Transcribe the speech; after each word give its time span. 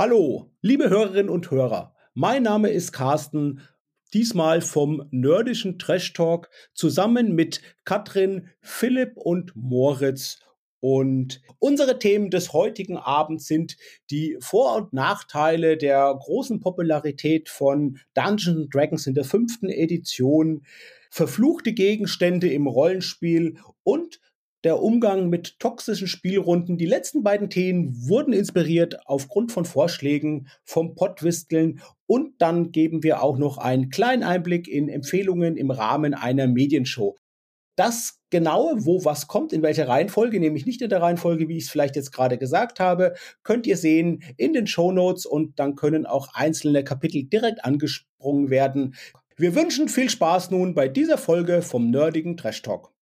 Hallo, 0.00 0.50
liebe 0.62 0.88
Hörerinnen 0.88 1.28
und 1.28 1.50
Hörer. 1.50 1.94
Mein 2.14 2.44
Name 2.44 2.70
ist 2.70 2.90
Carsten, 2.90 3.60
diesmal 4.14 4.62
vom 4.62 5.06
nerdischen 5.10 5.78
Trash 5.78 6.14
Talk 6.14 6.48
zusammen 6.72 7.34
mit 7.34 7.60
Katrin, 7.84 8.48
Philipp 8.62 9.18
und 9.18 9.52
Moritz. 9.54 10.40
Und 10.80 11.42
unsere 11.58 11.98
Themen 11.98 12.30
des 12.30 12.54
heutigen 12.54 12.96
Abends 12.96 13.46
sind 13.46 13.76
die 14.10 14.38
Vor- 14.40 14.76
und 14.76 14.94
Nachteile 14.94 15.76
der 15.76 16.16
großen 16.18 16.60
Popularität 16.60 17.50
von 17.50 17.98
Dungeons 18.14 18.70
Dragons 18.70 19.06
in 19.06 19.12
der 19.12 19.24
fünften 19.24 19.68
Edition, 19.68 20.64
verfluchte 21.10 21.74
Gegenstände 21.74 22.50
im 22.50 22.66
Rollenspiel 22.66 23.58
und 23.82 24.18
der 24.64 24.82
Umgang 24.82 25.28
mit 25.28 25.58
toxischen 25.58 26.06
Spielrunden. 26.06 26.76
Die 26.76 26.86
letzten 26.86 27.22
beiden 27.22 27.50
Themen 27.50 28.08
wurden 28.08 28.32
inspiriert 28.32 28.98
aufgrund 29.06 29.52
von 29.52 29.64
Vorschlägen 29.64 30.48
vom 30.64 30.94
Pottwisteln 30.94 31.80
und 32.06 32.34
dann 32.38 32.72
geben 32.72 33.02
wir 33.02 33.22
auch 33.22 33.38
noch 33.38 33.58
einen 33.58 33.90
kleinen 33.90 34.22
Einblick 34.22 34.68
in 34.68 34.88
Empfehlungen 34.88 35.56
im 35.56 35.70
Rahmen 35.70 36.14
einer 36.14 36.46
Medienshow. 36.46 37.16
Das 37.76 38.20
genaue, 38.28 38.84
wo 38.84 39.04
was 39.04 39.26
kommt, 39.26 39.52
in 39.52 39.62
welcher 39.62 39.88
Reihenfolge, 39.88 40.38
nämlich 40.38 40.66
nicht 40.66 40.82
in 40.82 40.90
der 40.90 41.00
Reihenfolge, 41.00 41.48
wie 41.48 41.56
ich 41.56 41.64
es 41.64 41.70
vielleicht 41.70 41.96
jetzt 41.96 42.12
gerade 42.12 42.36
gesagt 42.36 42.78
habe, 42.78 43.14
könnt 43.42 43.66
ihr 43.66 43.76
sehen 43.76 44.22
in 44.36 44.52
den 44.52 44.66
Show 44.66 44.92
Notes 44.92 45.24
und 45.24 45.58
dann 45.58 45.76
können 45.76 46.04
auch 46.04 46.28
einzelne 46.34 46.84
Kapitel 46.84 47.24
direkt 47.24 47.64
angesprungen 47.64 48.50
werden. 48.50 48.94
Wir 49.36 49.54
wünschen 49.54 49.88
viel 49.88 50.10
Spaß 50.10 50.50
nun 50.50 50.74
bei 50.74 50.88
dieser 50.88 51.16
Folge 51.16 51.62
vom 51.62 51.90
nerdigen 51.90 52.36
Trash 52.36 52.60
Talk. 52.60 52.92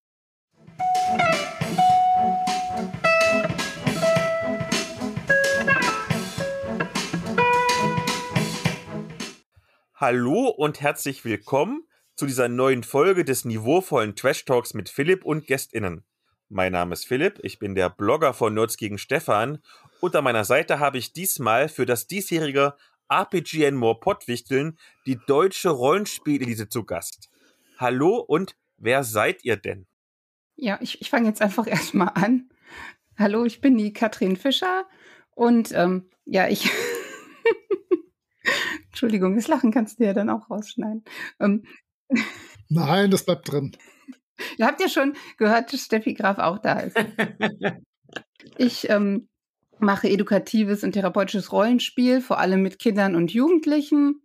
Hallo 10.01 10.47
und 10.47 10.79
herzlich 10.79 11.25
willkommen 11.25 11.83
zu 12.15 12.25
dieser 12.25 12.47
neuen 12.47 12.83
Folge 12.83 13.25
des 13.25 13.43
niveauvollen 13.43 14.15
Trash 14.15 14.45
Talks 14.45 14.73
mit 14.73 14.87
Philipp 14.87 15.25
und 15.25 15.45
GästInnen. 15.45 16.05
Mein 16.47 16.71
Name 16.71 16.93
ist 16.93 17.05
Philipp, 17.05 17.41
ich 17.43 17.59
bin 17.59 17.75
der 17.75 17.89
Blogger 17.89 18.33
von 18.33 18.53
Nerds 18.53 18.77
gegen 18.77 18.97
Stefan 18.97 19.61
und 19.99 20.15
an 20.15 20.23
meiner 20.23 20.45
Seite 20.45 20.79
habe 20.79 20.97
ich 20.97 21.11
diesmal 21.11 21.67
für 21.67 21.85
das 21.85 22.07
diesjährige 22.07 22.75
RPG 23.09 23.67
and 23.67 23.75
More 23.75 23.99
Pottwichteln 23.99 24.77
die 25.05 25.19
deutsche 25.27 25.67
Rollenspielelite 25.67 26.69
zu 26.69 26.85
Gast. 26.85 27.29
Hallo 27.77 28.19
und 28.19 28.55
wer 28.77 29.03
seid 29.03 29.43
ihr 29.43 29.57
denn? 29.57 29.85
Ja, 30.55 30.77
ich, 30.79 31.01
ich 31.01 31.09
fange 31.09 31.27
jetzt 31.27 31.41
einfach 31.41 31.67
erstmal 31.67 32.13
an. 32.15 32.49
Hallo, 33.17 33.43
ich 33.43 33.59
bin 33.59 33.77
die 33.77 33.91
Katrin 33.91 34.37
Fischer 34.37 34.85
und 35.31 35.73
ähm, 35.73 36.09
ja, 36.23 36.47
ich 36.47 36.71
Entschuldigung, 38.99 39.37
das 39.37 39.47
Lachen 39.47 39.71
kannst 39.71 40.01
du 40.01 40.03
ja 40.03 40.11
dann 40.11 40.29
auch 40.29 40.49
rausschneiden. 40.49 41.05
Ähm. 41.39 41.63
Nein, 42.67 43.09
das 43.09 43.23
bleibt 43.23 43.49
drin. 43.49 43.77
Ihr 44.57 44.65
habt 44.67 44.81
ja 44.81 44.89
schon 44.89 45.15
gehört, 45.37 45.71
dass 45.71 45.85
Steffi 45.85 46.13
Graf 46.13 46.37
auch 46.37 46.57
da 46.57 46.79
ist. 46.79 46.97
ich 48.57 48.89
ähm, 48.89 49.29
mache 49.79 50.09
edukatives 50.09 50.83
und 50.83 50.91
therapeutisches 50.91 51.53
Rollenspiel, 51.53 52.19
vor 52.19 52.39
allem 52.39 52.61
mit 52.61 52.77
Kindern 52.77 53.15
und 53.15 53.31
Jugendlichen. 53.31 54.21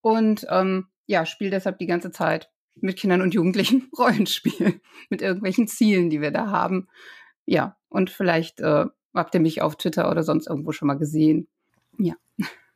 Und 0.00 0.46
ähm, 0.48 0.86
ja, 1.04 1.26
spiele 1.26 1.50
deshalb 1.50 1.76
die 1.76 1.86
ganze 1.86 2.10
Zeit 2.10 2.50
mit 2.76 2.96
Kindern 2.96 3.20
und 3.20 3.34
Jugendlichen 3.34 3.90
Rollenspiel. 3.98 4.80
mit 5.10 5.20
irgendwelchen 5.20 5.68
Zielen, 5.68 6.08
die 6.08 6.22
wir 6.22 6.30
da 6.30 6.46
haben. 6.46 6.88
Ja, 7.44 7.76
und 7.90 8.08
vielleicht 8.08 8.60
äh, 8.60 8.86
habt 9.12 9.34
ihr 9.34 9.40
mich 9.40 9.60
auf 9.60 9.76
Twitter 9.76 10.10
oder 10.10 10.22
sonst 10.22 10.46
irgendwo 10.46 10.72
schon 10.72 10.88
mal 10.88 10.96
gesehen. 10.96 11.46
Ja. 11.98 12.14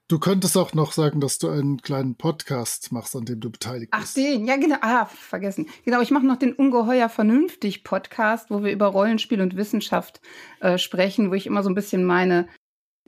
Du 0.09 0.19
könntest 0.19 0.57
auch 0.57 0.73
noch 0.73 0.93
sagen, 0.93 1.21
dass 1.21 1.37
du 1.37 1.51
einen 1.51 1.83
kleinen 1.83 2.15
Podcast 2.15 2.93
machst, 2.93 3.15
an 3.15 3.27
dem 3.27 3.41
du 3.41 3.51
beteiligt 3.51 3.91
bist. 3.91 4.05
Ach, 4.09 4.15
den, 4.15 4.47
ja, 4.47 4.57
genau. 4.57 4.77
Ah, 4.81 5.05
vergessen. 5.05 5.67
Genau, 5.85 6.01
ich 6.01 6.11
mache 6.11 6.25
noch 6.25 6.39
den 6.39 6.55
Ungeheuer 6.55 7.11
Vernünftig 7.11 7.85
Podcast, 7.85 8.51
wo 8.51 8.65
wir 8.65 8.73
über 8.73 8.87
Rollenspiel 8.87 9.43
und 9.43 9.55
Wissenschaft 9.55 10.23
äh, 10.61 10.79
sprechen, 10.79 11.31
wo 11.31 11.35
ich 11.35 11.47
immer 11.47 11.63
so 11.63 11.69
ein 11.69 11.75
bisschen 11.75 12.07
meine, 12.07 12.49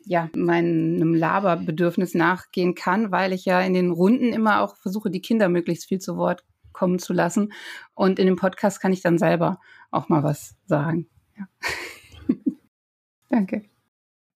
ja, 0.04 0.28
meinem 0.36 1.14
Laberbedürfnis 1.14 2.12
nachgehen 2.12 2.74
kann, 2.74 3.10
weil 3.10 3.32
ich 3.32 3.46
ja 3.46 3.62
in 3.62 3.72
den 3.72 3.92
Runden 3.92 4.34
immer 4.34 4.60
auch 4.60 4.76
versuche, 4.76 5.10
die 5.10 5.22
Kinder 5.22 5.48
möglichst 5.48 5.88
viel 5.88 6.00
zu 6.00 6.18
Wort 6.18 6.44
kommen 6.74 6.98
zu 6.98 7.14
lassen. 7.14 7.54
Und 7.94 8.18
in 8.18 8.26
dem 8.26 8.36
Podcast 8.36 8.78
kann 8.78 8.92
ich 8.92 9.00
dann 9.00 9.16
selber 9.16 9.58
auch 9.90 10.10
mal 10.10 10.22
was 10.22 10.54
sagen. 10.66 11.08
Ja. 11.38 11.48
Danke. 13.30 13.64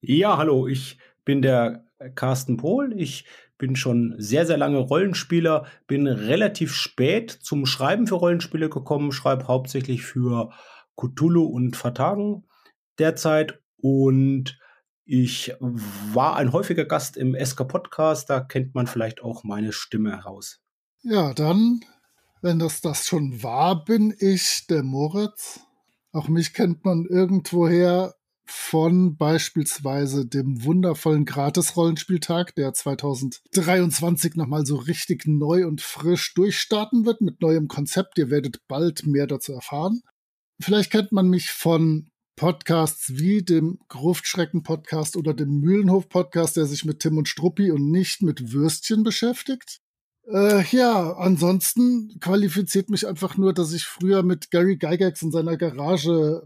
Ja, 0.01 0.39
hallo, 0.39 0.67
ich 0.67 0.97
bin 1.27 1.43
der 1.43 1.84
Carsten 2.15 2.57
Pohl. 2.57 2.93
Ich 2.97 3.27
bin 3.59 3.77
schon 3.77 4.15
sehr, 4.19 4.47
sehr 4.47 4.57
lange 4.57 4.79
Rollenspieler, 4.79 5.67
bin 5.87 6.07
relativ 6.07 6.75
spät 6.75 7.31
zum 7.31 7.67
Schreiben 7.67 8.07
für 8.07 8.17
Rollenspiele 8.17 8.69
gekommen, 8.69 9.13
schreibe 9.13 9.47
hauptsächlich 9.47 10.05
für 10.05 10.51
Cthulhu 10.97 11.45
und 11.45 11.77
Vertagen 11.77 12.45
derzeit 12.99 13.61
und 13.77 14.59
ich 15.07 15.55
war 15.61 16.37
ein 16.37 16.53
häufiger 16.53 16.87
Gast 16.87 17.17
im 17.17 17.37
SK 17.39 17.69
Podcast, 17.69 18.31
da 18.31 18.41
kennt 18.41 18.75
man 18.75 18.87
vielleicht 18.87 19.23
auch 19.23 19.45
meine 19.45 19.73
Stimme 19.73 20.13
heraus. 20.13 20.61
Ja, 21.03 21.35
dann, 21.35 21.81
wenn 22.41 22.59
das 22.59 22.81
das 22.81 23.07
schon 23.07 23.43
war, 23.43 23.85
bin 23.85 24.15
ich 24.19 24.67
der 24.69 24.83
Moritz. 24.83 25.61
Auch 26.13 26.29
mich 26.29 26.55
kennt 26.55 26.85
man 26.85 27.05
irgendwoher 27.05 28.15
von 28.47 29.17
beispielsweise 29.17 30.27
dem 30.27 30.65
wundervollen 30.65 31.25
Gratis-Rollenspieltag, 31.25 32.55
der 32.55 32.73
2023 32.73 34.35
nochmal 34.35 34.67
so 34.67 34.77
richtig 34.77 35.27
neu 35.27 35.67
und 35.67 35.81
frisch 35.81 36.35
durchstarten 36.35 37.07
wird 37.07 37.21
mit 37.21 37.41
neuem 37.41 37.69
Konzept. 37.69 38.19
Ihr 38.19 38.31
werdet 38.31 38.61
bald 38.69 39.07
mehr 39.07 39.27
dazu 39.27 39.53
erfahren. 39.53 40.03
Vielleicht 40.61 40.91
kennt 40.91 41.13
man 41.13 41.29
mich 41.29 41.51
von 41.51 42.11
Podcasts 42.37 43.17
wie 43.17 43.43
dem 43.43 43.79
Gruftschrecken-Podcast 43.89 45.17
oder 45.17 45.35
dem 45.35 45.61
Mühlenhof-Podcast, 45.61 46.57
der 46.57 46.67
sich 46.67 46.85
mit 46.85 47.01
Tim 47.01 47.17
und 47.17 47.29
Struppi 47.29 47.71
und 47.71 47.91
nicht 47.91 48.23
mit 48.23 48.53
Würstchen 48.53 49.05
beschäftigt. 49.05 49.81
Äh, 50.27 50.65
ja, 50.71 51.13
ansonsten 51.17 52.19
qualifiziert 52.21 52.91
mich 52.91 53.07
einfach 53.07 53.37
nur, 53.37 53.53
dass 53.53 53.73
ich 53.73 53.85
früher 53.85 54.23
mit 54.23 54.51
Gary 54.51 54.77
Gygax 54.77 55.23
in 55.23 55.31
seiner 55.31 55.57
Garage 55.57 56.43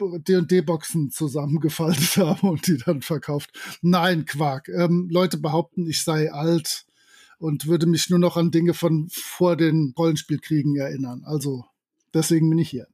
D&D-Boxen 0.00 1.10
zusammengefaltet 1.10 2.16
habe 2.16 2.46
und 2.46 2.66
die 2.66 2.78
dann 2.78 3.02
verkauft. 3.02 3.50
Nein, 3.82 4.24
Quark. 4.24 4.68
Ähm, 4.68 5.08
Leute 5.10 5.38
behaupten, 5.38 5.86
ich 5.86 6.02
sei 6.02 6.32
alt 6.32 6.86
und 7.38 7.66
würde 7.66 7.86
mich 7.86 8.10
nur 8.10 8.18
noch 8.18 8.36
an 8.36 8.50
Dinge 8.50 8.74
von 8.74 9.08
vor 9.10 9.56
den 9.56 9.94
Rollenspielkriegen 9.96 10.76
erinnern. 10.76 11.22
Also 11.24 11.64
deswegen 12.14 12.50
bin 12.50 12.58
ich 12.58 12.70
hier. 12.70 12.86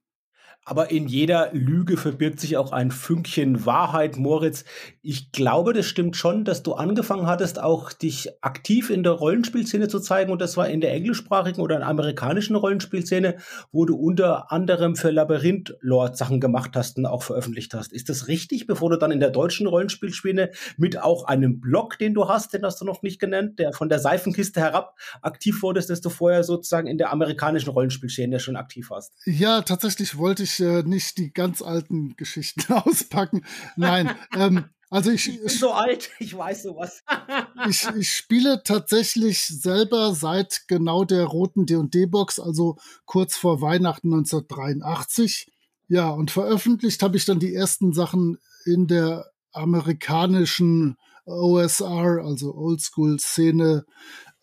Aber 0.68 0.90
in 0.90 1.06
jeder 1.06 1.50
Lüge 1.52 1.96
verbirgt 1.96 2.40
sich 2.40 2.56
auch 2.56 2.72
ein 2.72 2.90
Fünkchen 2.90 3.66
Wahrheit, 3.66 4.16
Moritz. 4.16 4.64
Ich 5.00 5.30
glaube, 5.30 5.72
das 5.72 5.86
stimmt 5.86 6.16
schon, 6.16 6.44
dass 6.44 6.64
du 6.64 6.72
angefangen 6.72 7.28
hattest, 7.28 7.62
auch 7.62 7.92
dich 7.92 8.30
aktiv 8.42 8.90
in 8.90 9.04
der 9.04 9.12
Rollenspielszene 9.12 9.86
zu 9.86 10.00
zeigen. 10.00 10.32
Und 10.32 10.40
das 10.40 10.56
war 10.56 10.68
in 10.68 10.80
der 10.80 10.92
englischsprachigen 10.92 11.62
oder 11.62 11.76
in 11.76 11.82
der 11.82 11.88
amerikanischen 11.88 12.56
Rollenspielszene, 12.56 13.36
wo 13.70 13.84
du 13.84 13.94
unter 13.94 14.50
anderem 14.50 14.96
für 14.96 15.12
Labyrinth-Lord 15.12 16.16
Sachen 16.16 16.40
gemacht 16.40 16.72
hast 16.74 16.98
und 16.98 17.06
auch 17.06 17.22
veröffentlicht 17.22 17.72
hast. 17.72 17.92
Ist 17.92 18.08
das 18.08 18.26
richtig, 18.26 18.66
bevor 18.66 18.90
du 18.90 18.96
dann 18.96 19.12
in 19.12 19.20
der 19.20 19.30
deutschen 19.30 19.68
Rollenspielszene 19.68 20.50
mit 20.76 21.00
auch 21.00 21.26
einem 21.26 21.60
Blog, 21.60 21.96
den 21.98 22.12
du 22.12 22.28
hast, 22.28 22.54
den 22.54 22.64
hast 22.64 22.80
du 22.80 22.84
noch 22.84 23.02
nicht 23.02 23.20
genannt, 23.20 23.60
der 23.60 23.72
von 23.72 23.88
der 23.88 24.00
Seifenkiste 24.00 24.60
herab 24.60 24.96
aktiv 25.22 25.62
wurdest, 25.62 25.90
dass 25.90 26.00
du 26.00 26.10
vorher 26.10 26.42
sozusagen 26.42 26.88
in 26.88 26.98
der 26.98 27.12
amerikanischen 27.12 27.70
Rollenspielszene 27.70 28.40
schon 28.40 28.56
aktiv 28.56 28.90
warst? 28.90 29.12
Ja, 29.26 29.62
tatsächlich 29.62 30.18
wollte 30.18 30.42
ich 30.42 30.55
äh, 30.60 30.82
nicht 30.82 31.18
die 31.18 31.32
ganz 31.32 31.62
alten 31.62 32.16
Geschichten 32.16 32.72
auspacken. 32.72 33.44
Nein, 33.76 34.14
ähm, 34.34 34.66
also 34.88 35.10
ich, 35.10 35.28
ich 35.28 35.40
bin 35.40 35.48
so 35.48 35.72
alt, 35.72 36.10
ich 36.18 36.36
weiß 36.36 36.62
sowas. 36.62 37.02
ich, 37.68 37.86
ich 37.96 38.10
spiele 38.12 38.62
tatsächlich 38.64 39.44
selber 39.44 40.14
seit 40.14 40.62
genau 40.68 41.04
der 41.04 41.24
roten 41.24 41.66
D&D-Box, 41.66 42.38
also 42.38 42.76
kurz 43.04 43.36
vor 43.36 43.60
Weihnachten 43.60 44.12
1983. 44.12 45.50
Ja, 45.88 46.10
und 46.10 46.30
veröffentlicht 46.30 47.02
habe 47.02 47.16
ich 47.16 47.24
dann 47.24 47.38
die 47.38 47.54
ersten 47.54 47.92
Sachen 47.92 48.38
in 48.64 48.86
der 48.86 49.30
amerikanischen 49.52 50.96
OSR, 51.24 52.22
also 52.24 52.54
Oldschool-Szene, 52.54 53.84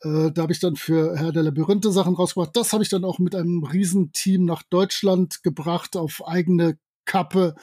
äh, 0.03 0.31
da 0.31 0.44
habe 0.44 0.53
ich 0.53 0.59
dann 0.59 0.75
für 0.75 1.17
Herr 1.17 1.31
der 1.31 1.44
Labyrinthe 1.44 1.91
Sachen 1.91 2.15
rausgebracht. 2.15 2.55
Das 2.55 2.73
habe 2.73 2.83
ich 2.83 2.89
dann 2.89 3.05
auch 3.05 3.19
mit 3.19 3.35
einem 3.35 3.63
Riesenteam 3.63 4.45
nach 4.45 4.63
Deutschland 4.63 5.44
gebracht 5.44 5.95
auf 5.95 6.27
eigene 6.27 6.77
Kappe. 7.05 7.55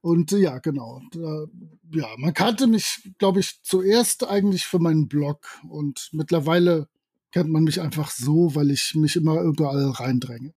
Und 0.00 0.32
äh, 0.32 0.38
ja, 0.38 0.58
genau. 0.58 1.02
Da, 1.12 1.46
ja, 1.92 2.08
man 2.16 2.34
kannte 2.34 2.66
mich, 2.66 3.10
glaube 3.18 3.40
ich, 3.40 3.62
zuerst 3.62 4.26
eigentlich 4.26 4.64
für 4.66 4.78
meinen 4.78 5.08
Blog 5.08 5.46
und 5.68 6.08
mittlerweile 6.12 6.88
kennt 7.32 7.50
man 7.50 7.64
mich 7.64 7.80
einfach 7.80 8.10
so, 8.10 8.54
weil 8.54 8.70
ich 8.70 8.94
mich 8.94 9.16
immer 9.16 9.40
überall 9.42 9.90
reindränge. 9.90 10.54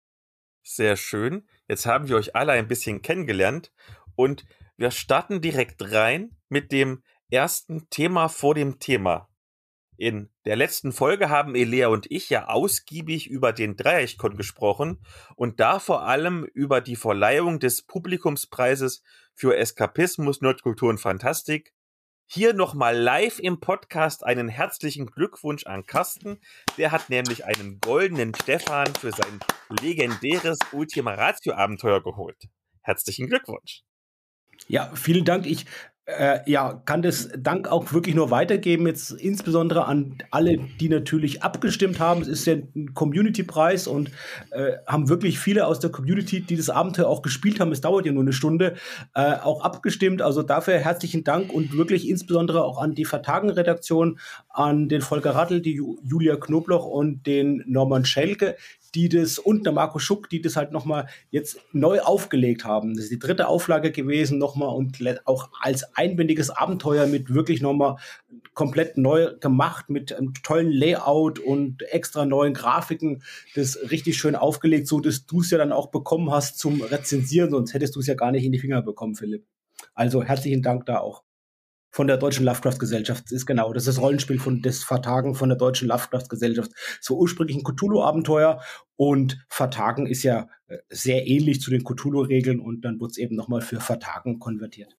Sehr 0.63 0.97
schön. 0.97 1.47
Jetzt 1.69 1.87
haben 1.87 2.09
wir 2.09 2.17
euch 2.17 2.35
alle 2.35 2.53
ein 2.53 2.69
bisschen 2.69 3.03
kennengelernt 3.03 3.73
und 4.17 4.45
wir 4.77 4.91
starten 4.91 5.41
direkt 5.41 5.93
rein 5.93 6.37
mit 6.49 6.73
dem 6.73 7.03
ersten 7.31 7.89
Thema 7.91 8.29
vor 8.29 8.55
dem 8.55 8.79
Thema. 8.79 9.29
In 9.97 10.29
der 10.45 10.57
letzten 10.57 10.93
Folge 10.93 11.31
haben 11.31 11.55
Elea 11.55 11.89
und 11.89 12.11
ich 12.11 12.29
ja 12.29 12.49
ausgiebig 12.49 13.29
über 13.29 13.53
den 13.53 13.77
Dreieichkon 13.77 14.37
gesprochen 14.37 14.99
und 15.37 15.61
da 15.61 15.79
vor 15.79 16.03
allem 16.03 16.45
über 16.53 16.81
die 16.81 16.97
Verleihung 16.97 17.61
des 17.61 17.83
Publikumspreises 17.83 19.03
für 19.35 19.57
Eskapismus, 19.57 20.41
Nerdkultur 20.41 20.91
und 20.91 20.99
Fantastik. 20.99 21.73
Hier 22.27 22.55
nochmal 22.55 22.97
live 22.97 23.39
im 23.39 23.61
Podcast 23.61 24.25
einen 24.25 24.49
herzlichen 24.49 25.07
Glückwunsch 25.07 25.67
an 25.67 25.87
Carsten. 25.87 26.41
Der 26.79 26.91
hat 26.91 27.11
nämlich 27.11 27.45
einen 27.45 27.79
goldenen 27.81 28.35
Stefan 28.35 28.93
für 28.95 29.13
sein 29.13 29.39
legendäres 29.81 30.59
Ultima 30.73 31.15
Ratio 31.15 31.55
Abenteuer 31.55 32.03
geholt. 32.03 32.49
Herzlichen 32.81 33.29
Glückwunsch. 33.29 33.83
Ja, 34.67 34.91
vielen 34.95 35.25
Dank. 35.25 35.47
Ich 35.47 35.67
äh, 36.07 36.39
ja, 36.51 36.83
kann 36.85 37.01
das 37.01 37.31
Dank 37.39 37.67
auch 37.69 37.93
wirklich 37.95 38.15
nur 38.15 38.31
weitergeben, 38.31 38.87
jetzt 38.87 39.13
insbesondere 39.13 39.87
an 39.87 40.19
alle, 40.31 40.59
die 40.79 40.91
natürlich 40.91 41.43
abgestimmt 41.43 41.99
haben. 41.99 42.21
Es 42.21 42.29
ist 42.29 42.47
ja 42.47 42.55
ein 42.55 42.93
Community-Preis 42.93 43.87
und 43.87 44.11
äh, 44.51 44.73
haben 44.87 45.09
wirklich 45.09 45.39
viele 45.39 45.67
aus 45.67 45.81
der 45.81 45.91
Community, 45.91 46.43
die 46.43 46.57
das 46.57 46.69
Abenteuer 46.69 47.09
auch 47.09 47.23
gespielt 47.23 47.59
haben, 47.59 47.73
es 47.73 47.81
dauert 47.81 48.05
ja 48.05 48.13
nur 48.13 48.23
eine 48.23 48.35
Stunde, 48.35 48.75
äh, 49.15 49.35
auch 49.35 49.65
abgestimmt. 49.65 50.21
Also 50.21 50.43
dafür 50.43 50.79
herzlichen 50.79 51.25
Dank 51.25 51.53
und 51.53 51.77
wirklich 51.77 52.09
insbesondere 52.09 52.65
auch 52.65 52.83
an 52.83 52.95
die 52.95 53.07
Vertagen-Redaktion, 53.07 54.19
an 54.51 54.89
den 54.89 55.01
Volker 55.01 55.35
Rattel, 55.35 55.63
die 55.63 55.81
Julia 56.03 56.37
Knobloch 56.37 56.85
und 56.85 57.27
den 57.27 57.63
Norman 57.67 58.05
Schelke, 58.05 58.57
die 58.95 59.09
das 59.09 59.39
und 59.39 59.67
der 59.67 59.73
Marco 59.73 59.99
Schuck, 59.99 60.29
die 60.29 60.41
das 60.41 60.57
halt 60.57 60.73
nochmal 60.73 61.07
jetzt 61.31 61.59
neu 61.73 62.01
aufgelegt 62.01 62.65
haben. 62.65 62.95
Das 62.95 63.05
ist 63.05 63.13
die 63.13 63.19
dritte 63.19 63.49
Auflage 63.49 63.93
gewesen 63.93 64.39
nochmal 64.39 64.75
und 64.75 64.99
auch 65.27 65.51
als 65.61 65.97
einbändiges 65.97 66.51
Abenteuer 66.51 67.07
mit 67.07 67.35
wirklich 67.35 67.61
nochmal 67.61 67.97
komplett 68.55 68.97
neu 68.97 69.35
gemacht 69.41 69.91
mit 69.91 70.13
einem 70.13 70.33
tollen 70.35 70.71
Layout 70.71 71.39
und 71.39 71.83
extra 71.83 72.25
neuen 72.25 72.55
Grafiken, 72.55 73.23
das 73.55 73.79
richtig 73.91 74.17
schön 74.17 74.37
aufgelegt, 74.37 74.87
so 74.87 75.01
dass 75.01 75.27
du 75.27 75.41
es 75.41 75.51
ja 75.51 75.59
dann 75.59 75.73
auch 75.73 75.91
bekommen 75.91 76.31
hast 76.31 76.59
zum 76.59 76.81
Rezensieren, 76.81 77.51
sonst 77.51 77.75
hättest 77.75 77.97
du 77.97 78.01
es 78.01 78.07
ja 78.07 78.15
gar 78.15 78.31
nicht 78.31 78.45
in 78.45 78.53
die 78.53 78.59
Finger 78.59 78.83
bekommen, 78.83 79.15
Philipp. 79.15 79.45
Also 79.95 80.23
herzlichen 80.23 80.63
Dank 80.63 80.87
da 80.87 80.99
auch 80.99 81.25
von 81.95 82.09
der 82.09 82.17
Deutschen 82.17 82.45
Lovecraft-Gesellschaft 82.45 83.31
ist 83.31 83.47
genau. 83.47 83.73
Das 83.73 83.85
ist 83.85 83.97
das 83.97 84.03
Rollenspiel 84.03 84.41
von 84.41 84.63
des 84.63 84.83
Vertagen 84.83 85.37
von 85.37 85.49
der 85.49 85.57
Deutschen 85.57 85.87
Lovecraft-Gesellschaft. 85.87 86.73
So 87.01 87.17
ursprünglich 87.17 87.57
ein 87.57 87.63
Cthulhu-Abenteuer 87.63 88.61
und 88.97 89.47
Vertagen 89.49 90.09
ist 90.09 90.25
ja 90.25 90.49
äh, 90.67 90.79
sehr 90.89 91.25
ähnlich 91.29 91.61
zu 91.61 91.71
den 91.71 91.85
Cthulhu-Regeln 91.85 92.59
und 92.59 92.81
dann 92.81 92.99
wird 92.99 93.13
es 93.13 93.17
eben 93.17 93.37
nochmal 93.37 93.61
für 93.61 93.79
Vertagen 93.79 94.41
konvertiert. 94.41 94.97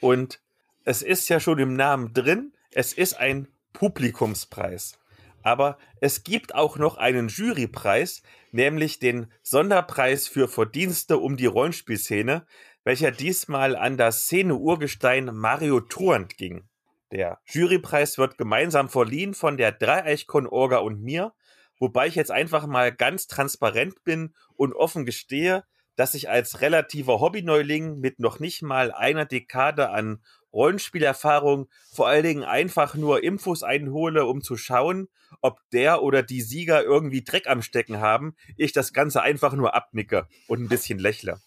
Und 0.00 0.40
es 0.84 1.02
ist 1.02 1.28
ja 1.28 1.40
schon 1.40 1.58
im 1.58 1.74
Namen 1.74 2.14
drin, 2.14 2.52
es 2.70 2.92
ist 2.92 3.18
ein 3.18 3.48
Publikumspreis. 3.72 5.00
Aber 5.42 5.78
es 6.00 6.22
gibt 6.22 6.54
auch 6.54 6.76
noch 6.76 6.96
einen 6.96 7.26
Jurypreis, 7.26 8.22
nämlich 8.52 9.00
den 9.00 9.26
Sonderpreis 9.42 10.28
für 10.28 10.46
Verdienste 10.46 11.18
um 11.18 11.36
die 11.36 11.46
Rollenspielszene, 11.46 12.46
welcher 12.84 13.10
diesmal 13.10 13.76
an 13.76 13.96
das 13.96 14.22
Szene-Urgestein 14.22 15.34
Mario 15.34 15.80
Truant 15.80 16.36
ging. 16.36 16.68
Der 17.12 17.38
Jurypreis 17.44 18.18
wird 18.18 18.38
gemeinsam 18.38 18.88
verliehen 18.88 19.34
von 19.34 19.56
der 19.56 19.72
Dreieichkon-Orga 19.72 20.78
und 20.78 21.02
mir, 21.02 21.32
wobei 21.78 22.06
ich 22.06 22.14
jetzt 22.14 22.30
einfach 22.30 22.66
mal 22.66 22.92
ganz 22.92 23.26
transparent 23.26 24.04
bin 24.04 24.34
und 24.54 24.74
offen 24.74 25.04
gestehe, 25.04 25.64
dass 25.96 26.14
ich 26.14 26.30
als 26.30 26.60
relativer 26.60 27.20
Hobbyneuling 27.20 27.98
mit 27.98 28.20
noch 28.20 28.38
nicht 28.38 28.62
mal 28.62 28.92
einer 28.92 29.26
Dekade 29.26 29.90
an 29.90 30.22
Rollenspielerfahrung 30.52 31.68
vor 31.92 32.08
allen 32.08 32.22
Dingen 32.22 32.44
einfach 32.44 32.94
nur 32.94 33.22
Infos 33.22 33.62
einhole, 33.62 34.24
um 34.24 34.42
zu 34.42 34.56
schauen, 34.56 35.08
ob 35.42 35.58
der 35.72 36.02
oder 36.02 36.22
die 36.22 36.40
Sieger 36.40 36.82
irgendwie 36.82 37.22
Dreck 37.22 37.48
am 37.48 37.62
Stecken 37.62 38.00
haben, 38.00 38.34
ich 38.56 38.72
das 38.72 38.92
Ganze 38.92 39.22
einfach 39.22 39.52
nur 39.54 39.74
abnicke 39.74 40.26
und 40.48 40.60
ein 40.60 40.68
bisschen 40.68 40.98
lächle. 40.98 41.40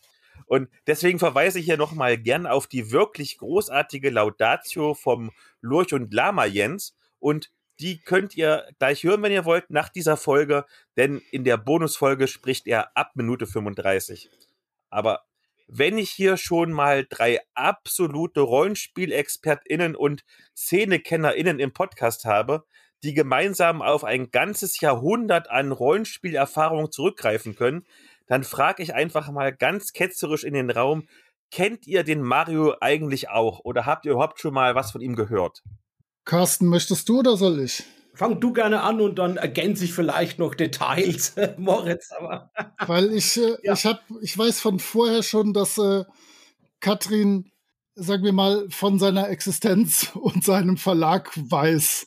Und 0.54 0.70
deswegen 0.86 1.18
verweise 1.18 1.58
ich 1.58 1.66
hier 1.66 1.78
nochmal 1.78 2.16
gern 2.16 2.46
auf 2.46 2.68
die 2.68 2.92
wirklich 2.92 3.40
großartige 3.40 4.12
Laudatio 4.12 4.94
vom 4.94 5.32
Lurch 5.62 5.96
und 5.96 6.14
Lama 6.14 6.46
Jens. 6.46 6.96
Und 7.18 7.50
die 7.80 8.00
könnt 8.00 8.38
ihr 8.38 8.68
gleich 8.78 9.04
hören, 9.04 9.24
wenn 9.24 9.32
ihr 9.32 9.46
wollt, 9.46 9.72
nach 9.72 9.90
dieser 9.90 10.16
Folge, 10.16 10.66
denn 10.96 11.24
in 11.32 11.44
der 11.44 11.58
Bonusfolge 11.58 12.28
spricht 12.28 12.68
er 12.68 12.96
ab 12.96 13.14
Minute 13.16 13.48
35. 13.48 14.30
Aber 14.92 15.24
wenn 15.68 15.98
ich 15.98 16.12
hier 16.12 16.38
schon 16.38 16.72
mal 16.72 17.08
drei 17.10 17.40
absolute 17.56 18.42
Rollenspielexpertinnen 18.42 19.96
und 19.96 20.24
Szenekennerinnen 20.56 21.58
im 21.58 21.74
Podcast 21.74 22.26
habe, 22.26 22.64
die 23.02 23.16
gemeinsam 23.16 23.82
auf 23.82 24.04
ein 24.04 24.30
ganzes 24.30 24.80
Jahrhundert 24.80 25.50
an 25.50 25.72
Rollenspielerfahrung 25.72 26.92
zurückgreifen 26.92 27.56
können, 27.56 27.88
dann 28.28 28.44
frage 28.44 28.84
ich 28.84 28.94
einfach 28.94 29.30
mal 29.32 29.54
ganz 29.54 29.94
ketzerisch 29.94 30.44
in 30.44 30.54
den 30.54 30.70
Raum, 30.70 31.08
kennt 31.52 31.86
ihr 31.86 32.04
den 32.04 32.22
Mario 32.22 32.76
eigentlich 32.82 33.30
auch 33.30 33.60
oder 33.64 33.86
habt 33.86 34.06
ihr 34.06 34.14
überhaupt 34.14 34.40
schon 34.40 34.54
mal 34.54 34.76
was 34.76 34.92
von 34.92 35.02
ihm 35.02 35.16
gehört? 35.16 35.62
Carsten, 36.26 36.68
möchtest 36.68 37.08
du 37.10 37.20
oder 37.20 37.38
soll 37.38 37.60
ich? 37.60 37.84
Fang 38.16 38.40
du 38.40 38.54
gerne 38.54 38.82
an 38.82 39.02
und 39.02 39.18
dann 39.18 39.38
ergänze 39.38 39.86
ich 39.86 39.94
vielleicht 39.94 40.40
noch 40.40 40.56
Details, 40.56 41.36
Moritz. 41.58 42.12
Aber 42.12 42.52
Weil 42.86 43.12
ich, 43.14 43.38
äh, 43.38 43.58
ja. 43.64 43.74
ich, 43.74 43.86
hab, 43.86 44.02
ich 44.22 44.38
weiß 44.38 44.62
von 44.62 44.80
vorher 44.80 45.24
schon, 45.24 45.54
dass 45.54 45.78
äh, 45.78 46.06
Katrin 46.80 47.52
sagen 47.96 48.24
wir 48.24 48.34
mal, 48.34 48.68
von 48.70 49.00
seiner 49.00 49.30
Existenz 49.30 50.12
und 50.16 50.44
seinem 50.44 50.78
Verlag 50.78 51.32
weiß. 51.36 52.06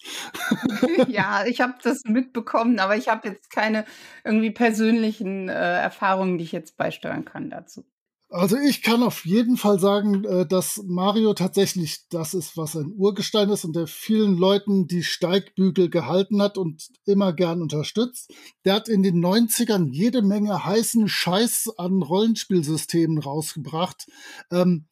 ja, 1.08 1.44
ich 1.46 1.60
habe 1.60 1.74
das 1.82 2.04
mitbekommen, 2.04 2.78
aber 2.78 2.96
ich 2.96 3.08
habe 3.08 3.28
jetzt 3.28 3.50
keine 3.50 3.84
irgendwie 4.24 4.50
persönlichen 4.50 5.48
äh, 5.48 5.52
Erfahrungen, 5.52 6.38
die 6.38 6.44
ich 6.44 6.52
jetzt 6.52 6.76
beisteuern 6.76 7.24
kann 7.24 7.50
dazu. 7.50 7.84
Also 8.28 8.56
ich 8.56 8.82
kann 8.82 9.04
auf 9.04 9.24
jeden 9.24 9.56
Fall 9.56 9.78
sagen, 9.78 10.24
äh, 10.24 10.46
dass 10.46 10.82
Mario 10.84 11.32
tatsächlich 11.34 12.08
das 12.08 12.34
ist, 12.34 12.56
was 12.56 12.74
ein 12.74 12.92
Urgestein 12.96 13.50
ist 13.50 13.64
und 13.64 13.76
der 13.76 13.86
vielen 13.86 14.36
Leuten 14.36 14.88
die 14.88 15.04
Steigbügel 15.04 15.90
gehalten 15.90 16.42
hat 16.42 16.58
und 16.58 16.88
immer 17.04 17.32
gern 17.32 17.62
unterstützt. 17.62 18.34
Der 18.64 18.74
hat 18.74 18.88
in 18.88 19.04
den 19.04 19.24
90ern 19.24 19.90
jede 19.92 20.22
Menge 20.22 20.64
heißen 20.64 21.08
Scheiß 21.08 21.74
an 21.78 22.02
Rollenspielsystemen 22.02 23.18
rausgebracht. 23.18 24.06
Ähm, 24.50 24.86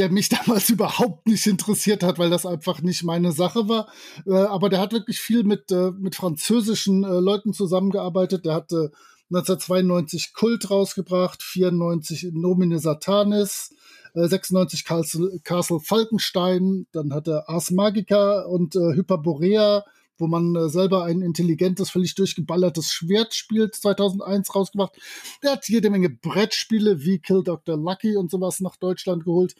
der 0.00 0.10
mich 0.10 0.28
damals 0.46 0.70
überhaupt 0.70 1.28
nicht 1.28 1.46
interessiert 1.46 2.02
hat, 2.02 2.18
weil 2.18 2.30
das 2.30 2.46
einfach 2.46 2.80
nicht 2.80 3.04
meine 3.04 3.30
Sache 3.32 3.68
war. 3.68 3.88
Äh, 4.26 4.32
aber 4.34 4.68
der 4.68 4.80
hat 4.80 4.92
wirklich 4.92 5.20
viel 5.20 5.44
mit, 5.44 5.70
äh, 5.70 5.92
mit 5.92 6.16
französischen 6.16 7.04
äh, 7.04 7.20
Leuten 7.20 7.52
zusammengearbeitet. 7.52 8.44
Der 8.46 8.54
hatte 8.54 8.90
1992 9.30 10.32
Kult 10.34 10.70
rausgebracht, 10.70 11.42
94 11.42 12.30
Nomine 12.32 12.80
Satanis, 12.80 13.72
96 14.12 14.84
Castle, 14.84 15.38
Castle 15.44 15.78
Falkenstein, 15.78 16.86
dann 16.90 17.14
hat 17.14 17.28
er 17.28 17.48
Ars 17.48 17.70
Magica 17.70 18.42
und 18.42 18.74
äh, 18.74 18.94
Hyperborea, 18.96 19.84
wo 20.20 20.26
man 20.26 20.54
äh, 20.54 20.68
selber 20.68 21.04
ein 21.04 21.22
intelligentes, 21.22 21.90
völlig 21.90 22.14
durchgeballertes 22.14 22.92
Schwert 22.92 23.34
spielt, 23.34 23.74
2001 23.74 24.54
rausgebracht. 24.54 24.96
Der 25.42 25.52
hat 25.52 25.68
jede 25.68 25.90
Menge 25.90 26.10
Brettspiele 26.10 27.00
wie 27.00 27.18
Kill 27.18 27.42
Dr. 27.42 27.76
Lucky 27.76 28.16
und 28.16 28.30
sowas 28.30 28.60
nach 28.60 28.76
Deutschland 28.76 29.24
geholt. 29.24 29.54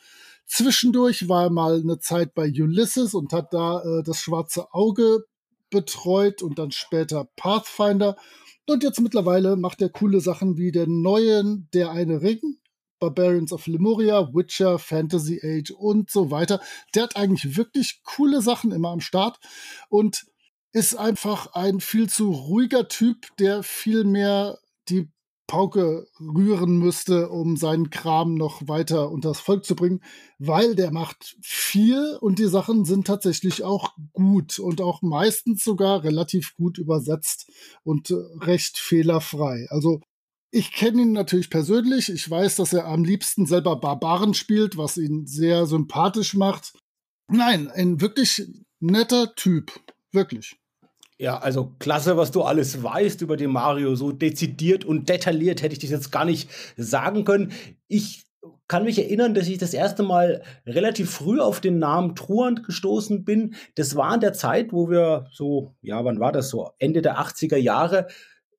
Zwischendurch 0.46 1.28
war 1.28 1.44
er 1.44 1.50
mal 1.50 1.80
eine 1.80 2.00
Zeit 2.00 2.34
bei 2.34 2.48
Ulysses 2.48 3.14
und 3.14 3.32
hat 3.32 3.52
da 3.52 3.82
äh, 3.82 4.02
das 4.02 4.18
schwarze 4.18 4.72
Auge 4.74 5.24
betreut 5.70 6.42
und 6.42 6.58
dann 6.58 6.72
später 6.72 7.28
Pathfinder. 7.36 8.16
Und 8.66 8.82
jetzt 8.82 9.00
mittlerweile 9.00 9.56
macht 9.56 9.80
er 9.80 9.88
coole 9.88 10.20
Sachen 10.20 10.56
wie 10.56 10.72
den 10.72 11.02
neuen 11.02 11.68
Der 11.72 11.90
eine 11.90 12.22
Ring, 12.22 12.40
Barbarians 13.00 13.52
of 13.52 13.66
Lemuria, 13.66 14.32
Witcher, 14.34 14.78
Fantasy 14.78 15.40
Age 15.42 15.70
und 15.72 16.10
so 16.10 16.30
weiter. 16.30 16.60
Der 16.94 17.04
hat 17.04 17.16
eigentlich 17.16 17.56
wirklich 17.56 18.02
coole 18.04 18.42
Sachen 18.42 18.72
immer 18.72 18.90
am 18.90 19.00
Start 19.00 19.38
und 19.88 20.26
ist 20.72 20.94
einfach 20.94 21.54
ein 21.54 21.80
viel 21.80 22.08
zu 22.08 22.30
ruhiger 22.30 22.88
Typ, 22.88 23.26
der 23.38 23.62
viel 23.62 24.04
mehr 24.04 24.58
die 24.88 25.08
Pauke 25.50 26.06
rühren 26.20 26.78
müsste, 26.78 27.28
um 27.28 27.56
seinen 27.56 27.90
Kram 27.90 28.34
noch 28.36 28.68
weiter 28.68 29.10
unters 29.10 29.40
Volk 29.40 29.64
zu 29.64 29.74
bringen, 29.74 30.00
weil 30.38 30.76
der 30.76 30.92
macht 30.92 31.36
viel 31.42 32.16
und 32.20 32.38
die 32.38 32.46
Sachen 32.46 32.84
sind 32.84 33.08
tatsächlich 33.08 33.64
auch 33.64 33.96
gut 34.12 34.60
und 34.60 34.80
auch 34.80 35.02
meistens 35.02 35.64
sogar 35.64 36.04
relativ 36.04 36.54
gut 36.54 36.78
übersetzt 36.78 37.50
und 37.82 38.10
äh, 38.10 38.14
recht 38.38 38.78
fehlerfrei. 38.78 39.66
Also 39.70 40.00
ich 40.52 40.70
kenne 40.70 41.02
ihn 41.02 41.12
natürlich 41.12 41.50
persönlich. 41.50 42.10
Ich 42.10 42.30
weiß, 42.30 42.54
dass 42.54 42.72
er 42.72 42.86
am 42.86 43.02
liebsten 43.02 43.44
selber 43.44 43.74
Barbaren 43.74 44.34
spielt, 44.34 44.76
was 44.76 44.98
ihn 44.98 45.26
sehr 45.26 45.66
sympathisch 45.66 46.34
macht. 46.34 46.74
Nein, 47.26 47.68
ein 47.68 48.00
wirklich 48.00 48.46
netter 48.78 49.34
Typ. 49.34 49.72
Wirklich. 50.12 50.59
Ja, 51.20 51.36
also 51.36 51.74
klasse, 51.78 52.16
was 52.16 52.30
du 52.30 52.44
alles 52.44 52.82
weißt 52.82 53.20
über 53.20 53.36
den 53.36 53.50
Mario. 53.50 53.94
So 53.94 54.10
dezidiert 54.10 54.86
und 54.86 55.10
detailliert 55.10 55.60
hätte 55.60 55.74
ich 55.74 55.78
das 55.78 55.90
jetzt 55.90 56.10
gar 56.10 56.24
nicht 56.24 56.48
sagen 56.78 57.26
können. 57.26 57.52
Ich 57.88 58.24
kann 58.68 58.84
mich 58.84 58.98
erinnern, 58.98 59.34
dass 59.34 59.46
ich 59.46 59.58
das 59.58 59.74
erste 59.74 60.02
Mal 60.02 60.42
relativ 60.64 61.10
früh 61.10 61.38
auf 61.38 61.60
den 61.60 61.78
Namen 61.78 62.14
Truant 62.14 62.64
gestoßen 62.64 63.26
bin. 63.26 63.54
Das 63.74 63.96
war 63.96 64.14
in 64.14 64.20
der 64.20 64.32
Zeit, 64.32 64.72
wo 64.72 64.88
wir 64.88 65.26
so, 65.30 65.74
ja, 65.82 66.02
wann 66.06 66.20
war 66.20 66.32
das 66.32 66.48
so? 66.48 66.70
Ende 66.78 67.02
der 67.02 67.18
80er 67.18 67.58
Jahre 67.58 68.06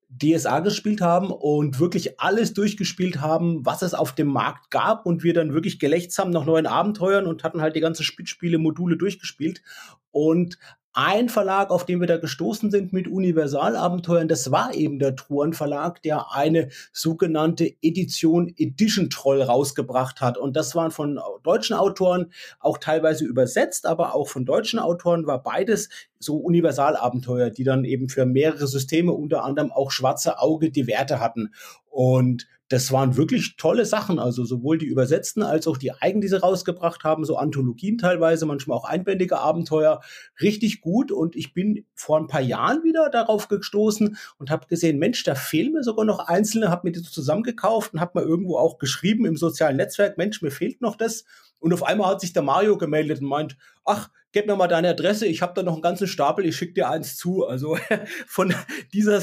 DSA 0.10 0.60
gespielt 0.60 1.02
haben 1.02 1.32
und 1.32 1.80
wirklich 1.80 2.20
alles 2.20 2.54
durchgespielt 2.54 3.22
haben, 3.22 3.66
was 3.66 3.82
es 3.82 3.96
auf 3.96 4.14
dem 4.14 4.28
Markt 4.28 4.70
gab 4.70 5.08
und 5.08 5.24
wir 5.24 5.34
dann 5.34 5.56
wirklich 5.56 5.80
gelächzt 5.80 6.20
haben 6.20 6.30
nach 6.30 6.46
neuen 6.46 6.68
Abenteuern 6.68 7.26
und 7.26 7.44
hatten 7.44 7.62
halt 7.62 7.76
die 7.76 7.82
ganzen 7.82 8.04
Spielspiele, 8.04 8.60
Module 8.60 8.98
durchgespielt. 8.98 9.64
Und 10.12 10.60
ein 10.94 11.30
Verlag, 11.30 11.70
auf 11.72 11.86
den 11.86 12.00
wir 12.00 12.08
da 12.08 12.18
gestoßen 12.18 12.70
sind 12.70 12.92
mit 12.92 13.08
Universalabenteuern, 13.08 14.28
das 14.28 14.52
war 14.52 14.74
eben 14.74 15.00
der 15.00 15.16
Truan 15.16 15.54
Verlag, 15.54 16.02
der 16.02 16.32
eine 16.34 16.70
sogenannte 16.92 17.72
Edition 17.82 18.54
Edition 18.58 19.10
Troll 19.10 19.42
rausgebracht 19.42 20.22
hat. 20.22 20.38
Und 20.38 20.56
das 20.56 20.76
waren 20.76 20.92
von 20.92 21.20
deutschen 21.44 21.76
Autoren, 21.76 22.32
auch 22.60 22.78
teilweise 22.78 23.26
übersetzt, 23.26 23.86
aber 23.86 24.16
auch 24.16 24.28
von 24.28 24.46
deutschen 24.46 24.80
Autoren 24.80 25.26
war 25.28 25.42
beides 25.42 25.90
so 26.20 26.38
Universalabenteuer, 26.38 27.50
die 27.50 27.64
dann 27.64 27.84
eben 27.84 28.10
für 28.10 28.26
mehrere 28.26 28.68
Systeme, 28.68 29.12
unter 29.12 29.44
anderem 29.44 29.72
auch 29.72 29.92
Schwarze 29.92 30.40
Auge, 30.40 30.72
die 30.72 30.88
Werte 30.88 31.20
hatten. 31.20 31.54
Und 31.92 32.48
das 32.70 32.90
waren 32.94 33.18
wirklich 33.18 33.58
tolle 33.58 33.86
Sachen. 33.86 34.18
Also 34.18 34.46
sowohl 34.46 34.78
die 34.78 34.86
Übersetzten 34.86 35.44
als 35.44 35.68
auch 35.68 35.78
die 35.78 35.92
Eigen, 35.92 36.22
die 36.22 36.30
sie 36.30 36.42
rausgebracht 36.42 37.04
haben, 37.04 37.26
so 37.26 37.36
Anthologien 37.36 37.98
teilweise, 37.98 38.46
manchmal 38.46 38.78
auch 38.78 38.86
einbändige 38.86 39.40
Abenteuer, 39.40 40.02
richtig 40.42 40.80
gut. 40.80 41.12
Und 41.12 41.36
ich 41.36 41.54
bin 41.54 41.86
vor 41.94 42.18
ein 42.18 42.28
paar 42.28 42.42
Jahren 42.42 42.84
wieder 42.84 43.10
darauf 43.10 43.50
gestoßen 43.50 44.18
und 44.38 44.50
habe 44.50 44.68
gesehen, 44.68 45.00
Mensch, 45.00 45.24
da 45.26 45.36
fehlen 45.36 45.74
mir 45.74 45.84
sogar 45.84 46.06
noch 46.06 46.20
einzelne, 46.20 46.70
habe 46.70 46.88
mir 46.88 46.94
die 46.94 47.02
zusammengekauft 47.02 47.94
und 47.94 48.00
habe 48.00 48.12
mal 48.16 48.26
irgendwo 48.26 48.58
auch 48.58 48.78
geschrieben 48.78 49.26
im 49.26 49.36
sozialen 49.36 49.76
Netzwerk, 49.76 50.18
Mensch, 50.18 50.42
mir 50.42 50.52
fehlt 50.52 50.80
noch 50.80 50.96
das. 50.96 51.26
Und 51.62 51.74
auf 51.74 51.84
einmal 51.84 52.10
hat 52.10 52.22
sich 52.22 52.34
der 52.34 52.42
Mario 52.42 52.78
gemeldet 52.78 53.22
und 53.22 53.28
meint, 53.28 53.56
ach, 53.86 54.10
gib 54.32 54.48
mir 54.48 54.56
mal 54.56 54.68
deine 54.68 54.90
Adresse, 54.90 55.28
ich 55.28 55.42
habe 55.42 55.54
da 55.54 55.64
noch 55.64 55.74
einen 55.74 55.82
ganzen 55.82 56.08
Stapel, 56.08 56.46
ich 56.46 56.56
schicke 56.56 56.74
dir 56.74 56.90
eins 56.90 57.18
zu. 57.18 57.46
Also 57.46 57.78
von 58.28 58.54
dieser 58.94 59.22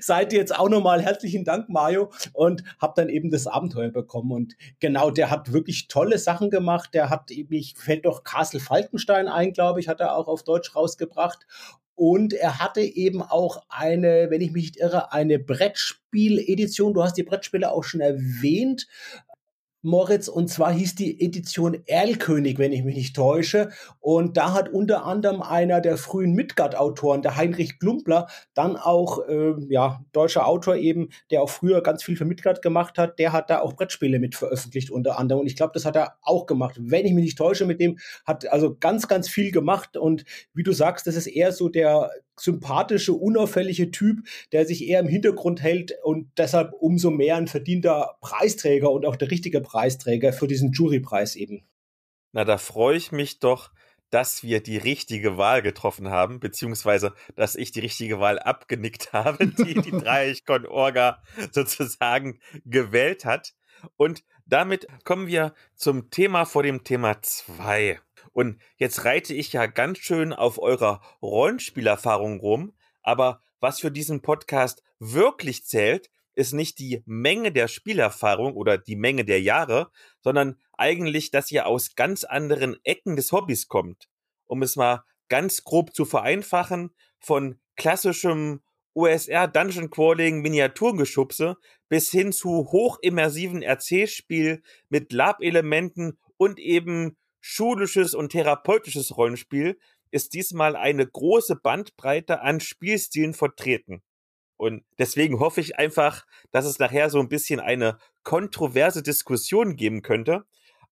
Seite 0.00 0.36
jetzt 0.36 0.56
auch 0.56 0.68
nochmal 0.68 1.02
herzlichen 1.02 1.44
Dank, 1.44 1.68
Mario. 1.68 2.12
Und 2.32 2.62
habe 2.80 2.94
dann 2.96 3.08
eben 3.08 3.30
das 3.30 3.46
Abenteuer 3.46 3.90
bekommen. 3.90 4.32
Und 4.32 4.56
genau, 4.78 5.10
der 5.10 5.30
hat 5.30 5.52
wirklich 5.52 5.88
tolle 5.88 6.18
Sachen 6.18 6.50
gemacht. 6.50 6.90
Der 6.94 7.10
hat, 7.10 7.30
mich 7.48 7.74
fällt 7.76 8.04
doch 8.04 8.22
Castle 8.22 8.60
Falkenstein 8.60 9.28
ein, 9.28 9.52
glaube 9.52 9.80
ich, 9.80 9.88
hat 9.88 10.00
er 10.00 10.16
auch 10.16 10.28
auf 10.28 10.44
Deutsch 10.44 10.74
rausgebracht. 10.76 11.46
Und 11.96 12.32
er 12.32 12.60
hatte 12.60 12.80
eben 12.80 13.20
auch 13.20 13.64
eine, 13.68 14.28
wenn 14.30 14.40
ich 14.40 14.52
mich 14.52 14.62
nicht 14.62 14.76
irre, 14.78 15.12
eine 15.12 15.38
Brettspiel-Edition. 15.38 16.94
Du 16.94 17.02
hast 17.02 17.18
die 17.18 17.24
Brettspiele 17.24 17.70
auch 17.70 17.84
schon 17.84 18.00
erwähnt. 18.00 18.86
Moritz, 19.82 20.28
und 20.28 20.48
zwar 20.48 20.72
hieß 20.72 20.94
die 20.94 21.20
Edition 21.24 21.78
Erlkönig, 21.86 22.58
wenn 22.58 22.72
ich 22.72 22.84
mich 22.84 22.96
nicht 22.96 23.16
täusche. 23.16 23.70
Und 23.98 24.36
da 24.36 24.52
hat 24.52 24.68
unter 24.68 25.04
anderem 25.04 25.40
einer 25.40 25.80
der 25.80 25.96
frühen 25.96 26.32
Midgard-Autoren, 26.34 27.22
der 27.22 27.36
Heinrich 27.36 27.78
Klumpler, 27.78 28.26
dann 28.54 28.76
auch, 28.76 29.26
äh, 29.26 29.54
ja, 29.68 30.04
deutscher 30.12 30.46
Autor 30.46 30.76
eben, 30.76 31.08
der 31.30 31.42
auch 31.42 31.50
früher 31.50 31.82
ganz 31.82 32.02
viel 32.02 32.16
für 32.16 32.26
Midgard 32.26 32.60
gemacht 32.60 32.98
hat, 32.98 33.18
der 33.18 33.32
hat 33.32 33.48
da 33.48 33.60
auch 33.60 33.74
Brettspiele 33.74 34.18
mit 34.18 34.34
veröffentlicht 34.34 34.90
unter 34.90 35.18
anderem. 35.18 35.40
Und 35.40 35.46
ich 35.46 35.56
glaube, 35.56 35.72
das 35.74 35.84
hat 35.84 35.96
er 35.96 36.16
auch 36.22 36.46
gemacht. 36.46 36.76
Wenn 36.78 37.06
ich 37.06 37.14
mich 37.14 37.24
nicht 37.24 37.38
täusche 37.38 37.64
mit 37.64 37.80
dem, 37.80 37.98
hat 38.26 38.46
also 38.48 38.76
ganz, 38.78 39.08
ganz 39.08 39.28
viel 39.28 39.50
gemacht. 39.50 39.96
Und 39.96 40.24
wie 40.52 40.62
du 40.62 40.72
sagst, 40.72 41.06
das 41.06 41.16
ist 41.16 41.26
eher 41.26 41.52
so 41.52 41.68
der 41.68 42.10
sympathische, 42.40 43.12
unauffällige 43.12 43.90
Typ, 43.90 44.26
der 44.52 44.66
sich 44.66 44.86
eher 44.86 45.00
im 45.00 45.08
Hintergrund 45.08 45.62
hält 45.62 45.92
und 46.02 46.30
deshalb 46.36 46.72
umso 46.72 47.10
mehr 47.10 47.36
ein 47.36 47.46
verdienter 47.46 48.16
Preisträger 48.20 48.90
und 48.90 49.06
auch 49.06 49.16
der 49.16 49.30
richtige 49.30 49.60
Preisträger 49.60 50.32
für 50.32 50.48
diesen 50.48 50.72
Jurypreis 50.72 51.36
eben. 51.36 51.62
Na, 52.32 52.44
da 52.44 52.58
freue 52.58 52.96
ich 52.96 53.12
mich 53.12 53.40
doch, 53.40 53.70
dass 54.10 54.42
wir 54.42 54.60
die 54.60 54.76
richtige 54.76 55.36
Wahl 55.36 55.62
getroffen 55.62 56.10
haben, 56.10 56.40
beziehungsweise 56.40 57.14
dass 57.36 57.54
ich 57.54 57.70
die 57.72 57.80
richtige 57.80 58.20
Wahl 58.20 58.38
abgenickt 58.38 59.12
habe, 59.12 59.46
die 59.46 59.74
die 59.74 59.90
Dreieichkon 59.90 60.66
Orga 60.66 61.22
sozusagen 61.52 62.40
gewählt 62.64 63.24
hat. 63.24 63.54
Und 63.96 64.24
damit 64.46 64.86
kommen 65.04 65.26
wir 65.26 65.54
zum 65.74 66.10
Thema 66.10 66.44
vor 66.44 66.62
dem 66.62 66.84
Thema 66.84 67.22
2. 67.22 67.98
Und 68.32 68.60
jetzt 68.76 69.04
reite 69.04 69.34
ich 69.34 69.52
ja 69.52 69.66
ganz 69.66 69.98
schön 69.98 70.32
auf 70.32 70.60
eurer 70.60 71.00
Rollenspielerfahrung 71.22 72.40
rum, 72.40 72.72
aber 73.02 73.42
was 73.60 73.80
für 73.80 73.90
diesen 73.90 74.22
Podcast 74.22 74.82
wirklich 74.98 75.64
zählt, 75.64 76.10
ist 76.34 76.52
nicht 76.52 76.78
die 76.78 77.02
Menge 77.06 77.52
der 77.52 77.68
Spielerfahrung 77.68 78.54
oder 78.54 78.78
die 78.78 78.96
Menge 78.96 79.24
der 79.24 79.42
Jahre, 79.42 79.90
sondern 80.20 80.58
eigentlich, 80.72 81.30
dass 81.30 81.50
ihr 81.50 81.66
aus 81.66 81.94
ganz 81.96 82.24
anderen 82.24 82.76
Ecken 82.84 83.16
des 83.16 83.32
Hobbys 83.32 83.68
kommt. 83.68 84.08
Um 84.46 84.62
es 84.62 84.76
mal 84.76 85.04
ganz 85.28 85.64
grob 85.64 85.94
zu 85.94 86.04
vereinfachen, 86.04 86.94
von 87.18 87.60
klassischem 87.76 88.62
USR 88.94 89.48
Dungeon 89.48 89.90
Crawling 89.90 90.40
Miniaturengeschubse 90.40 91.56
bis 91.88 92.10
hin 92.10 92.32
zu 92.32 92.70
hochimmersiven 92.72 93.62
Erzählspiel 93.62 94.62
mit 94.88 95.12
Lab-Elementen 95.12 96.18
und 96.36 96.58
eben 96.58 97.16
schulisches 97.40 98.14
und 98.14 98.30
therapeutisches 98.30 99.16
Rollenspiel 99.16 99.78
ist 100.10 100.34
diesmal 100.34 100.76
eine 100.76 101.06
große 101.06 101.56
Bandbreite 101.56 102.40
an 102.40 102.60
Spielstilen 102.60 103.34
vertreten. 103.34 104.02
Und 104.56 104.84
deswegen 104.98 105.40
hoffe 105.40 105.60
ich 105.60 105.78
einfach, 105.78 106.26
dass 106.50 106.66
es 106.66 106.78
nachher 106.78 107.08
so 107.08 107.18
ein 107.18 107.28
bisschen 107.28 107.60
eine 107.60 107.96
kontroverse 108.24 109.02
Diskussion 109.02 109.76
geben 109.76 110.02
könnte. 110.02 110.44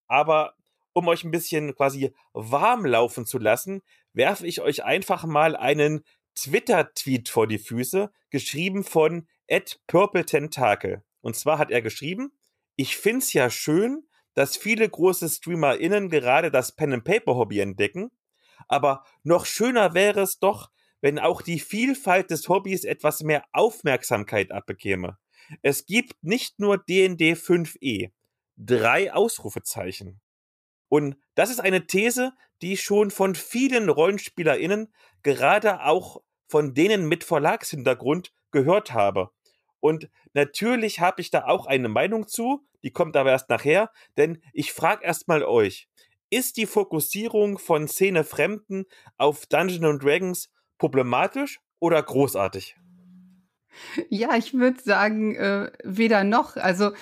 Aber 0.07 0.55
um 0.95 1.07
euch 1.09 1.23
ein 1.23 1.31
bisschen 1.31 1.75
quasi 1.75 2.13
warm 2.33 2.87
laufen 2.87 3.27
zu 3.27 3.39
lassen, 3.39 3.83
werfe 4.15 4.47
ich 4.47 4.63
euch 4.63 4.85
einfach 4.85 5.25
mal 5.25 5.55
einen 5.55 6.03
Twitter-Tweet 6.35 7.29
vor 7.29 7.47
die 7.47 7.59
Füße, 7.59 8.11
geschrieben 8.31 8.85
von 8.85 9.29
Ed 9.47 9.81
Purple 9.87 10.25
Tentacle. 10.25 11.03
Und 11.21 11.37
zwar 11.37 11.59
hat 11.59 11.71
er 11.71 11.83
geschrieben, 11.83 12.33
ich 12.77 12.97
find's 12.97 13.33
ja 13.33 13.51
schön, 13.51 14.08
dass 14.39 14.57
viele 14.57 14.89
große 14.89 15.29
StreamerInnen 15.29 16.11
gerade 16.11 16.53
das 16.53 16.71
Pen-and-Paper-Hobby 16.71 17.59
entdecken. 17.59 18.13
Aber 18.69 19.03
noch 19.25 19.47
schöner 19.47 19.95
wäre 19.95 20.21
es 20.21 20.39
doch, 20.39 20.71
wenn 21.01 21.19
auch 21.19 21.43
die 21.43 21.59
Vielfalt 21.59 22.31
des 22.31 22.49
Hobbys 22.49 22.85
etwas 22.85 23.25
mehr 23.25 23.45
Aufmerksamkeit 23.51 24.53
abbekäme. 24.53 25.19
Es 25.63 25.87
gibt 25.87 26.23
nicht 26.23 26.61
nur 26.61 26.79
DND 26.79 27.35
5e. 27.37 28.13
Drei 28.57 29.13
Ausrufezeichen. 29.13 30.21
Und 30.89 31.17
das 31.35 31.51
ist 31.51 31.59
eine 31.59 31.89
These, 31.89 32.33
die 32.63 32.77
schon 32.77 33.11
von 33.11 33.35
vielen 33.35 33.89
RollenspielerInnen, 33.89 34.95
gerade 35.25 35.83
auch 35.83 36.23
von 36.47 36.75
denen 36.75 37.09
mit 37.09 37.25
Verlagshintergrund, 37.25 38.33
gehört 38.53 38.93
habe. 38.93 39.33
Und 39.81 40.09
natürlich 40.33 41.01
habe 41.01 41.21
ich 41.21 41.31
da 41.31 41.45
auch 41.45 41.67
eine 41.67 41.89
Meinung 41.89 42.27
zu, 42.27 42.67
die 42.83 42.91
kommt 42.91 43.17
aber 43.17 43.31
erst 43.31 43.49
nachher, 43.49 43.91
denn 44.17 44.43
ich 44.53 44.73
frage 44.73 45.05
erstmal 45.05 45.43
euch, 45.43 45.89
ist 46.31 46.57
die 46.57 46.67
Fokussierung 46.67 47.59
von 47.59 47.89
Szene 47.89 48.25
Fremden 48.25 48.85
auf 49.17 49.47
Dungeons 49.47 50.03
Dragons 50.03 50.53
problematisch 50.77 51.61
oder 51.81 52.03
großartig? 52.03 52.77
Ja, 54.09 54.37
ich 54.37 54.55
würde 54.55 54.81
sagen, 54.83 55.37
äh, 55.37 55.71
weder 55.85 56.25
noch. 56.25 56.57
Also 56.57 56.93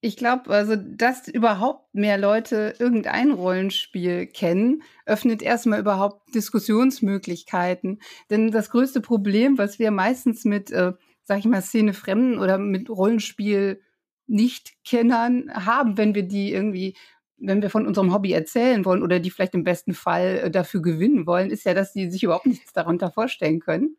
ich 0.00 0.18
glaube, 0.18 0.50
also, 0.50 0.76
dass 0.76 1.28
überhaupt 1.28 1.94
mehr 1.94 2.18
Leute 2.18 2.74
irgendein 2.78 3.30
Rollenspiel 3.30 4.26
kennen, 4.26 4.82
öffnet 5.06 5.40
erstmal 5.40 5.80
überhaupt 5.80 6.34
Diskussionsmöglichkeiten. 6.34 8.02
Denn 8.28 8.50
das 8.50 8.68
größte 8.68 9.00
Problem, 9.00 9.56
was 9.56 9.78
wir 9.78 9.90
meistens 9.90 10.44
mit 10.44 10.70
äh, 10.72 10.92
sag 11.24 11.38
ich 11.38 11.46
mal, 11.46 11.62
Szene 11.62 11.94
Fremden 11.94 12.38
oder 12.38 12.58
mit 12.58 12.88
Rollenspiel 12.88 13.80
Nicht-Kennern 14.26 15.50
haben, 15.52 15.98
wenn 15.98 16.14
wir 16.14 16.22
die 16.22 16.52
irgendwie, 16.52 16.96
wenn 17.36 17.62
wir 17.62 17.70
von 17.70 17.86
unserem 17.86 18.12
Hobby 18.12 18.32
erzählen 18.32 18.84
wollen 18.84 19.02
oder 19.02 19.20
die 19.20 19.30
vielleicht 19.30 19.54
im 19.54 19.64
besten 19.64 19.92
Fall 19.92 20.40
äh, 20.44 20.50
dafür 20.50 20.80
gewinnen 20.82 21.26
wollen, 21.26 21.50
ist 21.50 21.64
ja, 21.64 21.74
dass 21.74 21.92
die 21.92 22.10
sich 22.10 22.22
überhaupt 22.22 22.46
nichts 22.46 22.72
darunter 22.72 23.10
vorstellen 23.10 23.60
können. 23.60 23.96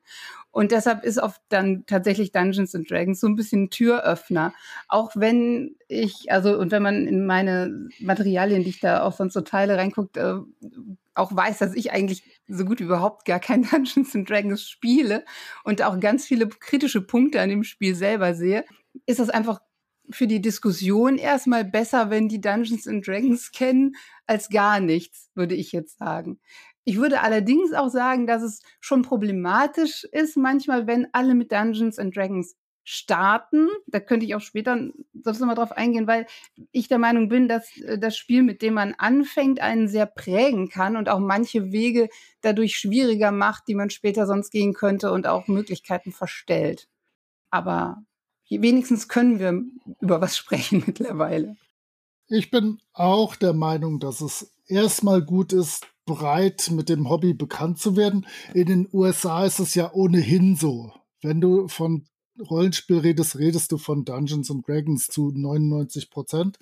Und 0.52 0.72
deshalb 0.72 1.04
ist 1.04 1.22
oft 1.22 1.42
dann 1.50 1.84
tatsächlich 1.86 2.32
Dungeons 2.32 2.74
and 2.76 2.90
Dragons 2.90 3.20
so 3.20 3.28
ein 3.28 3.36
bisschen 3.36 3.70
Türöffner. 3.70 4.54
Auch 4.88 5.12
wenn 5.16 5.76
ich, 5.90 6.32
also, 6.32 6.58
und 6.58 6.72
wenn 6.72 6.82
man 6.82 7.08
in 7.08 7.26
meine 7.26 7.90
Materialien, 8.00 8.64
die 8.64 8.70
ich 8.70 8.80
da 8.80 9.04
auch 9.04 9.14
sonst 9.14 9.34
so 9.34 9.42
teile, 9.42 9.78
reinguckt, 9.78 10.16
äh, 10.16 10.36
auch 11.14 11.36
weiß, 11.36 11.58
dass 11.58 11.76
ich 11.76 11.92
eigentlich 11.92 12.24
so 12.48 12.66
gut 12.66 12.80
wie 12.80 12.84
überhaupt 12.84 13.26
gar 13.26 13.40
kein 13.40 13.64
Dungeons 13.72 14.16
and 14.16 14.30
Dragons 14.30 14.70
spiele 14.70 15.26
und 15.64 15.82
auch 15.82 16.00
ganz 16.00 16.26
viele 16.26 16.48
kritische 16.48 17.02
Punkte 17.02 17.42
an 17.42 17.50
dem 17.50 17.64
Spiel 17.64 17.96
selber 17.96 18.34
sehe, 18.34 18.66
ist 19.06 19.20
das 19.20 19.30
einfach 19.30 19.60
für 20.10 20.28
die 20.28 20.42
Diskussion 20.42 21.18
erstmal 21.18 21.66
besser, 21.66 22.10
wenn 22.10 22.28
die 22.28 22.42
Dungeons 22.42 22.88
and 22.88 23.06
Dragons 23.08 23.52
kennen, 23.52 23.96
als 24.28 24.50
gar 24.50 24.80
nichts, 24.80 25.32
würde 25.34 25.56
ich 25.56 25.72
jetzt 25.72 25.98
sagen. 25.98 26.40
Ich 26.84 26.98
würde 26.98 27.22
allerdings 27.22 27.74
auch 27.74 27.90
sagen, 27.90 28.28
dass 28.28 28.44
es 28.44 28.62
schon 28.80 29.02
problematisch 29.02 30.04
ist 30.12 30.38
manchmal, 30.38 30.86
wenn 30.86 31.08
alle 31.14 31.34
mit 31.34 31.52
Dungeons 31.52 31.98
and 31.98 32.16
Dragons 32.16 32.56
starten. 32.86 33.68
Da 33.88 34.00
könnte 34.00 34.26
ich 34.26 34.36
auch 34.36 34.42
später 34.42 34.78
sonst 35.22 35.40
nochmal 35.40 35.56
drauf 35.56 35.72
eingehen, 35.72 36.08
weil 36.08 36.28
ich 36.72 36.88
der 36.88 37.00
Meinung 37.00 37.28
bin, 37.28 37.50
dass 37.50 37.76
äh, 37.80 37.98
das 37.98 38.16
Spiel, 38.16 38.44
mit 38.44 38.62
dem 38.62 38.76
man 38.76 38.94
anfängt, 38.94 39.60
einen 39.60 39.90
sehr 39.90 40.06
prägen 40.06 40.70
kann 40.70 40.96
und 40.96 41.10
auch 41.10 41.20
manche 41.20 41.72
Wege 41.72 42.08
dadurch 42.42 42.78
schwieriger 42.78 43.32
macht, 43.32 43.68
die 43.68 43.76
man 43.76 43.90
später 43.90 44.28
sonst 44.28 44.52
gehen 44.52 44.74
könnte 44.74 45.12
und 45.12 45.28
auch 45.28 45.48
Möglichkeiten 45.48 46.12
verstellt. 46.12 46.88
Aber 47.50 48.04
wenigstens 48.50 49.08
können 49.08 49.40
wir 49.40 49.64
über 50.00 50.22
was 50.22 50.38
sprechen 50.38 50.84
mittlerweile. 50.88 51.58
Ich 52.28 52.52
bin 52.52 52.80
auch 52.94 53.36
der 53.36 53.54
Meinung, 53.54 54.00
dass 54.00 54.22
es 54.22 54.52
erstmal 54.68 55.22
gut 55.24 55.54
ist, 55.54 55.88
breit 56.06 56.70
mit 56.72 56.90
dem 56.90 57.10
Hobby 57.10 57.34
bekannt 57.34 57.80
zu 57.80 57.96
werden. 57.96 58.28
In 58.54 58.68
den 58.68 58.90
USA 58.94 59.46
ist 59.46 59.60
es 59.60 59.74
ja 59.74 59.92
ohnehin 59.92 60.56
so. 60.56 60.94
Wenn 61.22 61.42
du 61.42 61.68
von 61.68 62.06
Rollenspiel 62.40 63.00
redest, 63.00 63.38
redest 63.38 63.72
du 63.72 63.78
von 63.78 64.06
Dungeons 64.06 64.52
and 64.52 64.68
Dragons 64.68 65.08
zu 65.08 65.32
99 65.32 66.10
Prozent. 66.10 66.58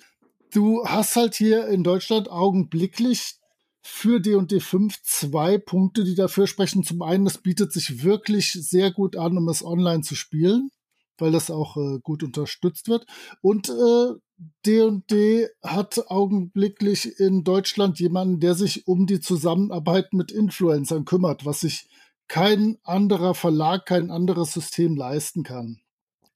Du 0.52 0.84
hast 0.84 1.16
halt 1.16 1.34
hier 1.34 1.66
in 1.68 1.82
Deutschland 1.82 2.30
augenblicklich 2.30 3.34
für 3.82 4.20
D&D 4.20 4.60
5 4.60 5.02
zwei 5.02 5.58
Punkte, 5.58 6.04
die 6.04 6.14
dafür 6.14 6.46
sprechen. 6.46 6.84
Zum 6.84 7.02
einen, 7.02 7.26
es 7.26 7.38
bietet 7.38 7.72
sich 7.72 8.02
wirklich 8.02 8.52
sehr 8.52 8.90
gut 8.90 9.16
an, 9.16 9.36
um 9.36 9.48
es 9.48 9.64
online 9.64 10.02
zu 10.02 10.14
spielen, 10.14 10.70
weil 11.18 11.32
das 11.32 11.50
auch 11.50 11.76
äh, 11.76 11.98
gut 12.02 12.22
unterstützt 12.22 12.88
wird. 12.88 13.06
Und 13.42 13.70
D&D 14.66 15.42
äh, 15.42 15.48
hat 15.62 16.08
augenblicklich 16.08 17.18
in 17.20 17.44
Deutschland 17.44 18.00
jemanden, 18.00 18.40
der 18.40 18.54
sich 18.54 18.86
um 18.86 19.06
die 19.06 19.20
Zusammenarbeit 19.20 20.12
mit 20.12 20.32
Influencern 20.32 21.04
kümmert, 21.04 21.44
was 21.44 21.60
sich 21.60 21.88
kein 22.28 22.78
anderer 22.84 23.34
Verlag, 23.34 23.86
kein 23.86 24.10
anderes 24.10 24.52
System 24.52 24.96
leisten 24.96 25.42
kann. 25.42 25.80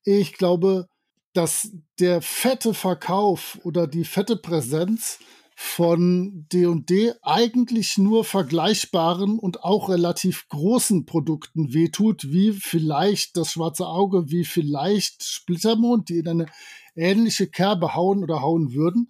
Ich 0.04 0.34
glaube, 0.34 0.88
dass 1.32 1.70
der 1.98 2.22
fette 2.22 2.74
Verkauf 2.74 3.58
oder 3.62 3.86
die 3.86 4.04
fette 4.04 4.36
Präsenz 4.36 5.18
von 5.60 6.46
D&D 6.52 7.14
eigentlich 7.22 7.98
nur 7.98 8.24
vergleichbaren 8.24 9.40
und 9.40 9.64
auch 9.64 9.88
relativ 9.88 10.48
großen 10.48 11.04
Produkten 11.04 11.74
wehtut, 11.74 12.30
wie 12.30 12.52
vielleicht 12.52 13.36
das 13.36 13.52
Schwarze 13.52 13.88
Auge, 13.88 14.30
wie 14.30 14.44
vielleicht 14.44 15.24
Splittermond, 15.24 16.10
die 16.10 16.18
in 16.18 16.28
eine 16.28 16.46
ähnliche 16.94 17.48
Kerbe 17.48 17.96
hauen 17.96 18.22
oder 18.22 18.40
hauen 18.40 18.72
würden. 18.72 19.08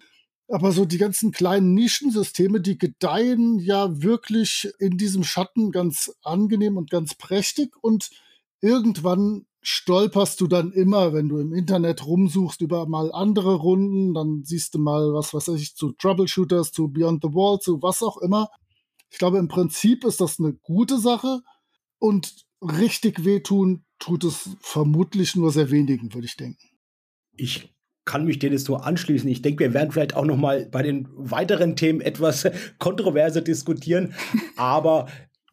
Aber 0.51 0.71
so 0.71 0.85
die 0.85 0.97
ganzen 0.97 1.31
kleinen 1.31 1.75
Nischensysteme, 1.75 2.59
die 2.59 2.77
gedeihen 2.77 3.59
ja 3.59 4.01
wirklich 4.01 4.67
in 4.79 4.97
diesem 4.97 5.23
Schatten 5.23 5.71
ganz 5.71 6.11
angenehm 6.23 6.75
und 6.77 6.89
ganz 6.89 7.13
prächtig. 7.13 7.75
Und 7.81 8.09
irgendwann 8.59 9.45
stolperst 9.61 10.41
du 10.41 10.47
dann 10.47 10.71
immer, 10.71 11.13
wenn 11.13 11.29
du 11.29 11.37
im 11.37 11.53
Internet 11.53 12.05
rumsuchst 12.05 12.61
über 12.61 12.87
mal 12.87 13.11
andere 13.11 13.55
Runden, 13.55 14.13
dann 14.13 14.43
siehst 14.43 14.73
du 14.73 14.79
mal, 14.79 15.13
was 15.13 15.33
weiß 15.33 15.49
ich, 15.49 15.75
zu 15.75 15.91
Troubleshooters, 15.91 16.71
zu 16.71 16.87
Beyond 16.87 17.23
the 17.23 17.29
Wall, 17.29 17.59
zu 17.59 17.81
was 17.81 18.01
auch 18.01 18.17
immer. 18.17 18.49
Ich 19.11 19.19
glaube, 19.19 19.37
im 19.37 19.47
Prinzip 19.47 20.03
ist 20.03 20.21
das 20.21 20.39
eine 20.39 20.53
gute 20.53 20.99
Sache 20.99 21.41
und 21.99 22.45
richtig 22.61 23.25
wehtun 23.25 23.85
tut 23.99 24.23
es 24.23 24.49
vermutlich 24.61 25.35
nur 25.35 25.51
sehr 25.51 25.69
wenigen, 25.71 26.13
würde 26.13 26.25
ich 26.25 26.37
denken. 26.37 26.69
Ich 27.33 27.69
kann 28.09 28.25
mich 28.25 28.39
dem 28.39 28.51
jetzt 28.51 28.67
nur 28.67 28.87
anschließen. 28.87 29.29
Ich 29.29 29.43
denke, 29.43 29.65
wir 29.65 29.73
werden 29.75 29.91
vielleicht 29.91 30.15
auch 30.15 30.25
noch 30.25 30.35
mal 30.35 30.65
bei 30.65 30.81
den 30.81 31.07
weiteren 31.11 31.75
Themen 31.75 32.01
etwas 32.01 32.49
kontroverser 32.79 33.41
diskutieren. 33.41 34.15
Aber 34.57 35.05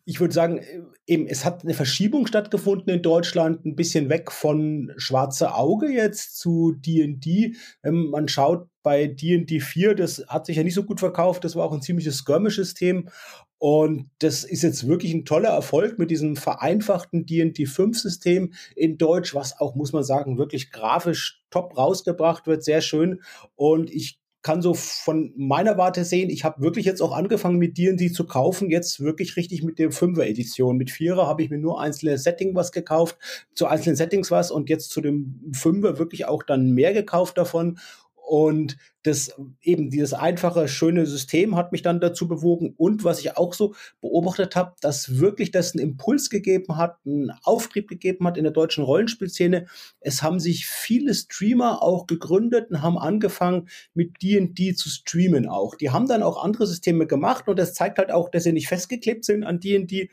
ich 0.06 0.20
würde 0.20 0.32
sagen, 0.32 0.62
eben, 1.06 1.26
es 1.26 1.44
hat 1.44 1.64
eine 1.64 1.74
Verschiebung 1.74 2.26
stattgefunden 2.26 2.94
in 2.94 3.02
Deutschland, 3.02 3.66
ein 3.66 3.76
bisschen 3.76 4.08
weg 4.08 4.32
von 4.32 4.90
Schwarze 4.96 5.54
Auge 5.54 5.88
jetzt 5.88 6.38
zu 6.38 6.72
D&D. 6.72 7.56
Ähm, 7.84 8.08
man 8.10 8.26
schaut 8.26 8.68
bei 8.82 9.06
D&D 9.06 9.60
4, 9.60 9.94
das 9.94 10.24
hat 10.28 10.46
sich 10.46 10.56
ja 10.56 10.62
nicht 10.62 10.74
so 10.74 10.84
gut 10.84 11.00
verkauft, 11.00 11.44
das 11.44 11.56
war 11.56 11.64
auch 11.66 11.72
ein 11.72 11.82
ziemliches 11.82 12.18
Skirmish-System 12.18 13.10
und 13.58 14.10
das 14.18 14.44
ist 14.44 14.62
jetzt 14.62 14.86
wirklich 14.86 15.14
ein 15.14 15.24
toller 15.24 15.48
Erfolg 15.48 15.98
mit 15.98 16.10
diesem 16.10 16.36
vereinfachten 16.36 17.24
D&D 17.26 17.66
5 17.66 17.98
System 17.98 18.52
in 18.74 18.98
Deutsch, 18.98 19.34
was 19.34 19.58
auch, 19.58 19.74
muss 19.74 19.92
man 19.92 20.02
sagen, 20.02 20.38
wirklich 20.38 20.70
grafisch 20.70 21.42
top 21.50 21.76
rausgebracht 21.76 22.46
wird, 22.46 22.64
sehr 22.64 22.82
schön. 22.82 23.22
Und 23.54 23.90
ich 23.90 24.20
kann 24.42 24.62
so 24.62 24.74
von 24.74 25.32
meiner 25.36 25.76
Warte 25.76 26.04
sehen, 26.04 26.30
ich 26.30 26.44
habe 26.44 26.62
wirklich 26.62 26.84
jetzt 26.84 27.00
auch 27.02 27.10
angefangen 27.10 27.58
mit 27.58 27.78
D&D 27.78 28.12
zu 28.12 28.26
kaufen, 28.26 28.70
jetzt 28.70 29.00
wirklich 29.00 29.36
richtig 29.36 29.64
mit 29.64 29.80
der 29.80 29.90
5er 29.90 30.22
Edition. 30.22 30.76
Mit 30.76 30.90
4er 30.90 31.26
habe 31.26 31.42
ich 31.42 31.50
mir 31.50 31.58
nur 31.58 31.80
einzelne 31.80 32.16
Setting 32.16 32.54
was 32.54 32.70
gekauft, 32.70 33.18
zu 33.54 33.66
einzelnen 33.66 33.96
Settings 33.96 34.30
was 34.30 34.52
und 34.52 34.68
jetzt 34.68 34.90
zu 34.90 35.00
dem 35.00 35.50
5er 35.50 35.98
wirklich 35.98 36.26
auch 36.26 36.44
dann 36.44 36.70
mehr 36.70 36.92
gekauft 36.92 37.38
davon 37.38 37.78
und 38.26 38.76
das 39.04 39.32
eben 39.62 39.88
dieses 39.88 40.12
einfache, 40.12 40.66
schöne 40.66 41.06
System 41.06 41.54
hat 41.54 41.70
mich 41.70 41.82
dann 41.82 42.00
dazu 42.00 42.26
bewogen. 42.26 42.74
Und 42.76 43.04
was 43.04 43.20
ich 43.20 43.36
auch 43.36 43.54
so 43.54 43.76
beobachtet 44.00 44.56
habe, 44.56 44.74
dass 44.80 45.20
wirklich 45.20 45.52
das 45.52 45.74
einen 45.74 45.90
Impuls 45.90 46.28
gegeben 46.28 46.76
hat, 46.76 46.96
einen 47.06 47.30
Auftrieb 47.44 47.86
gegeben 47.86 48.26
hat 48.26 48.36
in 48.36 48.42
der 48.42 48.52
deutschen 48.52 48.82
Rollenspielszene. 48.82 49.66
Es 50.00 50.24
haben 50.24 50.40
sich 50.40 50.66
viele 50.66 51.14
Streamer 51.14 51.84
auch 51.84 52.08
gegründet 52.08 52.70
und 52.70 52.82
haben 52.82 52.98
angefangen 52.98 53.68
mit 53.94 54.20
D&D 54.20 54.74
zu 54.74 54.88
streamen 54.88 55.48
auch. 55.48 55.76
Die 55.76 55.90
haben 55.90 56.08
dann 56.08 56.24
auch 56.24 56.42
andere 56.42 56.66
Systeme 56.66 57.06
gemacht 57.06 57.46
und 57.46 57.60
das 57.60 57.74
zeigt 57.74 57.98
halt 57.98 58.10
auch, 58.10 58.28
dass 58.28 58.42
sie 58.42 58.52
nicht 58.52 58.66
festgeklebt 58.66 59.24
sind 59.24 59.44
an 59.44 59.60
D&D, 59.60 60.10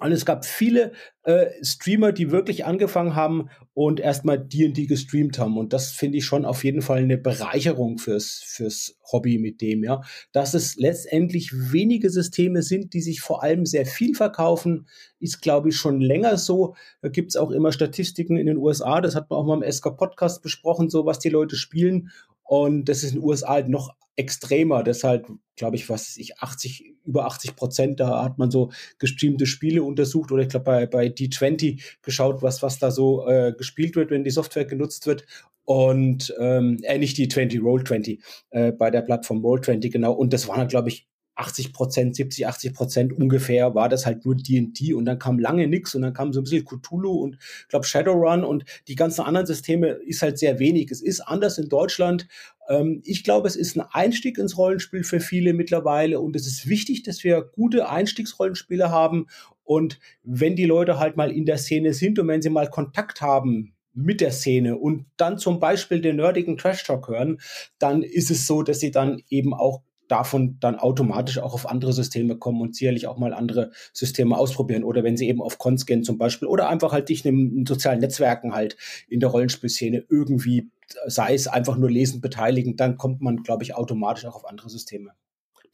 und 0.00 0.12
es 0.12 0.24
gab 0.24 0.44
viele 0.44 0.92
äh, 1.24 1.46
Streamer, 1.62 2.12
die 2.12 2.30
wirklich 2.30 2.64
angefangen 2.64 3.16
haben 3.16 3.50
und 3.74 3.98
erstmal 3.98 4.38
D&D 4.38 4.86
gestreamt 4.86 5.38
haben. 5.40 5.58
Und 5.58 5.72
das 5.72 5.90
finde 5.90 6.18
ich 6.18 6.24
schon 6.24 6.44
auf 6.44 6.62
jeden 6.62 6.82
Fall 6.82 6.98
eine 6.98 7.18
Bereicherung 7.18 7.98
fürs, 7.98 8.40
fürs 8.46 8.96
Hobby 9.10 9.38
mit 9.38 9.60
dem, 9.60 9.82
ja. 9.82 10.02
Dass 10.32 10.54
es 10.54 10.76
letztendlich 10.76 11.50
wenige 11.52 12.10
Systeme 12.10 12.62
sind, 12.62 12.94
die 12.94 13.00
sich 13.00 13.20
vor 13.20 13.42
allem 13.42 13.66
sehr 13.66 13.86
viel 13.86 14.14
verkaufen, 14.14 14.86
ist, 15.18 15.42
glaube 15.42 15.70
ich, 15.70 15.76
schon 15.76 16.00
länger 16.00 16.36
so. 16.36 16.76
Da 17.02 17.08
gibt 17.08 17.30
es 17.30 17.36
auch 17.36 17.50
immer 17.50 17.72
Statistiken 17.72 18.36
in 18.36 18.46
den 18.46 18.58
USA, 18.58 19.00
das 19.00 19.16
hat 19.16 19.30
man 19.30 19.40
auch 19.40 19.46
mal 19.46 19.60
im 19.60 19.72
SK-Podcast 19.72 20.42
besprochen, 20.42 20.90
so 20.90 21.06
was 21.06 21.18
die 21.18 21.30
Leute 21.30 21.56
spielen. 21.56 22.10
Und 22.44 22.88
das 22.88 23.02
ist 23.02 23.14
in 23.14 23.20
den 23.20 23.24
USA 23.24 23.48
halt 23.48 23.68
noch 23.68 23.94
extremer. 24.18 24.82
Deshalb, 24.82 25.30
glaube 25.56 25.76
ich, 25.76 25.88
was 25.88 26.16
ich, 26.16 26.38
80, 26.38 26.96
über 27.04 27.26
80 27.26 27.56
Prozent, 27.56 28.00
da 28.00 28.24
hat 28.24 28.36
man 28.36 28.50
so 28.50 28.70
gestreamte 28.98 29.46
Spiele 29.46 29.82
untersucht 29.82 30.32
oder 30.32 30.42
ich 30.42 30.48
glaube 30.48 30.64
bei, 30.64 30.86
bei 30.86 31.06
D20 31.06 31.82
geschaut, 32.02 32.42
was, 32.42 32.62
was 32.62 32.78
da 32.78 32.90
so 32.90 33.26
äh, 33.26 33.52
gespielt 33.56 33.96
wird, 33.96 34.10
wenn 34.10 34.24
die 34.24 34.30
Software 34.30 34.64
genutzt 34.64 35.06
wird. 35.06 35.24
Und 35.64 36.34
ähm, 36.40 36.78
äh, 36.82 36.98
nicht 36.98 37.18
die 37.18 37.28
20, 37.28 37.60
Roll20, 37.60 38.20
äh, 38.50 38.72
bei 38.72 38.90
der 38.90 39.02
Plattform 39.02 39.44
Roll20, 39.44 39.90
genau. 39.90 40.12
Und 40.12 40.32
das 40.32 40.48
waren, 40.48 40.66
glaube 40.66 40.88
ich, 40.88 41.06
80 41.38 41.72
Prozent, 41.72 42.16
70, 42.16 42.46
80 42.46 42.74
Prozent 42.74 43.12
ungefähr 43.12 43.74
war 43.74 43.88
das 43.88 44.06
halt 44.06 44.24
nur 44.24 44.34
D&D 44.34 44.92
und 44.92 45.04
dann 45.04 45.18
kam 45.18 45.38
lange 45.38 45.68
nix 45.68 45.94
und 45.94 46.02
dann 46.02 46.12
kam 46.12 46.32
so 46.32 46.40
ein 46.40 46.44
bisschen 46.44 46.64
Cthulhu 46.64 47.12
und 47.22 47.38
glaube 47.68 47.86
Shadowrun 47.86 48.44
und 48.44 48.64
die 48.88 48.96
ganzen 48.96 49.22
anderen 49.22 49.46
Systeme 49.46 49.88
ist 49.88 50.22
halt 50.22 50.38
sehr 50.38 50.58
wenig. 50.58 50.90
Es 50.90 51.00
ist 51.00 51.20
anders 51.20 51.58
in 51.58 51.68
Deutschland. 51.68 52.26
Ähm, 52.68 53.02
ich 53.04 53.24
glaube, 53.24 53.48
es 53.48 53.56
ist 53.56 53.76
ein 53.76 53.84
Einstieg 53.92 54.38
ins 54.38 54.56
Rollenspiel 54.56 55.04
für 55.04 55.20
viele 55.20 55.52
mittlerweile 55.54 56.20
und 56.20 56.36
es 56.36 56.46
ist 56.46 56.68
wichtig, 56.68 57.02
dass 57.02 57.24
wir 57.24 57.42
gute 57.42 57.88
Einstiegsrollenspiele 57.88 58.90
haben. 58.90 59.26
Und 59.64 59.98
wenn 60.22 60.56
die 60.56 60.66
Leute 60.66 60.98
halt 60.98 61.16
mal 61.16 61.30
in 61.30 61.46
der 61.46 61.58
Szene 61.58 61.92
sind 61.92 62.18
und 62.18 62.28
wenn 62.28 62.42
sie 62.42 62.50
mal 62.50 62.70
Kontakt 62.70 63.20
haben 63.20 63.74
mit 63.92 64.20
der 64.20 64.30
Szene 64.30 64.76
und 64.76 65.06
dann 65.16 65.38
zum 65.38 65.58
Beispiel 65.58 66.00
den 66.00 66.16
nerdigen 66.16 66.56
Trash 66.56 66.84
Talk 66.84 67.08
hören, 67.08 67.38
dann 67.78 68.02
ist 68.02 68.30
es 68.30 68.46
so, 68.46 68.62
dass 68.62 68.80
sie 68.80 68.90
dann 68.90 69.22
eben 69.28 69.52
auch 69.52 69.82
davon 70.08 70.56
dann 70.60 70.76
automatisch 70.76 71.38
auch 71.38 71.54
auf 71.54 71.68
andere 71.68 71.92
Systeme 71.92 72.36
kommen 72.36 72.60
und 72.60 72.74
sicherlich 72.74 73.06
auch 73.06 73.18
mal 73.18 73.32
andere 73.32 73.70
Systeme 73.92 74.36
ausprobieren. 74.36 74.84
Oder 74.84 75.04
wenn 75.04 75.16
sie 75.16 75.28
eben 75.28 75.42
auf 75.42 75.58
Cons 75.58 75.86
gehen 75.86 76.02
zum 76.02 76.18
Beispiel. 76.18 76.48
Oder 76.48 76.68
einfach 76.68 76.92
halt 76.92 77.08
dich 77.08 77.24
in, 77.24 77.58
in 77.58 77.66
sozialen 77.66 78.00
Netzwerken 78.00 78.54
halt 78.54 78.76
in 79.08 79.20
der 79.20 79.28
Rollenspielszene 79.28 80.04
irgendwie, 80.08 80.70
sei 81.06 81.34
es 81.34 81.46
einfach 81.46 81.76
nur 81.76 81.90
lesen, 81.90 82.20
beteiligen, 82.20 82.76
dann 82.76 82.96
kommt 82.96 83.20
man, 83.20 83.42
glaube 83.42 83.62
ich, 83.62 83.74
automatisch 83.74 84.24
auch 84.24 84.36
auf 84.36 84.48
andere 84.48 84.70
Systeme, 84.70 85.12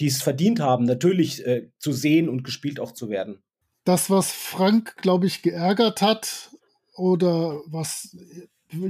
die 0.00 0.08
es 0.08 0.22
verdient 0.22 0.60
haben, 0.60 0.84
natürlich 0.84 1.46
äh, 1.46 1.70
zu 1.78 1.92
sehen 1.92 2.28
und 2.28 2.44
gespielt 2.44 2.80
auch 2.80 2.92
zu 2.92 3.08
werden. 3.08 3.42
Das, 3.84 4.10
was 4.10 4.32
Frank, 4.32 4.96
glaube 4.96 5.26
ich, 5.26 5.42
geärgert 5.42 6.02
hat 6.02 6.50
oder 6.96 7.60
was 7.66 8.16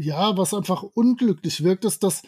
ja, 0.01 0.37
was 0.37 0.55
einfach 0.55 0.83
unglücklich 0.83 1.63
wirkt, 1.63 1.85
ist, 1.85 2.03
dass 2.03 2.23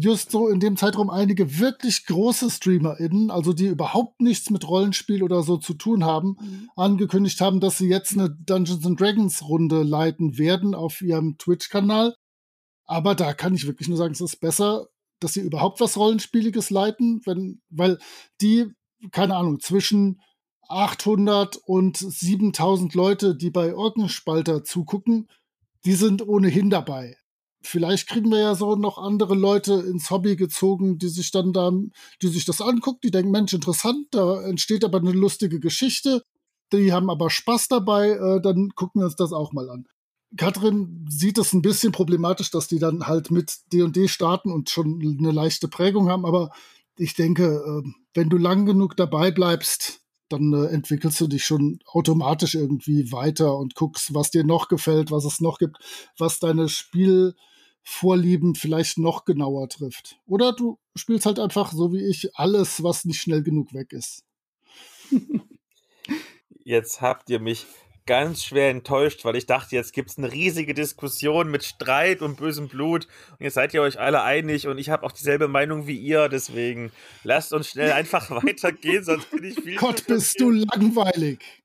just 0.00 0.30
so 0.30 0.48
in 0.48 0.60
dem 0.60 0.76
Zeitraum 0.76 1.10
einige 1.10 1.58
wirklich 1.58 2.06
große 2.06 2.50
StreamerInnen, 2.50 3.30
also 3.30 3.52
die 3.52 3.66
überhaupt 3.66 4.20
nichts 4.20 4.50
mit 4.50 4.68
Rollenspiel 4.68 5.22
oder 5.22 5.42
so 5.42 5.56
zu 5.56 5.74
tun 5.74 6.04
haben, 6.04 6.36
mhm. 6.40 6.70
angekündigt 6.76 7.40
haben, 7.40 7.60
dass 7.60 7.78
sie 7.78 7.88
jetzt 7.88 8.12
eine 8.12 8.30
Dungeons 8.30 8.84
and 8.84 9.00
Dragons 9.00 9.48
Runde 9.48 9.82
leiten 9.82 10.38
werden 10.38 10.74
auf 10.74 11.00
ihrem 11.00 11.38
Twitch-Kanal. 11.38 12.14
Aber 12.86 13.14
da 13.14 13.32
kann 13.34 13.54
ich 13.54 13.66
wirklich 13.66 13.88
nur 13.88 13.96
sagen, 13.96 14.12
es 14.12 14.20
ist 14.20 14.40
besser, 14.40 14.88
dass 15.20 15.34
sie 15.34 15.40
überhaupt 15.40 15.80
was 15.80 15.96
Rollenspieliges 15.96 16.70
leiten, 16.70 17.20
wenn, 17.24 17.62
weil 17.70 17.98
die, 18.40 18.66
keine 19.12 19.36
Ahnung, 19.36 19.60
zwischen 19.60 20.20
800 20.68 21.56
und 21.56 21.96
7000 21.96 22.94
Leute, 22.94 23.36
die 23.36 23.50
bei 23.50 23.74
Orkenspalter 23.74 24.64
zugucken, 24.64 25.28
die 25.84 25.92
sind 25.92 26.26
ohnehin 26.26 26.70
dabei. 26.70 27.16
Vielleicht 27.66 28.08
kriegen 28.08 28.30
wir 28.30 28.38
ja 28.38 28.54
so 28.54 28.76
noch 28.76 28.98
andere 28.98 29.34
Leute 29.34 29.74
ins 29.74 30.10
Hobby 30.10 30.36
gezogen, 30.36 30.98
die 30.98 31.08
sich 31.08 31.30
dann 31.30 31.52
da, 31.52 31.72
die 32.22 32.28
sich 32.28 32.44
das 32.44 32.60
angucken, 32.60 33.00
die 33.02 33.10
denken, 33.10 33.30
Mensch, 33.30 33.52
interessant, 33.52 34.08
da 34.10 34.42
entsteht 34.42 34.84
aber 34.84 34.98
eine 34.98 35.12
lustige 35.12 35.60
Geschichte, 35.60 36.22
die 36.72 36.92
haben 36.92 37.10
aber 37.10 37.30
Spaß 37.30 37.68
dabei, 37.68 38.10
äh, 38.10 38.40
dann 38.40 38.70
gucken 38.74 39.00
wir 39.00 39.06
uns 39.06 39.16
das 39.16 39.32
auch 39.32 39.52
mal 39.52 39.70
an. 39.70 39.86
Katrin 40.36 41.06
sieht 41.08 41.38
es 41.38 41.52
ein 41.52 41.62
bisschen 41.62 41.92
problematisch, 41.92 42.50
dass 42.50 42.66
die 42.66 42.78
dann 42.78 43.06
halt 43.06 43.30
mit 43.30 43.52
D&D 43.72 44.08
starten 44.08 44.50
und 44.52 44.68
schon 44.68 45.00
eine 45.18 45.30
leichte 45.30 45.68
Prägung 45.68 46.08
haben, 46.08 46.26
aber 46.26 46.50
ich 46.96 47.14
denke, 47.14 47.44
äh, 47.44 47.88
wenn 48.14 48.28
du 48.28 48.36
lang 48.36 48.66
genug 48.66 48.96
dabei 48.96 49.30
bleibst, 49.30 50.00
dann 50.28 50.52
äh, 50.52 50.66
entwickelst 50.66 51.20
du 51.20 51.26
dich 51.26 51.44
schon 51.44 51.78
automatisch 51.86 52.54
irgendwie 52.54 53.12
weiter 53.12 53.56
und 53.56 53.74
guckst, 53.74 54.14
was 54.14 54.30
dir 54.30 54.44
noch 54.44 54.68
gefällt, 54.68 55.10
was 55.10 55.24
es 55.24 55.40
noch 55.40 55.58
gibt, 55.58 55.76
was 56.18 56.40
deine 56.40 56.68
Spielvorlieben 57.84 58.54
vielleicht 58.54 58.98
noch 58.98 59.24
genauer 59.24 59.68
trifft. 59.68 60.18
Oder 60.26 60.52
du 60.52 60.78
spielst 60.96 61.26
halt 61.26 61.38
einfach 61.38 61.72
so 61.72 61.92
wie 61.92 62.04
ich 62.04 62.34
alles, 62.34 62.82
was 62.82 63.04
nicht 63.04 63.20
schnell 63.20 63.42
genug 63.42 63.74
weg 63.74 63.92
ist. 63.92 64.24
Jetzt 66.64 67.02
habt 67.02 67.28
ihr 67.28 67.40
mich 67.40 67.66
ganz 68.06 68.44
schwer 68.44 68.70
enttäuscht, 68.70 69.24
weil 69.24 69.36
ich 69.36 69.46
dachte, 69.46 69.76
jetzt 69.76 69.94
gibt 69.94 70.10
es 70.10 70.18
eine 70.18 70.30
riesige 70.30 70.74
Diskussion 70.74 71.50
mit 71.50 71.64
Streit 71.64 72.20
und 72.20 72.36
bösem 72.36 72.68
Blut. 72.68 73.06
Und 73.32 73.40
jetzt 73.40 73.54
seid 73.54 73.72
ihr 73.74 73.80
euch 73.80 73.98
alle 73.98 74.22
einig 74.22 74.66
und 74.66 74.76
ich 74.76 74.90
habe 74.90 75.04
auch 75.04 75.12
dieselbe 75.12 75.48
Meinung 75.48 75.86
wie 75.86 75.96
ihr. 75.96 76.28
Deswegen 76.28 76.90
lasst 77.22 77.52
uns 77.52 77.68
schnell 77.68 77.92
einfach 77.92 78.30
weitergehen, 78.30 79.04
sonst 79.04 79.30
bin 79.30 79.44
ich 79.44 79.60
viel. 79.60 79.76
Gott, 79.76 80.06
bist 80.06 80.40
du 80.40 80.50
langweilig. 80.50 81.62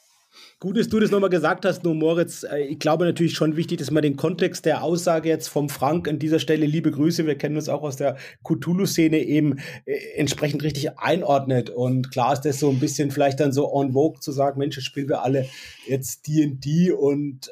Gut, 0.62 0.78
dass 0.78 0.90
du 0.90 1.00
das 1.00 1.10
nochmal 1.10 1.30
gesagt 1.30 1.64
hast, 1.64 1.86
nur 1.86 1.96
Moritz. 1.96 2.44
Äh, 2.44 2.64
ich 2.64 2.80
glaube 2.80 3.06
natürlich 3.06 3.34
schon 3.34 3.56
wichtig, 3.56 3.78
dass 3.78 3.92
man 3.92 4.04
den 4.04 4.18
Kontext 4.18 4.66
der 4.66 4.84
Aussage 4.84 5.30
jetzt 5.30 5.48
vom 5.48 5.70
Frank 5.70 6.10
an 6.10 6.20
dieser 6.20 6.40
Stelle, 6.40 6.66
liebe 6.66 6.92
Grüße, 6.92 7.26
wir 7.26 7.38
kennen 7.38 7.56
uns 7.56 7.70
auch 7.70 7.82
aus 7.82 7.96
der 7.96 8.18
Cthulhu-Szene 8.44 9.20
eben 9.20 9.60
äh, 9.86 9.96
entsprechend 10.18 10.62
richtig 10.64 11.00
einordnet. 11.00 11.70
Und 11.70 12.12
klar 12.12 12.34
ist 12.34 12.42
das 12.42 12.60
so 12.60 12.70
ein 12.70 12.82
bisschen 12.82 13.10
vielleicht 13.10 13.40
dann 13.40 13.54
so 13.54 13.72
en 13.72 13.94
vogue 13.94 14.20
zu 14.20 14.34
sagen, 14.34 14.60
Mensch, 14.60 14.78
spielen 14.82 15.08
wir 15.08 15.24
alle 15.24 15.48
jetzt 15.88 16.28
D&D 16.28 16.92
und 16.92 17.48
äh, 17.48 17.52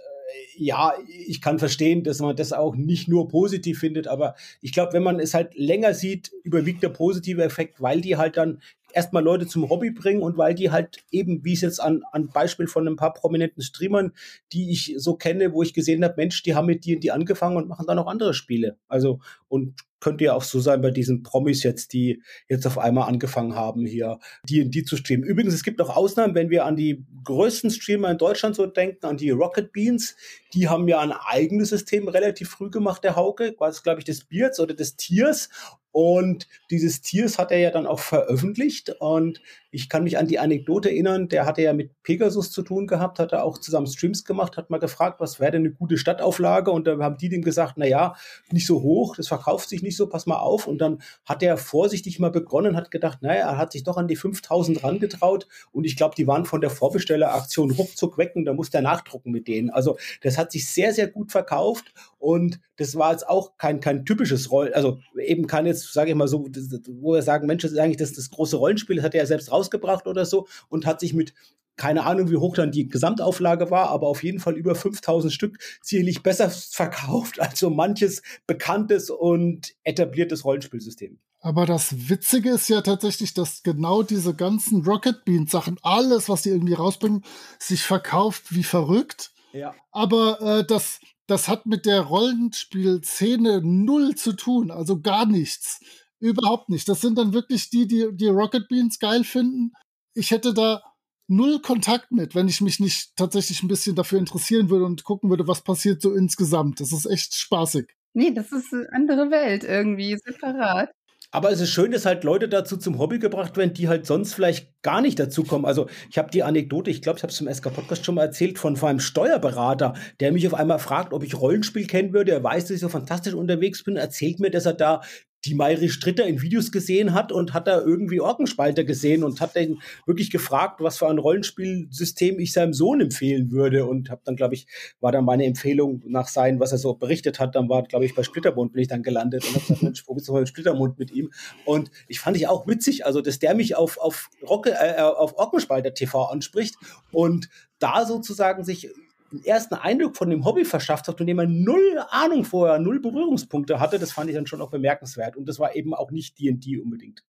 ja, 0.58 0.94
ich 1.08 1.40
kann 1.40 1.60
verstehen, 1.60 2.04
dass 2.04 2.20
man 2.20 2.36
das 2.36 2.52
auch 2.52 2.76
nicht 2.76 3.08
nur 3.08 3.30
positiv 3.30 3.80
findet, 3.80 4.08
aber 4.08 4.36
ich 4.60 4.74
glaube, 4.74 4.92
wenn 4.92 5.04
man 5.04 5.22
es 5.22 5.34
halt 5.34 5.56
länger 5.56 5.94
sieht, 5.94 6.34
überwiegt 6.44 6.84
der 6.84 6.90
positive 6.90 7.42
Effekt, 7.42 7.82
weil 7.82 8.02
die 8.02 8.18
halt 8.18 8.36
dann 8.36 8.60
erstmal 8.98 9.24
Leute 9.24 9.46
zum 9.46 9.70
Hobby 9.70 9.92
bringen 9.92 10.24
und 10.24 10.38
weil 10.38 10.56
die 10.56 10.72
halt 10.72 11.04
eben, 11.12 11.46
wie 11.46 11.54
es 11.54 11.62
jetzt 11.62 11.80
an, 11.80 12.02
an 12.12 12.30
Beispiel 12.30 12.66
von 12.66 12.88
ein 12.88 12.96
paar 12.96 13.14
prominenten 13.14 13.62
Streamern, 13.62 14.12
die 14.52 14.72
ich 14.72 14.96
so 14.98 15.16
kenne, 15.16 15.54
wo 15.54 15.62
ich 15.62 15.76
gesehen 15.76 16.04
habe, 16.04 16.16
Mensch, 16.18 16.42
die 16.42 16.56
haben 16.56 16.66
mit 16.66 16.84
die 16.84 17.00
die 17.00 17.12
angefangen 17.12 17.58
und 17.58 17.70
machen 17.70 17.86
dann 17.86 18.00
auch 18.00 18.08
andere 18.08 18.34
Spiele. 18.34 18.78
Also, 18.88 19.20
und 19.48 19.76
könnte 20.00 20.26
ja 20.26 20.34
auch 20.34 20.44
so 20.44 20.60
sein 20.60 20.82
bei 20.82 20.92
diesen 20.92 21.24
Promis 21.24 21.64
jetzt, 21.64 21.94
die 21.94 22.22
jetzt 22.50 22.66
auf 22.68 22.78
einmal 22.78 23.08
angefangen 23.08 23.56
haben, 23.56 23.86
hier 23.86 24.20
die 24.44 24.84
zu 24.84 24.96
streamen. 24.96 25.26
Übrigens, 25.26 25.54
es 25.54 25.64
gibt 25.64 25.82
auch 25.82 25.96
Ausnahmen, 25.96 26.36
wenn 26.36 26.50
wir 26.50 26.66
an 26.66 26.76
die 26.76 27.06
größten 27.24 27.72
Streamer 27.72 28.12
in 28.12 28.18
Deutschland 28.18 28.56
so 28.56 28.66
denken, 28.66 29.06
an 29.06 29.18
die 29.18 29.32
Rocket 29.32 29.72
Beans, 29.74 30.16
die 30.54 30.68
haben 30.68 30.88
ja 30.88 31.00
ein 31.00 31.12
eigenes 31.12 31.70
System 31.70 32.08
relativ 32.08 32.50
früh 32.50 32.70
gemacht, 32.70 33.04
der 33.04 33.16
Hauke, 33.16 33.56
was 33.60 33.84
glaube 33.84 34.00
ich 34.00 34.06
des 34.06 34.26
Beards 34.26 34.60
oder 34.60 34.74
des 34.74 34.96
Tiers 34.96 35.50
und 35.98 36.48
dieses 36.70 37.02
Tiers 37.02 37.40
hat 37.40 37.52
er 37.52 37.58
ja 37.58 37.72
dann 37.72 37.88
auch 37.88 37.98
veröffentlicht. 37.98 38.92
Und 39.00 39.42
ich 39.70 39.90
kann 39.90 40.04
mich 40.04 40.18
an 40.18 40.28
die 40.28 40.40
Anekdote 40.40 40.90
erinnern, 40.90 41.28
der 41.28 41.46
hatte 41.46 41.62
ja 41.62 41.74
mit 41.74 41.92
Pegasus 42.04 42.52
zu 42.52 42.62
tun 42.62 42.88
gehabt, 42.88 43.20
hat 43.20 43.34
er 43.34 43.44
auch 43.44 43.58
zusammen 43.58 43.88
Streams 43.88 44.24
gemacht, 44.24 44.58
hat 44.58 44.70
mal 44.70 44.78
gefragt, 44.78 45.20
was 45.20 45.40
wäre 45.40 45.52
denn 45.52 45.62
eine 45.62 45.72
gute 45.72 45.98
Stadtauflage? 45.98 46.72
Und 46.72 46.88
da 46.88 46.98
haben 47.00 47.18
die 47.18 47.30
dem 47.30 47.42
gesagt, 47.42 47.74
na 47.78 47.86
ja, 47.86 48.16
nicht 48.52 48.66
so 48.66 48.82
hoch, 48.82 49.16
das 49.16 49.28
verkauft 49.28 49.70
sich 49.70 49.84
nicht 49.84 49.98
so, 49.98 50.08
pass 50.08 50.26
mal 50.26 50.40
auf. 50.40 50.68
Und 50.68 50.80
dann 50.80 51.00
hat 51.26 51.44
er 51.44 51.58
vorsichtig 51.58 52.20
mal 52.20 52.32
begonnen, 52.32 52.78
hat 52.78 52.92
gedacht, 52.92 53.22
naja, 53.22 53.50
er 53.52 53.58
hat 53.58 53.72
sich 53.74 53.84
doch 53.84 53.98
an 53.98 54.08
die 54.08 54.16
5000 54.16 54.84
rangetraut. 54.84 55.48
Und 55.72 55.86
ich 55.86 55.98
glaube, 55.98 56.16
die 56.16 56.28
waren 56.28 56.46
von 56.46 56.62
der 56.62 56.70
Vorbestelleraktion 56.70 57.72
ruckzuck 57.72 58.18
weg 58.18 58.34
und 58.36 58.46
da 58.46 58.54
muss 58.54 58.70
der 58.70 58.82
nachdrucken 58.82 59.32
mit 59.32 59.48
denen. 59.48 59.70
Also 59.70 59.98
das 60.22 60.38
hat 60.38 60.52
sich 60.52 60.70
sehr, 60.70 60.94
sehr 60.94 61.08
gut 61.08 61.32
verkauft. 61.32 61.94
Und 62.20 62.60
das 62.78 62.96
war 62.96 63.12
jetzt 63.12 63.28
auch 63.28 63.58
kein, 63.58 63.80
kein 63.80 64.06
typisches 64.06 64.52
Roll, 64.52 64.72
also 64.74 65.00
eben 65.20 65.48
kann 65.48 65.66
jetzt, 65.66 65.94
sage 65.94 66.12
ich 66.12 66.16
mal 66.16 66.28
so, 66.28 66.48
wo 66.88 67.14
wir 67.14 67.22
sagen, 67.22 67.48
Mensch, 67.48 67.64
das 67.64 67.72
ist 67.72 67.80
eigentlich 67.80 67.98
das, 67.98 68.14
das 68.14 68.30
große 68.30 68.56
Rollenspiel, 68.56 68.98
das 68.98 69.06
hat 69.06 69.16
er 69.16 69.22
ja 69.22 69.26
selbst 69.26 69.52
rausgebracht 69.58 70.08
oder 70.08 70.26
so 70.26 70.48
und 70.70 70.86
hat 70.86 71.00
sich 71.00 71.14
mit 71.14 71.34
keine 71.78 72.06
Ahnung, 72.06 72.30
wie 72.30 72.38
hoch 72.38 72.56
dann 72.56 72.72
die 72.72 72.90
Gesamtauflage 72.90 73.70
war, 73.70 73.90
aber 73.90 74.08
auf 74.08 74.24
jeden 74.24 74.40
Fall 74.40 74.58
über 74.58 74.76
5000 74.76 75.32
Stück 75.32 75.60
sicherlich 75.82 76.24
besser 76.24 76.50
verkauft 76.50 77.40
als 77.40 77.60
so 77.60 77.70
manches 77.70 78.24
bekanntes 78.48 79.10
und 79.10 79.76
etabliertes 79.84 80.44
Rollenspielsystem. 80.44 81.20
Aber 81.40 81.68
das 81.68 82.10
Witzige 82.10 82.50
ist 82.50 82.68
ja 82.68 82.82
tatsächlich, 82.82 83.36
dass 83.36 83.62
genau 83.62 84.02
diese 84.02 84.34
ganzen 84.34 84.84
Rocket 84.84 85.24
Beans 85.24 85.52
Sachen, 85.52 85.78
alles, 85.84 86.30
was 86.30 86.42
die 86.42 86.50
irgendwie 86.50 86.74
rausbringen, 86.74 87.24
sich 87.60 87.84
verkauft 87.84 88.56
wie 88.56 88.64
verrückt. 88.64 89.32
Ja. 89.54 89.76
Aber 89.92 90.42
äh, 90.42 90.66
das, 90.66 91.00
das 91.28 91.48
hat 91.48 91.68
mit 91.68 91.86
der 91.86 92.02
Rollenspielszene 92.02 93.62
null 93.64 94.16
zu 94.16 94.34
tun, 94.34 94.72
also 94.72 95.00
gar 95.00 95.28
nichts. 95.28 95.80
Überhaupt 96.20 96.70
nicht. 96.70 96.90
Das 96.90 97.02
sind 97.02 97.18
dann 97.18 97.34
wirklich 97.34 97.70
die, 97.70 97.88
die 97.88 98.08
die 98.12 98.28
Rocket 98.28 98.68
Beans 98.68 99.00
geil 99.00 99.24
finden. 99.24 99.74
Ich 100.16 100.32
hätte 100.32 100.54
da 100.54 100.82
null 101.28 101.62
Kontakt 101.62 102.12
mit, 102.12 102.36
wenn 102.36 102.48
ich 102.48 102.62
mich 102.62 102.80
nicht 102.80 103.16
tatsächlich 103.16 103.62
ein 103.62 103.68
bisschen 103.68 103.96
dafür 103.96 104.20
interessieren 104.20 104.70
würde 104.70 104.86
und 104.86 105.04
gucken 105.04 105.30
würde, 105.30 105.48
was 105.48 105.62
passiert 105.62 106.02
so 106.02 106.14
insgesamt. 106.14 106.80
Das 106.80 106.92
ist 106.92 107.06
echt 107.06 107.36
spaßig. 107.36 107.94
Nee, 108.14 108.32
das 108.32 108.52
ist 108.52 108.74
eine 108.74 108.88
andere 108.94 109.30
Welt 109.30 109.64
irgendwie, 109.64 110.18
separat. 110.18 110.90
Aber 111.30 111.52
es 111.52 111.60
ist 111.60 111.72
schön, 111.72 111.92
dass 111.92 112.06
halt 112.06 112.24
Leute 112.24 112.48
dazu 112.48 112.78
zum 112.78 113.00
Hobby 113.00 113.20
gebracht 113.20 113.58
werden, 113.58 113.74
die 113.74 113.90
halt 113.90 114.06
sonst 114.06 114.34
vielleicht 114.34 114.72
gar 114.82 115.02
nicht 115.02 115.20
dazu 115.20 115.44
kommen. 115.44 115.66
Also 115.66 115.88
ich 116.10 116.18
habe 116.18 116.32
die 116.32 116.42
Anekdote, 116.42 116.90
ich 116.90 117.02
glaube, 117.02 117.18
ich 117.18 117.24
habe 117.24 117.34
es 117.34 117.42
im 117.42 117.54
SK-Podcast 117.54 118.06
schon 118.06 118.16
mal 118.16 118.24
erzählt, 118.24 118.58
von, 118.58 118.78
von 118.78 118.90
einem 118.90 119.02
Steuerberater, 119.02 119.94
der 120.22 120.32
mich 120.32 120.48
auf 120.48 120.54
einmal 120.54 120.80
fragt, 120.80 121.12
ob 121.12 121.24
ich 121.24 121.38
Rollenspiel 121.38 121.86
kennen 121.86 122.14
würde. 122.14 122.32
Er 122.32 122.44
weiß, 122.44 122.64
dass 122.64 122.72
ich 122.72 122.80
so 122.80 122.88
fantastisch 122.88 123.34
unterwegs 123.34 123.84
bin, 123.84 123.98
erzählt 123.98 124.40
mir, 124.40 124.52
dass 124.52 124.66
er 124.66 124.74
da 124.74 125.02
die 125.48 125.56
Mayri 125.56 125.90
Stritter 125.90 126.26
in 126.26 126.42
Videos 126.42 126.72
gesehen 126.72 127.14
hat 127.14 127.32
und 127.32 127.54
hat 127.54 127.68
da 127.68 127.80
irgendwie 127.80 128.20
Orkenspalter 128.20 128.84
gesehen 128.84 129.24
und 129.24 129.40
hat 129.42 129.56
dann 129.56 129.80
wirklich 130.06 130.30
gefragt, 130.30 130.82
was 130.82 130.98
für 130.98 131.08
ein 131.08 131.18
Rollenspielsystem 131.18 132.40
ich 132.40 132.52
seinem 132.54 132.74
Sohn 132.74 133.02
empfehlen 133.02 133.52
würde. 133.52 133.86
Und 133.86 134.10
habe 134.10 134.22
dann, 134.26 134.36
glaube 134.36 134.56
ich, 134.56 134.68
war 135.00 135.12
dann 135.12 135.26
meine 135.26 135.46
Empfehlung 135.46 136.04
nach 136.06 136.28
sein, 136.28 136.60
was 136.60 136.72
er 136.72 136.78
so 136.78 136.94
berichtet 136.94 137.40
hat, 137.40 137.56
dann 137.56 137.70
war, 137.70 137.84
glaube 137.84 138.06
ich, 138.06 138.16
bei 138.16 138.24
Splittermund 138.24 138.74
bin 138.74 138.82
ich 138.82 138.88
dann 138.88 139.04
gelandet 139.04 139.44
und 139.46 139.56
habe 139.56 139.60
gesagt, 139.62 139.84
Mensch, 139.84 140.02
probierst 140.04 140.28
du 140.28 140.34
mal 140.34 140.48
Splittermund 140.48 141.00
mit 141.00 141.12
ihm? 141.12 141.32
Und 141.66 141.90
ich 142.08 142.20
fand 142.20 142.38
ich 142.38 142.48
auch 142.48 142.68
witzig, 142.68 143.06
also 143.06 143.22
dass 143.22 143.40
der 143.40 143.56
mich 143.56 143.76
auf, 143.76 143.98
auf, 143.98 144.30
Rocke, 144.48 144.72
äh, 144.72 145.00
auf 145.02 145.38
Orkenspalter 145.38 145.94
TV 145.94 146.26
anspricht 146.26 146.76
und 147.12 147.50
da 147.80 148.06
sozusagen 148.06 148.64
sich 148.64 148.90
den 149.32 149.44
ersten 149.44 149.76
Eindruck 149.76 150.16
von 150.16 150.30
dem 150.30 150.46
Hobby 150.46 150.66
verschafft 150.66 151.08
hat 151.08 151.20
und 151.20 151.28
dem 151.28 151.38
man 151.38 151.64
null 151.64 152.02
Ahnung 152.10 152.46
vorher, 152.46 152.80
null 152.80 153.00
Berührungspunkte 153.00 153.80
hatte, 153.80 154.00
das 154.00 154.12
fand 154.12 154.30
ich 154.30 154.36
dann 154.36 154.48
schon 154.48 154.62
auch 154.62 154.70
bemerkenswert. 154.70 155.36
Und 155.36 155.48
das 155.48 155.60
war 155.60 155.76
eben 155.76 155.94
auch 155.94 156.12
nicht 156.12 156.40
D&D 156.40 156.80
unbedingt. 156.80 157.24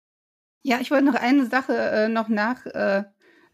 Ja, 0.63 0.79
ich 0.81 0.91
wollte 0.91 1.05
noch 1.05 1.15
eine 1.15 1.47
Sache 1.47 1.75
äh, 1.75 2.09
noch 2.09 2.29
nach 2.29 2.67
äh, 2.67 3.05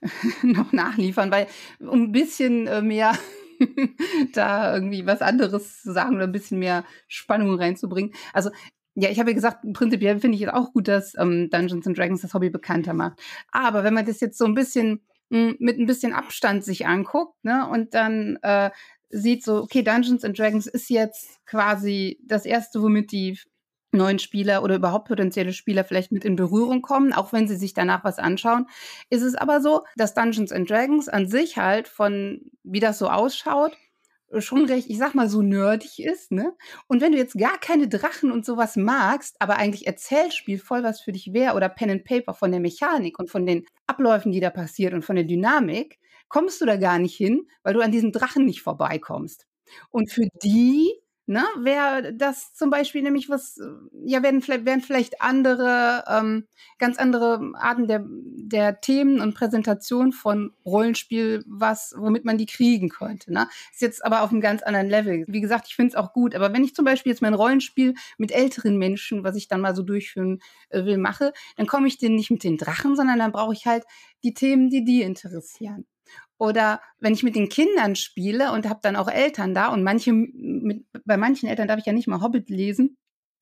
noch 0.43 0.73
nachliefern, 0.73 1.31
weil 1.31 1.47
um 1.79 2.05
ein 2.05 2.13
bisschen 2.13 2.67
äh, 2.67 2.83
mehr 2.83 3.13
da 4.33 4.75
irgendwie 4.75 5.07
was 5.07 5.23
anderes 5.23 5.83
zu 5.83 5.93
sagen 5.93 6.17
oder 6.17 6.25
ein 6.25 6.33
bisschen 6.33 6.59
mehr 6.59 6.85
Spannung 7.09 7.55
reinzubringen. 7.59 8.13
Also 8.33 8.51
ja, 8.97 9.11
ich 9.11 9.19
habe 9.19 9.31
ja 9.31 9.35
gesagt, 9.35 9.65
prinzipiell 9.73 10.21
finde 10.21 10.37
ich 10.37 10.43
es 10.43 10.49
auch 10.51 10.73
gut, 10.73 10.87
dass 10.87 11.15
ähm, 11.19 11.51
Dungeons 11.51 11.87
and 11.87 11.99
Dragons 11.99 12.23
das 12.23 12.33
Hobby 12.33 12.51
bekannter 12.51 12.95
macht. 12.95 13.19
Aber 13.51 13.83
wenn 13.83 13.95
man 13.95 14.07
das 14.07 14.21
jetzt 14.21 14.39
so 14.39 14.45
ein 14.45 14.55
bisschen 14.55 15.01
mit 15.35 15.79
ein 15.79 15.87
bisschen 15.87 16.13
Abstand 16.13 16.65
sich 16.65 16.87
anguckt, 16.87 17.45
ne, 17.45 17.69
und 17.69 17.95
dann 17.95 18.39
äh, 18.43 18.71
sieht 19.11 19.45
so, 19.45 19.63
okay, 19.63 19.83
Dungeons 19.83 20.25
and 20.25 20.39
Dragons 20.39 20.67
ist 20.67 20.91
jetzt 20.91 21.45
quasi 21.47 22.19
das 22.25 22.47
erste, 22.47 22.83
womit 22.83 23.13
die 23.13 23.39
neuen 23.93 24.19
Spieler 24.19 24.63
oder 24.63 24.75
überhaupt 24.75 25.09
potenzielle 25.09 25.53
Spieler 25.53 25.85
vielleicht 25.85 26.13
mit 26.13 26.25
in 26.25 26.37
Berührung 26.37 26.83
kommen, 26.83 27.13
auch 27.13 27.33
wenn 27.33 27.47
sie 27.47 27.57
sich 27.57 27.75
danach 27.75 28.05
was 28.05 28.19
anschauen, 28.19 28.67
ist 29.09 29.23
es 29.23 29.35
aber 29.35 29.61
so, 29.61 29.85
dass 29.97 30.15
Dungeons 30.15 30.53
and 30.53 30.69
Dragons 30.69 31.09
an 31.09 31.29
sich 31.29 31.57
halt 31.59 31.89
von, 31.89 32.41
wie 32.65 32.81
das 32.81 32.99
so 32.99 33.09
ausschaut, 33.09 33.77
schon 34.41 34.67
recht, 34.67 34.89
ich 34.91 34.99
sag 34.99 35.15
mal, 35.15 35.29
so 35.29 35.43
nerdig 35.43 35.99
ist, 36.01 36.33
ne? 36.33 36.55
Und 36.89 37.01
wenn 37.01 37.13
du 37.13 37.19
jetzt 37.19 37.37
gar 37.39 37.59
keine 37.59 37.89
Drachen 37.89 38.31
und 38.33 38.45
sowas 38.45 38.77
magst, 38.77 39.37
aber 39.41 39.57
eigentlich 39.57 39.87
Erzählspiel 39.87 40.59
voll 40.59 40.83
was 40.83 41.01
für 41.01 41.13
dich 41.13 41.33
wäre 41.33 41.55
oder 41.55 41.69
Pen 41.69 41.91
and 41.91 42.05
Paper 42.05 42.35
von 42.35 42.51
der 42.51 42.61
Mechanik 42.61 43.19
und 43.19 43.31
von 43.31 43.47
den 43.47 43.67
Abläufen, 43.87 44.33
die 44.33 44.41
da 44.41 44.51
passiert 44.51 44.95
und 44.95 45.05
von 45.05 45.17
der 45.17 45.25
Dynamik, 45.25 45.99
kommst 46.29 46.61
du 46.61 46.67
da 46.67 46.77
gar 46.77 46.99
nicht 46.99 47.17
hin, 47.17 47.49
weil 47.63 47.75
du 47.75 47.81
an 47.81 47.93
diesen 47.93 48.13
Drachen 48.13 48.45
nicht 48.45 48.63
vorbeikommst. 48.63 49.47
Und 49.91 50.11
für 50.13 50.27
die 50.43 50.93
ne, 51.27 51.45
wäre 51.59 52.13
das 52.15 52.55
zum 52.55 52.71
Beispiel 52.71 53.03
nämlich 53.03 53.29
was, 53.29 53.59
ja, 54.05 54.23
werden 54.23 54.43
vielleicht, 54.43 54.67
wären 54.67 54.81
vielleicht 54.81 55.23
andere, 55.23 56.05
ähm, 56.09 56.47
ganz 56.79 56.99
andere 56.99 57.53
Arten 57.55 57.89
der, 57.89 58.05
der 58.07 58.81
Themen 58.81 59.21
und 59.21 59.35
Präsentation 59.35 60.13
von 60.13 60.53
Rollenspiel, 60.65 61.45
was, 61.47 61.95
womit 61.97 62.25
man 62.25 62.39
die 62.39 62.47
kriegen 62.47 62.89
könnte. 62.89 63.33
Ne? 63.33 63.49
Ist 63.73 63.83
jetzt 63.83 64.05
aber 64.05 64.23
auf 64.23 64.31
einem 64.31 64.41
ganz 64.41 64.63
anderen 64.63 64.89
Level. 64.89 65.25
Wie 65.27 65.41
gesagt, 65.41 65.67
ich 65.69 65.77
finde 65.77 65.91
es 65.91 65.97
auch 65.97 66.13
gut, 66.13 66.35
aber 66.35 66.53
wenn 66.53 66.65
ich 66.65 66.75
zum 66.75 66.85
Beispiel 66.85 67.11
jetzt 67.11 67.23
mein 67.23 67.35
Rollenspiel 67.35 67.95
mit 68.19 68.33
älteren 68.33 68.77
Menschen, 68.77 69.25
was 69.25 69.37
ich 69.37 69.49
dann 69.49 69.61
mal 69.61 69.75
so 69.75 69.83
durchführen 69.83 70.41
äh, 70.69 70.85
will, 70.85 70.99
mache, 70.99 71.33
dann 71.57 71.67
komme 71.67 71.89
ich 71.89 71.99
denen 71.99 72.17
nicht 72.17 72.31
mit 72.31 72.45
den 72.45 72.59
Drachen, 72.59 72.97
sondern 72.97 73.19
dann 73.19 73.33
brauche 73.33 73.55
ich 73.55 73.67
halt 73.67 73.85
die 74.23 74.35
Themen, 74.35 74.69
die 74.71 74.85
die 74.85 75.03
interessieren. 75.03 75.87
Oder 76.39 76.81
wenn 76.99 77.15
ich 77.15 77.23
mit 77.23 77.37
den 77.37 77.49
Kindern 77.49 77.97
spiele 77.97 78.53
und 78.53 78.69
habe 78.69 78.81
dann 78.83 78.97
auch 78.97 79.09
Eltern 79.09 79.55
da 79.55 79.69
und 79.69 79.83
manche, 79.83 80.13
mit, 80.13 80.85
bei 81.05 81.17
manchen 81.17 81.49
Eltern 81.49 81.69
darf 81.69 81.79
ich 81.79 81.87
ja 81.87 81.93
nicht 81.93 82.09
mal 82.09 82.21
Hobbit 82.21 82.51
lesen 82.51 82.97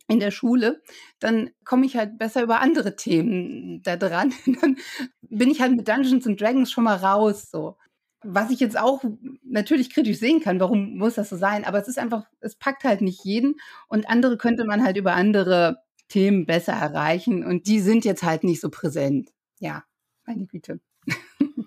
in 0.09 0.21
der 0.21 0.31
Schule, 0.31 0.83
dann 1.21 1.51
komme 1.65 1.87
ich 1.87 1.97
halt 1.97 2.19
besser 2.19 2.43
über 2.43 2.61
andere 2.61 2.97
Themen 2.97 3.83
da 3.83 3.97
dran. 3.97 4.33
Dann 4.61 4.77
bin 5.23 5.51
ich 5.51 5.61
halt 5.61 5.75
mit 5.75 5.89
Dungeons 5.89 6.27
and 6.27 6.41
Dragons 6.41 6.71
schon 6.71 6.85
mal 6.85 6.97
raus, 6.97 7.51
so. 7.51 7.77
Was 8.25 8.51
ich 8.51 8.61
jetzt 8.61 8.79
auch 8.79 9.03
natürlich 9.43 9.93
kritisch 9.93 10.19
sehen 10.19 10.41
kann, 10.41 10.61
warum 10.61 10.97
muss 10.97 11.15
das 11.15 11.29
so 11.29 11.37
sein? 11.37 11.65
Aber 11.65 11.81
es 11.81 11.89
ist 11.89 11.99
einfach, 11.99 12.25
es 12.41 12.55
packt 12.55 12.85
halt 12.85 13.01
nicht 13.01 13.25
jeden 13.25 13.57
und 13.89 14.09
andere 14.09 14.37
könnte 14.37 14.65
man 14.65 14.85
halt 14.85 14.97
über 14.97 15.15
andere 15.15 15.79
Themen 16.09 16.47
besser 16.47 16.73
erreichen 16.73 17.45
und 17.45 17.67
die 17.67 17.81
sind 17.81 18.05
jetzt 18.05 18.23
halt 18.23 18.45
nicht 18.45 18.61
so 18.61 18.71
präsent. 18.71 19.31
Ja, 19.59 19.83
meine 20.25 20.47
Güte 20.47 20.81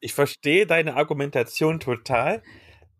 ich 0.00 0.14
verstehe 0.14 0.66
deine 0.66 0.96
Argumentation 0.96 1.80
total, 1.80 2.42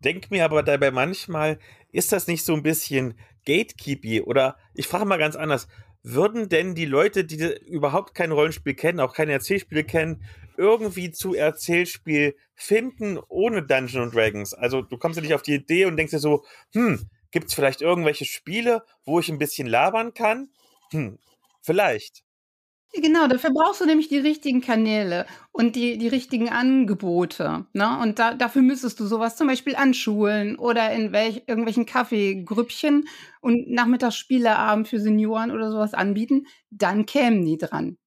denk 0.03 0.31
mir 0.31 0.45
aber 0.45 0.63
dabei 0.63 0.91
manchmal, 0.91 1.59
ist 1.91 2.11
das 2.11 2.27
nicht 2.27 2.45
so 2.45 2.53
ein 2.53 2.63
bisschen 2.63 3.15
gatekeepy? 3.45 4.21
Oder 4.21 4.57
ich 4.73 4.87
frage 4.87 5.05
mal 5.05 5.17
ganz 5.17 5.35
anders, 5.35 5.67
würden 6.03 6.49
denn 6.49 6.73
die 6.73 6.85
Leute, 6.85 7.25
die 7.25 7.37
überhaupt 7.67 8.15
kein 8.15 8.31
Rollenspiel 8.31 8.73
kennen, 8.73 8.99
auch 8.99 9.13
keine 9.13 9.33
Erzählspiele 9.33 9.83
kennen, 9.83 10.23
irgendwie 10.57 11.11
zu 11.11 11.33
Erzählspiel 11.33 12.35
finden 12.55 13.19
ohne 13.27 13.63
Dungeons 13.63 14.13
Dragons? 14.13 14.53
Also 14.53 14.81
du 14.81 14.97
kommst 14.97 15.17
ja 15.17 15.21
nicht 15.21 15.33
auf 15.33 15.43
die 15.43 15.55
Idee 15.55 15.85
und 15.85 15.97
denkst 15.97 16.11
dir 16.11 16.19
so, 16.19 16.43
hm, 16.73 17.07
gibt 17.31 17.47
es 17.47 17.53
vielleicht 17.53 17.81
irgendwelche 17.81 18.25
Spiele, 18.25 18.83
wo 19.05 19.19
ich 19.19 19.29
ein 19.29 19.37
bisschen 19.37 19.67
labern 19.67 20.13
kann? 20.13 20.49
Hm, 20.91 21.19
vielleicht. 21.61 22.23
Genau, 22.93 23.27
dafür 23.27 23.51
brauchst 23.51 23.79
du 23.79 23.85
nämlich 23.85 24.09
die 24.09 24.17
richtigen 24.17 24.59
Kanäle 24.59 25.25
und 25.53 25.77
die, 25.77 25.97
die 25.97 26.09
richtigen 26.09 26.49
Angebote. 26.49 27.65
Ne? 27.71 27.97
Und 28.01 28.19
da, 28.19 28.33
dafür 28.33 28.61
müsstest 28.61 28.99
du 28.99 29.05
sowas 29.05 29.37
zum 29.37 29.47
Beispiel 29.47 29.77
an 29.77 29.93
Schulen 29.93 30.57
oder 30.57 30.91
in 30.91 31.13
welch, 31.13 31.43
irgendwelchen 31.47 31.85
Kaffeegrüppchen 31.85 33.07
und 33.39 33.69
Nachmittagsspieleabend 33.69 34.89
für 34.89 34.99
Senioren 34.99 35.51
oder 35.51 35.71
sowas 35.71 35.93
anbieten. 35.93 36.47
Dann 36.69 37.05
kämen 37.05 37.45
die 37.45 37.57
dran. 37.57 37.97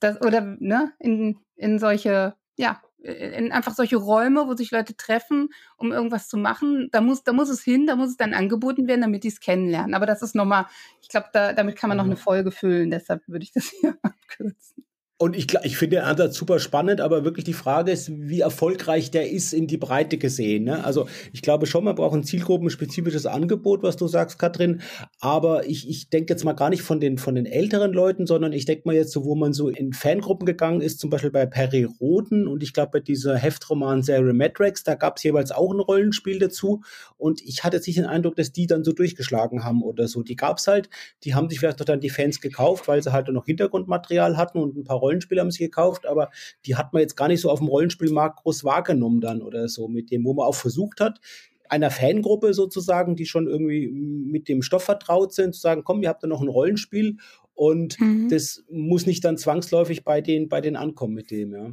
Das, 0.00 0.20
oder 0.20 0.42
ne, 0.60 0.92
in, 0.98 1.38
in 1.56 1.78
solche 1.78 2.34
ja, 2.58 2.82
in 3.04 3.52
einfach 3.52 3.74
solche 3.74 3.96
Räume, 3.96 4.46
wo 4.48 4.54
sich 4.54 4.70
Leute 4.70 4.96
treffen, 4.96 5.50
um 5.76 5.92
irgendwas 5.92 6.28
zu 6.28 6.38
machen. 6.38 6.88
Da 6.90 7.00
muss, 7.00 7.22
da 7.22 7.32
muss 7.32 7.50
es 7.50 7.62
hin, 7.62 7.86
da 7.86 7.96
muss 7.96 8.10
es 8.10 8.16
dann 8.16 8.32
angeboten 8.32 8.88
werden, 8.88 9.02
damit 9.02 9.24
die 9.24 9.28
es 9.28 9.40
kennenlernen. 9.40 9.94
Aber 9.94 10.06
das 10.06 10.22
ist 10.22 10.34
nochmal, 10.34 10.66
ich 11.02 11.08
glaube, 11.08 11.28
da, 11.32 11.52
damit 11.52 11.76
kann 11.76 11.88
man 11.88 11.98
noch 11.98 12.06
eine 12.06 12.16
Folge 12.16 12.50
füllen. 12.50 12.90
Deshalb 12.90 13.22
würde 13.28 13.44
ich 13.44 13.52
das 13.52 13.68
hier 13.80 13.98
abkürzen. 14.02 14.84
Und 15.24 15.34
ich, 15.36 15.46
ich 15.62 15.78
finde 15.78 15.96
den 15.96 16.04
Ansatz 16.04 16.36
super 16.36 16.58
spannend, 16.58 17.00
aber 17.00 17.24
wirklich 17.24 17.46
die 17.46 17.54
Frage 17.54 17.90
ist, 17.90 18.10
wie 18.14 18.40
erfolgreich 18.40 19.10
der 19.10 19.30
ist 19.30 19.54
in 19.54 19.66
die 19.66 19.78
Breite 19.78 20.18
gesehen. 20.18 20.64
Ne? 20.64 20.84
Also 20.84 21.08
ich 21.32 21.40
glaube 21.40 21.64
schon, 21.64 21.82
man 21.82 21.94
braucht 21.94 22.12
ein 22.14 22.24
zielgruppenspezifisches 22.24 23.24
Angebot, 23.24 23.82
was 23.82 23.96
du 23.96 24.06
sagst, 24.06 24.38
Katrin. 24.38 24.82
Aber 25.20 25.66
ich, 25.66 25.88
ich 25.88 26.10
denke 26.10 26.34
jetzt 26.34 26.44
mal 26.44 26.52
gar 26.52 26.68
nicht 26.68 26.82
von 26.82 27.00
den, 27.00 27.16
von 27.16 27.36
den 27.36 27.46
älteren 27.46 27.94
Leuten, 27.94 28.26
sondern 28.26 28.52
ich 28.52 28.66
denke 28.66 28.82
mal 28.84 28.94
jetzt 28.94 29.12
so, 29.12 29.24
wo 29.24 29.34
man 29.34 29.54
so 29.54 29.70
in 29.70 29.94
Fangruppen 29.94 30.44
gegangen 30.44 30.82
ist, 30.82 31.00
zum 31.00 31.08
Beispiel 31.08 31.30
bei 31.30 31.46
Perry 31.46 31.84
Roden 31.84 32.46
und 32.46 32.62
ich 32.62 32.74
glaube 32.74 32.90
bei 32.92 33.00
dieser 33.00 33.38
Heftroman-Serie 33.38 34.34
Matrix, 34.34 34.84
da 34.84 34.94
gab 34.94 35.16
es 35.16 35.22
jeweils 35.22 35.52
auch 35.52 35.72
ein 35.72 35.80
Rollenspiel 35.80 36.38
dazu. 36.38 36.82
Und 37.16 37.40
ich 37.40 37.64
hatte 37.64 37.78
jetzt 37.78 37.86
nicht 37.86 37.96
den 37.96 38.04
Eindruck, 38.04 38.36
dass 38.36 38.52
die 38.52 38.66
dann 38.66 38.84
so 38.84 38.92
durchgeschlagen 38.92 39.64
haben 39.64 39.82
oder 39.82 40.06
so. 40.06 40.22
Die 40.22 40.36
gab 40.36 40.58
es 40.58 40.66
halt, 40.66 40.90
die 41.22 41.34
haben 41.34 41.48
sich 41.48 41.60
vielleicht 41.60 41.80
doch 41.80 41.86
dann 41.86 42.00
die 42.00 42.10
Fans 42.10 42.42
gekauft, 42.42 42.88
weil 42.88 43.02
sie 43.02 43.10
halt 43.10 43.28
noch 43.28 43.46
Hintergrundmaterial 43.46 44.36
hatten 44.36 44.58
und 44.58 44.76
ein 44.76 44.84
paar 44.84 45.00
Rollenspiele 45.14 45.40
haben 45.40 45.50
sich 45.50 45.60
gekauft, 45.60 46.06
aber 46.06 46.30
die 46.66 46.76
hat 46.76 46.92
man 46.92 47.00
jetzt 47.00 47.16
gar 47.16 47.28
nicht 47.28 47.40
so 47.40 47.50
auf 47.50 47.60
dem 47.60 47.68
Rollenspielmarkt 47.68 48.42
groß 48.42 48.64
wahrgenommen 48.64 49.20
dann 49.20 49.42
oder 49.42 49.68
so, 49.68 49.88
mit 49.88 50.10
dem, 50.10 50.24
wo 50.24 50.34
man 50.34 50.46
auch 50.46 50.54
versucht 50.54 51.00
hat, 51.00 51.20
einer 51.68 51.90
Fangruppe 51.90 52.52
sozusagen, 52.52 53.16
die 53.16 53.26
schon 53.26 53.46
irgendwie 53.46 53.88
mit 53.88 54.48
dem 54.48 54.62
Stoff 54.62 54.84
vertraut 54.84 55.32
sind, 55.32 55.54
zu 55.54 55.60
sagen, 55.60 55.82
komm, 55.84 56.02
ihr 56.02 56.08
habt 56.08 56.22
da 56.22 56.26
noch 56.26 56.42
ein 56.42 56.48
Rollenspiel 56.48 57.16
und 57.54 57.98
mhm. 58.00 58.28
das 58.28 58.64
muss 58.70 59.06
nicht 59.06 59.24
dann 59.24 59.38
zwangsläufig 59.38 60.04
bei 60.04 60.20
den, 60.20 60.48
bei 60.48 60.60
den 60.60 60.76
ankommen 60.76 61.14
mit 61.14 61.30
dem, 61.30 61.54
ja. 61.54 61.70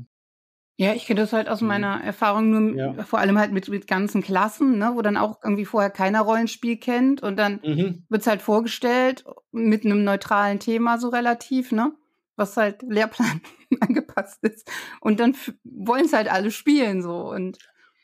Ja, 0.78 0.94
ich 0.94 1.06
kenne 1.06 1.22
das 1.22 1.32
halt 1.32 1.48
aus 1.48 1.62
mhm. 1.62 1.68
meiner 1.68 2.02
Erfahrung 2.04 2.50
nur, 2.50 2.76
ja. 2.76 3.04
vor 3.04 3.20
allem 3.20 3.38
halt 3.38 3.52
mit, 3.52 3.68
mit 3.68 3.86
ganzen 3.86 4.24
Klassen, 4.24 4.80
ne, 4.80 4.94
wo 4.96 5.04
dann 5.04 5.18
auch 5.18 5.38
irgendwie 5.44 5.66
vorher 5.66 5.92
keiner 5.92 6.22
Rollenspiel 6.22 6.78
kennt 6.78 7.22
und 7.22 7.38
dann 7.38 7.60
mhm. 7.64 8.04
es 8.10 8.26
halt 8.26 8.42
vorgestellt 8.42 9.24
mit 9.52 9.86
einem 9.86 10.04
neutralen 10.04 10.60
Thema 10.60 10.98
so 10.98 11.10
relativ, 11.10 11.72
ne? 11.72 11.94
Was 12.42 12.58
halt 12.58 12.82
Lehrplan 12.82 13.42
angepasst 13.80 14.40
ist. 14.42 14.70
Und 15.00 15.20
dann 15.20 15.36
wollen 15.64 16.06
es 16.06 16.14
halt 16.14 16.30
alle 16.30 16.52
spielen 16.52 17.02
so 17.02 17.32
und 17.32 17.58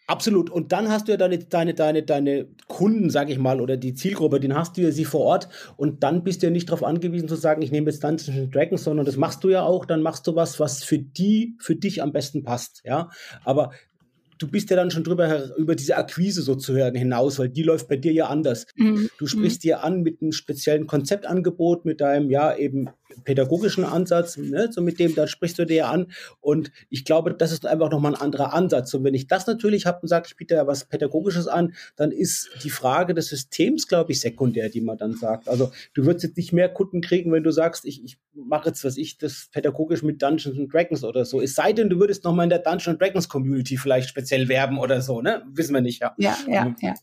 Absolut. 0.10 0.50
Und 0.50 0.72
dann 0.72 0.88
hast 0.88 1.08
du 1.08 1.12
ja 1.12 1.18
deine, 1.18 1.38
deine, 1.38 1.74
deine, 1.74 2.02
deine 2.02 2.48
Kunden, 2.70 3.10
sag 3.10 3.30
ich 3.30 3.38
mal, 3.40 3.60
oder 3.60 3.76
die 3.76 3.94
Zielgruppe, 3.94 4.40
den 4.40 4.56
hast 4.56 4.78
du 4.78 4.82
ja 4.82 4.92
sie 4.92 5.04
vor 5.04 5.20
Ort. 5.20 5.50
Und 5.76 6.02
dann 6.02 6.24
bist 6.24 6.42
du 6.42 6.48
ja 6.48 6.52
nicht 6.52 6.70
darauf 6.70 6.82
angewiesen 6.82 7.28
zu 7.28 7.36
sagen, 7.36 7.62
ich 7.62 7.72
nehme 7.72 7.92
jetzt 7.92 8.06
Dungeons 8.06 8.50
Dragons, 8.50 8.86
sondern 8.86 9.06
das 9.06 9.18
machst 9.18 9.44
du 9.44 9.50
ja 9.50 9.64
auch. 9.64 9.84
Dann 9.84 10.02
machst 10.02 10.26
du 10.26 10.34
was, 10.34 10.62
was 10.62 10.82
für 10.82 10.98
die, 10.98 11.58
für 11.60 11.76
dich 11.76 12.02
am 12.02 12.14
besten 12.14 12.44
passt. 12.44 12.84
Ja. 12.86 13.10
Aber 13.44 13.72
du 14.38 14.48
bist 14.48 14.70
ja 14.70 14.78
dann 14.78 14.92
schon 14.92 15.04
drüber 15.04 15.56
über 15.58 15.76
diese 15.76 15.98
Akquise 15.98 16.42
sozusagen 16.42 16.98
hinaus, 16.98 17.40
weil 17.40 17.50
die 17.50 17.64
läuft 17.64 17.90
bei 17.90 17.98
dir 17.98 18.14
ja 18.14 18.28
anders. 18.28 18.66
Mhm. 18.76 19.10
Du 19.18 19.28
sprichst 19.28 19.60
mhm. 19.60 19.68
dir 19.68 19.84
an 19.84 20.02
mit 20.04 20.22
einem 20.22 20.32
speziellen 20.32 20.88
Konzeptangebot, 20.88 21.86
mit 21.86 22.00
deinem 22.00 22.30
ja 22.30 22.56
eben 22.56 22.90
pädagogischen 23.24 23.86
Ansatz, 23.86 24.38
ne, 24.38 24.70
so 24.72 24.82
mit 24.82 25.00
dem, 25.00 25.16
da 25.16 25.28
sprichst 25.28 25.60
du 25.60 25.66
dir 25.66 25.88
an. 25.88 26.12
Und 26.40 26.72
ich 26.90 27.06
glaube, 27.06 27.34
das 27.34 27.52
ist 27.52 27.66
einfach 27.66 27.90
nochmal 27.90 28.16
ein 28.16 28.22
anderer 28.22 28.54
Ansatz. 28.54 28.94
Und 28.94 29.04
wenn 29.04 29.14
ich 29.14 29.28
das 29.28 29.48
natürlich 29.48 29.86
habe 29.86 30.00
und 30.02 30.08
sage, 30.08 30.28
ich 30.28 30.36
biete 30.36 30.56
ja 30.56 30.68
was 30.68 30.86
Pädagogisches 30.86 31.48
an, 31.48 31.74
dann 31.96 32.12
ist 32.12 32.50
die 32.64 32.70
Frage 32.70 33.14
des 33.14 33.28
Systems, 33.28 33.88
glaube 33.88 34.12
ich, 34.12 34.20
sekundär, 34.20 34.70
die 34.70 34.82
man 34.82 34.98
dann 34.98 35.14
sagt. 35.14 35.48
Also 35.48 35.72
du 35.94 36.06
würdest 36.06 36.24
jetzt 36.24 36.38
nicht 36.38 36.54
mehr 36.54 36.70
Kunden 36.70 37.02
kriegen, 37.02 37.32
wenn 37.32 37.44
du 37.44 37.52
sagst, 37.52 37.86
ich, 37.86 38.04
ich 38.04 38.18
mache 38.34 38.70
jetzt, 38.70 38.84
was 38.84 38.98
ich, 38.98 39.18
das 39.18 39.50
pädagogisch 39.52 40.04
mit 40.04 40.22
Dungeons 40.22 40.58
and 40.58 40.74
Dragons 40.74 41.04
oder 41.04 41.26
so. 41.26 41.42
Es 41.42 41.56
sei 41.56 41.74
denn, 41.74 41.90
du 41.90 42.00
würdest 42.00 42.24
nochmal 42.24 42.46
in 42.46 42.50
der 42.50 42.60
Dungeons 42.60 43.00
Dragons 43.00 43.30
Community 43.30 43.78
vielleicht 43.78 44.10
speziell 44.10 44.48
werben 44.48 44.78
oder 44.78 45.02
so, 45.02 45.22
ne? 45.22 45.44
Wissen 45.52 45.74
wir 45.74 45.82
nicht, 45.82 46.02
ja. 46.02 46.14
Ja, 46.18 46.38
ja, 46.48 46.76
ja. 46.82 46.94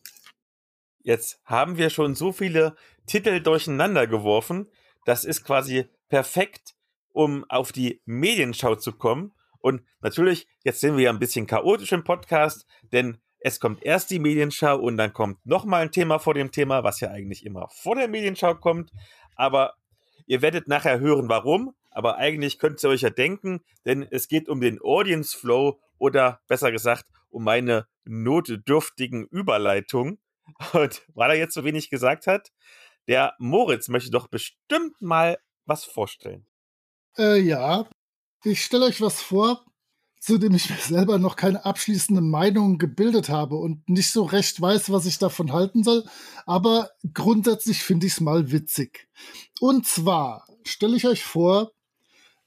Jetzt 1.02 1.40
haben 1.44 1.76
wir 1.76 1.90
schon 1.90 2.14
so 2.14 2.32
viele 2.32 2.74
Titel 3.06 3.40
durcheinander 3.40 4.06
geworfen. 4.06 4.68
Das 5.04 5.24
ist 5.24 5.44
quasi 5.44 5.86
perfekt, 6.08 6.74
um 7.12 7.44
auf 7.48 7.72
die 7.72 8.00
Medienschau 8.04 8.76
zu 8.76 8.92
kommen. 8.92 9.32
Und 9.60 9.82
natürlich, 10.00 10.46
jetzt 10.64 10.80
sind 10.80 10.96
wir 10.96 11.04
ja 11.04 11.10
ein 11.10 11.18
bisschen 11.18 11.46
chaotisch 11.46 11.92
im 11.92 12.04
Podcast, 12.04 12.66
denn 12.92 13.18
es 13.40 13.60
kommt 13.60 13.82
erst 13.82 14.10
die 14.10 14.18
Medienschau 14.18 14.78
und 14.78 14.96
dann 14.96 15.12
kommt 15.12 15.44
nochmal 15.44 15.82
ein 15.82 15.92
Thema 15.92 16.18
vor 16.18 16.34
dem 16.34 16.50
Thema, 16.50 16.82
was 16.82 17.00
ja 17.00 17.10
eigentlich 17.10 17.44
immer 17.44 17.68
vor 17.68 17.94
der 17.94 18.08
Medienschau 18.08 18.54
kommt. 18.54 18.90
Aber 19.36 19.74
ihr 20.26 20.42
werdet 20.42 20.66
nachher 20.66 20.98
hören, 20.98 21.28
warum. 21.28 21.74
Aber 21.90 22.16
eigentlich 22.16 22.58
könnt 22.58 22.82
ihr 22.82 22.88
euch 22.88 23.02
ja 23.02 23.10
denken, 23.10 23.60
denn 23.84 24.06
es 24.10 24.28
geht 24.28 24.48
um 24.48 24.60
den 24.60 24.80
Audience 24.82 25.36
Flow 25.36 25.78
oder 25.98 26.40
besser 26.48 26.72
gesagt 26.72 27.06
um 27.30 27.44
meine 27.44 27.86
notdürftigen 28.04 29.26
Überleitungen. 29.26 30.18
Und 30.72 31.02
weil 31.14 31.30
er 31.30 31.36
jetzt 31.36 31.54
so 31.54 31.64
wenig 31.64 31.90
gesagt 31.90 32.26
hat, 32.26 32.50
der 33.08 33.34
Moritz 33.38 33.88
möchte 33.88 34.10
doch 34.10 34.28
bestimmt 34.28 35.00
mal 35.00 35.38
was 35.66 35.84
vorstellen. 35.84 36.46
Äh, 37.16 37.40
ja, 37.40 37.88
ich 38.44 38.64
stelle 38.64 38.86
euch 38.86 39.00
was 39.00 39.20
vor, 39.22 39.64
zu 40.20 40.38
dem 40.38 40.54
ich 40.54 40.70
mir 40.70 40.76
selber 40.76 41.18
noch 41.18 41.36
keine 41.36 41.64
abschließende 41.64 42.22
Meinung 42.22 42.78
gebildet 42.78 43.28
habe 43.28 43.56
und 43.56 43.88
nicht 43.88 44.10
so 44.10 44.22
recht 44.22 44.58
weiß, 44.58 44.90
was 44.90 45.04
ich 45.06 45.18
davon 45.18 45.52
halten 45.52 45.84
soll. 45.84 46.04
Aber 46.46 46.90
grundsätzlich 47.12 47.82
finde 47.82 48.06
ich 48.06 48.14
es 48.14 48.20
mal 48.20 48.50
witzig. 48.50 49.08
Und 49.60 49.86
zwar 49.86 50.46
stelle 50.64 50.96
ich 50.96 51.06
euch 51.06 51.22
vor, 51.22 51.72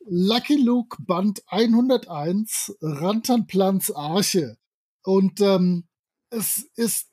Lucky 0.10 0.56
Luke 0.56 0.98
Band 1.02 1.43
101, 1.48 2.78
Rantanplans 2.82 3.91
Arche. 3.91 4.58
Und 5.04 5.39
ähm, 5.41 5.88
es 6.30 6.70
ist 6.76 7.07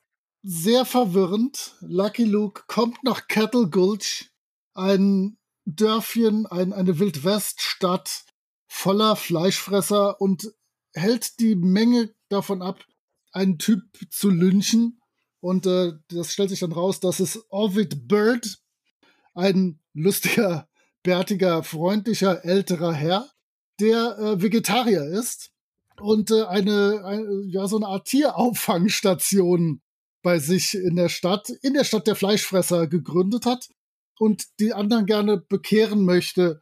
sehr 0.47 0.85
verwirrend. 0.85 1.75
Lucky 1.81 2.23
Luke 2.23 2.63
kommt 2.67 3.03
nach 3.03 3.27
Cattle 3.27 3.67
Gulch, 3.67 4.29
ein 4.75 5.37
Dörfchen, 5.65 6.45
ein, 6.45 6.71
eine 6.71 6.99
Wildweststadt 6.99 8.25
voller 8.67 9.15
Fleischfresser 9.15 10.21
und 10.21 10.53
hält 10.93 11.39
die 11.39 11.55
Menge 11.55 12.13
davon 12.29 12.61
ab, 12.61 12.85
einen 13.31 13.57
Typ 13.57 13.81
zu 14.11 14.29
lynchen. 14.29 15.01
Und 15.39 15.65
äh, 15.65 15.93
das 16.09 16.33
stellt 16.33 16.51
sich 16.51 16.59
dann 16.59 16.71
raus, 16.71 16.99
dass 16.99 17.19
es 17.19 17.43
Ovid 17.49 18.07
Bird, 18.07 18.59
ein 19.33 19.79
lustiger, 19.93 20.69
bärtiger, 21.01 21.63
freundlicher, 21.63 22.45
älterer 22.45 22.93
Herr, 22.93 23.27
der 23.79 24.17
äh, 24.19 24.41
Vegetarier 24.41 25.05
ist 25.05 25.51
und 25.99 26.29
äh, 26.29 26.43
eine, 26.43 27.03
eine, 27.03 27.43
ja, 27.47 27.67
so 27.67 27.77
eine 27.77 27.87
Art 27.87 28.05
Tierauffangstation 28.05 29.81
bei 30.25 30.39
sich 30.39 30.73
in 30.73 30.95
der 30.95 31.07
Stadt, 31.07 31.51
in 31.61 31.75
der 31.75 31.83
Stadt 31.83 32.07
der 32.07 32.15
Fleischfresser 32.15 32.87
gegründet 32.87 33.45
hat 33.45 33.69
und 34.17 34.59
die 34.59 34.73
anderen 34.73 35.05
gerne 35.05 35.37
bekehren 35.37 36.03
möchte, 36.03 36.61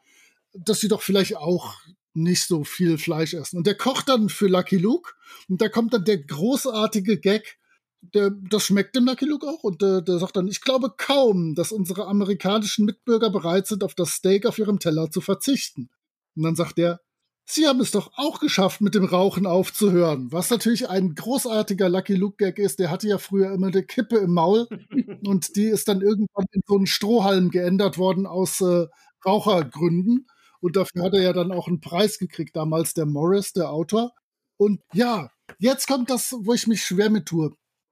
dass 0.52 0.82
sie 0.82 0.89
doch 0.89 1.02
vielleicht 1.02 1.38
auch 1.38 1.76
nicht 2.13 2.45
so 2.45 2.65
viel 2.65 2.97
Fleisch 2.97 3.34
essen. 3.34 3.56
Und 3.56 3.65
der 3.65 3.76
kocht 3.76 4.10
dann 4.10 4.28
für 4.28 4.47
Lucky 4.47 4.76
Luke 4.76 5.13
und 5.47 5.62
da 5.62 5.69
kommt 5.69 5.93
dann 5.93 6.04
der 6.04 6.17
großartige 6.17 7.21
Gag, 7.21 7.58
der, 8.02 8.32
das 8.32 8.65
schmeckt 8.65 8.97
dem 8.97 9.06
Lucky 9.06 9.23
Luke 9.23 9.47
auch 9.47 9.63
und 9.63 9.82
der, 9.82 10.02
der 10.02 10.19
sagt 10.19 10.36
dann, 10.36 10.49
ich 10.49 10.60
glaube 10.60 10.93
kaum, 10.97 11.56
dass 11.56 11.71
unsere 11.71 12.08
amerikanischen 12.08 12.84
Mitbürger 12.84 13.30
bereit 13.30 13.67
sind, 13.67 13.86
auf 13.86 13.95
das 13.95 14.15
Steak 14.15 14.45
auf 14.45 14.60
ihrem 14.60 14.80
Teller 14.80 15.10
zu 15.10 15.21
verzichten. 15.21 15.89
Und 16.36 16.43
dann 16.43 16.58
sagt 16.58 16.80
er, 16.80 16.99
Sie 17.45 17.67
haben 17.67 17.82
es 17.82 17.91
doch 17.91 18.12
auch 18.15 18.39
geschafft, 18.39 18.79
mit 18.79 18.95
dem 18.95 19.03
Rauchen 19.03 19.45
aufzuhören. 19.45 20.32
Was 20.32 20.49
natürlich 20.49 20.89
ein 20.89 21.13
großartiger 21.13 21.89
Lucky 21.89 22.15
Luke-Gag 22.15 22.58
ist. 22.58 22.79
Der 22.79 22.89
hatte 22.89 23.08
ja 23.08 23.17
früher 23.17 23.51
immer 23.51 23.67
eine 23.67 23.84
Kippe 23.84 24.17
im 24.17 24.32
Maul 24.32 24.67
und 25.25 25.56
die 25.56 25.65
ist 25.65 25.88
dann 25.88 26.01
irgendwann 26.01 26.45
in 26.51 26.62
so 26.65 26.77
einen 26.77 26.88
Strohhalm 26.88 27.51
geändert 27.51 27.97
worden 27.97 28.25
aus 28.25 28.62
äh, 28.62 28.88
Rauchergründen. 29.25 30.27
Und 30.62 30.77
dafür 30.77 31.03
hat 31.03 31.13
er 31.13 31.21
ja 31.21 31.34
dann 31.34 31.51
auch 31.51 31.67
einen 31.67 31.82
Preis 31.82 32.17
gekriegt, 32.17 32.56
damals 32.56 32.93
der 32.93 33.06
Morris, 33.06 33.51
der 33.51 33.69
Autor. 33.69 34.13
Und 34.56 34.79
ja, 34.93 35.29
jetzt 35.60 35.88
kommt 35.88 36.10
das, 36.10 36.34
wo 36.39 36.53
ich 36.53 36.67
mich 36.67 36.86
schwer 36.86 37.10
mit 37.10 37.25
tue. 37.25 37.51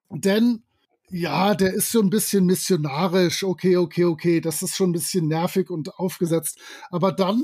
Denn 0.09 0.63
ja, 1.09 1.55
der 1.55 1.73
ist 1.73 1.91
so 1.91 1.99
ein 1.99 2.09
bisschen 2.09 2.45
missionarisch. 2.45 3.43
Okay, 3.43 3.75
okay, 3.75 4.05
okay. 4.05 4.39
Das 4.39 4.63
ist 4.63 4.77
schon 4.77 4.91
ein 4.91 4.93
bisschen 4.93 5.27
nervig 5.27 5.69
und 5.69 5.93
aufgesetzt. 5.95 6.57
Aber 6.89 7.11
dann 7.11 7.43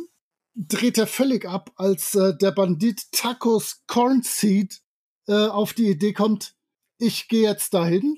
dreht 0.57 0.97
er 0.97 1.07
völlig 1.07 1.45
ab, 1.45 1.71
als 1.75 2.15
äh, 2.15 2.35
der 2.35 2.51
Bandit 2.51 3.11
Tacos 3.11 3.83
Cornseed 3.85 4.81
äh, 5.27 5.47
auf 5.47 5.73
die 5.73 5.89
Idee 5.89 6.13
kommt, 6.13 6.55
ich 6.97 7.27
gehe 7.27 7.43
jetzt 7.43 7.75
dahin, 7.75 8.17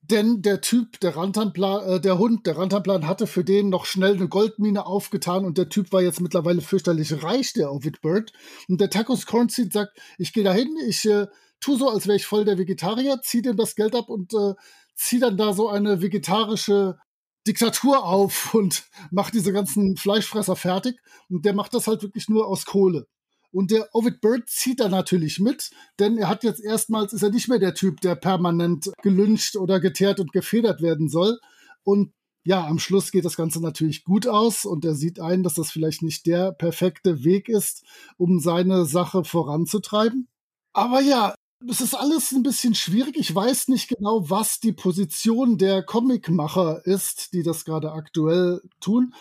denn 0.00 0.42
der 0.42 0.60
Typ, 0.60 0.98
der 1.00 1.16
Rantanplan, 1.16 1.88
äh, 1.88 2.00
der 2.00 2.18
Hund, 2.18 2.46
der 2.46 2.58
Rantanplan 2.58 3.06
hatte 3.06 3.28
für 3.28 3.44
den 3.44 3.68
noch 3.68 3.86
schnell 3.86 4.14
eine 4.14 4.28
Goldmine 4.28 4.84
aufgetan 4.84 5.44
und 5.44 5.58
der 5.58 5.68
Typ 5.68 5.92
war 5.92 6.02
jetzt 6.02 6.20
mittlerweile 6.20 6.60
fürchterlich 6.60 7.22
reich, 7.22 7.52
der 7.52 7.72
Ovid 7.72 8.00
Bird. 8.00 8.32
Und 8.68 8.80
der 8.80 8.90
Tacos 8.90 9.26
Cornseed 9.26 9.72
sagt, 9.72 9.98
ich 10.18 10.32
gehe 10.32 10.44
dahin, 10.44 10.76
ich 10.88 11.04
äh, 11.08 11.28
tu 11.60 11.76
so, 11.76 11.88
als 11.88 12.06
wäre 12.06 12.16
ich 12.16 12.26
voll 12.26 12.44
der 12.44 12.58
Vegetarier, 12.58 13.20
zieh 13.22 13.42
dem 13.42 13.56
das 13.56 13.76
Geld 13.76 13.94
ab 13.94 14.08
und 14.08 14.34
äh, 14.34 14.54
zieh 14.96 15.20
dann 15.20 15.36
da 15.36 15.52
so 15.52 15.68
eine 15.68 16.02
vegetarische 16.02 16.98
Diktatur 17.46 18.04
auf 18.04 18.54
und 18.54 18.84
macht 19.10 19.34
diese 19.34 19.52
ganzen 19.52 19.96
Fleischfresser 19.96 20.56
fertig. 20.56 21.00
Und 21.28 21.44
der 21.44 21.54
macht 21.54 21.74
das 21.74 21.86
halt 21.86 22.02
wirklich 22.02 22.28
nur 22.28 22.46
aus 22.46 22.64
Kohle. 22.64 23.06
Und 23.52 23.70
der 23.70 23.88
Ovid 23.94 24.20
Bird 24.20 24.48
zieht 24.50 24.80
da 24.80 24.88
natürlich 24.88 25.40
mit, 25.40 25.70
denn 25.98 26.18
er 26.18 26.28
hat 26.28 26.44
jetzt 26.44 26.60
erstmals, 26.60 27.12
ist 27.12 27.22
er 27.22 27.30
nicht 27.30 27.48
mehr 27.48 27.58
der 27.58 27.74
Typ, 27.74 28.00
der 28.00 28.14
permanent 28.14 28.90
gelünscht 29.02 29.56
oder 29.56 29.80
geteert 29.80 30.20
und 30.20 30.32
gefedert 30.32 30.82
werden 30.82 31.08
soll. 31.08 31.38
Und 31.82 32.12
ja, 32.44 32.66
am 32.66 32.78
Schluss 32.78 33.10
geht 33.12 33.24
das 33.24 33.36
Ganze 33.36 33.60
natürlich 33.60 34.04
gut 34.04 34.26
aus 34.26 34.66
und 34.66 34.84
er 34.84 34.94
sieht 34.94 35.20
ein, 35.20 35.42
dass 35.42 35.54
das 35.54 35.70
vielleicht 35.70 36.02
nicht 36.02 36.26
der 36.26 36.52
perfekte 36.52 37.24
Weg 37.24 37.48
ist, 37.48 37.82
um 38.18 38.40
seine 38.40 38.84
Sache 38.84 39.24
voranzutreiben. 39.24 40.28
Aber 40.72 41.00
ja, 41.00 41.34
es 41.68 41.80
ist 41.80 41.94
alles 41.94 42.32
ein 42.32 42.42
bisschen 42.42 42.74
schwierig. 42.74 43.16
Ich 43.16 43.34
weiß 43.34 43.68
nicht 43.68 43.88
genau, 43.88 44.28
was 44.28 44.60
die 44.60 44.72
Position 44.72 45.58
der 45.58 45.82
Comicmacher 45.82 46.84
ist, 46.84 47.32
die 47.32 47.42
das 47.42 47.64
gerade 47.64 47.92
aktuell 47.92 48.60
tun. 48.80 49.14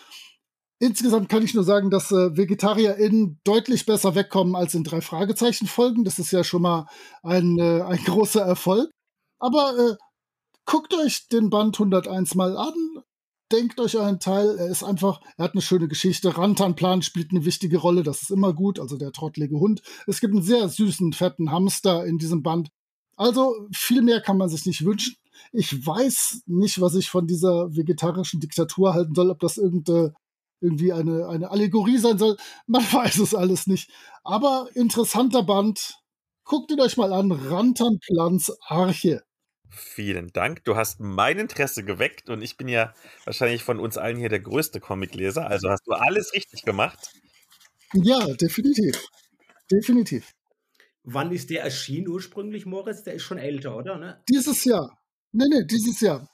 Insgesamt 0.80 1.30
kann 1.30 1.44
ich 1.44 1.54
nur 1.54 1.64
sagen, 1.64 1.90
dass 1.90 2.12
äh, 2.12 2.36
VegetarierInnen 2.36 3.40
deutlich 3.46 3.86
besser 3.86 4.14
wegkommen 4.14 4.56
als 4.56 4.74
in 4.74 4.84
drei 4.84 5.00
Fragezeichen 5.00 5.68
Folgen. 5.68 6.04
Das 6.04 6.20
ist 6.20 6.32
ja 6.32 6.44
schon 6.44 6.64
mal 6.64 6.88
ein, 7.24 7.58
äh, 7.58 7.82
ein 7.82 7.98
großer 8.06 8.42
Erfolg. 8.42 8.92
Aber 9.40 9.78
äh, 9.78 9.96
guckt 10.66 10.94
euch 10.94 11.28
den 11.30 11.50
Band 11.50 11.80
101 11.80 12.36
mal 12.36 12.58
an 12.58 12.74
denkt 13.52 13.80
euch 13.80 13.98
einen 14.00 14.20
Teil. 14.20 14.58
Er 14.58 14.68
ist 14.68 14.84
einfach, 14.84 15.22
er 15.38 15.46
hat 15.46 15.54
eine 15.54 15.62
schöne 15.62 15.88
Geschichte. 15.88 16.38
Rantanplan 16.38 17.02
spielt 17.02 17.32
eine 17.32 17.46
wichtige 17.46 17.78
Rolle, 17.78 18.04
das 18.04 18.22
ist 18.22 18.32
immer 18.32 18.54
gut, 18.54 18.80
also 18.80 18.98
der 18.98 19.12
trottlige 19.12 19.60
Hund. 19.60 19.82
Es 20.08 20.20
gibt 20.20 20.34
einen 20.34 20.44
sehr 20.44 20.68
süßen, 20.70 21.14
fetten 21.14 21.52
Hamster 21.52 22.06
in 22.06 22.18
diesem 22.18 22.44
Band. 22.44 22.70
Also 23.18 23.56
viel 23.74 24.02
mehr 24.02 24.22
kann 24.22 24.38
man 24.38 24.50
sich 24.50 24.66
nicht 24.66 24.86
wünschen. 24.86 25.16
Ich 25.52 25.86
weiß 25.86 26.44
nicht, 26.48 26.82
was 26.82 26.96
ich 26.96 27.10
von 27.10 27.28
dieser 27.28 27.76
vegetarischen 27.76 28.40
Diktatur 28.40 28.94
halten 28.94 29.16
soll, 29.16 29.30
ob 29.30 29.40
das 29.40 29.58
irgende, 29.58 30.14
irgendwie 30.62 30.94
eine, 30.94 31.28
eine 31.28 31.52
Allegorie 31.52 31.98
sein 31.98 32.18
soll. 32.18 32.38
Man 32.68 32.84
weiß 32.92 33.20
es 33.20 33.36
alles 33.36 33.68
nicht. 33.68 33.90
Aber 34.24 34.70
interessanter 34.74 35.44
Band. 35.44 35.96
Guckt 36.46 36.72
ihn 36.72 36.82
euch 36.82 36.98
mal 36.98 37.12
an. 37.14 37.32
Rantanplans 37.32 38.56
Arche. 38.68 39.24
Vielen 39.70 40.32
Dank. 40.32 40.64
Du 40.64 40.76
hast 40.76 41.00
mein 41.00 41.38
Interesse 41.38 41.84
geweckt 41.84 42.30
und 42.30 42.42
ich 42.42 42.58
bin 42.58 42.68
ja 42.68 42.94
wahrscheinlich 43.26 43.64
von 43.64 43.80
uns 43.80 43.98
allen 43.98 44.18
hier 44.18 44.30
der 44.30 44.40
größte 44.40 44.80
Comicleser. 44.80 45.48
Also 45.48 45.70
hast 45.70 45.86
du 45.86 45.94
alles 45.94 46.34
richtig 46.34 46.64
gemacht. 46.64 47.14
Ja, 47.94 48.26
definitiv. 48.36 49.02
Definitiv. 49.72 50.32
Wann 51.04 51.32
ist 51.32 51.50
der 51.50 51.64
erschienen 51.64 52.08
ursprünglich, 52.08 52.66
Moritz? 52.66 53.04
Der 53.04 53.14
ist 53.14 53.24
schon 53.24 53.38
älter, 53.38 53.76
oder? 53.78 53.98
Ne? 53.98 54.22
Dieses 54.30 54.64
Jahr. 54.66 54.98
Nee, 55.32 55.46
nee, 55.50 55.66
dieses 55.66 56.00
Jahr. 56.02 56.28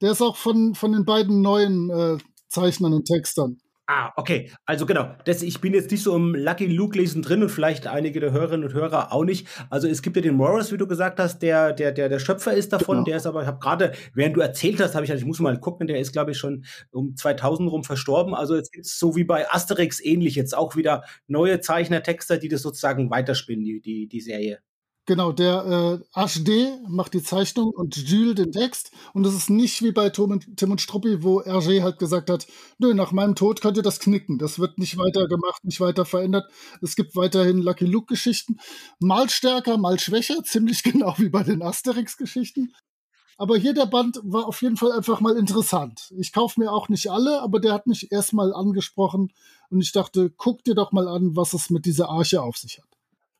Der 0.00 0.12
ist 0.12 0.22
auch 0.22 0.36
von, 0.36 0.74
von 0.74 0.92
den 0.92 1.04
beiden 1.04 1.42
neuen 1.42 1.90
äh, 1.90 2.18
Zeichnern 2.48 2.94
und 2.94 3.04
Textern. 3.04 3.58
Ah, 3.86 4.12
okay. 4.16 4.50
Also 4.64 4.86
genau. 4.86 5.14
Das, 5.26 5.42
ich 5.42 5.60
bin 5.60 5.74
jetzt 5.74 5.90
nicht 5.90 6.02
so 6.02 6.16
im 6.16 6.34
Lucky 6.34 6.66
Luke 6.66 6.96
lesen 6.96 7.20
drin 7.20 7.42
und 7.42 7.50
vielleicht 7.50 7.86
einige 7.86 8.18
der 8.18 8.32
Hörerinnen 8.32 8.66
und 8.66 8.72
Hörer 8.72 9.12
auch 9.12 9.24
nicht. 9.24 9.46
Also 9.68 9.88
es 9.88 10.00
gibt 10.00 10.16
ja 10.16 10.22
den 10.22 10.36
Morris, 10.36 10.72
wie 10.72 10.78
du 10.78 10.86
gesagt 10.86 11.20
hast, 11.20 11.40
der 11.40 11.74
der 11.74 11.92
der 11.92 12.08
der 12.08 12.18
Schöpfer 12.18 12.54
ist 12.54 12.72
davon. 12.72 12.96
Genau. 12.98 13.04
Der 13.04 13.16
ist 13.18 13.26
aber, 13.26 13.42
ich 13.42 13.46
habe 13.46 13.58
gerade, 13.58 13.92
während 14.14 14.36
du 14.36 14.40
erzählt 14.40 14.80
hast, 14.80 14.94
habe 14.94 15.04
ich, 15.04 15.10
ich 15.10 15.24
muss 15.26 15.38
mal 15.38 15.60
gucken. 15.60 15.86
Der 15.86 15.98
ist 15.98 16.12
glaube 16.12 16.30
ich 16.30 16.38
schon 16.38 16.64
um 16.92 17.14
2000 17.14 17.70
rum 17.70 17.84
verstorben. 17.84 18.34
Also 18.34 18.56
jetzt 18.56 18.72
gibt 18.72 18.86
es 18.86 18.98
so 18.98 19.16
wie 19.16 19.24
bei 19.24 19.50
Asterix 19.50 20.00
ähnlich 20.02 20.34
jetzt 20.34 20.56
auch 20.56 20.76
wieder 20.76 21.04
neue 21.26 21.60
Zeichner-Texter, 21.60 22.38
die 22.38 22.48
das 22.48 22.62
sozusagen 22.62 23.10
weiterspinnen 23.10 23.64
die 23.64 23.80
die 23.82 24.08
die 24.08 24.20
Serie. 24.22 24.60
Genau, 25.06 25.32
der 25.32 26.00
äh, 26.16 26.26
HD 26.26 26.80
macht 26.88 27.12
die 27.12 27.22
Zeichnung 27.22 27.70
und 27.72 27.94
Jules 27.94 28.36
den 28.36 28.52
Text. 28.52 28.90
Und 29.12 29.26
es 29.26 29.34
ist 29.34 29.50
nicht 29.50 29.82
wie 29.82 29.92
bei 29.92 30.08
Tom 30.08 30.30
und, 30.30 30.56
Tim 30.56 30.70
und 30.70 30.80
Struppi, 30.80 31.22
wo 31.22 31.42
Hergé 31.42 31.82
halt 31.82 31.98
gesagt 31.98 32.30
hat, 32.30 32.46
nö, 32.78 32.94
nach 32.94 33.12
meinem 33.12 33.34
Tod 33.34 33.60
könnt 33.60 33.76
ihr 33.76 33.82
das 33.82 34.00
knicken. 34.00 34.38
Das 34.38 34.58
wird 34.58 34.78
nicht 34.78 34.96
weiter 34.96 35.28
gemacht, 35.28 35.62
nicht 35.62 35.80
weiter 35.80 36.06
verändert. 36.06 36.50
Es 36.80 36.96
gibt 36.96 37.16
weiterhin 37.16 37.58
Lucky 37.58 37.84
Luke-Geschichten. 37.84 38.56
Mal 38.98 39.28
stärker, 39.28 39.76
mal 39.76 39.98
schwächer, 39.98 40.42
ziemlich 40.44 40.82
genau 40.82 41.14
wie 41.18 41.28
bei 41.28 41.42
den 41.42 41.62
Asterix-Geschichten. 41.62 42.72
Aber 43.36 43.58
hier 43.58 43.74
der 43.74 43.86
Band 43.86 44.20
war 44.22 44.46
auf 44.46 44.62
jeden 44.62 44.78
Fall 44.78 44.92
einfach 44.92 45.20
mal 45.20 45.36
interessant. 45.36 46.14
Ich 46.16 46.32
kaufe 46.32 46.58
mir 46.60 46.72
auch 46.72 46.88
nicht 46.88 47.10
alle, 47.10 47.42
aber 47.42 47.60
der 47.60 47.74
hat 47.74 47.86
mich 47.86 48.10
erstmal 48.10 48.54
angesprochen 48.54 49.32
und 49.68 49.82
ich 49.82 49.92
dachte, 49.92 50.30
guck 50.30 50.64
dir 50.64 50.74
doch 50.74 50.92
mal 50.92 51.08
an, 51.08 51.36
was 51.36 51.52
es 51.52 51.68
mit 51.68 51.84
dieser 51.84 52.08
Arche 52.08 52.40
auf 52.40 52.56
sich 52.56 52.78
hat. 52.78 52.93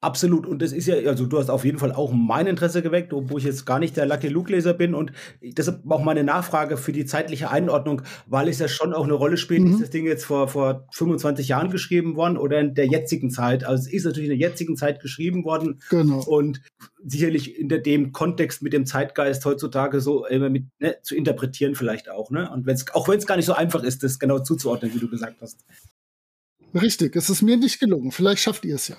Absolut. 0.04 0.46
Und 0.46 0.60
das 0.60 0.72
ist 0.72 0.86
ja, 0.86 0.96
also 1.08 1.24
du 1.24 1.38
hast 1.38 1.48
auf 1.48 1.64
jeden 1.64 1.78
Fall 1.78 1.90
auch 1.90 2.12
mein 2.12 2.46
Interesse 2.46 2.82
geweckt, 2.82 3.14
obwohl 3.14 3.38
ich 3.38 3.46
jetzt 3.46 3.64
gar 3.64 3.78
nicht 3.78 3.96
der 3.96 4.04
Lucky 4.04 4.28
Luke-Leser 4.28 4.74
bin. 4.74 4.94
Und 4.94 5.12
deshalb 5.40 5.90
auch 5.90 6.04
meine 6.04 6.22
Nachfrage 6.22 6.76
für 6.76 6.92
die 6.92 7.06
zeitliche 7.06 7.50
Einordnung, 7.50 8.02
weil 8.26 8.48
es 8.48 8.58
ja 8.58 8.68
schon 8.68 8.92
auch 8.92 9.04
eine 9.04 9.14
Rolle 9.14 9.38
spielt, 9.38 9.62
mhm. 9.62 9.72
ist 9.72 9.80
das 9.80 9.88
Ding 9.88 10.04
jetzt 10.04 10.26
vor, 10.26 10.48
vor 10.48 10.86
25 10.92 11.48
Jahren 11.48 11.70
geschrieben 11.70 12.16
worden 12.16 12.36
oder 12.36 12.60
in 12.60 12.74
der 12.74 12.86
jetzigen 12.86 13.30
Zeit. 13.30 13.64
Also 13.64 13.84
es 13.86 13.92
ist 13.94 14.04
natürlich 14.04 14.28
in 14.30 14.38
der 14.38 14.50
jetzigen 14.50 14.76
Zeit 14.76 15.00
geschrieben 15.00 15.42
worden. 15.46 15.80
Genau. 15.88 16.22
Und 16.22 16.60
sicherlich 17.02 17.58
in 17.58 17.68
dem 17.68 18.12
Kontext 18.12 18.60
mit 18.60 18.74
dem 18.74 18.84
Zeitgeist 18.84 19.42
heutzutage 19.46 20.02
so 20.02 20.26
immer 20.26 20.50
mit, 20.50 20.64
ne, 20.80 20.96
zu 21.02 21.16
interpretieren 21.16 21.76
vielleicht 21.76 22.10
auch. 22.10 22.30
Ne? 22.30 22.50
Und 22.50 22.66
wenn's, 22.66 22.84
auch 22.92 23.08
wenn 23.08 23.16
es 23.16 23.26
gar 23.26 23.36
nicht 23.36 23.46
so 23.46 23.54
einfach 23.54 23.82
ist, 23.82 24.02
das 24.02 24.18
genau 24.18 24.38
zuzuordnen, 24.38 24.92
wie 24.94 24.98
du 24.98 25.08
gesagt 25.08 25.40
hast. 25.40 25.64
Richtig, 26.74 27.16
es 27.16 27.30
ist 27.30 27.40
mir 27.40 27.56
nicht 27.56 27.80
gelungen. 27.80 28.12
Vielleicht 28.12 28.42
schafft 28.42 28.66
ihr 28.66 28.74
es 28.74 28.88
ja. 28.88 28.96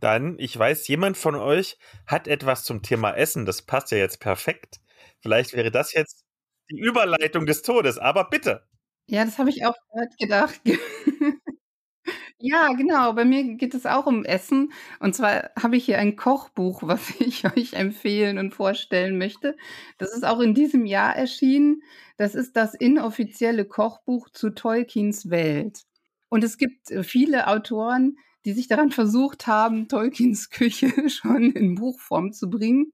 Dann, 0.00 0.38
ich 0.38 0.58
weiß, 0.58 0.88
jemand 0.88 1.16
von 1.16 1.34
euch 1.34 1.78
hat 2.06 2.26
etwas 2.26 2.64
zum 2.64 2.82
Thema 2.82 3.12
Essen. 3.12 3.46
Das 3.46 3.62
passt 3.62 3.90
ja 3.90 3.98
jetzt 3.98 4.20
perfekt. 4.20 4.80
Vielleicht 5.20 5.52
wäre 5.52 5.70
das 5.70 5.92
jetzt 5.92 6.24
die 6.70 6.78
Überleitung 6.78 7.46
des 7.46 7.62
Todes, 7.62 7.98
aber 7.98 8.28
bitte. 8.28 8.66
Ja, 9.06 9.24
das 9.24 9.38
habe 9.38 9.50
ich 9.50 9.64
auch 9.66 9.74
gedacht. 10.18 10.60
ja, 12.38 12.72
genau. 12.74 13.12
Bei 13.12 13.24
mir 13.24 13.56
geht 13.56 13.74
es 13.74 13.84
auch 13.84 14.06
um 14.06 14.24
Essen. 14.24 14.72
Und 15.00 15.14
zwar 15.14 15.50
habe 15.60 15.76
ich 15.76 15.84
hier 15.84 15.98
ein 15.98 16.16
Kochbuch, 16.16 16.82
was 16.86 17.20
ich 17.20 17.44
euch 17.44 17.74
empfehlen 17.74 18.38
und 18.38 18.54
vorstellen 18.54 19.18
möchte. 19.18 19.56
Das 19.98 20.14
ist 20.14 20.24
auch 20.24 20.40
in 20.40 20.54
diesem 20.54 20.86
Jahr 20.86 21.14
erschienen. 21.16 21.82
Das 22.16 22.34
ist 22.34 22.56
das 22.56 22.74
inoffizielle 22.74 23.64
Kochbuch 23.64 24.30
zu 24.30 24.50
Tolkiens 24.50 25.28
Welt. 25.28 25.82
Und 26.28 26.44
es 26.44 26.56
gibt 26.56 26.90
äh, 26.90 27.02
viele 27.02 27.48
Autoren, 27.48 28.16
die 28.44 28.52
sich 28.52 28.68
daran 28.68 28.90
versucht 28.90 29.46
haben, 29.46 29.88
Tolkiens 29.88 30.50
Küche 30.50 30.90
schon 31.08 31.52
in 31.52 31.74
Buchform 31.74 32.32
zu 32.32 32.48
bringen. 32.48 32.92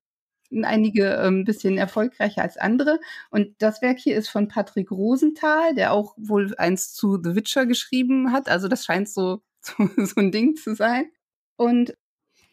einige 0.62 1.18
ein 1.20 1.38
ähm, 1.38 1.44
bisschen 1.44 1.78
erfolgreicher 1.78 2.42
als 2.42 2.56
andere. 2.56 3.00
Und 3.30 3.54
das 3.58 3.82
Werk 3.82 3.98
hier 3.98 4.16
ist 4.16 4.28
von 4.28 4.48
Patrick 4.48 4.90
Rosenthal, 4.90 5.74
der 5.74 5.92
auch 5.92 6.14
wohl 6.16 6.54
eins 6.56 6.92
zu 6.94 7.20
The 7.22 7.34
Witcher 7.34 7.66
geschrieben 7.66 8.32
hat. 8.32 8.48
Also 8.48 8.68
das 8.68 8.84
scheint 8.84 9.08
so, 9.08 9.42
so, 9.60 9.88
so 9.96 10.20
ein 10.20 10.32
Ding 10.32 10.56
zu 10.56 10.74
sein. 10.74 11.10
Und 11.56 11.94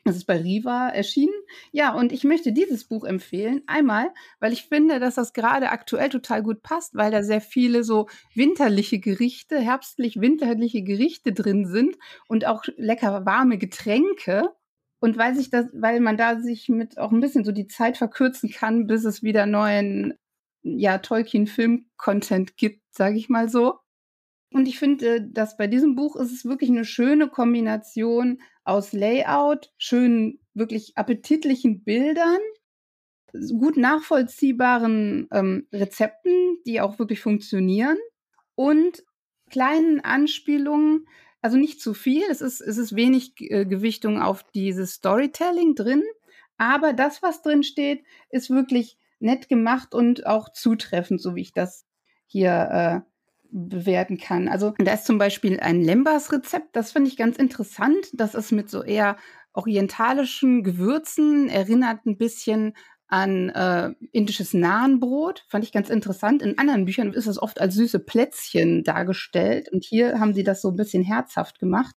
das 0.05 0.17
ist 0.17 0.25
bei 0.25 0.37
Riva 0.41 0.89
erschienen. 0.89 1.33
Ja, 1.71 1.93
und 1.93 2.11
ich 2.11 2.23
möchte 2.25 2.51
dieses 2.51 2.85
Buch 2.85 3.05
empfehlen. 3.05 3.61
Einmal, 3.67 4.11
weil 4.39 4.51
ich 4.51 4.65
finde, 4.65 4.99
dass 4.99 5.15
das 5.15 5.33
gerade 5.33 5.69
aktuell 5.69 6.09
total 6.09 6.43
gut 6.43 6.61
passt, 6.61 6.95
weil 6.95 7.11
da 7.11 7.23
sehr 7.23 7.41
viele 7.41 7.83
so 7.83 8.07
winterliche 8.35 8.99
Gerichte, 8.99 9.59
herbstlich-winterliche 9.59 10.83
Gerichte 10.83 11.31
drin 11.31 11.65
sind 11.65 11.95
und 12.27 12.45
auch 12.45 12.63
lecker 12.75 13.25
warme 13.25 13.57
Getränke. 13.57 14.49
Und 14.99 15.17
weil 15.17 15.35
sich 15.35 15.49
das, 15.49 15.67
weil 15.73 15.99
man 15.99 16.17
da 16.17 16.39
sich 16.39 16.69
mit 16.69 16.97
auch 16.97 17.11
ein 17.11 17.19
bisschen 17.21 17.43
so 17.45 17.51
die 17.51 17.67
Zeit 17.67 17.97
verkürzen 17.97 18.49
kann, 18.49 18.87
bis 18.87 19.05
es 19.05 19.23
wieder 19.23 19.45
neuen, 19.45 20.13
ja, 20.63 20.97
Tolkien-Film-Content 20.97 22.57
gibt, 22.57 22.81
sage 22.93 23.17
ich 23.17 23.29
mal 23.29 23.49
so. 23.49 23.82
Und 24.53 24.67
ich 24.67 24.77
finde, 24.77 25.19
dass 25.19 25.57
bei 25.57 25.65
diesem 25.65 25.95
Buch 25.95 26.15
ist 26.15 26.31
es 26.31 26.45
wirklich 26.45 26.69
eine 26.69 26.85
schöne 26.85 27.27
Kombination 27.27 28.39
aus 28.63 28.93
Layout, 28.93 29.73
schönen, 29.79 30.39
wirklich 30.53 30.95
appetitlichen 30.95 31.83
Bildern, 31.83 32.39
gut 33.57 33.77
nachvollziehbaren 33.77 35.27
ähm, 35.31 35.67
Rezepten, 35.73 36.59
die 36.67 36.81
auch 36.81 36.99
wirklich 36.99 37.19
funktionieren 37.19 37.97
und 38.53 39.03
kleinen 39.49 40.01
Anspielungen, 40.01 41.07
also 41.41 41.57
nicht 41.57 41.81
zu 41.81 41.95
viel, 41.95 42.21
es 42.29 42.41
ist, 42.41 42.61
es 42.61 42.77
ist 42.77 42.95
wenig 42.95 43.33
äh, 43.39 43.65
Gewichtung 43.65 44.21
auf 44.21 44.43
dieses 44.51 44.93
Storytelling 44.93 45.73
drin, 45.73 46.03
aber 46.57 46.93
das, 46.93 47.23
was 47.23 47.41
drin 47.41 47.63
steht, 47.63 48.03
ist 48.29 48.51
wirklich 48.51 48.99
nett 49.19 49.49
gemacht 49.49 49.95
und 49.95 50.27
auch 50.27 50.49
zutreffend, 50.53 51.19
so 51.19 51.35
wie 51.35 51.41
ich 51.41 51.53
das 51.53 51.87
hier 52.27 53.03
äh, 53.05 53.12
bewerten 53.53 54.17
kann. 54.17 54.47
Also 54.47 54.73
da 54.79 54.93
ist 54.93 55.05
zum 55.05 55.17
Beispiel 55.17 55.59
ein 55.59 55.81
Lembas-Rezept, 55.81 56.75
das 56.75 56.91
finde 56.91 57.09
ich 57.09 57.17
ganz 57.17 57.37
interessant. 57.37 58.07
Das 58.13 58.33
ist 58.35 58.51
mit 58.51 58.69
so 58.69 58.83
eher 58.83 59.17
orientalischen 59.53 60.63
Gewürzen, 60.63 61.49
erinnert 61.49 62.05
ein 62.05 62.17
bisschen 62.17 62.73
an 63.07 63.49
äh, 63.49 63.93
indisches 64.11 64.55
Nahenbrot. 64.55 65.45
Fand 65.49 65.63
ich 65.63 65.71
ganz 65.71 65.89
interessant. 65.89 66.41
In 66.41 66.57
anderen 66.57 66.85
Büchern 66.85 67.13
ist 67.13 67.27
das 67.27 67.39
oft 67.39 67.61
als 67.61 67.75
süße 67.75 67.99
Plätzchen 67.99 68.83
dargestellt. 68.83 69.69
Und 69.71 69.83
hier 69.83 70.19
haben 70.19 70.33
sie 70.33 70.43
das 70.43 70.61
so 70.61 70.69
ein 70.69 70.75
bisschen 70.75 71.03
herzhaft 71.03 71.59
gemacht. 71.59 71.95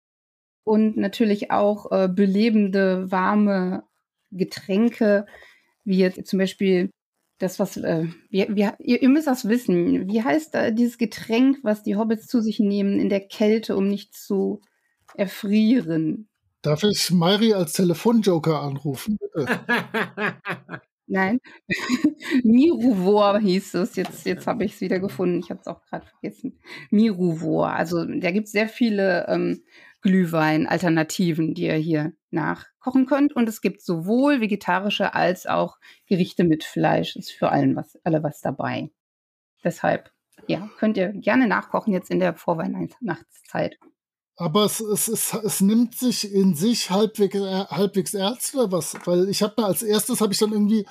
Und 0.64 0.98
natürlich 0.98 1.52
auch 1.52 1.92
äh, 1.92 2.08
belebende, 2.08 3.12
warme 3.12 3.84
Getränke, 4.32 5.28
wie 5.84 6.00
jetzt 6.00 6.26
zum 6.26 6.40
Beispiel 6.40 6.90
das, 7.44 7.60
was, 7.60 7.78
äh, 7.78 8.08
wir, 8.30 8.56
wir, 8.56 8.76
ihr, 8.80 9.02
ihr, 9.02 9.10
müsst 9.10 9.28
das 9.28 9.48
wissen. 9.48 10.08
Wie 10.08 10.24
heißt 10.24 10.56
da 10.56 10.72
dieses 10.72 10.98
Getränk, 10.98 11.58
was 11.62 11.84
die 11.84 11.98
Hobbits 11.98 12.28
zu 12.28 12.42
sich 12.42 12.60
nehmen 12.60 13.00
in 13.00 13.10
der 13.10 13.20
Kälte, 13.20 13.76
um 13.76 13.88
nicht 13.88 14.16
zu 14.16 14.62
erfrieren? 15.16 16.30
Darf 16.62 16.84
ich 16.84 17.12
Mairi 17.12 17.54
als 17.54 17.74
Telefonjoker 17.74 18.62
anrufen? 18.62 19.18
Nein. 21.08 21.40
Miruvor 22.44 23.40
hieß 23.40 23.74
es. 23.76 23.98
Jetzt, 23.98 24.26
jetzt 24.26 24.48
habe 24.48 24.64
ich 24.64 24.76
es 24.76 24.82
wieder 24.82 25.00
gefunden. 25.00 25.40
Ich 25.40 25.50
habe 25.50 25.60
es 25.60 25.68
auch 25.68 25.82
gerade 25.84 26.06
vergessen. 26.06 26.58
Miruvor. 26.90 27.74
Also 27.74 28.06
da 28.06 28.32
gibt 28.32 28.48
es 28.48 28.54
sehr 28.54 28.70
viele 28.70 29.28
ähm, 29.28 29.62
Glühwein-Alternativen, 30.04 31.54
die 31.54 31.64
ihr 31.64 31.76
hier 31.76 32.14
nachkochen 32.30 33.06
könnt. 33.06 33.34
Und 33.36 33.50
es 33.50 33.62
gibt 33.62 33.82
sowohl 33.82 34.42
vegetarische 34.42 35.14
als 35.16 35.48
auch 35.48 35.78
Gerichte 36.08 36.44
mit 36.44 36.64
Fleisch. 36.64 37.16
Ist 37.16 37.32
für 37.32 37.50
allen 37.50 37.76
was, 37.76 37.98
alle 38.04 38.22
was 38.22 38.42
dabei. 38.42 38.92
Deshalb, 39.64 40.12
ja, 40.48 40.70
könnt 40.78 40.98
ihr 40.98 41.10
gerne 41.14 41.48
nachkochen 41.48 41.94
jetzt 41.94 42.12
in 42.12 42.20
der 42.20 42.36
Vorweihnachtszeit. 42.36 43.80
Aber 44.36 44.66
es, 44.66 44.80
es, 44.82 45.08
es, 45.08 45.34
es 45.34 45.62
nimmt 45.62 45.96
sich 45.96 46.32
in 46.32 46.56
sich 46.56 46.90
halbwegs, 46.90 47.36
äh, 47.36 47.66
halbwegs 47.66 48.14
ernst 48.14 48.56
oder 48.56 48.72
was? 48.72 48.96
Weil 49.06 49.30
ich 49.30 49.42
habe 49.42 49.54
mir 49.58 49.68
als 49.68 49.84
erstes 49.84 50.22
habe 50.22 50.34
ich 50.34 50.40
dann 50.40 50.52
irgendwie 50.52 50.86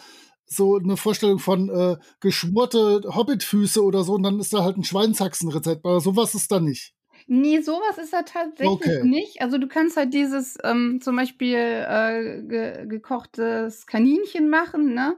so 0.46 0.76
eine 0.76 0.96
Vorstellung 0.96 1.38
von 1.38 1.68
äh, 1.68 1.96
geschmorte 2.20 3.02
Hobbitfüße 3.04 3.82
oder 3.82 4.04
so 4.04 4.14
und 4.14 4.22
dann 4.22 4.38
ist 4.38 4.52
da 4.52 4.62
halt 4.62 4.76
ein 4.76 4.84
Schweinshaxenrezept. 4.84 5.84
Aber 5.84 6.00
sowas 6.00 6.34
ist 6.34 6.50
da 6.50 6.60
nicht. 6.60 6.94
Nee, 7.26 7.60
sowas 7.60 7.98
ist 7.98 8.12
er 8.12 8.24
tatsächlich 8.24 8.70
okay. 8.70 9.04
nicht. 9.04 9.40
Also 9.40 9.58
du 9.58 9.68
kannst 9.68 9.96
halt 9.96 10.12
dieses 10.14 10.58
ähm, 10.64 11.00
zum 11.00 11.16
Beispiel 11.16 11.56
äh, 11.56 12.42
ge 12.42 12.86
gekochtes 12.86 13.86
Kaninchen 13.86 14.48
machen, 14.48 14.94
ne? 14.94 15.16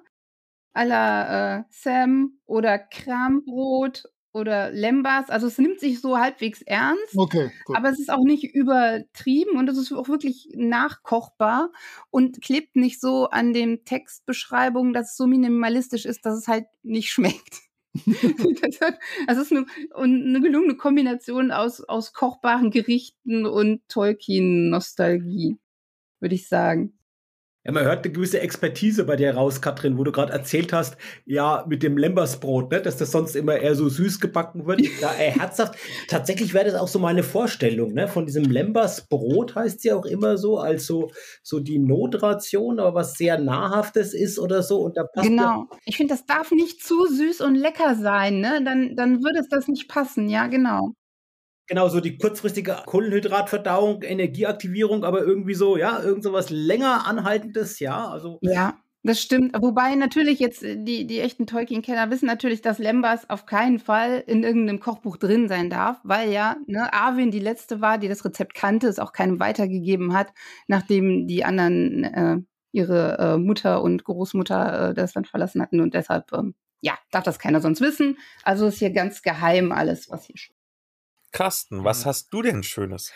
A 0.72 0.82
la 0.82 1.58
äh, 1.58 1.64
Sam 1.70 2.38
oder 2.46 2.78
Krambrot 2.78 4.04
oder 4.34 4.72
Lembas. 4.72 5.30
Also 5.30 5.46
es 5.46 5.58
nimmt 5.58 5.78
sich 5.78 6.00
so 6.00 6.18
halbwegs 6.18 6.60
ernst. 6.62 7.16
Okay, 7.16 7.50
gut. 7.64 7.76
Aber 7.76 7.88
es 7.90 8.00
ist 8.00 8.10
auch 8.10 8.24
nicht 8.24 8.42
übertrieben 8.42 9.56
und 9.56 9.68
es 9.68 9.78
ist 9.78 9.92
auch 9.92 10.08
wirklich 10.08 10.48
nachkochbar 10.54 11.70
und 12.10 12.42
klebt 12.42 12.74
nicht 12.74 13.00
so 13.00 13.28
an 13.30 13.52
den 13.52 13.84
Textbeschreibungen, 13.84 14.92
dass 14.92 15.12
es 15.12 15.16
so 15.16 15.26
minimalistisch 15.26 16.04
ist, 16.04 16.26
dass 16.26 16.36
es 16.36 16.48
halt 16.48 16.66
nicht 16.82 17.10
schmeckt. 17.12 17.60
das 19.26 19.38
ist 19.38 19.52
eine, 19.52 19.66
eine 19.94 20.40
gelungene 20.40 20.76
Kombination 20.76 21.52
aus, 21.52 21.80
aus 21.80 22.12
kochbaren 22.12 22.70
Gerichten 22.70 23.46
und 23.46 23.86
Tolkien-Nostalgie, 23.88 25.58
würde 26.20 26.34
ich 26.34 26.48
sagen. 26.48 26.98
Ja, 27.66 27.72
man 27.72 27.84
hört 27.84 28.04
eine 28.04 28.12
gewisse 28.12 28.40
Expertise 28.40 29.04
bei 29.04 29.16
dir 29.16 29.34
raus, 29.34 29.62
Katrin, 29.62 29.96
wo 29.96 30.04
du 30.04 30.12
gerade 30.12 30.32
erzählt 30.32 30.74
hast, 30.74 30.98
ja, 31.24 31.64
mit 31.66 31.82
dem 31.82 31.96
Lembersbrot, 31.96 32.70
ne, 32.70 32.82
dass 32.82 32.98
das 32.98 33.10
sonst 33.10 33.34
immer 33.34 33.56
eher 33.56 33.74
so 33.74 33.88
süß 33.88 34.20
gebacken 34.20 34.66
wird. 34.66 34.82
Ja, 35.00 35.12
äh, 35.14 35.30
herzhaft. 35.30 35.76
Tatsächlich 36.08 36.54
wäre 36.54 36.66
das 36.66 36.74
auch 36.74 36.88
so 36.88 36.98
meine 36.98 37.22
Vorstellung, 37.22 37.94
ne, 37.94 38.06
von 38.06 38.26
diesem 38.26 38.44
Lembersbrot 38.44 39.54
heißt 39.54 39.82
ja 39.84 39.96
auch 39.96 40.04
immer 40.04 40.36
so, 40.36 40.58
als 40.58 40.86
so, 40.86 41.10
so 41.42 41.58
die 41.58 41.78
Notration, 41.78 42.78
aber 42.78 42.94
was 42.94 43.14
sehr 43.14 43.38
nahrhaftes 43.38 44.14
ist 44.14 44.38
oder 44.38 44.62
so. 44.62 44.80
Und 44.80 44.96
da 44.96 45.04
passt 45.04 45.26
genau. 45.26 45.66
Ich 45.84 45.96
finde, 45.96 46.14
das 46.14 46.26
darf 46.26 46.50
nicht 46.50 46.82
zu 46.82 47.06
süß 47.06 47.40
und 47.40 47.54
lecker 47.54 47.94
sein, 47.96 48.40
ne, 48.40 48.62
dann, 48.64 48.94
dann 48.94 49.22
würde 49.22 49.40
es 49.40 49.48
das 49.48 49.68
nicht 49.68 49.88
passen, 49.88 50.28
ja, 50.28 50.46
genau. 50.46 50.94
Genau, 51.66 51.88
so 51.88 52.00
die 52.00 52.18
kurzfristige 52.18 52.76
Kohlenhydratverdauung, 52.84 54.02
Energieaktivierung, 54.02 55.04
aber 55.04 55.22
irgendwie 55.22 55.54
so, 55.54 55.76
ja, 55.76 56.02
irgend 56.02 56.22
so 56.22 56.32
was 56.32 56.50
länger 56.50 57.06
anhaltendes, 57.06 57.78
ja, 57.80 58.08
also. 58.08 58.38
Ja, 58.42 58.78
das 59.06 59.20
stimmt. 59.20 59.54
Wobei 59.60 59.94
natürlich 59.96 60.38
jetzt 60.38 60.62
äh, 60.62 60.76
die, 60.82 61.06
die 61.06 61.20
echten 61.20 61.46
Tolkien-Kenner 61.46 62.10
wissen 62.10 62.26
natürlich, 62.26 62.62
dass 62.62 62.78
Lembas 62.78 63.28
auf 63.28 63.44
keinen 63.44 63.78
Fall 63.78 64.24
in 64.26 64.42
irgendeinem 64.42 64.80
Kochbuch 64.80 65.18
drin 65.18 65.46
sein 65.46 65.68
darf, 65.68 66.00
weil 66.04 66.32
ja, 66.32 66.56
ne, 66.66 66.92
Arwen 66.92 67.30
die 67.30 67.38
letzte 67.38 67.82
war, 67.82 67.98
die 67.98 68.08
das 68.08 68.24
Rezept 68.24 68.54
kannte, 68.54 68.88
es 68.88 68.98
auch 68.98 69.12
keinem 69.12 69.40
weitergegeben 69.40 70.14
hat, 70.14 70.32
nachdem 70.68 71.26
die 71.26 71.44
anderen 71.44 72.04
äh, 72.04 72.36
ihre 72.72 73.18
äh, 73.18 73.36
Mutter 73.38 73.82
und 73.82 74.04
Großmutter 74.04 74.90
äh, 74.90 74.94
das 74.94 75.14
Land 75.14 75.28
verlassen 75.28 75.60
hatten 75.60 75.80
und 75.80 75.92
deshalb, 75.92 76.32
ähm, 76.32 76.54
ja, 76.80 76.94
darf 77.10 77.24
das 77.24 77.38
keiner 77.38 77.60
sonst 77.60 77.82
wissen. 77.82 78.18
Also 78.42 78.66
ist 78.66 78.78
hier 78.78 78.90
ganz 78.90 79.22
geheim 79.22 79.70
alles, 79.70 80.10
was 80.10 80.24
hier 80.24 80.36
steht. 80.38 80.53
Carsten, 81.34 81.82
was 81.82 82.06
hast 82.06 82.32
du 82.32 82.42
denn 82.42 82.62
Schönes? 82.62 83.12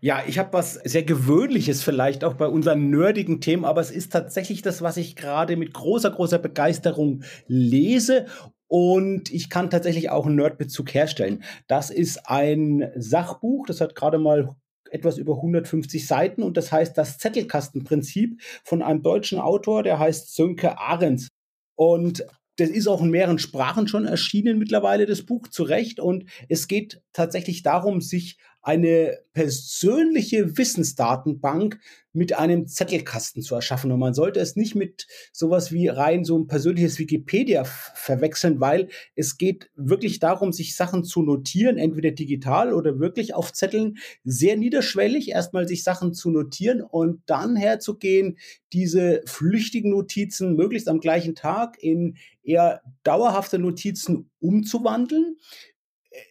Ja, 0.00 0.22
ich 0.26 0.38
habe 0.38 0.54
was 0.54 0.74
sehr 0.74 1.02
Gewöhnliches 1.02 1.82
vielleicht 1.82 2.24
auch 2.24 2.32
bei 2.32 2.46
unseren 2.46 2.88
nerdigen 2.88 3.42
Themen, 3.42 3.66
aber 3.66 3.82
es 3.82 3.90
ist 3.90 4.12
tatsächlich 4.12 4.62
das, 4.62 4.80
was 4.80 4.96
ich 4.96 5.14
gerade 5.14 5.56
mit 5.56 5.74
großer, 5.74 6.10
großer 6.10 6.38
Begeisterung 6.38 7.22
lese. 7.46 8.26
Und 8.66 9.30
ich 9.30 9.50
kann 9.50 9.68
tatsächlich 9.68 10.08
auch 10.08 10.24
einen 10.24 10.36
Nerdbezug 10.36 10.94
herstellen. 10.94 11.44
Das 11.66 11.90
ist 11.90 12.26
ein 12.26 12.90
Sachbuch, 12.96 13.66
das 13.66 13.82
hat 13.82 13.94
gerade 13.94 14.16
mal 14.16 14.56
etwas 14.90 15.18
über 15.18 15.34
150 15.34 16.06
Seiten 16.06 16.42
und 16.42 16.56
das 16.56 16.72
heißt 16.72 16.96
das 16.96 17.18
Zettelkastenprinzip 17.18 18.40
von 18.64 18.80
einem 18.80 19.02
deutschen 19.02 19.38
Autor, 19.38 19.82
der 19.82 19.98
heißt 19.98 20.34
Sönke 20.34 20.78
Ahrens. 20.78 21.28
Und 21.76 22.24
das 22.60 22.68
ist 22.68 22.86
auch 22.86 23.02
in 23.02 23.10
mehreren 23.10 23.38
Sprachen 23.38 23.88
schon 23.88 24.04
erschienen 24.04 24.58
mittlerweile, 24.58 25.06
das 25.06 25.22
Buch, 25.22 25.48
zu 25.48 25.62
Recht. 25.62 25.98
Und 25.98 26.24
es 26.48 26.68
geht 26.68 27.00
tatsächlich 27.12 27.62
darum, 27.62 28.00
sich 28.00 28.38
eine 28.62 29.18
persönliche 29.32 30.58
Wissensdatenbank 30.58 31.78
mit 32.12 32.36
einem 32.36 32.66
Zettelkasten 32.66 33.42
zu 33.42 33.54
erschaffen. 33.54 33.92
Und 33.92 34.00
man 34.00 34.14
sollte 34.14 34.40
es 34.40 34.56
nicht 34.56 34.74
mit 34.74 35.06
sowas 35.32 35.70
wie 35.70 35.86
rein 35.86 36.24
so 36.24 36.36
ein 36.36 36.48
persönliches 36.48 36.98
Wikipedia 36.98 37.64
verwechseln, 37.64 38.60
weil 38.60 38.88
es 39.14 39.38
geht 39.38 39.70
wirklich 39.76 40.18
darum, 40.18 40.52
sich 40.52 40.76
Sachen 40.76 41.04
zu 41.04 41.22
notieren, 41.22 41.78
entweder 41.78 42.10
digital 42.10 42.74
oder 42.74 42.98
wirklich 42.98 43.34
auf 43.34 43.52
Zetteln, 43.52 43.98
sehr 44.24 44.56
niederschwellig, 44.56 45.30
erstmal 45.30 45.68
sich 45.68 45.84
Sachen 45.84 46.12
zu 46.12 46.30
notieren 46.30 46.82
und 46.82 47.22
dann 47.26 47.54
herzugehen, 47.56 48.38
diese 48.72 49.22
flüchtigen 49.26 49.90
Notizen 49.90 50.56
möglichst 50.56 50.88
am 50.88 51.00
gleichen 51.00 51.36
Tag 51.36 51.78
in 51.80 52.16
eher 52.42 52.82
dauerhafte 53.04 53.58
Notizen 53.58 54.30
umzuwandeln 54.40 55.36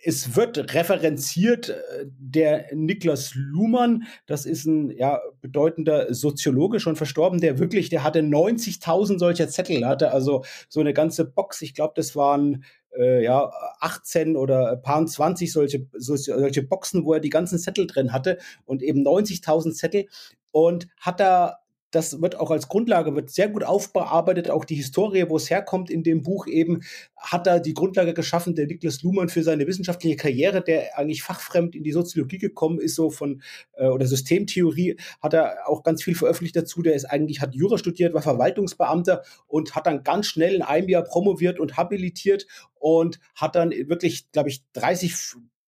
es 0.04 0.36
wird 0.36 0.74
referenziert, 0.74 1.70
äh, 1.70 2.06
der 2.06 2.74
Niklas 2.74 3.34
Luhmann, 3.36 4.04
das 4.26 4.46
ist 4.46 4.66
ein 4.66 4.92
ja, 4.92 5.22
bedeutender 5.42 6.14
Soziologe, 6.14 6.80
schon 6.80 6.96
verstorben, 6.96 7.40
der 7.40 7.60
wirklich, 7.60 7.90
der 7.90 8.04
hatte 8.04 8.20
90.000 8.20 9.20
solcher 9.20 9.48
Zettel, 9.48 9.86
hatte 9.86 10.12
also 10.12 10.44
so 10.68 10.80
eine 10.80 10.94
ganze 10.94 11.26
Box, 11.26 11.62
ich 11.62 11.74
glaube, 11.74 11.94
das 11.96 12.16
waren 12.16 12.64
äh, 12.98 13.24
ja 13.24 13.52
18 13.80 14.36
oder 14.36 14.76
paar 14.78 15.06
20 15.06 15.52
solche, 15.52 15.88
solche, 15.94 16.38
solche 16.38 16.64
Boxen, 16.64 17.06
wo 17.06 17.14
er 17.14 17.20
die 17.20 17.30
ganzen 17.30 17.60
Zettel 17.60 17.88
drin 17.88 18.12
hatte 18.12 18.38
und 18.66 18.82
eben 18.82 19.06
90.000 19.06 19.74
Zettel 19.74 20.08
und 20.52 20.88
hat 21.00 21.20
da 21.20 21.60
das 21.92 22.22
wird 22.22 22.40
auch 22.40 22.52
als 22.52 22.68
Grundlage, 22.68 23.16
wird 23.16 23.30
sehr 23.30 23.50
gut 23.50 23.64
aufbearbeitet, 23.64 24.50
auch 24.50 24.66
die 24.66 24.76
Historie, 24.76 25.26
wo 25.28 25.38
es 25.38 25.50
herkommt 25.50 25.90
in 25.90 26.04
dem 26.04 26.22
Buch 26.22 26.48
eben, 26.48 26.84
hat 27.18 27.48
da 27.48 27.60
die 27.60 27.74
Grundlage 27.74 28.14
geschaffen, 28.14 28.56
der 28.56 28.68
Niklas 28.68 29.02
Luhmann 29.02 29.30
für 29.30 29.44
seine 29.44 29.66
wissenschaftliche 29.68 30.16
Karriere, 30.16 30.62
der 30.62 30.98
eigentlich 30.98 31.24
fachfremd 31.24 31.76
in 31.76 31.84
die 31.84 31.92
Soziologie 31.92 32.38
gekommen 32.38 32.80
ist, 32.80 32.96
so 32.96 33.10
von, 33.10 33.42
äh, 33.74 33.88
oder 33.88 34.06
Systemtheorie, 34.06 34.98
hat 35.22 35.34
er 35.34 35.68
auch 35.68 35.84
ganz 35.84 36.04
viel 36.04 36.16
veröffentlicht 36.16 36.56
dazu, 36.56 36.82
der 36.82 36.94
ist 36.94 37.06
eigentlich, 37.06 37.42
hat 37.42 37.56
Jura 37.56 37.78
studiert, 37.78 38.14
war 38.14 38.22
Verwaltungsbeamter 38.22 39.24
und 39.48 39.76
hat 39.76 39.88
dann 39.88 40.04
ganz 40.04 40.28
schnell 40.28 40.56
in 40.56 40.62
einem 40.62 40.90
Jahr 40.90 41.04
promoviert 41.04 41.60
und 41.60 41.78
habilitiert 41.78 42.46
und 42.76 43.20
hat 43.36 43.56
dann 43.56 43.72
wirklich, 43.72 44.32
glaube 44.32 44.50
ich, 44.50 44.64
30 44.74 45.16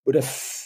oder 0.04 0.22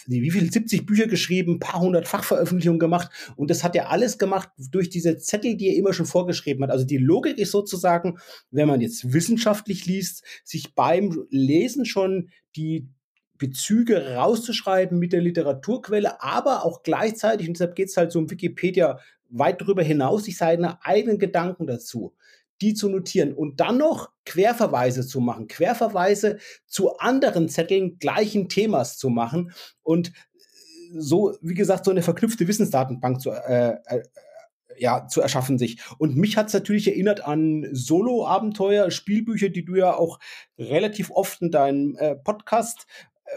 wie 0.07 0.31
viel 0.31 0.51
70 0.51 0.87
Bücher 0.87 1.07
geschrieben, 1.07 1.59
paar 1.59 1.81
hundert 1.81 2.09
Fachveröffentlichungen 2.09 2.79
gemacht 2.79 3.11
und 3.37 3.51
das 3.51 3.65
hat 3.65 3.77
er 3.77 3.91
alles 3.91 4.19
gemacht 4.19 4.49
durch 4.71 4.89
diese 4.89 5.19
Zettel, 5.19 5.57
die 5.57 5.69
er 5.69 5.77
immer 5.77 5.93
schon 5.93 6.07
vorgeschrieben 6.07 6.63
hat. 6.63 6.71
Also 6.71 6.85
die 6.85 6.99
Logik 6.99 7.39
ist 7.39 7.51
sozusagen, 7.51 8.19
wenn 8.51 8.69
man 8.69 8.81
jetzt 8.81 9.13
wissenschaftlich 9.13 9.87
liest, 9.87 10.25
sich 10.45 10.75
beim 10.75 11.27
Lesen 11.31 11.85
schon 11.85 12.31
die 12.55 12.89
Bezüge 13.39 14.15
rauszuschreiben 14.15 14.99
mit 14.99 15.13
der 15.13 15.21
Literaturquelle, 15.21 16.23
aber 16.23 16.65
auch 16.65 16.83
gleichzeitig, 16.83 17.49
und 17.49 17.55
deshalb 17.55 17.75
geht 17.75 17.89
es 17.89 17.97
halt 17.97 18.13
so 18.13 18.19
um 18.19 18.31
Wikipedia 18.31 18.99
weit 19.29 19.61
darüber 19.61 19.83
hinaus, 19.83 20.25
sich 20.25 20.39
seine 20.39 20.83
eigenen 20.85 21.19
Gedanken 21.19 21.67
dazu 21.67 22.15
die 22.61 22.75
zu 22.75 22.89
notieren 22.89 23.35
und 23.35 23.61
dann 23.61 23.79
noch 23.79 24.11
Querverweise 24.25 25.07
zu 25.07 25.21
machen, 25.21 25.49
Querverweise 25.49 26.39
zu 26.67 26.97
anderen 26.99 27.49
Zetteln 27.49 27.99
gleichen 27.99 28.49
Themas 28.49 28.99
zu 28.99 29.09
machen 29.09 29.53
und 29.83 30.13
so, 30.93 31.37
wie 31.43 31.55
gesagt, 31.55 31.85
so 31.85 31.91
eine 31.91 32.03
verknüpfte 32.03 32.47
Wissensdatenbank 32.47 33.21
zu, 33.21 33.31
äh, 33.31 33.77
äh, 33.87 34.03
ja, 34.79 35.07
zu 35.09 35.21
erschaffen 35.21 35.59
sich. 35.59 35.79
Und 35.99 36.17
mich 36.17 36.37
hat 36.37 36.49
es 36.49 36.53
natürlich 36.53 36.89
erinnert 36.89 37.27
an 37.27 37.67
Solo-Abenteuer, 37.73 38.91
Spielbücher, 38.91 39.49
die 39.49 39.65
du 39.65 39.75
ja 39.75 39.95
auch 39.95 40.19
relativ 40.59 41.11
oft 41.11 41.41
in 41.43 41.51
deinem 41.51 41.97
äh, 41.97 42.15
Podcast 42.15 42.87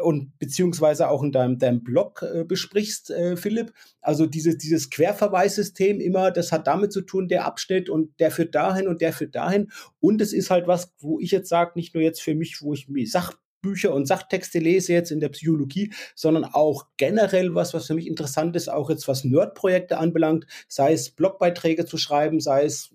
und 0.02 0.38
beziehungsweise 0.40 1.10
auch 1.10 1.24
in 1.24 1.32
deinem, 1.32 1.58
deinem 1.58 1.84
Blog 1.84 2.24
äh, 2.24 2.44
besprichst, 2.44 3.10
äh, 3.10 3.36
Philipp. 3.36 3.74
Also 4.02 4.26
dieses, 4.26 4.58
dieses 4.58 4.90
Querverweissystem 4.90 6.00
immer, 6.00 6.32
das 6.32 6.52
hat 6.52 6.68
damit 6.68 6.94
zu 6.94 7.02
tun, 7.02 7.28
der 7.28 7.46
Abschnitt 7.46 7.90
und 7.90 8.20
der 8.20 8.32
führt 8.32 8.56
dahin 8.56 8.88
und 8.88 9.02
der 9.02 9.14
führt 9.14 9.36
dahin. 9.36 9.72
Und 10.00 10.22
es 10.22 10.34
ist 10.34 10.50
halt 10.52 10.68
was, 10.68 10.94
wo 11.00 11.20
ich 11.20 11.32
jetzt 11.32 11.50
sage, 11.50 11.72
nicht 11.76 11.94
nur 11.94 12.04
jetzt 12.04 12.22
für 12.22 12.36
mich, 12.36 12.62
wo 12.62 12.74
ich 12.74 12.88
mich 12.88 13.12
Sachbücher 13.12 13.94
und 13.94 14.06
Sachtexte 14.06 14.60
lese 14.60 14.94
jetzt 14.94 15.12
in 15.12 15.20
der 15.20 15.30
Psychologie, 15.30 15.92
sondern 16.16 16.46
auch 16.46 16.88
generell 16.98 17.56
was, 17.56 17.74
was 17.74 17.88
für 17.88 17.96
mich 17.96 18.08
interessant 18.08 18.56
ist, 18.56 18.70
auch 18.70 18.90
jetzt 18.90 19.08
was 19.08 19.24
Nerd-Projekte 19.24 19.98
anbelangt, 19.98 20.46
sei 20.68 20.94
es 20.94 21.10
Blogbeiträge 21.12 21.86
zu 21.86 21.98
schreiben, 21.98 22.40
sei 22.40 22.64
es 22.66 22.94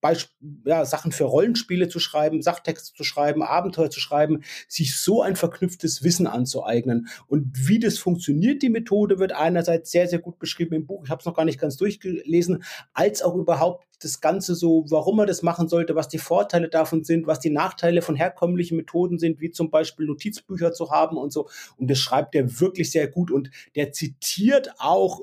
Beisp 0.00 0.30
ja, 0.64 0.84
Sachen 0.84 1.12
für 1.12 1.24
Rollenspiele 1.24 1.88
zu 1.88 1.98
schreiben, 1.98 2.42
Sachtexte 2.42 2.94
zu 2.94 3.04
schreiben, 3.04 3.42
Abenteuer 3.42 3.90
zu 3.90 4.00
schreiben, 4.00 4.42
sich 4.68 4.96
so 4.96 5.22
ein 5.22 5.36
verknüpftes 5.36 6.02
Wissen 6.02 6.26
anzueignen. 6.26 7.08
Und 7.26 7.68
wie 7.68 7.78
das 7.78 7.98
funktioniert, 7.98 8.62
die 8.62 8.70
Methode, 8.70 9.18
wird 9.18 9.32
einerseits 9.32 9.90
sehr, 9.90 10.08
sehr 10.08 10.18
gut 10.18 10.38
beschrieben 10.38 10.74
im 10.74 10.86
Buch. 10.86 11.04
Ich 11.04 11.10
habe 11.10 11.20
es 11.20 11.26
noch 11.26 11.34
gar 11.34 11.44
nicht 11.44 11.60
ganz 11.60 11.76
durchgelesen, 11.76 12.64
als 12.92 13.22
auch 13.22 13.34
überhaupt 13.34 13.86
das 14.02 14.20
Ganze 14.20 14.54
so, 14.54 14.84
warum 14.88 15.18
man 15.18 15.26
das 15.26 15.42
machen 15.42 15.68
sollte, 15.68 15.94
was 15.94 16.08
die 16.08 16.18
Vorteile 16.18 16.68
davon 16.68 17.04
sind, 17.04 17.26
was 17.26 17.38
die 17.38 17.50
Nachteile 17.50 18.02
von 18.02 18.16
herkömmlichen 18.16 18.76
Methoden 18.76 19.18
sind, 19.18 19.40
wie 19.40 19.50
zum 19.50 19.70
Beispiel 19.70 20.06
Notizbücher 20.06 20.72
zu 20.72 20.90
haben 20.90 21.16
und 21.16 21.32
so. 21.32 21.48
Und 21.76 21.90
das 21.90 21.98
schreibt 21.98 22.34
er 22.34 22.60
wirklich 22.60 22.90
sehr 22.90 23.08
gut 23.08 23.30
und 23.30 23.50
der 23.76 23.92
zitiert 23.92 24.70
auch 24.78 25.20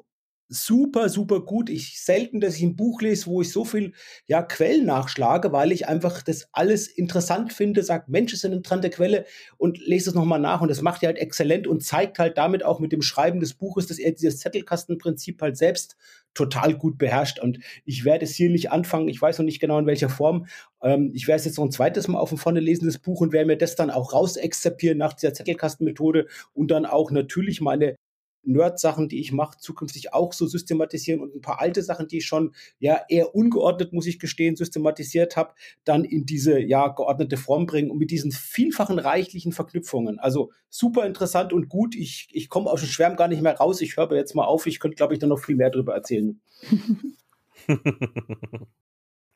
super, 0.50 1.10
super 1.10 1.42
gut. 1.42 1.70
Ich 1.70 2.02
selten, 2.02 2.40
dass 2.40 2.56
ich 2.56 2.64
ein 2.64 2.76
Buch 2.76 3.02
lese, 3.02 3.28
wo 3.28 3.42
ich 3.42 3.52
so 3.52 3.66
viel 3.66 3.94
ja, 4.28 4.42
Quellen 4.42 4.86
nachschlage, 4.86 5.52
weil 5.52 5.72
ich 5.72 5.88
einfach 5.88 6.22
das 6.22 6.48
alles 6.54 6.88
interessant 6.88 7.54
finde, 7.54 7.84
sage, 7.84 8.06
Mensch, 8.08 8.34
ist 8.34 8.46
eine 8.46 8.56
interessante 8.56 8.90
Quelle 8.90 9.26
und 9.58 9.80
lese 9.80 10.10
es 10.10 10.16
nochmal 10.16 10.40
nach. 10.40 10.62
Und 10.62 10.70
das 10.70 10.82
macht 10.82 11.04
er 11.04 11.08
halt 11.08 11.18
exzellent 11.18 11.68
und 11.68 11.84
zeigt 11.84 12.20
halt 12.20 12.38
damit 12.38 12.64
auch 12.64 12.80
mit 12.80 12.92
dem 12.92 13.02
Schreiben 13.02 13.40
des 13.40 13.54
Buches, 13.54 13.88
dass 13.88 14.00
er 14.00 14.12
dieses 14.12 14.40
Zettelkastenprinzip 14.40 15.42
halt 15.42 15.58
selbst 15.58 15.98
total 16.34 16.76
gut 16.76 16.98
beherrscht. 16.98 17.40
Und 17.40 17.60
ich 17.84 18.06
werde 18.06 18.26
es 18.26 18.36
hier 18.36 18.50
nicht 18.50 18.72
anfangen, 18.72 19.10
ich 19.10 19.22
weiß 19.22 19.40
noch 19.40 19.46
nicht 19.46 19.60
genau 19.60 19.80
in 19.80 19.88
welcher 19.88 20.10
Form. 20.10 20.46
Ähm, 20.82 21.12
ich 21.14 21.28
werde 21.28 21.40
es 21.40 21.46
jetzt 21.46 21.58
noch 21.58 21.66
ein 21.66 21.72
zweites 21.72 22.08
Mal 22.08 22.20
auf 22.20 22.30
dem 22.30 22.38
Vorne 22.38 22.60
lesen, 22.60 22.86
das 22.86 23.00
Buch, 23.00 23.22
und 23.22 23.34
werde 23.34 23.48
mir 23.48 23.58
das 23.58 23.76
dann 23.76 23.90
auch 23.90 24.14
rausexerpieren 24.14 24.98
nach 24.98 25.14
dieser 25.14 25.34
Zettelkastenmethode 25.34 26.28
und 26.54 26.72
dann 26.72 26.86
auch 26.86 27.12
natürlich 27.12 27.60
meine 27.60 27.96
Nerd-Sachen, 28.48 29.10
die 29.10 29.20
ich 29.20 29.32
mache, 29.32 29.58
zukünftig 29.60 30.14
auch 30.14 30.34
so 30.34 30.48
systematisieren 30.48 31.22
und 31.22 31.36
ein 31.36 31.42
paar 31.42 31.62
alte 31.62 31.84
Sachen, 31.84 32.08
die 32.08 32.18
ich 32.18 32.26
schon 32.26 32.54
ja 32.80 33.02
eher 33.10 33.36
ungeordnet, 33.36 33.94
muss 33.94 34.08
ich 34.08 34.20
gestehen, 34.20 34.56
systematisiert 34.56 35.36
habe, 35.36 35.54
dann 35.84 36.04
in 36.04 36.26
diese 36.26 36.60
ja 36.60 36.88
geordnete 36.88 37.38
Form 37.38 37.66
bringen 37.66 37.92
und 37.92 37.98
mit 37.98 38.12
diesen 38.12 38.32
vielfachen 38.32 39.00
reichlichen 39.00 39.52
Verknüpfungen. 39.52 40.20
Also 40.20 40.52
super 40.70 41.06
interessant 41.06 41.54
und 41.54 41.70
gut. 41.70 41.96
Ich, 41.96 42.28
ich 42.32 42.50
komme 42.50 42.70
aus 42.70 42.82
dem 42.82 42.90
Schwärm 42.90 43.16
gar 43.16 43.28
nicht 43.28 43.42
mehr 43.42 43.58
raus. 43.58 43.82
Ich 43.82 43.98
höre 43.98 44.16
jetzt 44.16 44.36
mal 44.36 44.46
auf. 44.46 44.66
Ich 44.66 44.80
könnte, 44.80 44.96
glaube 44.96 45.14
ich, 45.14 45.20
da 45.20 45.28
noch 45.28 45.40
viel 45.40 45.56
mehr 45.56 45.70
drüber 45.70 45.94
erzählen. 45.94 46.40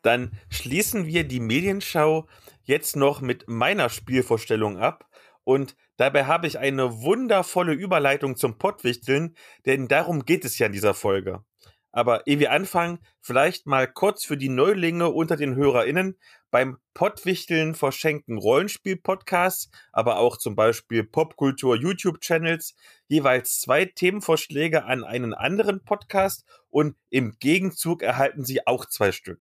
Dann 0.02 0.32
schließen 0.50 1.06
wir 1.06 1.24
die 1.24 1.40
Medienschau 1.40 2.28
jetzt 2.64 2.96
noch 2.96 3.22
mit 3.22 3.48
meiner 3.48 3.90
Spielvorstellung 3.90 4.78
ab. 4.78 5.08
Und 5.44 5.76
dabei 6.02 6.26
habe 6.26 6.48
ich 6.48 6.60
eine 6.60 7.02
wundervolle 7.02 7.74
Überleitung 7.74 8.36
zum 8.36 8.58
Pottwichteln, 8.58 9.36
denn 9.66 9.88
darum 9.88 10.26
geht 10.26 10.46
es 10.46 10.58
ja 10.58 10.66
in 10.66 10.74
dieser 10.74 10.94
Folge. 10.94 11.44
Aber 11.92 12.26
ehe 12.26 12.40
wir 12.40 12.52
anfangen, 12.52 13.00
vielleicht 13.20 13.68
mal 13.68 13.86
kurz 13.86 14.24
für 14.24 14.38
die 14.38 14.50
Neulinge 14.50 15.10
unter 15.10 15.36
den 15.36 15.56
HörerInnen 15.56 16.18
beim 16.50 16.78
Pottwichteln 16.94 17.76
verschenken 17.76 18.38
Rollenspiel-Podcasts, 18.38 19.70
aber 19.92 20.18
auch 20.18 20.38
zum 20.38 20.56
Beispiel 20.56 21.04
Popkultur-YouTube-Channels 21.04 22.76
jeweils 23.08 23.60
zwei 23.60 23.86
Themenvorschläge 23.86 24.86
an 24.86 25.04
einen 25.04 25.34
anderen 25.34 25.84
Podcast 25.84 26.46
und 26.70 26.96
im 27.10 27.36
Gegenzug 27.40 28.04
erhalten 28.04 28.44
sie 28.44 28.66
auch 28.66 28.86
zwei 28.86 29.12
Stück. 29.12 29.42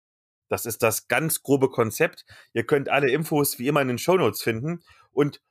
Das 0.48 0.66
ist 0.66 0.84
das 0.84 1.08
ganz 1.08 1.42
grobe 1.42 1.70
Konzept. 1.70 2.26
Ihr 2.54 2.66
könnt 2.66 2.90
alle 2.90 3.10
Infos 3.10 3.58
wie 3.58 3.68
immer 3.68 3.82
in 3.82 3.88
den 3.88 3.98
Shownotes 3.98 4.44
finden 4.44 4.84
und 5.12 5.42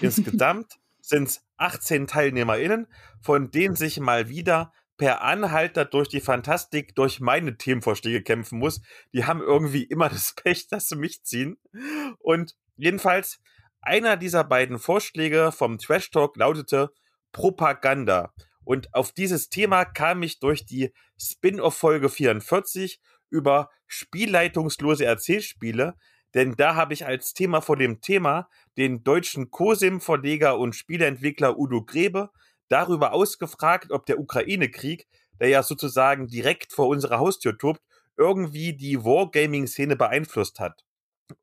Insgesamt 0.00 0.78
sind 1.00 1.28
es 1.28 1.44
18 1.56 2.06
TeilnehmerInnen, 2.06 2.86
von 3.20 3.50
denen 3.50 3.76
sich 3.76 4.00
mal 4.00 4.28
wieder 4.28 4.72
per 4.96 5.22
Anhalter 5.22 5.84
durch 5.84 6.08
die 6.08 6.20
Fantastik 6.20 6.94
durch 6.94 7.20
meine 7.20 7.56
Themenvorschläge 7.56 8.22
kämpfen 8.22 8.58
muss. 8.58 8.80
Die 9.12 9.24
haben 9.24 9.40
irgendwie 9.40 9.84
immer 9.84 10.08
das 10.08 10.34
Pech, 10.42 10.68
dass 10.68 10.88
sie 10.88 10.96
mich 10.96 11.22
ziehen. 11.24 11.58
Und 12.18 12.56
jedenfalls, 12.76 13.40
einer 13.80 14.16
dieser 14.16 14.44
beiden 14.44 14.78
Vorschläge 14.78 15.52
vom 15.52 15.78
Trash 15.78 16.10
Talk 16.10 16.36
lautete 16.36 16.90
Propaganda. 17.32 18.32
Und 18.64 18.92
auf 18.94 19.12
dieses 19.12 19.48
Thema 19.48 19.84
kam 19.84 20.22
ich 20.22 20.40
durch 20.40 20.66
die 20.66 20.92
Spin-off-Folge 21.20 22.08
44 22.08 23.00
über 23.30 23.70
spielleitungslose 23.86 25.04
Erzählspiele, 25.04 25.94
denn 26.36 26.54
da 26.54 26.74
habe 26.74 26.92
ich 26.92 27.06
als 27.06 27.32
Thema 27.32 27.62
vor 27.62 27.78
dem 27.78 28.02
Thema 28.02 28.50
den 28.76 29.02
deutschen 29.02 29.50
COSIM-Verleger 29.50 30.58
und 30.58 30.74
Spieleentwickler 30.76 31.58
Udo 31.58 31.82
Grebe 31.82 32.28
darüber 32.68 33.14
ausgefragt, 33.14 33.90
ob 33.90 34.04
der 34.04 34.20
Ukraine-Krieg, 34.20 35.08
der 35.40 35.48
ja 35.48 35.62
sozusagen 35.62 36.28
direkt 36.28 36.74
vor 36.74 36.88
unserer 36.88 37.20
Haustür 37.20 37.56
tobt, 37.56 37.80
irgendwie 38.18 38.74
die 38.74 39.02
Wargaming-Szene 39.02 39.96
beeinflusst 39.96 40.60
hat. 40.60 40.84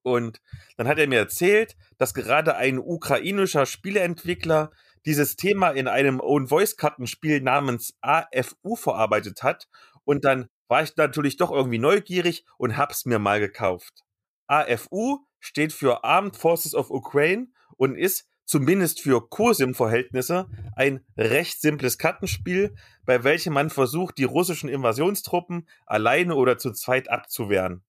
Und 0.04 0.41
dann 0.78 0.88
hat 0.88 1.00
er 1.00 1.08
mir 1.08 1.18
erzählt, 1.18 1.76
dass 1.98 2.14
gerade 2.14 2.56
ein 2.56 2.78
ukrainischer 2.78 3.66
Spieleentwickler 3.66 4.72
dieses 5.08 5.38
Thema 5.38 5.72
in 5.72 5.88
einem 5.88 6.20
Own-Voice-Kartenspiel 6.20 7.41
namens 7.41 7.96
AFU 8.02 8.76
verarbeitet 8.76 9.41
hat. 9.41 9.68
Und 10.04 10.24
dann 10.24 10.50
war 10.68 10.84
ich 10.84 10.96
natürlich 10.98 11.38
doch 11.38 11.52
irgendwie 11.52 11.80
neugierig 11.80 12.46
und 12.58 12.78
hab's 12.78 13.06
mir 13.06 13.18
mal 13.18 13.39
gekauft. 13.39 14.03
AFU 14.48 15.20
steht 15.39 15.74
für 15.74 16.04
Armed 16.04 16.36
Forces 16.38 16.76
of 16.76 16.89
Ukraine 16.89 17.48
und 17.78 17.96
ist 17.96 18.28
zumindest 18.46 19.02
für 19.02 19.30
COSIM-Verhältnisse 19.30 20.48
ein 20.76 21.06
recht 21.18 21.62
simples 21.62 21.98
Kartenspiel, 21.98 22.76
bei 23.06 23.24
welchem 23.24 23.54
man 23.54 23.70
versucht, 23.70 24.18
die 24.18 24.26
russischen 24.26 24.70
Invasionstruppen 24.70 25.68
alleine 25.86 26.36
oder 26.36 26.58
zu 26.58 26.72
zweit 26.72 27.10
abzuwehren. 27.10 27.84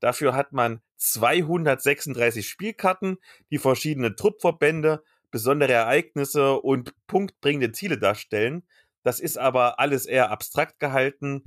Dafür 0.00 0.34
hat 0.34 0.52
man 0.52 0.80
236 0.96 2.48
Spielkarten, 2.48 3.18
die 3.50 3.58
verschiedene 3.58 4.16
Truppverbände, 4.16 5.02
besondere 5.30 5.72
Ereignisse 5.72 6.54
und 6.60 6.94
punktbringende 7.06 7.72
Ziele 7.72 7.98
darstellen. 7.98 8.66
Das 9.02 9.20
ist 9.20 9.38
aber 9.38 9.78
alles 9.78 10.06
eher 10.06 10.30
abstrakt 10.30 10.80
gehalten. 10.80 11.44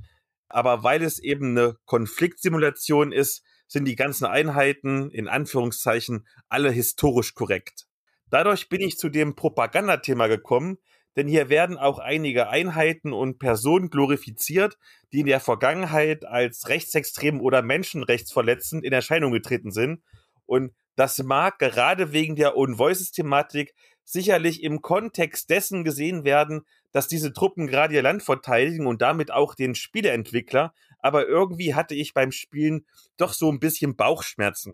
Aber 0.48 0.82
weil 0.82 1.02
es 1.02 1.18
eben 1.18 1.56
eine 1.56 1.76
Konfliktsimulation 1.84 3.12
ist, 3.12 3.44
sind 3.74 3.84
die 3.86 3.96
ganzen 3.96 4.24
Einheiten 4.24 5.10
in 5.10 5.28
Anführungszeichen 5.28 6.26
alle 6.48 6.70
historisch 6.70 7.34
korrekt. 7.34 7.86
Dadurch 8.30 8.68
bin 8.68 8.80
ich 8.80 8.96
zu 8.96 9.08
dem 9.08 9.34
Propagandathema 9.34 10.28
gekommen, 10.28 10.78
denn 11.16 11.26
hier 11.26 11.48
werden 11.48 11.76
auch 11.76 11.98
einige 11.98 12.48
Einheiten 12.48 13.12
und 13.12 13.40
Personen 13.40 13.90
glorifiziert, 13.90 14.78
die 15.12 15.20
in 15.20 15.26
der 15.26 15.40
Vergangenheit 15.40 16.24
als 16.24 16.68
rechtsextrem 16.68 17.40
oder 17.40 17.62
menschenrechtsverletzend 17.62 18.84
in 18.84 18.92
Erscheinung 18.92 19.32
getreten 19.32 19.72
sind. 19.72 20.02
Und 20.46 20.72
das 20.94 21.20
mag 21.22 21.58
gerade 21.58 22.12
wegen 22.12 22.36
der 22.36 22.56
Own 22.56 22.78
Voices-Thematik 22.78 23.74
sicherlich 24.04 24.62
im 24.62 24.82
Kontext 24.82 25.50
dessen 25.50 25.82
gesehen 25.82 26.24
werden, 26.24 26.62
dass 26.92 27.08
diese 27.08 27.32
Truppen 27.32 27.66
gerade 27.66 27.94
ihr 27.94 28.02
Land 28.02 28.22
verteidigen 28.22 28.86
und 28.86 29.02
damit 29.02 29.32
auch 29.32 29.56
den 29.56 29.74
Spieleentwickler, 29.74 30.72
aber 31.04 31.28
irgendwie 31.28 31.74
hatte 31.74 31.94
ich 31.94 32.14
beim 32.14 32.32
Spielen 32.32 32.86
doch 33.18 33.34
so 33.34 33.52
ein 33.52 33.60
bisschen 33.60 33.94
Bauchschmerzen. 33.94 34.72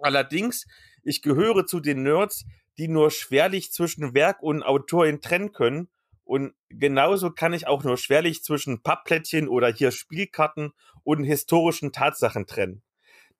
Allerdings, 0.00 0.64
ich 1.02 1.20
gehöre 1.20 1.66
zu 1.66 1.80
den 1.80 2.04
Nerds, 2.04 2.46
die 2.78 2.88
nur 2.88 3.10
schwerlich 3.10 3.70
zwischen 3.70 4.14
Werk 4.14 4.42
und 4.42 4.62
Autorin 4.62 5.20
trennen 5.20 5.52
können. 5.52 5.90
Und 6.24 6.54
genauso 6.70 7.32
kann 7.32 7.52
ich 7.52 7.66
auch 7.66 7.84
nur 7.84 7.98
schwerlich 7.98 8.42
zwischen 8.42 8.82
Pappplättchen 8.82 9.46
oder 9.46 9.70
hier 9.70 9.90
Spielkarten 9.90 10.72
und 11.02 11.24
historischen 11.24 11.92
Tatsachen 11.92 12.46
trennen. 12.46 12.82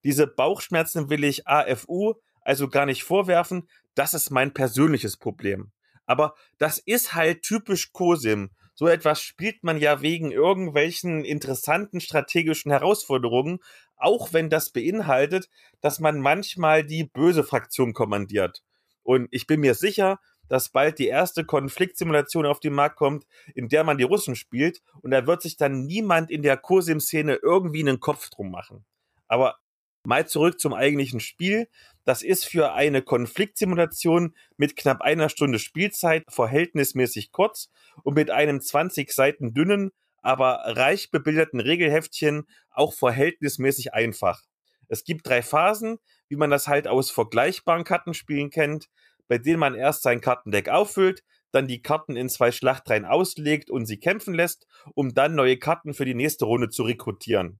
Diese 0.03 0.27
Bauchschmerzen 0.27 1.09
will 1.09 1.23
ich 1.23 1.47
AFU 1.47 2.13
also 2.41 2.69
gar 2.69 2.85
nicht 2.85 3.03
vorwerfen. 3.03 3.67
Das 3.95 4.13
ist 4.13 4.29
mein 4.29 4.53
persönliches 4.53 5.17
Problem. 5.17 5.71
Aber 6.05 6.35
das 6.59 6.77
ist 6.77 7.15
halt 7.15 7.41
typisch 7.41 7.91
COSIM. 7.91 8.51
So 8.79 8.87
etwas 8.87 9.21
spielt 9.21 9.61
man 9.61 9.77
ja 9.77 10.01
wegen 10.01 10.31
irgendwelchen 10.31 11.25
interessanten 11.25 11.99
strategischen 11.99 12.71
Herausforderungen, 12.71 13.59
auch 13.97 14.31
wenn 14.31 14.49
das 14.49 14.71
beinhaltet, 14.71 15.49
dass 15.81 15.99
man 15.99 16.21
manchmal 16.21 16.85
die 16.85 17.03
böse 17.03 17.43
Fraktion 17.43 17.91
kommandiert. 17.91 18.63
Und 19.03 19.27
ich 19.31 19.47
bin 19.47 19.59
mir 19.59 19.73
sicher, 19.73 20.21
dass 20.47 20.69
bald 20.69 20.97
die 20.97 21.07
erste 21.07 21.43
Konfliktsimulation 21.43 22.45
auf 22.45 22.61
den 22.61 22.71
Markt 22.71 22.95
kommt, 22.95 23.25
in 23.53 23.67
der 23.67 23.83
man 23.83 23.97
die 23.97 24.05
Russen 24.05 24.37
spielt 24.37 24.81
und 25.01 25.11
da 25.11 25.27
wird 25.27 25.41
sich 25.41 25.57
dann 25.57 25.85
niemand 25.85 26.31
in 26.31 26.41
der 26.41 26.55
Kursim-Szene 26.55 27.37
irgendwie 27.43 27.81
einen 27.81 27.99
Kopf 27.99 28.29
drum 28.29 28.49
machen. 28.49 28.85
Aber 29.27 29.57
mal 30.05 30.25
zurück 30.25 30.57
zum 30.57 30.73
eigentlichen 30.73 31.19
Spiel. 31.19 31.67
Das 32.05 32.21
ist 32.21 32.45
für 32.45 32.73
eine 32.73 33.01
Konfliktsimulation 33.01 34.35
mit 34.57 34.75
knapp 34.75 35.01
einer 35.01 35.29
Stunde 35.29 35.59
Spielzeit 35.59 36.23
verhältnismäßig 36.29 37.31
kurz 37.31 37.69
und 38.03 38.15
mit 38.15 38.31
einem 38.31 38.61
20 38.61 39.11
Seiten 39.11 39.53
dünnen, 39.53 39.91
aber 40.21 40.63
reich 40.65 41.11
bebilderten 41.11 41.59
Regelheftchen 41.59 42.47
auch 42.71 42.93
verhältnismäßig 42.93 43.93
einfach. 43.93 44.41
Es 44.87 45.03
gibt 45.03 45.27
drei 45.27 45.41
Phasen, 45.41 45.99
wie 46.27 46.35
man 46.35 46.49
das 46.49 46.67
halt 46.67 46.87
aus 46.87 47.11
vergleichbaren 47.11 47.83
Kartenspielen 47.83 48.49
kennt, 48.49 48.89
bei 49.27 49.37
denen 49.37 49.59
man 49.59 49.75
erst 49.75 50.01
sein 50.01 50.21
Kartendeck 50.21 50.69
auffüllt, 50.69 51.23
dann 51.51 51.67
die 51.67 51.81
Karten 51.81 52.15
in 52.15 52.29
zwei 52.29 52.51
Schlachtreihen 52.51 53.05
auslegt 53.05 53.69
und 53.69 53.85
sie 53.85 53.99
kämpfen 53.99 54.33
lässt, 54.33 54.67
um 54.95 55.13
dann 55.13 55.35
neue 55.35 55.57
Karten 55.57 55.93
für 55.93 56.05
die 56.05 56.15
nächste 56.15 56.45
Runde 56.45 56.69
zu 56.69 56.83
rekrutieren. 56.83 57.59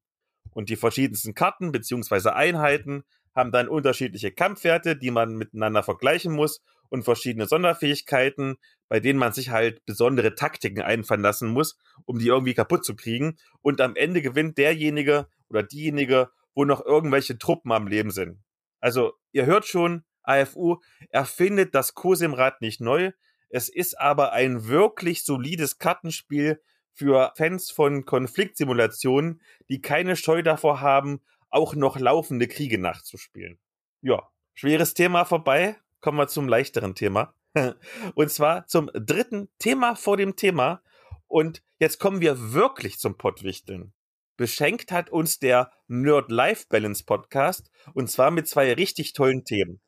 Und 0.51 0.69
die 0.69 0.75
verschiedensten 0.75 1.35
Karten 1.35 1.71
bzw. 1.71 2.29
Einheiten 2.29 3.03
haben 3.35 3.51
dann 3.51 3.67
unterschiedliche 3.67 4.31
Kampfwerte, 4.31 4.95
die 4.95 5.11
man 5.11 5.35
miteinander 5.35 5.83
vergleichen 5.83 6.33
muss 6.33 6.61
und 6.89 7.03
verschiedene 7.03 7.45
Sonderfähigkeiten, 7.45 8.57
bei 8.87 8.99
denen 8.99 9.19
man 9.19 9.33
sich 9.33 9.49
halt 9.49 9.85
besondere 9.85 10.35
Taktiken 10.35 10.81
einfallen 10.81 11.21
lassen 11.21 11.49
muss, 11.49 11.77
um 12.05 12.19
die 12.19 12.27
irgendwie 12.27 12.53
kaputt 12.53 12.83
zu 12.83 12.95
kriegen. 12.95 13.37
Und 13.61 13.81
am 13.81 13.95
Ende 13.95 14.21
gewinnt 14.21 14.57
derjenige 14.57 15.27
oder 15.49 15.63
diejenige, 15.63 16.29
wo 16.55 16.65
noch 16.65 16.85
irgendwelche 16.85 17.37
Truppen 17.37 17.71
am 17.71 17.87
Leben 17.87 18.11
sind. 18.11 18.39
Also, 18.79 19.13
ihr 19.31 19.45
hört 19.45 19.65
schon, 19.65 20.03
AFU 20.23 20.77
erfindet 21.09 21.75
das 21.75 21.93
Cosimrad 21.93 22.61
nicht 22.61 22.81
neu. 22.81 23.11
Es 23.49 23.69
ist 23.69 23.99
aber 23.99 24.31
ein 24.33 24.67
wirklich 24.67 25.23
solides 25.23 25.77
Kartenspiel 25.77 26.61
für 26.93 27.31
Fans 27.35 27.71
von 27.71 28.05
Konfliktsimulationen, 28.05 29.41
die 29.69 29.81
keine 29.81 30.15
Scheu 30.15 30.43
davor 30.43 30.81
haben, 30.81 31.21
auch 31.49 31.75
noch 31.75 31.99
laufende 31.99 32.47
Kriege 32.47 32.77
nachzuspielen. 32.77 33.59
Ja, 34.01 34.29
schweres 34.53 34.93
Thema 34.93 35.25
vorbei. 35.25 35.75
Kommen 36.01 36.17
wir 36.17 36.27
zum 36.27 36.47
leichteren 36.47 36.95
Thema. 36.95 37.33
Und 38.15 38.31
zwar 38.31 38.67
zum 38.67 38.89
dritten 38.93 39.49
Thema 39.59 39.95
vor 39.95 40.17
dem 40.17 40.35
Thema. 40.35 40.81
Und 41.27 41.63
jetzt 41.79 41.99
kommen 41.99 42.21
wir 42.21 42.53
wirklich 42.53 42.99
zum 42.99 43.17
Pottwichteln. 43.17 43.93
Beschenkt 44.39 44.93
hat 44.93 45.09
uns 45.09 45.39
der 45.39 45.69
Nerd 45.87 46.31
Life 46.31 46.67
Balance 46.69 47.03
Podcast 47.03 47.69
und 47.93 48.09
zwar 48.09 48.31
mit 48.31 48.47
zwei 48.47 48.71
richtig 48.71 49.11
tollen 49.11 49.43
Themen. 49.43 49.81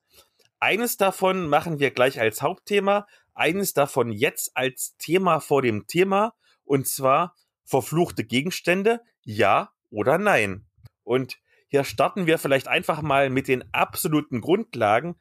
Eines 0.60 0.98
davon 0.98 1.48
machen 1.48 1.80
wir 1.80 1.92
gleich 1.92 2.20
als 2.20 2.42
Hauptthema, 2.42 3.08
eines 3.34 3.74
davon 3.74 4.12
jetzt 4.12 4.52
als 4.56 4.98
Thema 4.98 5.40
vor 5.40 5.62
dem 5.62 5.88
Thema 5.88 6.34
und 6.66 6.86
zwar 6.86 7.34
verfluchte 7.64 8.26
Gegenstände, 8.26 9.00
ja 9.24 9.72
oder 9.90 10.18
nein. 10.18 10.66
Und 11.04 11.40
hier 11.72 11.86
starten 11.86 12.28
wir 12.28 12.38
vielleicht 12.38 12.68
einfach 12.68 13.02
mal 13.02 13.30
mit 13.30 13.48
den 13.48 13.64
absoluten 13.74 14.42
Grundlagen. 14.42 15.16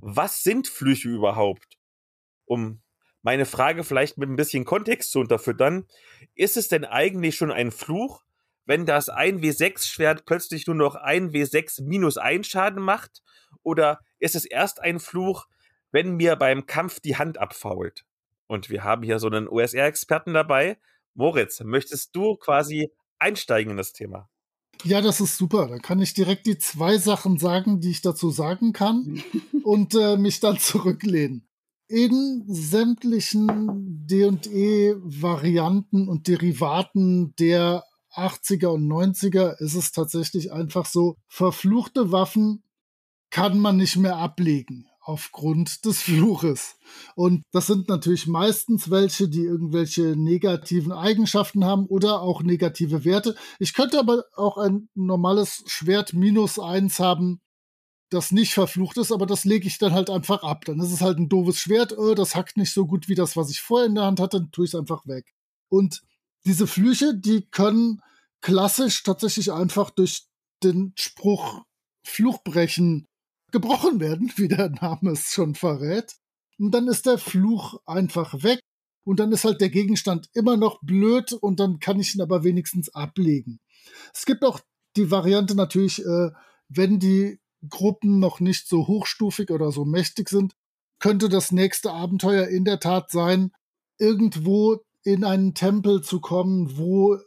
Was 0.00 0.42
sind 0.42 0.66
Flüche 0.66 1.08
überhaupt? 1.08 1.78
Um 2.44 2.82
meine 3.22 3.46
Frage 3.46 3.84
vielleicht 3.84 4.18
mit 4.18 4.28
ein 4.28 4.34
bisschen 4.34 4.64
Kontext 4.64 5.12
zu 5.12 5.20
unterfüttern, 5.20 5.86
ist 6.34 6.56
es 6.56 6.66
denn 6.66 6.84
eigentlich 6.84 7.36
schon 7.36 7.52
ein 7.52 7.70
Fluch, 7.70 8.24
wenn 8.64 8.84
das 8.84 9.12
1W6-Schwert 9.12 10.26
plötzlich 10.26 10.66
nur 10.66 10.74
noch 10.74 10.96
1W6 10.96 11.84
minus 11.84 12.18
1 12.18 12.48
Schaden 12.48 12.82
macht? 12.82 13.22
Oder 13.62 14.00
ist 14.18 14.34
es 14.34 14.44
erst 14.44 14.80
ein 14.80 14.98
Fluch, 14.98 15.46
wenn 15.92 16.16
mir 16.16 16.34
beim 16.34 16.66
Kampf 16.66 16.98
die 16.98 17.16
Hand 17.16 17.38
abfault? 17.38 18.04
Und 18.48 18.70
wir 18.70 18.82
haben 18.82 19.04
hier 19.04 19.20
so 19.20 19.28
einen 19.28 19.46
OSR-Experten 19.46 20.34
dabei. 20.34 20.78
Moritz, 21.14 21.60
möchtest 21.60 22.16
du 22.16 22.34
quasi 22.38 22.90
einsteigen 23.20 23.70
in 23.70 23.76
das 23.76 23.92
Thema? 23.92 24.31
Ja, 24.84 25.00
das 25.00 25.20
ist 25.20 25.36
super. 25.36 25.68
Da 25.68 25.78
kann 25.78 26.00
ich 26.00 26.14
direkt 26.14 26.46
die 26.46 26.58
zwei 26.58 26.98
Sachen 26.98 27.38
sagen, 27.38 27.80
die 27.80 27.90
ich 27.90 28.02
dazu 28.02 28.30
sagen 28.30 28.72
kann 28.72 29.22
und 29.62 29.94
äh, 29.94 30.16
mich 30.16 30.40
dann 30.40 30.58
zurücklehnen. 30.58 31.46
In 31.88 32.44
sämtlichen 32.46 34.06
D&E-Varianten 34.06 36.08
und 36.08 36.26
Derivaten 36.26 37.34
der 37.36 37.84
80er 38.14 38.68
und 38.68 38.88
90er 38.88 39.58
ist 39.58 39.74
es 39.74 39.92
tatsächlich 39.92 40.52
einfach 40.52 40.86
so, 40.86 41.16
verfluchte 41.28 42.10
Waffen 42.12 42.62
kann 43.30 43.58
man 43.58 43.76
nicht 43.76 43.96
mehr 43.96 44.16
ablegen 44.16 44.86
aufgrund 45.02 45.84
des 45.84 46.02
Fluches. 46.02 46.76
Und 47.14 47.42
das 47.52 47.66
sind 47.66 47.88
natürlich 47.88 48.26
meistens 48.26 48.90
welche, 48.90 49.28
die 49.28 49.42
irgendwelche 49.42 50.16
negativen 50.16 50.92
Eigenschaften 50.92 51.64
haben 51.64 51.86
oder 51.86 52.22
auch 52.22 52.42
negative 52.42 53.04
Werte. 53.04 53.34
Ich 53.58 53.74
könnte 53.74 53.98
aber 53.98 54.24
auch 54.34 54.58
ein 54.58 54.88
normales 54.94 55.64
Schwert 55.66 56.12
minus 56.12 56.58
eins 56.58 57.00
haben, 57.00 57.40
das 58.10 58.30
nicht 58.30 58.52
verflucht 58.52 58.98
ist, 58.98 59.10
aber 59.10 59.26
das 59.26 59.44
lege 59.44 59.66
ich 59.66 59.78
dann 59.78 59.92
halt 59.92 60.10
einfach 60.10 60.42
ab. 60.42 60.64
Dann 60.66 60.80
ist 60.80 60.92
es 60.92 61.00
halt 61.00 61.18
ein 61.18 61.28
doofes 61.28 61.58
Schwert, 61.58 61.96
oh, 61.96 62.14
das 62.14 62.34
hackt 62.34 62.56
nicht 62.56 62.72
so 62.72 62.86
gut 62.86 63.08
wie 63.08 63.14
das, 63.14 63.36
was 63.36 63.50
ich 63.50 63.60
vorher 63.60 63.88
in 63.88 63.94
der 63.94 64.04
Hand 64.04 64.20
hatte, 64.20 64.38
dann 64.38 64.52
tue 64.52 64.66
ich 64.66 64.74
es 64.74 64.78
einfach 64.78 65.06
weg. 65.06 65.32
Und 65.68 66.02
diese 66.44 66.66
Flüche, 66.66 67.14
die 67.16 67.46
können 67.50 68.00
klassisch 68.40 69.02
tatsächlich 69.02 69.52
einfach 69.52 69.90
durch 69.90 70.26
den 70.62 70.92
Spruch 70.96 71.62
Fluchbrechen 72.04 73.06
gebrochen 73.52 74.00
werden, 74.00 74.32
wie 74.36 74.48
der 74.48 74.70
Name 74.70 75.12
es 75.12 75.32
schon 75.32 75.54
verrät. 75.54 76.16
Und 76.58 76.72
dann 76.72 76.88
ist 76.88 77.06
der 77.06 77.18
Fluch 77.18 77.80
einfach 77.86 78.42
weg. 78.42 78.60
Und 79.04 79.18
dann 79.18 79.32
ist 79.32 79.44
halt 79.44 79.60
der 79.60 79.70
Gegenstand 79.70 80.28
immer 80.32 80.56
noch 80.56 80.80
blöd 80.80 81.32
und 81.32 81.58
dann 81.58 81.80
kann 81.80 81.98
ich 81.98 82.14
ihn 82.14 82.20
aber 82.20 82.44
wenigstens 82.44 82.88
ablegen. 82.94 83.58
Es 84.14 84.26
gibt 84.26 84.44
auch 84.44 84.60
die 84.96 85.10
Variante 85.10 85.56
natürlich, 85.56 86.04
äh, 86.04 86.30
wenn 86.68 87.00
die 87.00 87.40
Gruppen 87.68 88.20
noch 88.20 88.38
nicht 88.38 88.68
so 88.68 88.86
hochstufig 88.86 89.50
oder 89.50 89.72
so 89.72 89.84
mächtig 89.84 90.28
sind, 90.28 90.54
könnte 91.00 91.28
das 91.28 91.50
nächste 91.50 91.92
Abenteuer 91.92 92.46
in 92.46 92.64
der 92.64 92.78
Tat 92.78 93.10
sein, 93.10 93.50
irgendwo 93.98 94.84
in 95.02 95.24
einen 95.24 95.54
Tempel 95.54 96.02
zu 96.02 96.20
kommen, 96.20 96.76
wo 96.78 97.18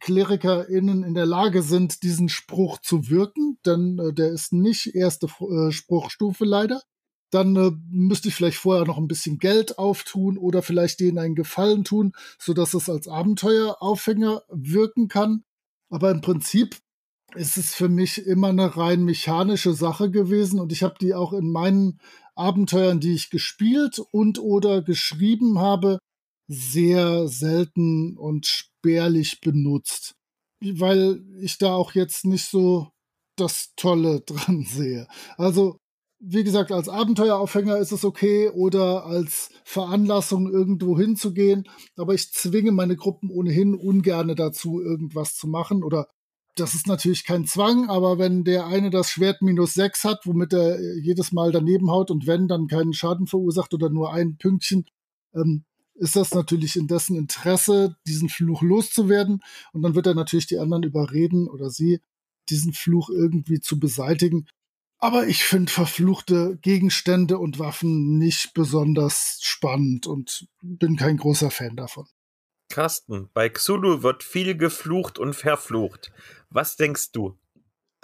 KlerikerInnen 0.00 1.02
in 1.02 1.14
der 1.14 1.26
Lage 1.26 1.62
sind, 1.62 2.02
diesen 2.02 2.28
Spruch 2.28 2.78
zu 2.78 3.08
wirken, 3.08 3.58
denn 3.66 3.98
äh, 3.98 4.12
der 4.12 4.30
ist 4.30 4.52
nicht 4.52 4.94
erste 4.94 5.26
äh, 5.26 5.72
Spruchstufe 5.72 6.44
leider. 6.44 6.82
Dann 7.30 7.56
äh, 7.56 7.70
müsste 7.90 8.28
ich 8.28 8.34
vielleicht 8.34 8.58
vorher 8.58 8.84
noch 8.84 8.98
ein 8.98 9.08
bisschen 9.08 9.38
Geld 9.38 9.78
auftun 9.78 10.36
oder 10.36 10.62
vielleicht 10.62 11.00
denen 11.00 11.18
einen 11.18 11.34
Gefallen 11.34 11.84
tun, 11.84 12.12
sodass 12.38 12.74
es 12.74 12.90
als 12.90 13.08
Abenteueraufhänger 13.08 14.42
wirken 14.50 15.08
kann. 15.08 15.44
Aber 15.88 16.10
im 16.10 16.20
Prinzip 16.20 16.76
ist 17.34 17.56
es 17.56 17.74
für 17.74 17.88
mich 17.88 18.26
immer 18.26 18.48
eine 18.48 18.76
rein 18.76 19.04
mechanische 19.04 19.72
Sache 19.72 20.10
gewesen 20.10 20.60
und 20.60 20.72
ich 20.72 20.82
habe 20.82 20.96
die 21.00 21.14
auch 21.14 21.32
in 21.32 21.50
meinen 21.50 22.00
Abenteuern, 22.34 23.00
die 23.00 23.14
ich 23.14 23.30
gespielt 23.30 23.98
und 24.10 24.38
oder 24.38 24.82
geschrieben 24.82 25.58
habe, 25.58 25.98
sehr 26.52 27.28
selten 27.28 28.16
und 28.16 28.46
spärlich 28.46 29.40
benutzt, 29.40 30.14
weil 30.60 31.22
ich 31.40 31.58
da 31.58 31.74
auch 31.74 31.92
jetzt 31.92 32.24
nicht 32.24 32.44
so 32.44 32.88
das 33.36 33.72
Tolle 33.76 34.20
dran 34.26 34.64
sehe. 34.64 35.06
Also, 35.36 35.78
wie 36.24 36.44
gesagt, 36.44 36.70
als 36.70 36.88
Abenteueraufhänger 36.88 37.78
ist 37.78 37.90
es 37.90 38.04
okay 38.04 38.48
oder 38.50 39.06
als 39.06 39.50
Veranlassung 39.64 40.48
irgendwo 40.48 40.96
hinzugehen, 40.96 41.68
aber 41.96 42.14
ich 42.14 42.32
zwinge 42.32 42.70
meine 42.70 42.94
Gruppen 42.94 43.28
ohnehin 43.30 43.74
ungerne 43.74 44.36
dazu, 44.36 44.80
irgendwas 44.80 45.34
zu 45.36 45.48
machen 45.48 45.82
oder 45.82 46.06
das 46.54 46.74
ist 46.74 46.86
natürlich 46.86 47.24
kein 47.24 47.46
Zwang, 47.46 47.88
aber 47.88 48.18
wenn 48.18 48.44
der 48.44 48.66
eine 48.66 48.90
das 48.90 49.10
Schwert 49.10 49.40
minus 49.40 49.74
sechs 49.74 50.04
hat, 50.04 50.26
womit 50.26 50.52
er 50.52 50.78
jedes 50.98 51.32
Mal 51.32 51.50
daneben 51.50 51.90
haut 51.90 52.10
und 52.10 52.26
wenn, 52.26 52.46
dann 52.46 52.66
keinen 52.66 52.92
Schaden 52.92 53.26
verursacht 53.26 53.72
oder 53.74 53.88
nur 53.88 54.12
ein 54.12 54.36
Pünktchen, 54.36 54.84
ähm, 55.34 55.64
ist 55.94 56.16
das 56.16 56.34
natürlich 56.34 56.76
in 56.76 56.86
dessen 56.86 57.16
Interesse, 57.16 57.96
diesen 58.06 58.28
Fluch 58.28 58.62
loszuwerden. 58.62 59.42
Und 59.72 59.82
dann 59.82 59.94
wird 59.94 60.06
er 60.06 60.14
natürlich 60.14 60.46
die 60.46 60.58
anderen 60.58 60.82
überreden 60.82 61.48
oder 61.48 61.70
sie, 61.70 62.00
diesen 62.48 62.72
Fluch 62.72 63.08
irgendwie 63.10 63.60
zu 63.60 63.78
beseitigen. 63.78 64.46
Aber 64.98 65.26
ich 65.26 65.44
finde 65.44 65.72
verfluchte 65.72 66.58
Gegenstände 66.62 67.38
und 67.38 67.58
Waffen 67.58 68.18
nicht 68.18 68.54
besonders 68.54 69.40
spannend 69.42 70.06
und 70.06 70.46
bin 70.62 70.96
kein 70.96 71.16
großer 71.16 71.50
Fan 71.50 71.76
davon. 71.76 72.06
Carsten, 72.68 73.28
bei 73.34 73.48
Xulu 73.48 74.02
wird 74.02 74.22
viel 74.22 74.56
geflucht 74.56 75.18
und 75.18 75.34
verflucht. 75.34 76.12
Was 76.50 76.76
denkst 76.76 77.12
du? 77.12 77.36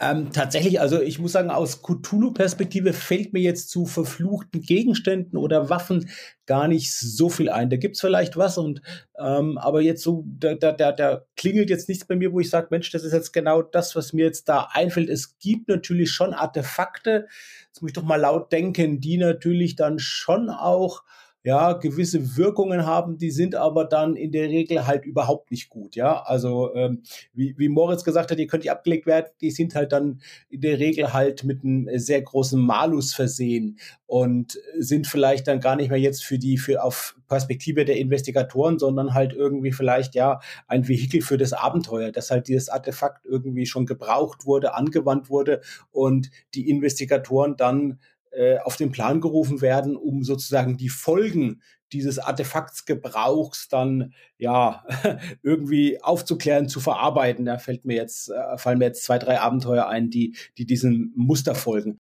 Ähm, 0.01 0.31
tatsächlich, 0.33 0.81
also 0.81 1.01
ich 1.03 1.19
muss 1.19 1.33
sagen, 1.33 1.51
aus 1.51 1.83
Cthulhu-Perspektive 1.83 2.93
fällt 2.93 3.33
mir 3.33 3.41
jetzt 3.41 3.69
zu 3.69 3.85
verfluchten 3.85 4.61
Gegenständen 4.61 5.37
oder 5.37 5.71
Waffen 5.71 6.09
gar 6.47 6.69
nicht 6.69 6.93
so 6.95 7.29
viel 7.29 7.51
ein. 7.51 7.69
Da 7.69 7.77
gibt's 7.77 8.01
vielleicht 8.01 8.37
was 8.37 8.59
und 8.59 8.81
ähm, 9.19 9.59
aber 9.59 9.81
jetzt 9.81 10.05
so, 10.05 10.25
da, 10.39 10.55
da, 10.55 10.71
da, 10.71 10.93
da 10.93 11.25
klingelt 11.37 11.69
jetzt 11.69 11.89
nichts 11.89 12.05
bei 12.07 12.15
mir, 12.15 12.33
wo 12.33 12.39
ich 12.39 12.49
sage, 12.49 12.69
Mensch, 12.71 12.93
das 12.93 13.03
ist 13.03 13.13
jetzt 13.13 13.33
genau 13.33 13.61
das, 13.61 13.97
was 13.97 14.13
mir 14.13 14.25
jetzt 14.25 14.49
da 14.49 14.69
einfällt. 14.71 15.09
Es 15.09 15.37
gibt 15.41 15.69
natürlich 15.69 16.13
schon 16.13 16.33
Artefakte, 16.33 17.27
jetzt 17.67 17.83
muss 17.83 17.91
ich 17.91 17.95
doch 17.95 18.05
mal 18.05 18.21
laut 18.21 18.53
denken, 18.53 19.01
die 19.01 19.19
natürlich 19.19 19.75
dann 19.75 19.99
schon 19.99 20.49
auch 20.49 21.03
ja, 21.49 21.73
gewisse 21.73 22.37
Wirkungen 22.37 22.85
haben, 22.85 23.17
die 23.17 23.31
sind 23.31 23.55
aber 23.55 23.87
dann 23.87 24.17
in 24.17 24.33
der 24.33 24.51
Regel 24.51 24.87
halt 24.87 25.07
überhaupt 25.07 25.51
nicht 25.51 25.71
gut, 25.71 25.97
ja. 25.97 26.21
Also 26.21 26.75
ähm, 26.75 27.05
wie, 27.33 27.55
wie 27.57 27.71
Moritz 27.71 28.05
gesagt 28.05 28.31
hat, 28.31 28.39
die 28.39 28.47
können 28.47 28.61
nicht 28.61 28.71
abgelegt 28.71 29.07
werden, 29.07 29.29
die 29.41 29.51
sind 29.51 29.75
halt 29.75 29.93
dann 29.93 30.21
in 30.51 30.61
der 30.61 30.79
Regel 30.79 31.15
halt 31.15 31.45
mit 31.45 31.65
einem 31.65 31.89
sehr 31.99 32.21
großen 32.21 32.61
Malus 32.61 33.15
versehen 33.15 33.79
und 34.05 34.61
sind 34.79 35.07
vielleicht 35.07 35.49
dann 35.49 35.61
gar 35.61 35.77
nicht 35.77 35.89
mehr 35.89 35.99
jetzt 35.99 36.23
für 36.23 36.39
die, 36.39 36.59
für 36.59 36.83
auf 36.83 37.17
Perspektive 37.29 37.87
der 37.87 37.97
Investigatoren, 37.97 38.79
sondern 38.79 39.15
halt 39.15 39.33
irgendwie 39.33 39.73
vielleicht 39.73 40.15
ja 40.15 40.41
ein 40.67 40.87
Vehikel 40.87 41.23
für 41.23 41.39
das 41.39 41.55
Abenteuer, 41.55 42.13
dass 42.13 42.31
halt 42.31 42.49
dieses 42.49 42.69
Artefakt 42.69 43.25
irgendwie 43.25 43.65
schon 43.65 43.87
gebraucht 43.87 44.45
wurde, 44.45 44.75
angewandt 44.75 45.31
wurde 45.31 45.63
und 45.93 46.31
die 46.53 46.69
Investigatoren 46.69 47.57
dann 47.57 48.01
äh, 48.33 48.59
auf 48.59 48.77
den 48.77 48.91
Plan 48.91 49.21
gerufen 49.21 49.61
werden, 49.61 49.97
um 49.97 50.25
sozusagen 50.25 50.77
die 50.77 50.89
Folgen 50.89 51.63
dieses 51.93 52.19
Artefaktsgebrauchs 52.19 53.69
dann 53.69 54.13
ja 54.37 54.85
irgendwie 55.43 56.03
aufzuklären, 56.03 56.69
zu 56.69 56.81
verarbeiten. 56.81 57.45
Da 57.45 57.59
fällt 57.59 57.85
mir 57.85 57.97
jetzt 57.97 58.31
äh, 58.31 58.59
fallen 58.59 58.79
mir 58.79 58.87
jetzt 58.87 59.05
zwei, 59.05 59.19
drei 59.19 59.41
Abenteuer 59.41 59.89
ein, 59.89 60.11
die 60.11 60.37
die 60.59 60.67
diesem 60.67 61.13
Muster 61.17 61.55
folgen. 61.55 62.01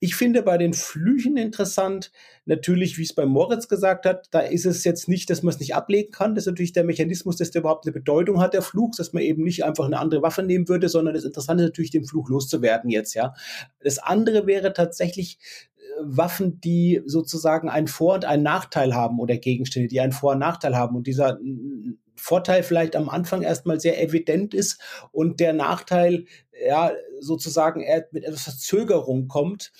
Ich 0.00 0.16
finde 0.16 0.42
bei 0.42 0.58
den 0.58 0.74
Flüchen 0.74 1.36
interessant, 1.36 2.12
natürlich, 2.44 2.98
wie 2.98 3.04
es 3.04 3.14
bei 3.14 3.24
Moritz 3.24 3.68
gesagt 3.68 4.04
hat, 4.04 4.28
da 4.32 4.40
ist 4.40 4.66
es 4.66 4.84
jetzt 4.84 5.08
nicht, 5.08 5.30
dass 5.30 5.42
man 5.42 5.54
es 5.54 5.60
nicht 5.60 5.74
ablegen 5.74 6.10
kann. 6.10 6.34
Das 6.34 6.44
ist 6.44 6.50
natürlich 6.50 6.72
der 6.72 6.84
Mechanismus, 6.84 7.36
dass 7.36 7.50
der 7.50 7.62
überhaupt 7.62 7.86
eine 7.86 7.92
Bedeutung 7.92 8.40
hat, 8.40 8.54
der 8.54 8.62
Fluch, 8.62 8.92
dass 8.96 9.12
man 9.12 9.22
eben 9.22 9.42
nicht 9.42 9.64
einfach 9.64 9.86
eine 9.86 9.98
andere 9.98 10.22
Waffe 10.22 10.42
nehmen 10.42 10.68
würde, 10.68 10.88
sondern 10.88 11.14
das 11.14 11.24
Interessante 11.24 11.64
ist 11.64 11.68
natürlich, 11.68 11.90
den 11.90 12.04
Fluch 12.04 12.28
loszuwerden 12.28 12.90
jetzt, 12.90 13.14
ja. 13.14 13.34
Das 13.82 13.98
andere 13.98 14.46
wäre 14.46 14.72
tatsächlich 14.72 15.38
äh, 15.76 15.82
Waffen, 16.02 16.60
die 16.60 17.00
sozusagen 17.06 17.70
einen 17.70 17.88
Vor- 17.88 18.14
und 18.14 18.24
einen 18.24 18.42
Nachteil 18.42 18.94
haben 18.94 19.18
oder 19.20 19.36
Gegenstände, 19.38 19.88
die 19.88 20.00
einen 20.00 20.12
Vor- 20.12 20.32
und 20.32 20.40
Nachteil 20.40 20.76
haben. 20.76 20.96
Und 20.96 21.06
dieser 21.06 21.38
Vorteil 22.16 22.62
vielleicht 22.62 22.96
am 22.96 23.08
Anfang 23.08 23.42
erstmal 23.42 23.80
sehr 23.80 24.02
evident 24.02 24.54
ist 24.54 24.80
und 25.12 25.40
der 25.40 25.52
Nachteil 25.52 26.26
ja 26.66 26.92
sozusagen 27.20 27.84
mit 28.10 28.24
etwas 28.24 28.42
Verzögerung 28.44 29.28
kommt 29.28 29.72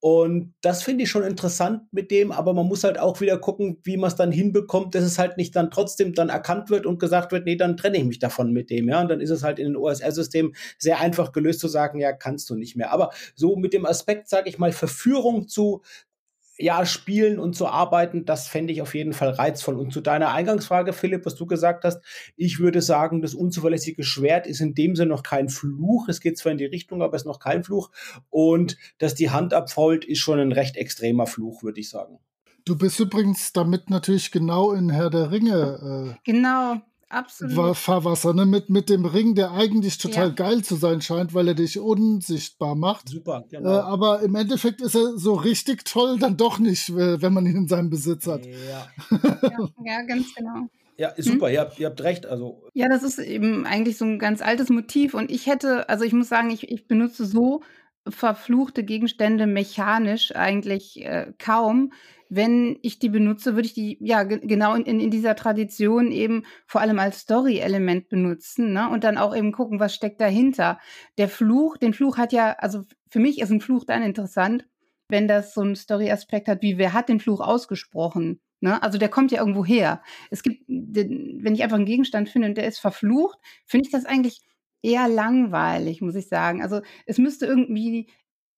und 0.00 0.54
das 0.60 0.84
finde 0.84 1.02
ich 1.02 1.10
schon 1.10 1.24
interessant 1.24 1.82
mit 1.92 2.12
dem, 2.12 2.30
aber 2.30 2.54
man 2.54 2.66
muss 2.66 2.84
halt 2.84 3.00
auch 3.00 3.20
wieder 3.20 3.36
gucken, 3.36 3.78
wie 3.82 3.96
man 3.96 4.08
es 4.08 4.14
dann 4.14 4.30
hinbekommt, 4.30 4.94
dass 4.94 5.02
es 5.02 5.18
halt 5.18 5.36
nicht 5.36 5.56
dann 5.56 5.72
trotzdem 5.72 6.14
dann 6.14 6.28
erkannt 6.28 6.70
wird 6.70 6.86
und 6.86 7.00
gesagt 7.00 7.32
wird, 7.32 7.46
nee, 7.46 7.56
dann 7.56 7.76
trenne 7.76 7.98
ich 7.98 8.04
mich 8.04 8.20
davon 8.20 8.52
mit 8.52 8.70
dem, 8.70 8.88
ja. 8.88 9.00
Und 9.00 9.08
dann 9.08 9.20
ist 9.20 9.30
es 9.30 9.42
halt 9.42 9.58
in 9.58 9.66
den 9.66 9.76
OSR-Systemen 9.76 10.54
sehr 10.78 11.00
einfach 11.00 11.32
gelöst 11.32 11.58
zu 11.58 11.66
sagen, 11.66 11.98
ja, 11.98 12.12
kannst 12.12 12.48
du 12.48 12.54
nicht 12.54 12.76
mehr. 12.76 12.92
Aber 12.92 13.10
so 13.34 13.56
mit 13.56 13.72
dem 13.72 13.86
Aspekt, 13.86 14.28
sage 14.28 14.48
ich 14.48 14.58
mal, 14.58 14.70
Verführung 14.70 15.48
zu 15.48 15.82
ja, 16.58 16.84
spielen 16.84 17.38
und 17.38 17.54
zu 17.54 17.68
arbeiten, 17.68 18.24
das 18.24 18.48
fände 18.48 18.72
ich 18.72 18.82
auf 18.82 18.94
jeden 18.94 19.12
Fall 19.12 19.30
reizvoll. 19.30 19.76
Und 19.76 19.92
zu 19.92 20.00
deiner 20.00 20.32
Eingangsfrage, 20.32 20.92
Philipp, 20.92 21.24
was 21.24 21.36
du 21.36 21.46
gesagt 21.46 21.84
hast, 21.84 22.02
ich 22.36 22.58
würde 22.58 22.82
sagen, 22.82 23.22
das 23.22 23.34
unzuverlässige 23.34 24.02
Schwert 24.02 24.46
ist 24.46 24.60
in 24.60 24.74
dem 24.74 24.96
Sinne 24.96 25.10
noch 25.10 25.22
kein 25.22 25.48
Fluch. 25.48 26.08
Es 26.08 26.20
geht 26.20 26.36
zwar 26.36 26.52
in 26.52 26.58
die 26.58 26.64
Richtung, 26.64 27.02
aber 27.02 27.14
es 27.14 27.22
ist 27.22 27.26
noch 27.26 27.38
kein 27.38 27.62
Fluch. 27.62 27.90
Und 28.28 28.76
dass 28.98 29.14
die 29.14 29.30
Hand 29.30 29.54
abfault, 29.54 30.04
ist 30.04 30.18
schon 30.18 30.40
ein 30.40 30.52
recht 30.52 30.76
extremer 30.76 31.26
Fluch, 31.26 31.62
würde 31.62 31.80
ich 31.80 31.88
sagen. 31.88 32.18
Du 32.64 32.76
bist 32.76 33.00
übrigens 33.00 33.52
damit 33.52 33.88
natürlich 33.88 34.30
genau 34.30 34.72
in 34.72 34.90
Herr 34.90 35.10
der 35.10 35.30
Ringe. 35.30 36.16
Äh, 36.16 36.30
genau. 36.30 36.82
Absolut. 37.10 37.76
Fahrwasser, 37.76 38.34
ne? 38.34 38.44
Mit, 38.44 38.68
mit 38.68 38.90
dem 38.90 39.06
Ring, 39.06 39.34
der 39.34 39.52
eigentlich 39.52 39.96
total 39.96 40.28
ja. 40.28 40.34
geil 40.34 40.62
zu 40.62 40.76
sein 40.76 41.00
scheint, 41.00 41.32
weil 41.32 41.48
er 41.48 41.54
dich 41.54 41.78
unsichtbar 41.78 42.74
macht. 42.74 43.08
Super, 43.08 43.44
genau. 43.48 43.70
Äh, 43.70 43.80
aber 43.80 44.20
im 44.20 44.34
Endeffekt 44.34 44.82
ist 44.82 44.94
er 44.94 45.16
so 45.16 45.34
richtig 45.34 45.86
toll 45.86 46.18
dann 46.18 46.36
doch 46.36 46.58
nicht, 46.58 46.94
wenn 46.94 47.32
man 47.32 47.46
ihn 47.46 47.56
in 47.56 47.68
seinem 47.68 47.88
Besitz 47.88 48.26
hat. 48.26 48.44
Ja, 48.44 48.88
ja, 49.10 49.68
ja 49.84 50.02
ganz 50.02 50.34
genau. 50.34 50.68
Ja, 50.98 51.14
super, 51.16 51.46
hm? 51.46 51.54
ihr, 51.54 51.60
habt, 51.60 51.78
ihr 51.78 51.86
habt 51.86 52.02
recht. 52.02 52.26
Also. 52.26 52.62
Ja, 52.74 52.88
das 52.88 53.02
ist 53.04 53.18
eben 53.18 53.64
eigentlich 53.64 53.96
so 53.96 54.04
ein 54.04 54.18
ganz 54.18 54.42
altes 54.42 54.68
Motiv. 54.68 55.14
Und 55.14 55.30
ich 55.30 55.46
hätte, 55.46 55.88
also 55.88 56.04
ich 56.04 56.12
muss 56.12 56.28
sagen, 56.28 56.50
ich, 56.50 56.70
ich 56.70 56.88
benutze 56.88 57.24
so 57.24 57.62
verfluchte 58.06 58.84
Gegenstände 58.84 59.46
mechanisch 59.46 60.34
eigentlich 60.34 61.04
äh, 61.04 61.32
kaum 61.38 61.92
wenn 62.28 62.78
ich 62.82 62.98
die 62.98 63.08
benutze, 63.08 63.54
würde 63.54 63.66
ich 63.66 63.74
die 63.74 63.96
ja 64.00 64.22
genau 64.22 64.74
in, 64.74 65.00
in, 65.00 65.10
dieser 65.10 65.34
Tradition 65.34 66.12
eben 66.12 66.44
vor 66.66 66.80
allem 66.80 66.98
als 66.98 67.20
Story-Element 67.20 68.08
benutzen 68.08 68.72
ne? 68.72 68.88
und 68.90 69.04
dann 69.04 69.18
auch 69.18 69.34
eben 69.34 69.52
gucken, 69.52 69.80
was 69.80 69.94
steckt 69.94 70.20
dahinter. 70.20 70.78
Der 71.16 71.28
Fluch, 71.28 71.76
den 71.78 71.94
Fluch 71.94 72.18
hat 72.18 72.32
ja, 72.32 72.52
also 72.58 72.82
für 73.08 73.18
mich 73.18 73.40
ist 73.40 73.50
ein 73.50 73.60
Fluch 73.60 73.84
dann 73.84 74.02
interessant, 74.02 74.66
wenn 75.08 75.26
das 75.26 75.54
so 75.54 75.62
einen 75.62 75.76
Story-Aspekt 75.76 76.48
hat, 76.48 76.62
wie 76.62 76.76
wer 76.76 76.92
hat 76.92 77.08
den 77.08 77.20
Fluch 77.20 77.40
ausgesprochen. 77.40 78.40
Ne? 78.60 78.82
Also 78.82 78.98
der 78.98 79.08
kommt 79.08 79.32
ja 79.32 79.40
irgendwo 79.40 79.64
her. 79.64 80.02
Es 80.30 80.42
gibt, 80.42 80.64
wenn 80.68 81.54
ich 81.54 81.62
einfach 81.62 81.76
einen 81.76 81.86
Gegenstand 81.86 82.28
finde 82.28 82.48
und 82.48 82.56
der 82.56 82.66
ist 82.66 82.78
verflucht, 82.78 83.38
finde 83.64 83.86
ich 83.86 83.92
das 83.92 84.04
eigentlich 84.04 84.40
eher 84.82 85.08
langweilig, 85.08 86.02
muss 86.02 86.14
ich 86.14 86.28
sagen. 86.28 86.62
Also 86.62 86.80
es 87.06 87.18
müsste 87.18 87.46
irgendwie 87.46 88.08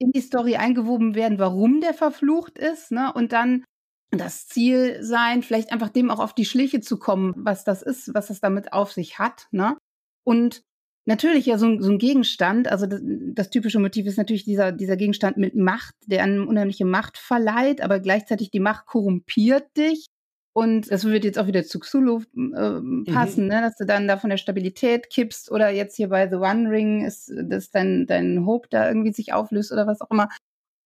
in 0.01 0.13
die 0.13 0.21
Story 0.21 0.57
eingewoben 0.57 1.15
werden, 1.15 1.39
warum 1.39 1.81
der 1.81 1.95
verflucht 1.95 2.59
ist, 2.59 2.91
ne? 2.91 3.13
Und 3.13 3.33
dann 3.33 3.65
das 4.11 4.49
Ziel 4.49 5.03
sein, 5.03 5.43
vielleicht 5.43 5.73
einfach 5.73 5.91
dem 5.91 6.11
auch 6.11 6.19
auf 6.19 6.35
die 6.35 6.45
Schliche 6.45 6.81
zu 6.81 6.99
kommen, 6.99 7.35
was 7.37 7.63
das 7.63 7.83
ist, 7.83 8.13
was 8.13 8.31
es 8.31 8.41
damit 8.41 8.73
auf 8.73 8.93
sich 8.93 9.19
hat, 9.19 9.47
ne? 9.53 9.77
Und 10.25 10.63
natürlich 11.07 11.47
ja 11.47 11.59
so 11.59 11.67
ein, 11.67 11.83
so 11.83 11.91
ein 11.91 11.99
Gegenstand, 11.99 12.69
also 12.69 12.87
das, 12.87 13.01
das, 13.03 13.51
typische 13.51 13.79
Motiv 13.79 14.07
ist 14.07 14.19
natürlich 14.19 14.45
dieser, 14.45 14.73
dieser 14.73 14.97
Gegenstand 14.97 15.37
mit 15.37 15.55
Macht, 15.55 15.95
der 16.07 16.23
eine 16.23 16.47
unheimliche 16.47 16.85
Macht 16.85 17.19
verleiht, 17.19 17.81
aber 17.81 18.01
gleichzeitig 18.01 18.51
die 18.51 18.61
Macht 18.61 18.87
korrumpiert 18.87 19.77
dich 19.77 20.07
und 20.53 20.91
das 20.91 21.05
wird 21.05 21.25
jetzt 21.25 21.39
auch 21.39 21.47
wieder 21.47 21.63
zu 21.65 21.79
Xulu 21.79 22.23
äh, 22.35 23.13
passen, 23.13 23.45
mhm. 23.45 23.51
ne? 23.51 23.61
dass 23.61 23.77
du 23.77 23.87
dann 23.87 24.09
da 24.09 24.17
von 24.17 24.31
der 24.31 24.37
Stabilität 24.37 25.09
kippst 25.09 25.51
oder 25.51 25.71
jetzt 25.71 25.97
hier 25.97 26.09
bei 26.09 26.29
The 26.29 26.37
One 26.37 26.69
Ring 26.69 27.05
ist, 27.05 27.33
dass 27.45 27.71
dein, 27.71 28.07
dein 28.07 28.45
Hope 28.47 28.69
da 28.69 28.89
irgendwie 28.89 29.13
sich 29.13 29.33
auflöst 29.33 29.71
oder 29.71 29.87
was 29.87 30.01
auch 30.01 30.11
immer. 30.11 30.29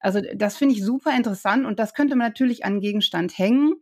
Also 0.00 0.20
das 0.34 0.58
finde 0.58 0.74
ich 0.74 0.84
super 0.84 1.16
interessant 1.16 1.64
und 1.64 1.78
das 1.78 1.94
könnte 1.94 2.14
man 2.14 2.28
natürlich 2.28 2.64
an 2.66 2.80
Gegenstand 2.80 3.38
hängen. 3.38 3.74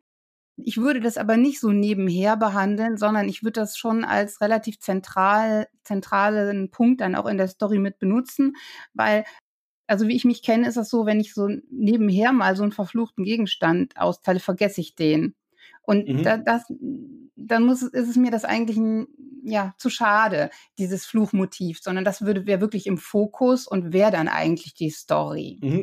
Ich 0.56 0.76
würde 0.76 1.00
das 1.00 1.16
aber 1.16 1.36
nicht 1.36 1.58
so 1.58 1.70
nebenher 1.70 2.36
behandeln, 2.36 2.96
sondern 2.96 3.28
ich 3.28 3.42
würde 3.42 3.60
das 3.60 3.76
schon 3.76 4.04
als 4.04 4.40
relativ 4.40 4.78
zentral, 4.78 5.66
zentralen 5.82 6.70
Punkt 6.70 7.00
dann 7.00 7.16
auch 7.16 7.26
in 7.26 7.38
der 7.38 7.48
Story 7.48 7.78
mit 7.78 7.98
benutzen, 7.98 8.54
weil 8.94 9.24
also 9.88 10.06
wie 10.06 10.14
ich 10.14 10.24
mich 10.24 10.42
kenne, 10.42 10.68
ist 10.68 10.76
das 10.76 10.88
so, 10.90 11.06
wenn 11.06 11.20
ich 11.20 11.34
so 11.34 11.48
nebenher 11.70 12.32
mal 12.32 12.56
so 12.56 12.62
einen 12.62 12.72
verfluchten 12.72 13.24
Gegenstand 13.24 13.96
austeile, 13.96 14.40
vergesse 14.40 14.80
ich 14.80 14.94
den. 14.94 15.34
Und 15.82 16.08
mhm. 16.08 16.22
da, 16.22 16.36
das, 16.36 16.64
dann 17.36 17.64
muss, 17.64 17.82
ist 17.82 18.08
es 18.08 18.16
mir 18.16 18.30
das 18.30 18.44
eigentlich 18.44 18.76
ein, 18.76 19.06
ja, 19.44 19.74
zu 19.78 19.90
schade, 19.90 20.50
dieses 20.78 21.04
Fluchmotiv, 21.04 21.80
sondern 21.82 22.04
das 22.04 22.22
würde 22.22 22.46
wäre 22.46 22.60
wirklich 22.60 22.86
im 22.86 22.98
Fokus 22.98 23.66
und 23.66 23.92
wäre 23.92 24.12
dann 24.12 24.28
eigentlich 24.28 24.74
die 24.74 24.90
Story. 24.90 25.58
Mhm. 25.60 25.82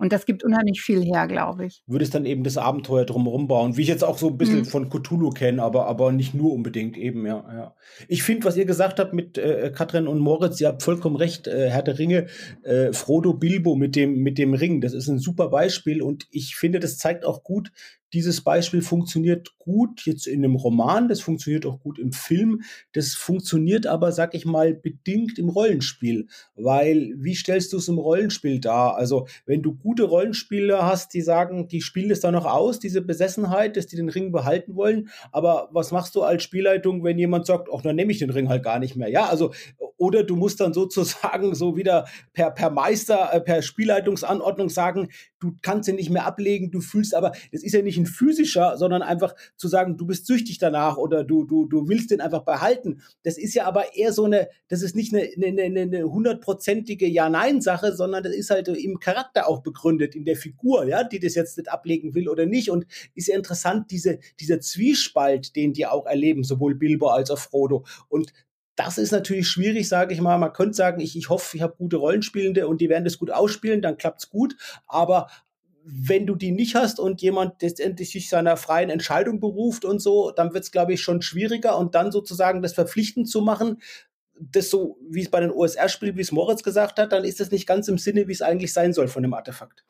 Und 0.00 0.12
das 0.12 0.26
gibt 0.26 0.44
unheimlich 0.44 0.80
viel 0.80 1.02
her, 1.02 1.26
glaube 1.26 1.66
ich. 1.66 1.82
Würde 1.88 2.04
es 2.04 2.10
dann 2.10 2.24
eben 2.24 2.44
das 2.44 2.56
Abenteuer 2.56 3.04
drumherum 3.04 3.48
bauen, 3.48 3.76
wie 3.76 3.82
ich 3.82 3.88
jetzt 3.88 4.04
auch 4.04 4.16
so 4.16 4.28
ein 4.28 4.38
bisschen 4.38 4.60
mhm. 4.60 4.64
von 4.64 4.90
Cthulhu 4.90 5.30
kenne, 5.30 5.60
aber, 5.60 5.86
aber 5.86 6.12
nicht 6.12 6.34
nur 6.34 6.52
unbedingt 6.52 6.96
eben, 6.96 7.26
ja. 7.26 7.44
ja. 7.52 7.74
Ich 8.06 8.22
finde, 8.22 8.46
was 8.46 8.56
ihr 8.56 8.64
gesagt 8.64 9.00
habt 9.00 9.12
mit 9.12 9.38
äh, 9.38 9.72
Katrin 9.74 10.06
und 10.06 10.20
Moritz, 10.20 10.60
ihr 10.60 10.68
habt 10.68 10.84
vollkommen 10.84 11.16
recht, 11.16 11.48
äh, 11.48 11.68
Herr 11.70 11.82
der 11.82 11.98
Ringe, 11.98 12.28
äh, 12.62 12.92
Frodo 12.92 13.34
Bilbo 13.34 13.74
mit 13.74 13.96
dem, 13.96 14.22
mit 14.22 14.38
dem 14.38 14.54
Ring, 14.54 14.80
das 14.80 14.94
ist 14.94 15.08
ein 15.08 15.18
super 15.18 15.48
Beispiel 15.48 16.00
und 16.00 16.28
ich 16.30 16.54
finde, 16.54 16.78
das 16.78 16.96
zeigt 16.96 17.24
auch 17.24 17.42
gut, 17.42 17.72
dieses 18.12 18.40
Beispiel 18.40 18.82
funktioniert 18.82 19.58
gut 19.58 20.06
jetzt 20.06 20.26
in 20.26 20.44
einem 20.44 20.56
Roman, 20.56 21.08
das 21.08 21.20
funktioniert 21.20 21.66
auch 21.66 21.80
gut 21.80 21.98
im 21.98 22.12
Film, 22.12 22.62
das 22.92 23.14
funktioniert 23.14 23.86
aber, 23.86 24.12
sag 24.12 24.34
ich 24.34 24.44
mal, 24.44 24.74
bedingt 24.74 25.38
im 25.38 25.48
Rollenspiel, 25.48 26.26
weil 26.54 27.14
wie 27.18 27.34
stellst 27.34 27.72
du 27.72 27.76
es 27.76 27.88
im 27.88 27.98
Rollenspiel 27.98 28.60
dar? 28.60 28.96
Also 28.96 29.26
wenn 29.46 29.62
du 29.62 29.74
gute 29.74 30.04
Rollenspieler 30.04 30.86
hast, 30.86 31.12
die 31.14 31.20
sagen, 31.20 31.68
die 31.68 31.82
spielen 31.82 32.10
es 32.10 32.20
da 32.20 32.30
noch 32.32 32.46
aus, 32.46 32.78
diese 32.78 33.02
Besessenheit, 33.02 33.76
dass 33.76 33.86
die 33.86 33.96
den 33.96 34.08
Ring 34.08 34.32
behalten 34.32 34.74
wollen, 34.74 35.08
aber 35.32 35.68
was 35.72 35.92
machst 35.92 36.14
du 36.14 36.22
als 36.22 36.42
Spielleitung, 36.42 37.04
wenn 37.04 37.18
jemand 37.18 37.46
sagt, 37.46 37.68
ach, 37.72 37.82
dann 37.82 37.96
nehme 37.96 38.12
ich 38.12 38.18
den 38.18 38.30
Ring 38.30 38.48
halt 38.48 38.62
gar 38.62 38.78
nicht 38.78 38.96
mehr? 38.96 39.08
Ja, 39.08 39.26
also 39.26 39.52
oder 39.98 40.22
du 40.24 40.36
musst 40.36 40.60
dann 40.60 40.72
sozusagen 40.72 41.54
so 41.54 41.76
wieder 41.76 42.06
per, 42.32 42.50
per 42.50 42.70
Meister, 42.70 43.30
äh, 43.32 43.40
per 43.40 43.62
Spielleitungsanordnung 43.62 44.70
sagen, 44.70 45.08
du 45.40 45.56
kannst 45.60 45.88
ihn 45.88 45.96
nicht 45.96 46.10
mehr 46.10 46.24
ablegen, 46.24 46.70
du 46.70 46.80
fühlst 46.80 47.14
aber, 47.14 47.32
das 47.52 47.62
ist 47.62 47.72
ja 47.72 47.82
nicht 47.82 47.98
ein 47.98 48.06
physischer, 48.06 48.76
sondern 48.76 49.02
einfach 49.02 49.34
zu 49.56 49.68
sagen, 49.68 49.96
du 49.96 50.06
bist 50.06 50.26
süchtig 50.26 50.58
danach 50.58 50.96
oder 50.96 51.24
du, 51.24 51.44
du, 51.44 51.66
du 51.66 51.88
willst 51.88 52.10
den 52.10 52.20
einfach 52.20 52.44
behalten. 52.44 53.02
Das 53.24 53.38
ist 53.38 53.54
ja 53.54 53.66
aber 53.66 53.94
eher 53.96 54.12
so 54.12 54.24
eine, 54.24 54.48
das 54.68 54.82
ist 54.82 54.96
nicht 54.96 55.14
eine, 55.14 55.28
eine, 55.44 55.80
eine 55.80 56.04
hundertprozentige 56.04 57.06
Ja-Nein-Sache, 57.06 57.94
sondern 57.94 58.22
das 58.22 58.34
ist 58.34 58.50
halt 58.50 58.68
im 58.68 59.00
Charakter 59.00 59.48
auch 59.48 59.62
begründet, 59.62 60.14
in 60.14 60.24
der 60.24 60.36
Figur, 60.36 60.86
ja, 60.86 61.04
die 61.04 61.20
das 61.20 61.34
jetzt 61.34 61.58
nicht 61.58 61.70
ablegen 61.70 62.14
will 62.14 62.28
oder 62.28 62.46
nicht. 62.46 62.70
Und 62.70 62.86
ist 63.14 63.28
ja 63.28 63.36
interessant, 63.36 63.90
diese, 63.90 64.18
dieser 64.40 64.60
Zwiespalt, 64.60 65.56
den 65.56 65.72
die 65.72 65.86
auch 65.86 66.06
erleben, 66.06 66.44
sowohl 66.44 66.74
Bilbo 66.74 67.08
als 67.08 67.30
auch 67.30 67.38
Frodo. 67.38 67.84
Und 68.08 68.32
das 68.78 68.96
ist 68.96 69.10
natürlich 69.10 69.48
schwierig, 69.48 69.88
sage 69.88 70.14
ich 70.14 70.20
mal. 70.20 70.38
Man 70.38 70.52
könnte 70.52 70.74
sagen, 70.74 71.00
ich, 71.00 71.16
ich 71.16 71.28
hoffe, 71.28 71.56
ich 71.56 71.62
habe 71.62 71.74
gute 71.76 71.96
Rollenspielende 71.96 72.68
und 72.68 72.80
die 72.80 72.88
werden 72.88 73.04
das 73.04 73.18
gut 73.18 73.32
ausspielen, 73.32 73.82
dann 73.82 73.98
klappt's 73.98 74.30
gut. 74.30 74.56
Aber 74.86 75.26
wenn 75.84 76.26
du 76.26 76.36
die 76.36 76.52
nicht 76.52 76.76
hast 76.76 77.00
und 77.00 77.20
jemand 77.20 77.60
letztendlich 77.60 78.12
sich 78.12 78.28
seiner 78.28 78.56
freien 78.56 78.88
Entscheidung 78.88 79.40
beruft 79.40 79.84
und 79.84 80.00
so, 80.00 80.30
dann 80.30 80.54
wird's, 80.54 80.70
glaube 80.70 80.92
ich, 80.92 81.00
schon 81.00 81.22
schwieriger 81.22 81.76
und 81.76 81.96
dann 81.96 82.12
sozusagen 82.12 82.62
das 82.62 82.72
verpflichtend 82.72 83.28
zu 83.28 83.40
machen, 83.40 83.82
das 84.38 84.70
so, 84.70 84.96
wie 85.10 85.22
es 85.22 85.30
bei 85.30 85.40
den 85.40 85.50
OSR-Spielen, 85.50 86.16
wie 86.16 86.22
es 86.22 86.30
Moritz 86.30 86.62
gesagt 86.62 87.00
hat, 87.00 87.10
dann 87.10 87.24
ist 87.24 87.40
das 87.40 87.50
nicht 87.50 87.66
ganz 87.66 87.88
im 87.88 87.98
Sinne, 87.98 88.28
wie 88.28 88.32
es 88.32 88.42
eigentlich 88.42 88.72
sein 88.72 88.92
soll 88.92 89.08
von 89.08 89.24
dem 89.24 89.34
Artefakt. 89.34 89.84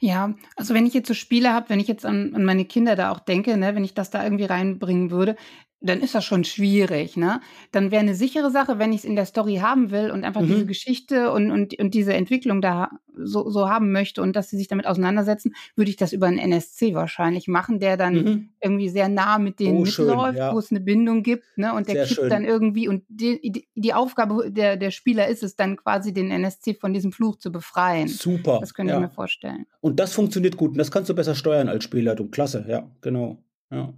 Ja, 0.00 0.34
also 0.54 0.74
wenn 0.74 0.86
ich 0.86 0.94
jetzt 0.94 1.08
so 1.08 1.14
Spiele 1.14 1.52
habe, 1.52 1.70
wenn 1.70 1.80
ich 1.80 1.88
jetzt 1.88 2.06
an, 2.06 2.34
an 2.36 2.44
meine 2.44 2.66
Kinder 2.66 2.94
da 2.94 3.10
auch 3.10 3.18
denke, 3.18 3.56
ne, 3.56 3.74
wenn 3.74 3.84
ich 3.84 3.94
das 3.94 4.10
da 4.10 4.22
irgendwie 4.22 4.44
reinbringen 4.44 5.10
würde, 5.10 5.34
dann 5.80 6.00
ist 6.00 6.14
das 6.14 6.24
schon 6.24 6.44
schwierig, 6.44 7.16
ne? 7.16 7.40
Dann 7.70 7.90
wäre 7.90 8.00
eine 8.00 8.14
sichere 8.14 8.50
Sache, 8.50 8.78
wenn 8.78 8.92
ich 8.92 8.98
es 9.00 9.04
in 9.04 9.14
der 9.16 9.26
Story 9.26 9.56
haben 9.56 9.90
will 9.90 10.10
und 10.10 10.24
einfach 10.24 10.42
diese 10.42 10.64
mhm. 10.64 10.66
Geschichte 10.66 11.30
und 11.32 11.50
und 11.52 11.78
und 11.78 11.94
diese 11.94 12.14
Entwicklung 12.14 12.60
da 12.60 12.90
so 13.14 13.48
so 13.50 13.68
haben 13.68 13.92
möchte 13.92 14.20
und 14.22 14.34
dass 14.36 14.50
sie 14.50 14.56
sich 14.56 14.68
damit 14.68 14.86
auseinandersetzen, 14.86 15.54
würde 15.76 15.90
ich 15.90 15.96
das 15.96 16.12
über 16.12 16.26
einen 16.26 16.38
NSC 16.38 16.94
wahrscheinlich 16.94 17.46
machen, 17.48 17.78
der 17.80 17.96
dann 17.96 18.14
Mhm. 18.14 18.48
irgendwie 18.60 18.88
sehr 18.88 19.08
nah 19.08 19.38
mit 19.38 19.60
denen 19.60 19.78
Oh, 19.78 19.82
mitläuft, 19.82 20.38
ja. 20.38 20.52
wo 20.52 20.58
es 20.58 20.70
eine 20.70 20.80
Bindung 20.80 21.22
gibt, 21.22 21.44
ne? 21.56 21.72
Und 21.74 21.88
der 21.88 22.06
Sehr 22.06 22.16
kippt 22.16 22.32
dann 22.32 22.44
irgendwie 22.44 22.88
und 22.88 23.04
die 23.08 23.66
die 23.74 23.94
Aufgabe 23.94 24.50
der 24.50 24.76
der 24.76 24.90
Spieler 24.90 25.28
ist 25.28 25.42
es 25.44 25.54
dann 25.56 25.76
quasi, 25.76 26.12
den 26.12 26.30
NSC 26.30 26.74
von 26.74 26.92
diesem 26.92 27.12
Fluch 27.12 27.36
zu 27.36 27.52
befreien. 27.52 28.08
Super, 28.08 28.58
Das 28.60 28.74
könnte 28.74 28.94
ich 28.94 28.98
mir 29.00 29.10
vorstellen. 29.10 29.66
Und 29.80 30.00
das 30.00 30.12
funktioniert 30.14 30.56
gut 30.56 30.72
und 30.72 30.78
das 30.78 30.90
kannst 30.90 31.08
du 31.08 31.14
besser 31.14 31.34
steuern 31.36 31.68
als 31.68 31.84
Spielleitung. 31.84 32.30
Klasse, 32.30 32.64
ja, 32.68 32.90
genau. 33.00 33.42
Ja. 33.70 33.92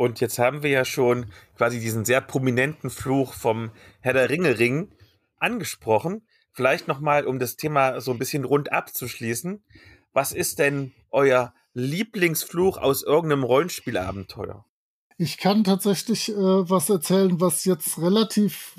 Und 0.00 0.18
jetzt 0.20 0.38
haben 0.38 0.62
wir 0.62 0.70
ja 0.70 0.86
schon 0.86 1.26
quasi 1.58 1.78
diesen 1.78 2.06
sehr 2.06 2.22
prominenten 2.22 2.88
Fluch 2.88 3.34
vom 3.34 3.70
Herr 4.00 4.14
der 4.14 4.30
Ringe 4.30 4.58
Ring 4.58 4.88
angesprochen. 5.36 6.26
Vielleicht 6.52 6.88
nochmal, 6.88 7.26
um 7.26 7.38
das 7.38 7.56
Thema 7.56 8.00
so 8.00 8.10
ein 8.10 8.18
bisschen 8.18 8.44
rund 8.46 8.72
abzuschließen. 8.72 9.62
Was 10.14 10.32
ist 10.32 10.58
denn 10.58 10.94
euer 11.10 11.52
Lieblingsfluch 11.74 12.78
aus 12.78 13.02
irgendeinem 13.02 13.44
Rollenspielabenteuer? 13.44 14.64
Ich 15.18 15.36
kann 15.36 15.64
tatsächlich 15.64 16.30
äh, 16.30 16.34
was 16.34 16.88
erzählen, 16.88 17.38
was 17.38 17.66
jetzt 17.66 17.98
relativ 17.98 18.76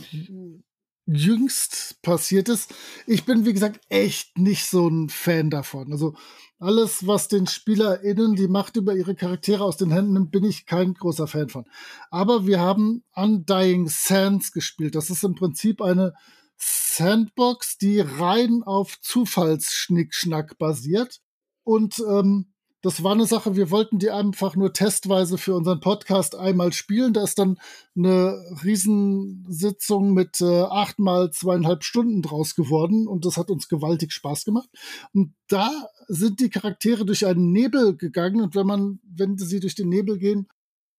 jüngst 1.06 2.02
passiert 2.02 2.50
ist. 2.50 2.74
Ich 3.06 3.26
bin, 3.26 3.46
wie 3.46 3.54
gesagt, 3.54 3.80
echt 3.90 4.40
nicht 4.40 4.66
so 4.66 4.88
ein 4.88 5.10
Fan 5.10 5.52
davon. 5.52 5.92
Also 5.92 6.16
alles, 6.62 7.08
was 7.08 7.28
den 7.28 7.48
SpielerInnen 7.48 8.36
die 8.36 8.48
Macht 8.48 8.76
über 8.76 8.96
ihre 8.96 9.16
Charaktere 9.16 9.64
aus 9.64 9.78
den 9.78 9.92
Händen 9.92 10.14
nimmt, 10.14 10.32
bin 10.32 10.44
ich 10.44 10.68
kein 10.68 10.94
großer 10.94 11.26
Fan 11.26 11.50
von. 11.50 11.66
Aber 12.12 12.46
wir 12.46 12.60
haben 12.60 13.04
Undying 13.16 13.88
Sands 13.88 14.52
gespielt. 14.52 14.94
Das 14.94 15.10
ist 15.10 15.24
im 15.24 15.34
Prinzip 15.34 15.82
eine 15.82 16.14
Sandbox, 16.58 17.80
die 17.80 18.00
rein 18.00 18.62
auf 18.64 19.00
Zufallsschnickschnack 19.02 20.60
basiert. 20.60 21.20
Und 21.64 22.00
ähm, 22.08 22.54
das 22.82 23.04
war 23.04 23.12
eine 23.12 23.26
Sache, 23.26 23.56
wir 23.56 23.70
wollten 23.70 24.00
die 24.00 24.10
einfach 24.10 24.56
nur 24.56 24.74
testweise 24.74 25.38
für 25.38 25.56
unseren 25.56 25.80
Podcast 25.80 26.36
einmal 26.36 26.74
spielen. 26.74 27.14
Da 27.14 27.24
ist 27.24 27.38
dann 27.38 27.60
eine 27.96 28.44
Riesensitzung 28.64 30.14
mit 30.14 30.42
äh, 30.42 30.62
achtmal 30.64 31.32
zweieinhalb 31.32 31.84
Stunden 31.84 32.22
draus 32.22 32.56
geworden 32.56 33.08
und 33.08 33.26
das 33.26 33.38
hat 33.38 33.52
uns 33.52 33.70
gewaltig 33.70 34.12
Spaß 34.14 34.46
gemacht. 34.46 34.70
Und 35.14 35.34
da 35.48 35.70
sind 36.08 36.40
die 36.40 36.50
Charaktere 36.50 37.06
durch 37.06 37.26
einen 37.26 37.52
Nebel 37.52 37.96
gegangen 37.96 38.42
und 38.42 38.56
wenn 38.56 38.66
man, 38.66 39.00
wenn 39.04 39.38
sie 39.38 39.60
durch 39.60 39.76
den 39.76 39.90
Nebel 39.90 40.18
gehen, 40.18 40.48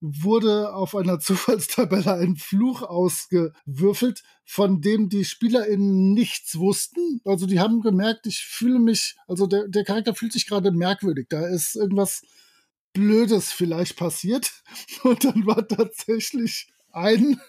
wurde 0.03 0.75
auf 0.75 0.95
einer 0.97 1.19
Zufallstabelle 1.21 2.15
ein 2.15 2.37
Fluch 2.37 2.83
ausgewürfelt, 2.83 4.23
von 4.45 4.81
dem 4.83 5.09
die 5.09 5.25
SpielerInnen 5.25 6.13
nichts 6.13 6.59
wussten. 6.59 7.21
Also 7.25 7.47
die 7.47 7.61
haben 7.61 7.81
gemerkt, 7.81 8.27
ich 8.27 8.45
fühle 8.45 8.81
mich, 8.81 9.17
also 9.27 9.47
der, 9.47 9.69
der 9.69 9.85
Charakter 9.85 10.15
fühlt 10.15 10.33
sich 10.33 10.47
gerade 10.47 10.73
merkwürdig. 10.73 11.29
Da 11.31 11.47
ist 11.47 11.77
irgendwas 11.77 12.23
Blödes 12.93 13.53
vielleicht 13.53 13.97
passiert. 13.97 14.53
Und 15.05 15.25
dann 15.25 15.47
war 15.47 15.67
tatsächlich 15.67 16.69
ein, 16.91 17.41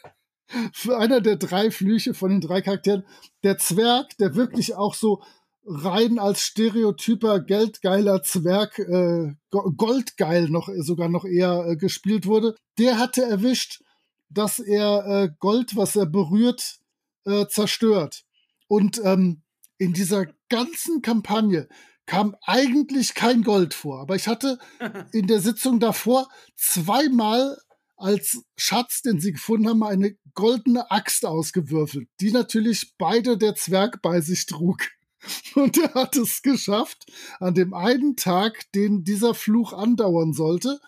für 0.71 0.97
einer 0.97 1.19
der 1.19 1.37
drei 1.37 1.71
Flüche 1.71 2.13
von 2.13 2.29
den 2.29 2.41
drei 2.41 2.61
Charakteren, 2.61 3.03
der 3.43 3.57
Zwerg, 3.57 4.15
der 4.19 4.35
wirklich 4.35 4.75
auch 4.75 4.93
so 4.93 5.23
rein 5.66 6.20
als 6.20 6.41
stereotyper 6.41 7.39
geldgeiler 7.39 8.24
Zwerg, 8.24 8.80
äh, 8.80 9.34
Goldgeil 9.49 10.49
noch 10.49 10.70
sogar 10.80 11.09
noch 11.09 11.26
eher 11.26 11.66
äh, 11.68 11.76
gespielt 11.78 12.26
wurde, 12.26 12.55
der 12.78 12.97
hatte 12.97 13.24
erwischt, 13.24 13.82
dass 14.30 14.59
er 14.59 15.05
äh, 15.05 15.30
Gold, 15.39 15.76
was 15.76 15.95
er 15.95 16.05
berührt, 16.05 16.80
äh, 17.26 17.45
zerstört. 17.47 18.24
Und 18.68 19.01
ähm, 19.03 19.43
in 19.78 19.93
dieser 19.93 20.28
ganzen 20.49 21.01
Kampagne 21.01 21.68
kam 22.05 22.36
eigentlich 22.41 23.14
kein 23.14 23.43
Gold 23.43 23.74
vor. 23.74 24.01
Aber 24.01 24.16
ich 24.16 24.28
hatte 24.28 24.57
in 25.11 25.28
der 25.28 25.39
Sitzung 25.39 25.80
davor 25.80 26.28
zweimal 26.55 27.57
als 27.95 28.43
Schatz, 28.57 29.01
den 29.01 29.20
sie 29.20 29.32
gefunden 29.32 29.70
haben, 29.70 29.84
eine 29.84 30.16
goldene 30.34 30.91
Axt 30.91 31.26
ausgewürfelt, 31.26 32.09
die 32.20 32.32
natürlich 32.32 32.95
beide 32.97 33.38
der 33.38 33.55
Zwerg 33.55 34.01
bei 34.01 34.20
sich 34.20 34.45
trug. 34.45 34.80
Und 35.55 35.78
er 35.78 35.93
hat 35.93 36.15
es 36.15 36.41
geschafft, 36.41 37.05
an 37.39 37.53
dem 37.53 37.74
einen 37.74 38.15
Tag, 38.15 38.71
den 38.74 39.03
dieser 39.03 39.34
Fluch 39.34 39.74
andauern 39.74 40.34
sollte, 40.34 40.80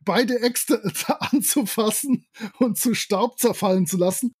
beide 0.00 0.40
Äxte 0.40 0.82
anzufassen 1.20 2.26
und 2.58 2.78
zu 2.78 2.94
Staub 2.94 3.38
zerfallen 3.38 3.86
zu 3.86 3.96
lassen. 3.96 4.32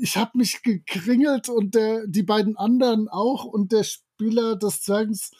Ich 0.00 0.16
habe 0.16 0.38
mich 0.38 0.62
gekringelt 0.62 1.48
und 1.48 1.74
der, 1.74 2.06
die 2.06 2.22
beiden 2.22 2.56
anderen 2.56 3.08
auch 3.08 3.44
und 3.44 3.72
der 3.72 3.84
Spieler 3.84 4.56
des 4.56 4.82
Zwergens 4.82 5.32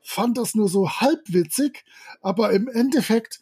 fand 0.00 0.38
das 0.38 0.54
nur 0.54 0.68
so 0.68 0.88
halbwitzig, 0.88 1.84
aber 2.22 2.52
im 2.52 2.68
Endeffekt, 2.68 3.40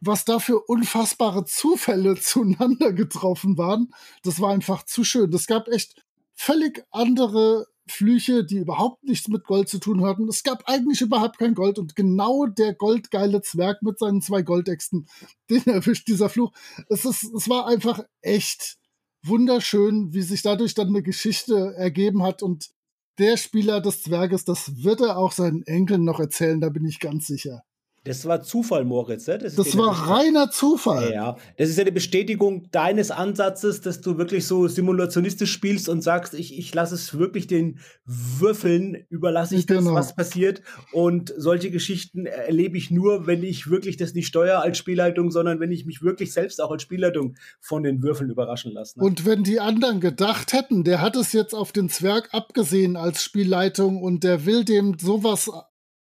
was 0.00 0.24
da 0.24 0.38
für 0.38 0.60
unfassbare 0.60 1.44
Zufälle 1.44 2.14
zueinander 2.20 2.92
getroffen 2.92 3.58
waren, 3.58 3.92
das 4.22 4.40
war 4.40 4.52
einfach 4.52 4.84
zu 4.84 5.04
schön. 5.04 5.32
Es 5.32 5.46
gab 5.46 5.68
echt 5.68 6.04
völlig 6.34 6.84
andere 6.90 7.66
Flüche, 7.86 8.44
die 8.44 8.58
überhaupt 8.58 9.04
nichts 9.04 9.28
mit 9.28 9.44
Gold 9.44 9.68
zu 9.68 9.78
tun 9.78 10.04
hatten. 10.04 10.28
Es 10.28 10.42
gab 10.42 10.68
eigentlich 10.68 11.00
überhaupt 11.00 11.38
kein 11.38 11.54
Gold 11.54 11.78
und 11.78 11.94
genau 11.94 12.46
der 12.46 12.74
goldgeile 12.74 13.42
Zwerg 13.42 13.82
mit 13.82 13.98
seinen 13.98 14.22
zwei 14.22 14.42
Goldäxten, 14.42 15.06
den 15.50 15.64
erwischt 15.66 16.08
dieser 16.08 16.28
Fluch. 16.28 16.52
Es, 16.88 17.04
ist, 17.04 17.24
es 17.24 17.48
war 17.48 17.66
einfach 17.66 18.02
echt 18.22 18.78
wunderschön, 19.22 20.12
wie 20.12 20.22
sich 20.22 20.42
dadurch 20.42 20.74
dann 20.74 20.88
eine 20.88 21.02
Geschichte 21.02 21.74
ergeben 21.76 22.22
hat 22.22 22.42
und 22.42 22.70
der 23.18 23.36
Spieler 23.36 23.80
des 23.80 24.02
Zwerges, 24.02 24.44
das 24.44 24.82
wird 24.82 25.00
er 25.00 25.18
auch 25.18 25.32
seinen 25.32 25.62
Enkeln 25.62 26.04
noch 26.04 26.18
erzählen, 26.18 26.60
da 26.60 26.68
bin 26.68 26.84
ich 26.84 26.98
ganz 26.98 27.26
sicher. 27.26 27.62
Das 28.04 28.26
war 28.26 28.42
Zufall, 28.42 28.84
Moritz. 28.84 29.26
Ne? 29.26 29.38
Das, 29.38 29.54
das 29.54 29.78
war 29.78 30.10
reiner 30.10 30.50
Zufall. 30.50 31.10
Ja, 31.10 31.36
das 31.56 31.70
ist 31.70 31.78
ja 31.78 31.84
eine 31.84 31.92
Bestätigung 31.92 32.68
deines 32.70 33.10
Ansatzes, 33.10 33.80
dass 33.80 34.02
du 34.02 34.18
wirklich 34.18 34.46
so 34.46 34.68
simulationistisch 34.68 35.50
spielst 35.50 35.88
und 35.88 36.02
sagst, 36.02 36.34
ich, 36.34 36.58
ich 36.58 36.74
lasse 36.74 36.96
es 36.96 37.18
wirklich 37.18 37.46
den 37.46 37.78
Würfeln, 38.04 39.06
überlasse 39.08 39.56
ich 39.56 39.66
genau. 39.66 39.94
das, 39.94 39.94
was 39.94 40.16
passiert. 40.16 40.60
Und 40.92 41.32
solche 41.38 41.70
Geschichten 41.70 42.26
erlebe 42.26 42.76
ich 42.76 42.90
nur, 42.90 43.26
wenn 43.26 43.42
ich 43.42 43.70
wirklich 43.70 43.96
das 43.96 44.12
nicht 44.12 44.26
steuere 44.26 44.60
als 44.60 44.76
Spielleitung, 44.76 45.30
sondern 45.30 45.58
wenn 45.58 45.72
ich 45.72 45.86
mich 45.86 46.02
wirklich 46.02 46.34
selbst 46.34 46.60
auch 46.60 46.70
als 46.70 46.82
Spielleitung 46.82 47.36
von 47.58 47.82
den 47.82 48.02
Würfeln 48.02 48.28
überraschen 48.28 48.72
lasse. 48.72 48.98
Ne? 48.98 49.06
Und 49.06 49.24
wenn 49.24 49.44
die 49.44 49.60
anderen 49.60 50.00
gedacht 50.00 50.52
hätten, 50.52 50.84
der 50.84 51.00
hat 51.00 51.16
es 51.16 51.32
jetzt 51.32 51.54
auf 51.54 51.72
den 51.72 51.88
Zwerg 51.88 52.28
abgesehen 52.32 52.96
als 52.96 53.22
Spielleitung 53.22 54.02
und 54.02 54.24
der 54.24 54.44
will 54.44 54.64
dem 54.64 54.98
sowas 54.98 55.50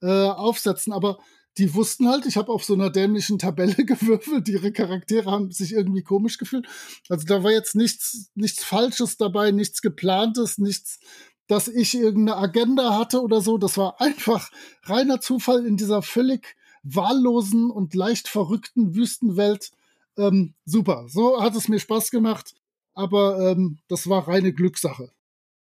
äh, 0.02 0.08
aufsetzen, 0.08 0.92
aber 0.92 1.18
die 1.58 1.74
wussten 1.74 2.08
halt, 2.08 2.26
ich 2.26 2.38
habe 2.38 2.52
auf 2.52 2.64
so 2.64 2.74
einer 2.74 2.90
dämlichen 2.90 3.40
Tabelle 3.40 3.76
gewürfelt, 3.86 4.48
ihre 4.48 4.72
Charaktere 4.72 5.32
haben 5.32 5.52
sich 5.52 5.74
irgendwie 5.74 6.04
komisch 6.04 6.38
gefühlt. 6.38 6.68
Also 7.10 7.26
da 7.26 7.44
war 7.44 7.52
jetzt 7.52 7.76
nichts, 7.76 8.30
nichts 8.36 8.64
Falsches 8.64 9.18
dabei, 9.18 9.52
nichts 9.52 9.82
geplantes, 9.82 10.58
nichts, 10.58 11.00
dass 11.48 11.68
ich 11.68 11.96
irgendeine 11.96 12.38
Agenda 12.38 12.98
hatte 12.98 13.22
oder 13.22 13.42
so. 13.42 13.58
Das 13.58 13.78
war 13.78 14.00
einfach 14.02 14.52
reiner 14.84 15.20
Zufall 15.22 15.66
in 15.66 15.78
dieser 15.78 16.02
völlig 16.02 16.56
wahllosen 16.84 17.72
und 17.72 17.94
leicht 17.96 18.28
verrückten 18.28 18.96
Wüstenwelt. 18.96 19.72
Ähm, 20.18 20.54
super, 20.66 21.06
so 21.08 21.42
hat 21.42 21.56
es 21.56 21.68
mir 21.68 21.80
Spaß 21.80 22.12
gemacht, 22.12 22.56
aber 22.94 23.52
ähm, 23.52 23.80
das 23.88 24.10
war 24.10 24.28
reine 24.28 24.54
Glückssache. 24.54 25.12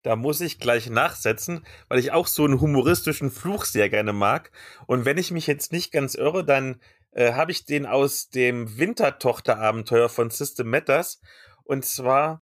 Da 0.02 0.16
muss 0.16 0.40
ich 0.40 0.60
gleich 0.60 0.88
nachsetzen, 0.88 1.66
weil 1.88 1.98
ich 1.98 2.12
auch 2.12 2.26
so 2.26 2.44
einen 2.44 2.60
humoristischen 2.60 3.30
Fluch 3.30 3.64
sehr 3.64 3.88
gerne 3.88 4.12
mag. 4.12 4.52
Und 4.86 5.04
wenn 5.04 5.18
ich 5.18 5.30
mich 5.30 5.46
jetzt 5.46 5.72
nicht 5.72 5.92
ganz 5.92 6.14
irre, 6.14 6.44
dann 6.44 6.80
äh, 7.12 7.32
habe 7.32 7.50
ich 7.50 7.64
den 7.64 7.84
aus 7.86 8.28
dem 8.28 8.78
Wintertochter-Abenteuer 8.78 10.08
von 10.08 10.30
System 10.30 10.70
Matters. 10.70 11.20
Und 11.64 11.84
zwar, 11.84 12.42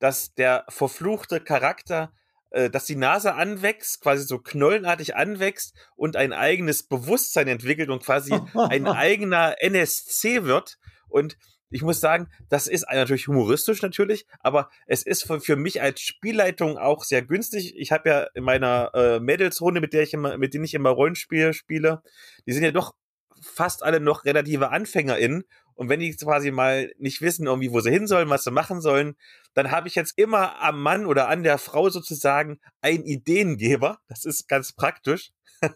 dass 0.00 0.34
der 0.34 0.64
verfluchte 0.68 1.40
Charakter, 1.40 2.12
äh, 2.50 2.68
dass 2.68 2.86
die 2.86 2.96
Nase 2.96 3.34
anwächst, 3.34 4.00
quasi 4.00 4.24
so 4.24 4.38
knollenartig 4.38 5.14
anwächst 5.14 5.76
und 5.94 6.16
ein 6.16 6.32
eigenes 6.32 6.82
Bewusstsein 6.82 7.46
entwickelt 7.46 7.90
und 7.90 8.02
quasi 8.02 8.34
ein 8.54 8.86
eigener 8.86 9.54
NSC 9.60 10.44
wird. 10.44 10.78
Und 11.08 11.36
ich 11.70 11.82
muss 11.82 12.00
sagen, 12.00 12.28
das 12.48 12.66
ist 12.66 12.86
natürlich 12.90 13.28
humoristisch 13.28 13.82
natürlich, 13.82 14.26
aber 14.40 14.70
es 14.86 15.02
ist 15.02 15.24
für, 15.24 15.40
für 15.40 15.56
mich 15.56 15.82
als 15.82 16.00
Spielleitung 16.00 16.78
auch 16.78 17.04
sehr 17.04 17.22
günstig. 17.22 17.74
Ich 17.76 17.92
habe 17.92 18.08
ja 18.08 18.22
in 18.34 18.44
meiner 18.44 18.90
äh, 18.94 19.20
Mädelsrunde, 19.20 19.80
mit 19.80 19.92
der 19.92 20.02
ich 20.02 20.14
immer, 20.14 20.38
mit 20.38 20.54
denen 20.54 20.64
ich 20.64 20.74
immer 20.74 20.90
Rollenspiel 20.90 21.52
spiele, 21.52 22.02
die 22.46 22.52
sind 22.52 22.64
ja 22.64 22.70
doch 22.70 22.94
fast 23.40 23.82
alle 23.82 24.00
noch 24.00 24.24
relative 24.24 24.70
AnfängerInnen. 24.70 25.44
Und 25.74 25.88
wenn 25.88 26.00
die 26.00 26.14
quasi 26.16 26.50
mal 26.50 26.92
nicht 26.98 27.20
wissen, 27.20 27.46
irgendwie, 27.46 27.70
wo 27.70 27.80
sie 27.80 27.90
hin 27.90 28.08
sollen, 28.08 28.28
was 28.30 28.42
sie 28.42 28.50
machen 28.50 28.80
sollen, 28.80 29.16
dann 29.54 29.70
habe 29.70 29.86
ich 29.86 29.94
jetzt 29.94 30.18
immer 30.18 30.60
am 30.60 30.82
Mann 30.82 31.06
oder 31.06 31.28
an 31.28 31.44
der 31.44 31.58
Frau 31.58 31.88
sozusagen 31.88 32.58
einen 32.80 33.04
Ideengeber. 33.04 34.00
Das 34.08 34.24
ist 34.24 34.48
ganz 34.48 34.72
praktisch. 34.72 35.30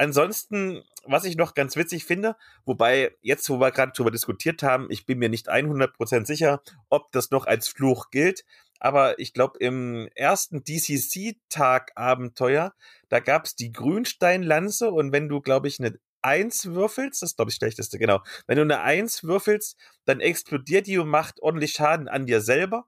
Ansonsten, 0.00 0.82
was 1.04 1.26
ich 1.26 1.36
noch 1.36 1.52
ganz 1.52 1.76
witzig 1.76 2.06
finde, 2.06 2.34
wobei 2.64 3.14
jetzt, 3.20 3.50
wo 3.50 3.60
wir 3.60 3.70
gerade 3.70 3.92
darüber 3.94 4.10
diskutiert 4.10 4.62
haben, 4.62 4.86
ich 4.88 5.04
bin 5.04 5.18
mir 5.18 5.28
nicht 5.28 5.50
100% 5.50 6.24
sicher, 6.24 6.62
ob 6.88 7.12
das 7.12 7.30
noch 7.30 7.44
als 7.44 7.68
Fluch 7.68 8.08
gilt, 8.10 8.46
aber 8.78 9.18
ich 9.18 9.34
glaube, 9.34 9.58
im 9.58 10.08
ersten 10.14 10.64
DCC-Tag-Abenteuer, 10.64 12.72
da 13.10 13.20
gab 13.20 13.44
es 13.44 13.56
die 13.56 13.72
Grünsteinlanze 13.72 14.90
und 14.90 15.12
wenn 15.12 15.28
du, 15.28 15.42
glaube 15.42 15.68
ich, 15.68 15.78
eine 15.78 16.00
Eins 16.22 16.64
würfelst, 16.64 17.20
das 17.20 17.32
ist, 17.32 17.36
glaube 17.36 17.50
ich, 17.50 17.56
schlechteste, 17.56 17.98
genau. 17.98 18.22
Wenn 18.46 18.56
du 18.56 18.62
eine 18.62 18.80
Eins 18.80 19.22
würfelst, 19.22 19.76
dann 20.06 20.20
explodiert 20.20 20.86
die 20.86 20.96
und 20.96 21.08
macht 21.08 21.42
ordentlich 21.42 21.72
Schaden 21.72 22.08
an 22.08 22.24
dir 22.24 22.40
selber. 22.40 22.86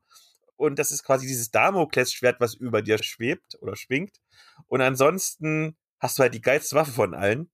Und 0.56 0.78
das 0.78 0.90
ist 0.90 1.04
quasi 1.04 1.26
dieses 1.26 1.50
Damoklesschwert, 1.50 2.40
was 2.40 2.54
über 2.54 2.80
dir 2.80 2.96
schwebt 3.02 3.58
oder 3.60 3.76
schwingt. 3.76 4.16
Und 4.66 4.80
ansonsten 4.80 5.76
hast 6.02 6.18
du 6.18 6.24
halt 6.24 6.34
die 6.34 6.42
geilste 6.42 6.74
Waffe 6.76 6.90
von 6.90 7.14
allen. 7.14 7.48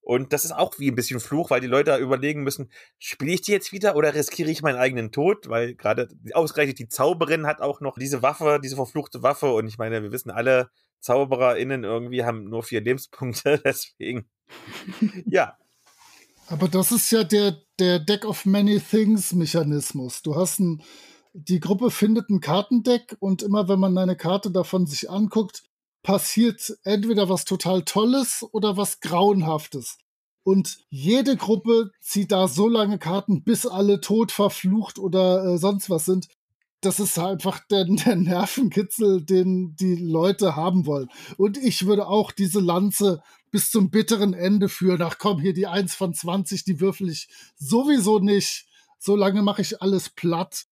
Und 0.00 0.32
das 0.32 0.46
ist 0.46 0.52
auch 0.52 0.78
wie 0.78 0.90
ein 0.90 0.94
bisschen 0.94 1.20
Fluch, 1.20 1.50
weil 1.50 1.60
die 1.60 1.66
Leute 1.66 1.94
überlegen 1.96 2.42
müssen, 2.42 2.70
spiele 2.98 3.32
ich 3.32 3.42
die 3.42 3.52
jetzt 3.52 3.72
wieder 3.72 3.94
oder 3.94 4.14
riskiere 4.14 4.50
ich 4.50 4.62
meinen 4.62 4.78
eigenen 4.78 5.12
Tod? 5.12 5.50
Weil 5.50 5.74
gerade 5.74 6.08
ausgerechnet 6.32 6.78
die 6.78 6.88
Zauberin 6.88 7.46
hat 7.46 7.60
auch 7.60 7.82
noch 7.82 7.98
diese 7.98 8.22
Waffe, 8.22 8.60
diese 8.62 8.76
verfluchte 8.76 9.22
Waffe. 9.22 9.52
Und 9.52 9.66
ich 9.66 9.76
meine, 9.76 10.02
wir 10.02 10.12
wissen 10.12 10.30
alle, 10.30 10.70
ZaubererInnen 11.00 11.84
irgendwie 11.84 12.24
haben 12.24 12.48
nur 12.48 12.62
vier 12.62 12.80
Lebenspunkte, 12.80 13.58
deswegen. 13.64 14.30
ja. 15.26 15.58
Aber 16.46 16.68
das 16.68 16.92
ist 16.92 17.10
ja 17.10 17.24
der, 17.24 17.60
der 17.78 17.98
Deck 17.98 18.24
of 18.24 18.46
Many 18.46 18.80
Things 18.80 19.34
Mechanismus. 19.34 20.22
Du 20.22 20.36
hast 20.36 20.60
ein, 20.60 20.82
die 21.34 21.60
Gruppe 21.60 21.90
findet 21.90 22.30
ein 22.30 22.40
Kartendeck 22.40 23.16
und 23.20 23.42
immer 23.42 23.68
wenn 23.68 23.78
man 23.78 23.98
eine 23.98 24.16
Karte 24.16 24.50
davon 24.50 24.86
sich 24.86 25.10
anguckt, 25.10 25.67
passiert 26.08 26.72
entweder 26.84 27.28
was 27.28 27.44
total 27.44 27.82
Tolles 27.82 28.42
oder 28.52 28.78
was 28.78 29.00
Grauenhaftes. 29.00 29.98
Und 30.42 30.78
jede 30.88 31.36
Gruppe 31.36 31.90
zieht 32.00 32.32
da 32.32 32.48
so 32.48 32.66
lange 32.66 32.98
Karten, 32.98 33.44
bis 33.44 33.66
alle 33.66 34.00
tot, 34.00 34.32
verflucht 34.32 34.98
oder 34.98 35.44
äh, 35.44 35.58
sonst 35.58 35.90
was 35.90 36.06
sind. 36.06 36.28
Das 36.80 36.98
ist 36.98 37.18
einfach 37.18 37.60
der, 37.70 37.84
der 38.06 38.16
Nervenkitzel, 38.16 39.22
den 39.22 39.76
die 39.76 39.96
Leute 39.96 40.56
haben 40.56 40.86
wollen. 40.86 41.10
Und 41.36 41.58
ich 41.58 41.84
würde 41.84 42.08
auch 42.08 42.32
diese 42.32 42.60
Lanze 42.60 43.22
bis 43.50 43.70
zum 43.70 43.90
bitteren 43.90 44.32
Ende 44.32 44.70
führen. 44.70 45.02
Ach 45.02 45.18
komm, 45.18 45.42
hier 45.42 45.52
die 45.52 45.66
1 45.66 45.94
von 45.94 46.14
20, 46.14 46.64
die 46.64 46.80
würfel 46.80 47.10
ich 47.10 47.28
sowieso 47.56 48.18
nicht. 48.18 48.66
So 48.98 49.14
lange 49.14 49.42
mache 49.42 49.60
ich 49.60 49.82
alles 49.82 50.08
platt. 50.08 50.64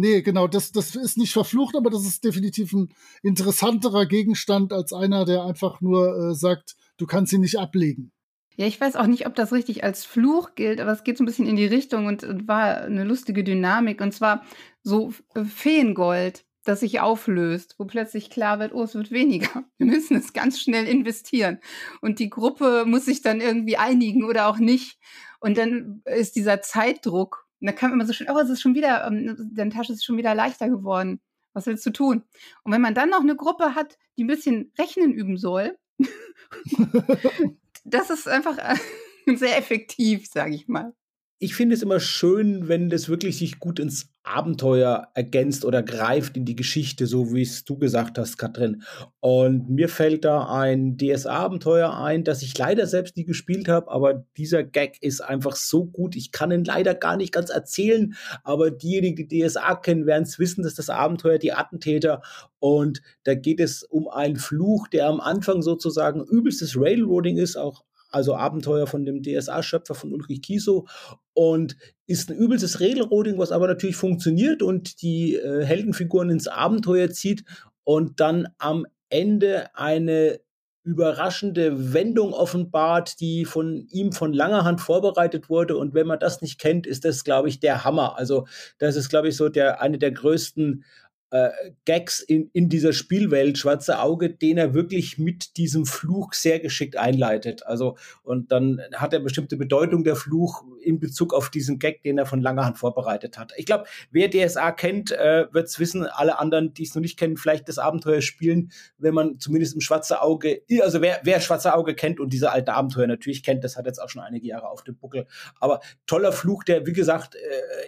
Nee, 0.00 0.22
genau, 0.22 0.48
das, 0.48 0.72
das 0.72 0.96
ist 0.96 1.18
nicht 1.18 1.34
verflucht, 1.34 1.76
aber 1.76 1.90
das 1.90 2.06
ist 2.06 2.24
definitiv 2.24 2.72
ein 2.72 2.88
interessanterer 3.22 4.06
Gegenstand 4.06 4.72
als 4.72 4.94
einer, 4.94 5.26
der 5.26 5.44
einfach 5.44 5.82
nur 5.82 6.30
äh, 6.30 6.34
sagt, 6.34 6.76
du 6.96 7.06
kannst 7.06 7.34
ihn 7.34 7.42
nicht 7.42 7.58
ablegen. 7.58 8.10
Ja, 8.56 8.66
ich 8.66 8.80
weiß 8.80 8.96
auch 8.96 9.06
nicht, 9.06 9.26
ob 9.26 9.34
das 9.34 9.52
richtig 9.52 9.84
als 9.84 10.06
Fluch 10.06 10.54
gilt, 10.54 10.80
aber 10.80 10.90
es 10.92 11.04
geht 11.04 11.18
so 11.18 11.24
ein 11.24 11.26
bisschen 11.26 11.46
in 11.46 11.56
die 11.56 11.66
Richtung 11.66 12.06
und, 12.06 12.24
und 12.24 12.48
war 12.48 12.82
eine 12.82 13.04
lustige 13.04 13.44
Dynamik. 13.44 14.00
Und 14.00 14.12
zwar 14.12 14.42
so 14.82 15.12
äh, 15.34 15.44
Feengold, 15.44 16.44
das 16.64 16.80
sich 16.80 17.00
auflöst, 17.00 17.74
wo 17.78 17.84
plötzlich 17.84 18.30
klar 18.30 18.58
wird, 18.58 18.72
oh, 18.72 18.82
es 18.82 18.94
wird 18.94 19.10
weniger. 19.10 19.64
Wir 19.76 19.86
müssen 19.86 20.16
es 20.16 20.32
ganz 20.32 20.60
schnell 20.60 20.86
investieren. 20.86 21.58
Und 22.00 22.18
die 22.18 22.30
Gruppe 22.30 22.84
muss 22.86 23.04
sich 23.04 23.20
dann 23.20 23.42
irgendwie 23.42 23.76
einigen 23.76 24.24
oder 24.24 24.48
auch 24.48 24.58
nicht. 24.58 24.98
Und 25.40 25.58
dann 25.58 26.02
ist 26.06 26.36
dieser 26.36 26.62
Zeitdruck 26.62 27.49
und 27.60 27.66
da 27.66 27.72
kam 27.72 27.92
immer 27.92 28.06
so 28.06 28.12
schön, 28.12 28.28
oh, 28.30 28.38
es 28.38 28.50
ist 28.50 28.60
schon 28.60 28.74
wieder, 28.74 29.06
ähm, 29.06 29.36
deine 29.52 29.70
Tasche 29.70 29.92
ist 29.92 30.04
schon 30.04 30.16
wieder 30.16 30.34
leichter 30.34 30.68
geworden. 30.68 31.20
Was 31.52 31.66
willst 31.66 31.84
du 31.84 31.90
tun? 31.90 32.22
Und 32.62 32.72
wenn 32.72 32.80
man 32.80 32.94
dann 32.94 33.10
noch 33.10 33.20
eine 33.20 33.36
Gruppe 33.36 33.74
hat, 33.74 33.98
die 34.16 34.24
ein 34.24 34.28
bisschen 34.28 34.72
Rechnen 34.78 35.12
üben 35.12 35.36
soll, 35.36 35.76
das 37.84 38.10
ist 38.10 38.28
einfach 38.28 38.56
äh, 38.58 38.76
sehr 39.36 39.58
effektiv, 39.58 40.26
sage 40.26 40.54
ich 40.54 40.68
mal 40.68 40.94
ich 41.42 41.54
finde 41.54 41.74
es 41.74 41.80
immer 41.80 42.00
schön, 42.00 42.68
wenn 42.68 42.90
das 42.90 43.08
wirklich 43.08 43.38
sich 43.38 43.58
gut 43.58 43.80
ins 43.80 44.12
Abenteuer 44.22 45.08
ergänzt 45.14 45.64
oder 45.64 45.82
greift 45.82 46.36
in 46.36 46.44
die 46.44 46.54
Geschichte, 46.54 47.06
so 47.06 47.32
wie 47.32 47.40
es 47.40 47.64
du 47.64 47.78
gesagt 47.78 48.18
hast, 48.18 48.36
Katrin. 48.36 48.82
Und 49.20 49.70
mir 49.70 49.88
fällt 49.88 50.26
da 50.26 50.52
ein 50.54 50.98
DSA-Abenteuer 50.98 51.98
ein, 51.98 52.24
das 52.24 52.42
ich 52.42 52.56
leider 52.58 52.86
selbst 52.86 53.16
nie 53.16 53.24
gespielt 53.24 53.68
habe, 53.68 53.90
aber 53.90 54.26
dieser 54.36 54.62
Gag 54.64 55.02
ist 55.02 55.22
einfach 55.22 55.56
so 55.56 55.86
gut. 55.86 56.14
Ich 56.14 56.30
kann 56.30 56.52
ihn 56.52 56.64
leider 56.64 56.94
gar 56.94 57.16
nicht 57.16 57.32
ganz 57.32 57.48
erzählen, 57.48 58.14
aber 58.44 58.70
diejenigen, 58.70 59.26
die 59.26 59.42
DSA 59.42 59.76
kennen, 59.76 60.04
werden 60.04 60.24
es 60.24 60.38
wissen, 60.38 60.62
dass 60.62 60.74
das 60.74 60.90
Abenteuer 60.90 61.38
die 61.38 61.54
Attentäter 61.54 62.20
und 62.58 63.00
da 63.24 63.34
geht 63.34 63.60
es 63.60 63.82
um 63.82 64.08
einen 64.08 64.36
Fluch, 64.36 64.88
der 64.88 65.08
am 65.08 65.20
Anfang 65.20 65.62
sozusagen 65.62 66.22
übelstes 66.22 66.76
Railroading 66.76 67.38
ist, 67.38 67.56
auch 67.56 67.84
also 68.10 68.34
Abenteuer 68.34 68.86
von 68.86 69.04
dem 69.04 69.22
DSA-Schöpfer 69.22 69.94
von 69.94 70.12
Ulrich 70.12 70.42
Kiso 70.42 70.86
und 71.32 71.76
ist 72.06 72.30
ein 72.30 72.36
übelstes 72.36 72.80
Regelroding, 72.80 73.38
was 73.38 73.52
aber 73.52 73.66
natürlich 73.66 73.96
funktioniert 73.96 74.62
und 74.62 75.02
die 75.02 75.36
äh, 75.36 75.64
Heldenfiguren 75.64 76.30
ins 76.30 76.48
Abenteuer 76.48 77.10
zieht 77.10 77.44
und 77.84 78.20
dann 78.20 78.48
am 78.58 78.86
Ende 79.08 79.74
eine 79.74 80.40
überraschende 80.82 81.92
Wendung 81.92 82.32
offenbart, 82.32 83.20
die 83.20 83.44
von 83.44 83.86
ihm 83.90 84.12
von 84.12 84.32
langer 84.32 84.64
Hand 84.64 84.80
vorbereitet 84.80 85.50
wurde. 85.50 85.76
Und 85.76 85.92
wenn 85.92 86.06
man 86.06 86.18
das 86.18 86.40
nicht 86.40 86.58
kennt, 86.58 86.86
ist 86.86 87.04
das, 87.04 87.22
glaube 87.22 87.48
ich, 87.48 87.60
der 87.60 87.84
Hammer. 87.84 88.16
Also 88.16 88.46
das 88.78 88.96
ist, 88.96 89.10
glaube 89.10 89.28
ich, 89.28 89.36
so 89.36 89.48
der 89.48 89.82
eine 89.82 89.98
der 89.98 90.12
größten 90.12 90.84
äh, 91.30 91.50
Gags 91.84 92.20
in, 92.20 92.50
in 92.52 92.68
dieser 92.68 92.92
Spielwelt, 92.92 93.58
Schwarze 93.58 94.00
Auge, 94.00 94.30
den 94.30 94.58
er 94.58 94.74
wirklich 94.74 95.18
mit 95.18 95.56
diesem 95.56 95.86
Fluch 95.86 96.32
sehr 96.32 96.60
geschickt 96.60 96.96
einleitet. 96.96 97.66
Also, 97.66 97.96
und 98.22 98.52
dann 98.52 98.80
hat 98.94 99.12
er 99.12 99.20
bestimmte 99.20 99.56
Bedeutung, 99.56 100.04
der 100.04 100.16
Fluch, 100.16 100.64
in 100.82 100.98
Bezug 100.98 101.34
auf 101.34 101.50
diesen 101.50 101.78
Gag, 101.78 102.02
den 102.02 102.18
er 102.18 102.26
von 102.26 102.40
langer 102.40 102.64
Hand 102.64 102.78
vorbereitet 102.78 103.38
hat. 103.38 103.52
Ich 103.56 103.66
glaube, 103.66 103.84
wer 104.10 104.30
DSA 104.30 104.72
kennt, 104.72 105.12
äh, 105.12 105.46
wird 105.52 105.68
es 105.68 105.78
wissen. 105.78 106.06
Alle 106.06 106.38
anderen, 106.38 106.74
die 106.74 106.84
es 106.84 106.94
noch 106.94 107.02
nicht 107.02 107.18
kennen, 107.18 107.36
vielleicht 107.36 107.68
das 107.68 107.78
Abenteuer 107.78 108.22
spielen, 108.22 108.72
wenn 108.98 109.14
man 109.14 109.38
zumindest 109.38 109.74
im 109.74 109.80
Schwarze 109.80 110.22
Auge, 110.22 110.62
also 110.82 111.00
wer, 111.00 111.20
wer 111.22 111.40
Schwarze 111.40 111.74
Auge 111.74 111.94
kennt 111.94 112.20
und 112.20 112.32
diese 112.32 112.50
alte 112.50 112.72
Abenteuer 112.72 113.06
natürlich 113.06 113.42
kennt, 113.42 113.64
das 113.64 113.76
hat 113.76 113.86
jetzt 113.86 114.00
auch 114.00 114.08
schon 114.08 114.22
einige 114.22 114.46
Jahre 114.46 114.68
auf 114.68 114.82
dem 114.82 114.96
Buckel. 114.96 115.26
Aber 115.60 115.80
toller 116.06 116.32
Fluch, 116.32 116.64
der, 116.64 116.86
wie 116.86 116.92
gesagt, 116.92 117.34
äh, 117.34 117.38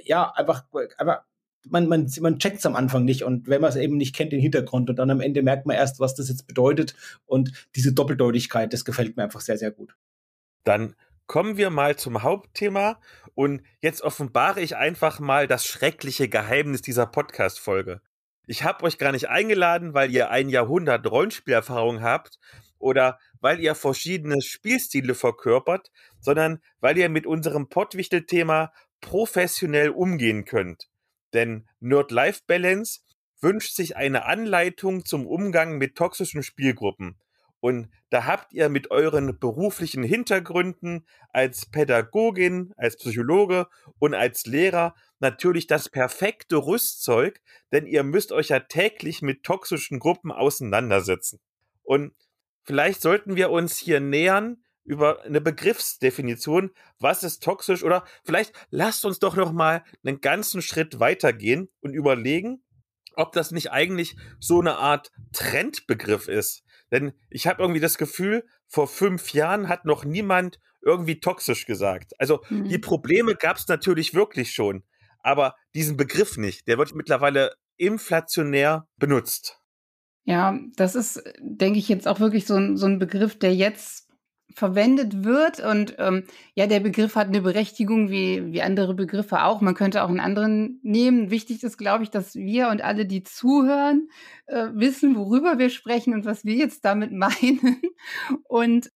ja, 0.05 0.31
einfach, 0.37 0.65
einfach 0.99 1.23
man, 1.69 1.89
man, 1.89 2.11
man 2.21 2.39
checkt 2.39 2.59
es 2.59 2.67
am 2.67 2.77
Anfang 2.77 3.05
nicht 3.05 3.23
und 3.25 3.49
wenn 3.49 3.61
man 3.61 3.71
es 3.71 3.77
eben 3.77 3.97
nicht 3.97 4.15
kennt, 4.15 4.33
den 4.33 4.41
Hintergrund 4.41 4.91
und 4.91 4.97
dann 4.97 5.11
am 5.11 5.21
Ende 5.21 5.43
merkt 5.43 5.67
man 5.67 5.77
erst, 5.77 6.01
was 6.01 6.15
das 6.15 6.29
jetzt 6.29 6.47
bedeutet 6.47 6.95
und 7.27 7.69
diese 7.77 7.93
Doppeldeutigkeit, 7.93 8.73
das 8.73 8.85
gefällt 8.85 9.17
mir 9.17 9.23
einfach 9.23 9.41
sehr, 9.41 9.59
sehr 9.59 9.71
gut. 9.71 9.95
Dann 10.65 10.95
kommen 11.27 11.57
wir 11.57 11.71
mal 11.71 11.97
zum 11.97 12.23
Hauptthema 12.23 13.01
und 13.35 13.63
jetzt 13.81 14.03
offenbare 14.03 14.61
ich 14.61 14.77
einfach 14.77 15.21
mal 15.21 15.47
das 15.47 15.65
schreckliche 15.65 16.29
Geheimnis 16.29 16.83
dieser 16.83 17.07
Podcast-Folge. 17.07 18.01
Ich 18.47 18.65
habe 18.65 18.85
euch 18.85 18.99
gar 18.99 19.13
nicht 19.13 19.29
eingeladen, 19.29 19.95
weil 19.95 20.11
ihr 20.11 20.31
ein 20.31 20.49
Jahrhundert 20.49 21.09
Rollenspielerfahrung 21.09 22.03
habt 22.03 22.39
oder 22.79 23.19
weil 23.41 23.61
ihr 23.61 23.75
verschiedene 23.75 24.43
Spielstile 24.43 25.15
verkörpert, 25.15 25.91
sondern 26.21 26.61
weil 26.81 26.99
ihr 26.99 27.09
mit 27.09 27.27
unserem 27.27 27.69
Pottwichtel-Thema 27.69 28.73
professionell 29.01 29.91
umgehen 29.91 30.45
könnt. 30.45 30.89
Denn 31.33 31.69
Nerd-Life-Balance 31.81 33.01
wünscht 33.41 33.75
sich 33.75 33.97
eine 33.97 34.25
Anleitung 34.25 35.05
zum 35.05 35.27
Umgang 35.27 35.79
mit 35.79 35.97
toxischen 35.97 36.43
Spielgruppen. 36.43 37.19
Und 37.61 37.91
da 38.11 38.27
habt 38.27 38.53
ihr 38.53 38.69
mit 38.69 38.91
euren 38.91 39.39
beruflichen 39.39 40.03
Hintergründen 40.03 41.07
als 41.33 41.67
Pädagogin, 41.67 42.73
als 42.77 42.97
Psychologe 42.97 43.69
und 44.01 44.15
als 44.15 44.47
Lehrer 44.47 44.97
natürlich 45.21 45.69
das 45.69 45.89
perfekte 45.89 46.57
Rüstzeug, 46.57 47.41
denn 47.71 47.87
ihr 47.87 48.03
müsst 48.03 48.33
euch 48.33 48.49
ja 48.49 48.59
täglich 48.59 49.23
mit 49.23 49.45
toxischen 49.45 50.01
Gruppen 50.01 50.33
auseinandersetzen. 50.33 51.39
Und 51.85 52.15
vielleicht 52.65 53.01
sollten 53.01 53.37
wir 53.37 53.51
uns 53.51 53.79
hier 53.79 54.01
nähern 54.01 54.65
über 54.85 55.23
eine 55.23 55.41
Begriffsdefinition, 55.41 56.71
was 56.99 57.23
ist 57.23 57.43
toxisch 57.43 57.85
oder 57.85 58.05
vielleicht 58.25 58.53
lasst 58.71 59.05
uns 59.05 59.19
doch 59.19 59.37
noch 59.37 59.53
mal 59.53 59.85
einen 60.05 60.21
ganzen 60.21 60.63
Schritt 60.63 61.01
weitergehen 61.01 61.69
und 61.81 61.95
überlegen, 61.95 62.63
ob 63.15 63.33
das 63.33 63.51
nicht 63.51 63.71
eigentlich 63.71 64.17
so 64.41 64.61
eine 64.61 64.77
Art 64.77 65.13
Trendbegriff 65.33 66.29
ist. 66.29 66.65
Denn 66.91 67.13
ich 67.31 67.47
habe 67.47 67.63
irgendwie 67.63 67.81
das 67.81 67.99
Gefühl, 67.99 68.45
vor 68.67 68.89
fünf 68.89 69.33
Jahren 69.33 69.69
hat 69.69 69.85
noch 69.85 70.05
niemand 70.05 70.59
irgendwie 70.83 71.21
toxisch 71.21 71.67
gesagt. 71.67 72.13
Also 72.19 72.43
mhm. 72.49 72.69
die 72.69 72.79
Probleme 72.79 73.35
gab 73.35 73.57
es 73.57 73.69
natürlich 73.69 74.15
wirklich 74.15 74.53
schon, 74.53 74.83
aber 75.21 75.55
diesen 75.75 75.97
Begriff 75.97 76.37
nicht. 76.37 76.67
Der 76.67 76.79
wird 76.79 76.95
mittlerweile 76.95 77.55
inflationär 77.77 78.89
benutzt. 78.97 79.61
Ja, 80.25 80.59
das 80.77 80.95
ist, 80.95 81.23
denke 81.41 81.79
ich, 81.79 81.89
jetzt 81.89 82.07
auch 82.07 82.21
wirklich 82.21 82.47
so 82.47 82.55
ein, 82.55 82.77
so 82.77 82.87
ein 82.87 82.99
Begriff, 82.99 83.39
der 83.39 83.55
jetzt 83.55 84.09
verwendet 84.55 85.25
wird. 85.25 85.61
Und 85.61 85.97
ähm, 85.99 86.25
ja, 86.55 86.67
der 86.67 86.81
Begriff 86.81 87.17
hat 87.17 87.29
eine 87.29 87.43
Berechtigung 87.43 88.11
wie, 88.11 88.53
wie 88.53 88.63
andere 88.63 88.95
Begriffe 88.95 89.45
auch. 89.45 89.61
Man 89.61 89.75
könnte 89.75 90.03
auch 90.03 90.09
einen 90.09 90.21
anderen 90.21 90.81
nehmen. 90.83 91.31
Wichtig 91.31 91.63
ist, 91.63 91.79
glaube 91.79 92.05
ich, 92.05 92.11
dass 92.11 92.35
wir 92.35 92.69
und 92.69 92.83
alle, 92.83 93.07
die 93.07 93.23
zuhören, 93.23 94.09
äh, 94.47 94.69
wissen, 94.75 95.17
worüber 95.17 95.59
wir 95.59 95.71
sprechen 95.71 96.15
und 96.15 96.25
was 96.25 96.45
wir 96.45 96.55
jetzt 96.55 96.85
damit 96.85 97.13
meinen. 97.13 97.81
Und 98.45 98.91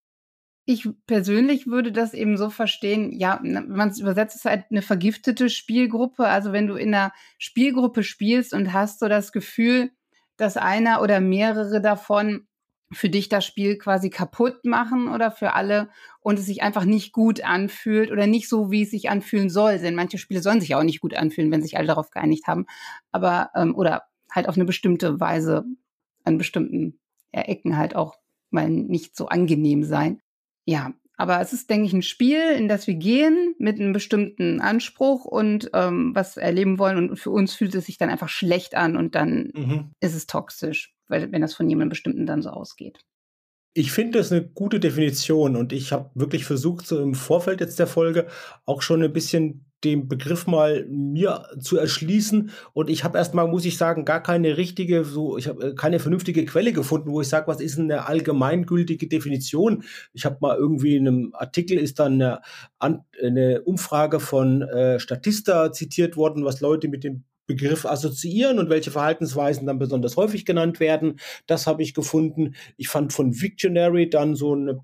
ich 0.68 0.88
persönlich 1.06 1.68
würde 1.68 1.92
das 1.92 2.12
eben 2.12 2.36
so 2.36 2.50
verstehen, 2.50 3.12
ja, 3.12 3.38
wenn 3.42 3.68
man 3.68 3.88
es 3.88 4.00
übersetzt, 4.00 4.34
ist 4.34 4.44
halt 4.44 4.64
eine 4.70 4.82
vergiftete 4.82 5.48
Spielgruppe. 5.48 6.26
Also 6.26 6.52
wenn 6.52 6.66
du 6.66 6.74
in 6.74 6.92
einer 6.92 7.12
Spielgruppe 7.38 8.02
spielst 8.02 8.52
und 8.52 8.72
hast 8.72 8.98
so 8.98 9.08
das 9.08 9.30
Gefühl, 9.30 9.92
dass 10.36 10.56
einer 10.56 11.02
oder 11.02 11.20
mehrere 11.20 11.80
davon 11.80 12.48
für 12.92 13.08
dich 13.08 13.28
das 13.28 13.44
Spiel 13.44 13.78
quasi 13.78 14.10
kaputt 14.10 14.64
machen 14.64 15.08
oder 15.08 15.30
für 15.30 15.54
alle 15.54 15.88
und 16.20 16.38
es 16.38 16.46
sich 16.46 16.62
einfach 16.62 16.84
nicht 16.84 17.12
gut 17.12 17.42
anfühlt 17.42 18.12
oder 18.12 18.26
nicht 18.26 18.48
so, 18.48 18.70
wie 18.70 18.82
es 18.82 18.90
sich 18.90 19.10
anfühlen 19.10 19.50
soll. 19.50 19.78
Denn 19.78 19.96
manche 19.96 20.18
Spiele 20.18 20.40
sollen 20.40 20.60
sich 20.60 20.74
auch 20.74 20.84
nicht 20.84 21.00
gut 21.00 21.14
anfühlen, 21.14 21.50
wenn 21.50 21.62
sich 21.62 21.76
alle 21.76 21.88
darauf 21.88 22.10
geeinigt 22.10 22.46
haben. 22.46 22.66
Aber, 23.10 23.50
ähm, 23.56 23.74
oder 23.74 24.02
halt 24.30 24.48
auf 24.48 24.56
eine 24.56 24.64
bestimmte 24.64 25.18
Weise 25.18 25.64
an 26.24 26.38
bestimmten 26.38 26.98
Ecken 27.32 27.76
halt 27.76 27.96
auch 27.96 28.14
mal 28.50 28.70
nicht 28.70 29.16
so 29.16 29.26
angenehm 29.26 29.82
sein. 29.82 30.20
Ja, 30.64 30.92
aber 31.16 31.40
es 31.40 31.52
ist, 31.52 31.70
denke 31.70 31.86
ich, 31.86 31.92
ein 31.92 32.02
Spiel, 32.02 32.40
in 32.56 32.68
das 32.68 32.86
wir 32.86 32.94
gehen 32.94 33.54
mit 33.58 33.80
einem 33.80 33.92
bestimmten 33.92 34.60
Anspruch 34.60 35.24
und 35.24 35.70
ähm, 35.72 36.14
was 36.14 36.36
erleben 36.36 36.78
wollen. 36.78 37.10
Und 37.10 37.16
für 37.16 37.30
uns 37.30 37.54
fühlt 37.54 37.74
es 37.74 37.86
sich 37.86 37.98
dann 37.98 38.10
einfach 38.10 38.28
schlecht 38.28 38.74
an 38.74 38.96
und 38.96 39.14
dann 39.14 39.50
mhm. 39.54 39.90
ist 40.00 40.14
es 40.14 40.26
toxisch, 40.26 40.94
weil, 41.08 41.30
wenn 41.32 41.42
das 41.42 41.54
von 41.54 41.68
jemandem 41.68 41.90
bestimmten 41.90 42.26
dann 42.26 42.42
so 42.42 42.50
ausgeht. 42.50 43.00
Ich 43.74 43.92
finde 43.92 44.18
das 44.18 44.32
eine 44.32 44.42
gute 44.42 44.80
Definition 44.80 45.54
und 45.54 45.72
ich 45.72 45.92
habe 45.92 46.10
wirklich 46.14 46.46
versucht, 46.46 46.86
so 46.86 46.98
im 46.98 47.14
Vorfeld 47.14 47.60
jetzt 47.60 47.78
der 47.78 47.86
Folge 47.86 48.26
auch 48.64 48.80
schon 48.80 49.02
ein 49.02 49.12
bisschen 49.12 49.66
den 49.84 50.08
Begriff 50.08 50.46
mal 50.46 50.86
mir 50.88 51.46
zu 51.60 51.76
erschließen 51.76 52.50
und 52.72 52.88
ich 52.88 53.04
habe 53.04 53.18
erstmal, 53.18 53.46
muss 53.46 53.66
ich 53.66 53.76
sagen, 53.76 54.06
gar 54.06 54.22
keine 54.22 54.56
richtige, 54.56 55.04
so 55.04 55.36
ich 55.36 55.48
habe 55.48 55.68
äh, 55.68 55.74
keine 55.74 55.98
vernünftige 55.98 56.44
Quelle 56.46 56.72
gefunden, 56.72 57.10
wo 57.10 57.20
ich 57.20 57.28
sage, 57.28 57.48
was 57.48 57.60
ist 57.60 57.78
eine 57.78 58.06
allgemeingültige 58.06 59.08
Definition? 59.08 59.84
Ich 60.14 60.24
habe 60.24 60.38
mal 60.40 60.56
irgendwie 60.56 60.96
in 60.96 61.06
einem 61.06 61.30
Artikel 61.34 61.78
ist 61.78 61.98
dann 61.98 62.20
eine, 62.20 62.40
eine 63.22 63.62
Umfrage 63.62 64.20
von 64.20 64.62
äh, 64.62 64.98
Statista 64.98 65.70
zitiert 65.72 66.16
worden, 66.16 66.44
was 66.44 66.60
Leute 66.60 66.88
mit 66.88 67.04
dem 67.04 67.24
Begriff 67.46 67.86
assoziieren 67.86 68.58
und 68.58 68.70
welche 68.70 68.90
Verhaltensweisen 68.90 69.66
dann 69.66 69.78
besonders 69.78 70.16
häufig 70.16 70.44
genannt 70.44 70.80
werden. 70.80 71.20
Das 71.46 71.66
habe 71.66 71.82
ich 71.82 71.94
gefunden. 71.94 72.54
Ich 72.76 72.88
fand 72.88 73.12
von 73.12 73.40
Victionary 73.40 74.10
dann 74.10 74.34
so 74.34 74.54
eine 74.54 74.80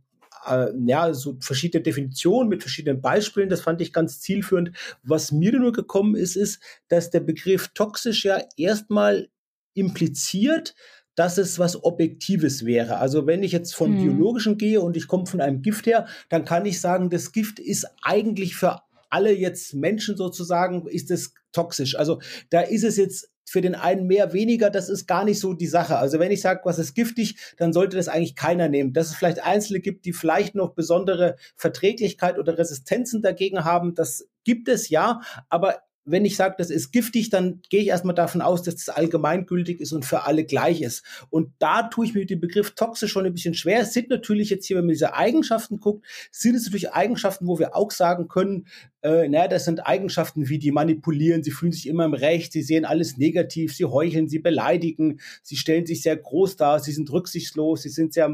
äh, 0.46 0.68
ja, 0.86 1.12
so 1.14 1.36
verschiedene 1.40 1.82
Definitionen 1.82 2.48
mit 2.48 2.62
verschiedenen 2.62 3.00
Beispielen. 3.00 3.48
Das 3.48 3.60
fand 3.60 3.80
ich 3.80 3.92
ganz 3.92 4.20
zielführend. 4.20 4.72
Was 5.02 5.32
mir 5.32 5.52
nur 5.52 5.72
gekommen 5.72 6.16
ist, 6.16 6.36
ist, 6.36 6.60
dass 6.88 7.10
der 7.10 7.20
Begriff 7.20 7.68
toxisch 7.74 8.24
ja 8.24 8.40
erstmal 8.56 9.28
impliziert, 9.74 10.74
dass 11.14 11.38
es 11.38 11.58
was 11.58 11.84
Objektives 11.84 12.64
wäre. 12.64 12.98
Also 12.98 13.26
wenn 13.26 13.42
ich 13.42 13.52
jetzt 13.52 13.74
von 13.74 13.96
hm. 13.96 14.02
biologischen 14.02 14.58
gehe 14.58 14.80
und 14.80 14.96
ich 14.96 15.06
komme 15.06 15.26
von 15.26 15.40
einem 15.40 15.62
Gift 15.62 15.86
her, 15.86 16.06
dann 16.28 16.44
kann 16.44 16.66
ich 16.66 16.80
sagen, 16.80 17.10
das 17.10 17.32
Gift 17.32 17.58
ist 17.58 17.86
eigentlich 18.02 18.56
für 18.56 18.80
alle 19.12 19.32
jetzt 19.32 19.74
Menschen 19.74 20.16
sozusagen, 20.16 20.86
ist 20.86 21.10
es 21.10 21.34
toxisch. 21.52 21.96
Also 21.98 22.20
da 22.50 22.62
ist 22.62 22.84
es 22.84 22.96
jetzt 22.96 23.30
für 23.44 23.60
den 23.60 23.74
einen 23.74 24.06
mehr, 24.06 24.32
weniger, 24.32 24.70
das 24.70 24.88
ist 24.88 25.06
gar 25.06 25.24
nicht 25.24 25.38
so 25.38 25.52
die 25.52 25.66
Sache. 25.66 25.98
Also 25.98 26.18
wenn 26.18 26.32
ich 26.32 26.40
sage, 26.40 26.60
was 26.64 26.78
ist 26.78 26.94
giftig, 26.94 27.36
dann 27.58 27.74
sollte 27.74 27.96
das 27.96 28.08
eigentlich 28.08 28.34
keiner 28.34 28.68
nehmen. 28.68 28.94
Dass 28.94 29.10
es 29.10 29.14
vielleicht 29.14 29.44
Einzelne 29.44 29.80
gibt, 29.80 30.06
die 30.06 30.14
vielleicht 30.14 30.54
noch 30.54 30.74
besondere 30.74 31.36
Verträglichkeit 31.56 32.38
oder 32.38 32.56
Resistenzen 32.56 33.20
dagegen 33.20 33.64
haben, 33.64 33.94
das 33.94 34.26
gibt 34.44 34.68
es 34.68 34.88
ja, 34.88 35.20
aber 35.50 35.82
wenn 36.04 36.24
ich 36.24 36.36
sage, 36.36 36.56
das 36.58 36.70
ist 36.70 36.92
giftig, 36.92 37.30
dann 37.30 37.60
gehe 37.70 37.80
ich 37.80 37.88
erstmal 37.88 38.14
davon 38.14 38.40
aus, 38.40 38.62
dass 38.62 38.76
das 38.76 38.88
allgemeingültig 38.88 39.80
ist 39.80 39.92
und 39.92 40.04
für 40.04 40.24
alle 40.24 40.44
gleich 40.44 40.82
ist. 40.82 41.04
Und 41.30 41.52
da 41.58 41.84
tue 41.84 42.06
ich 42.06 42.14
mir 42.14 42.26
den 42.26 42.40
Begriff 42.40 42.72
toxisch 42.74 43.12
schon 43.12 43.24
ein 43.24 43.34
bisschen 43.34 43.54
schwer. 43.54 43.80
Es 43.80 43.92
sind 43.92 44.10
natürlich 44.10 44.50
jetzt 44.50 44.66
hier, 44.66 44.76
wenn 44.76 44.86
man 44.86 44.92
diese 44.92 45.14
Eigenschaften 45.14 45.78
guckt, 45.78 46.06
sind 46.30 46.56
es 46.56 46.64
natürlich 46.64 46.92
Eigenschaften, 46.92 47.46
wo 47.46 47.58
wir 47.58 47.76
auch 47.76 47.90
sagen 47.90 48.26
können, 48.26 48.66
äh, 49.02 49.28
naja, 49.28 49.48
das 49.48 49.64
sind 49.64 49.86
Eigenschaften 49.86 50.48
wie 50.48 50.58
die 50.58 50.72
manipulieren, 50.72 51.42
sie 51.42 51.50
fühlen 51.50 51.72
sich 51.72 51.88
immer 51.88 52.04
im 52.04 52.14
Recht, 52.14 52.52
sie 52.52 52.62
sehen 52.62 52.84
alles 52.84 53.16
negativ, 53.16 53.74
sie 53.74 53.84
heucheln, 53.84 54.28
sie 54.28 54.38
beleidigen, 54.38 55.20
sie 55.42 55.56
stellen 55.56 55.86
sich 55.86 56.02
sehr 56.02 56.16
groß 56.16 56.56
dar, 56.56 56.80
sie 56.80 56.92
sind 56.92 57.10
rücksichtslos, 57.12 57.82
sie 57.82 57.90
sind 57.90 58.12
sehr 58.12 58.28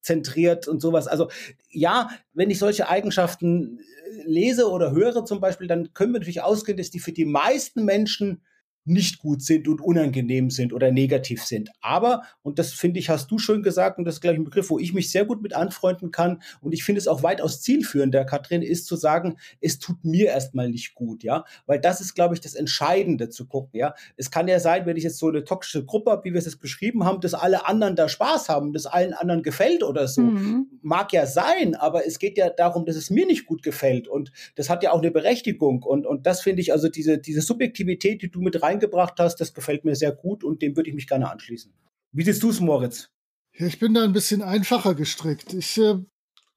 machtzentriert 0.00 0.68
und 0.68 0.80
sowas. 0.80 1.06
Also 1.06 1.28
ja, 1.70 2.10
wenn 2.32 2.50
ich 2.50 2.58
solche 2.58 2.88
Eigenschaften 2.88 3.78
äh, 3.78 4.22
lese 4.24 4.70
oder 4.70 4.92
höre 4.92 5.24
zum 5.24 5.40
Beispiel, 5.40 5.66
dann 5.66 5.92
können 5.94 6.12
wir 6.12 6.20
natürlich 6.20 6.42
ausgehen, 6.42 6.78
dass 6.78 6.90
die 6.90 7.00
für 7.00 7.12
die 7.12 7.26
meisten 7.26 7.84
Menschen 7.84 8.42
nicht 8.90 9.18
gut 9.18 9.42
sind 9.42 9.68
und 9.68 9.80
unangenehm 9.80 10.50
sind 10.50 10.72
oder 10.72 10.90
negativ 10.90 11.44
sind. 11.44 11.70
Aber, 11.80 12.22
und 12.42 12.58
das 12.58 12.72
finde 12.72 12.98
ich, 12.98 13.08
hast 13.08 13.30
du 13.30 13.38
schön 13.38 13.62
gesagt, 13.62 13.98
und 13.98 14.04
das 14.04 14.16
ist, 14.16 14.20
glaube 14.20 14.34
ich, 14.34 14.40
ein 14.40 14.44
Begriff, 14.44 14.70
wo 14.70 14.78
ich 14.78 14.92
mich 14.92 15.10
sehr 15.10 15.24
gut 15.24 15.42
mit 15.42 15.54
anfreunden 15.54 16.10
kann, 16.10 16.42
und 16.60 16.72
ich 16.72 16.84
finde 16.84 16.98
es 16.98 17.08
auch 17.08 17.22
weitaus 17.22 17.62
zielführender, 17.62 18.24
Katrin, 18.24 18.62
ist 18.62 18.86
zu 18.86 18.96
sagen, 18.96 19.36
es 19.60 19.78
tut 19.78 20.04
mir 20.04 20.26
erstmal 20.26 20.68
nicht 20.68 20.94
gut, 20.94 21.22
ja, 21.22 21.44
weil 21.66 21.80
das 21.80 22.00
ist, 22.00 22.14
glaube 22.14 22.34
ich, 22.34 22.40
das 22.40 22.54
Entscheidende 22.54 23.28
zu 23.28 23.46
gucken, 23.46 23.78
ja. 23.78 23.94
Es 24.16 24.30
kann 24.30 24.48
ja 24.48 24.58
sein, 24.58 24.86
wenn 24.86 24.96
ich 24.96 25.04
jetzt 25.04 25.18
so 25.18 25.28
eine 25.28 25.44
toxische 25.44 25.84
Gruppe 25.84 26.10
habe, 26.10 26.24
wie 26.24 26.32
wir 26.32 26.38
es 26.38 26.46
jetzt 26.46 26.60
beschrieben 26.60 27.04
haben, 27.04 27.20
dass 27.20 27.34
alle 27.34 27.66
anderen 27.66 27.96
da 27.96 28.08
Spaß 28.08 28.48
haben, 28.48 28.72
dass 28.72 28.86
allen 28.86 29.14
anderen 29.14 29.42
gefällt 29.42 29.82
oder 29.82 30.08
so. 30.08 30.22
Mhm. 30.22 30.66
Mag 30.82 31.12
ja 31.12 31.26
sein, 31.26 31.74
aber 31.76 32.06
es 32.06 32.18
geht 32.18 32.36
ja 32.36 32.50
darum, 32.50 32.84
dass 32.84 32.96
es 32.96 33.10
mir 33.10 33.26
nicht 33.26 33.46
gut 33.46 33.62
gefällt, 33.62 34.08
und 34.08 34.32
das 34.56 34.68
hat 34.68 34.82
ja 34.82 34.92
auch 34.92 34.98
eine 34.98 35.10
Berechtigung, 35.10 35.84
und, 35.84 36.06
und 36.06 36.26
das 36.26 36.40
finde 36.40 36.60
ich, 36.60 36.72
also 36.72 36.88
diese, 36.88 37.18
diese 37.18 37.40
Subjektivität, 37.40 38.22
die 38.22 38.30
du 38.30 38.40
mit 38.40 38.62
rein 38.62 38.79
reingebracht 38.80 39.14
hast, 39.18 39.36
das 39.36 39.54
gefällt 39.54 39.84
mir 39.84 39.94
sehr 39.94 40.12
gut 40.12 40.44
und 40.44 40.62
dem 40.62 40.76
würde 40.76 40.90
ich 40.90 40.94
mich 40.94 41.06
gerne 41.06 41.30
anschließen. 41.30 41.72
Wie 42.12 42.24
siehst 42.24 42.42
du 42.42 42.50
es, 42.50 42.60
Moritz? 42.60 43.08
Ja, 43.56 43.66
ich 43.66 43.78
bin 43.78 43.94
da 43.94 44.02
ein 44.02 44.12
bisschen 44.12 44.42
einfacher 44.42 44.94
gestrickt. 44.94 45.52
Ich 45.54 45.78
äh, 45.78 45.96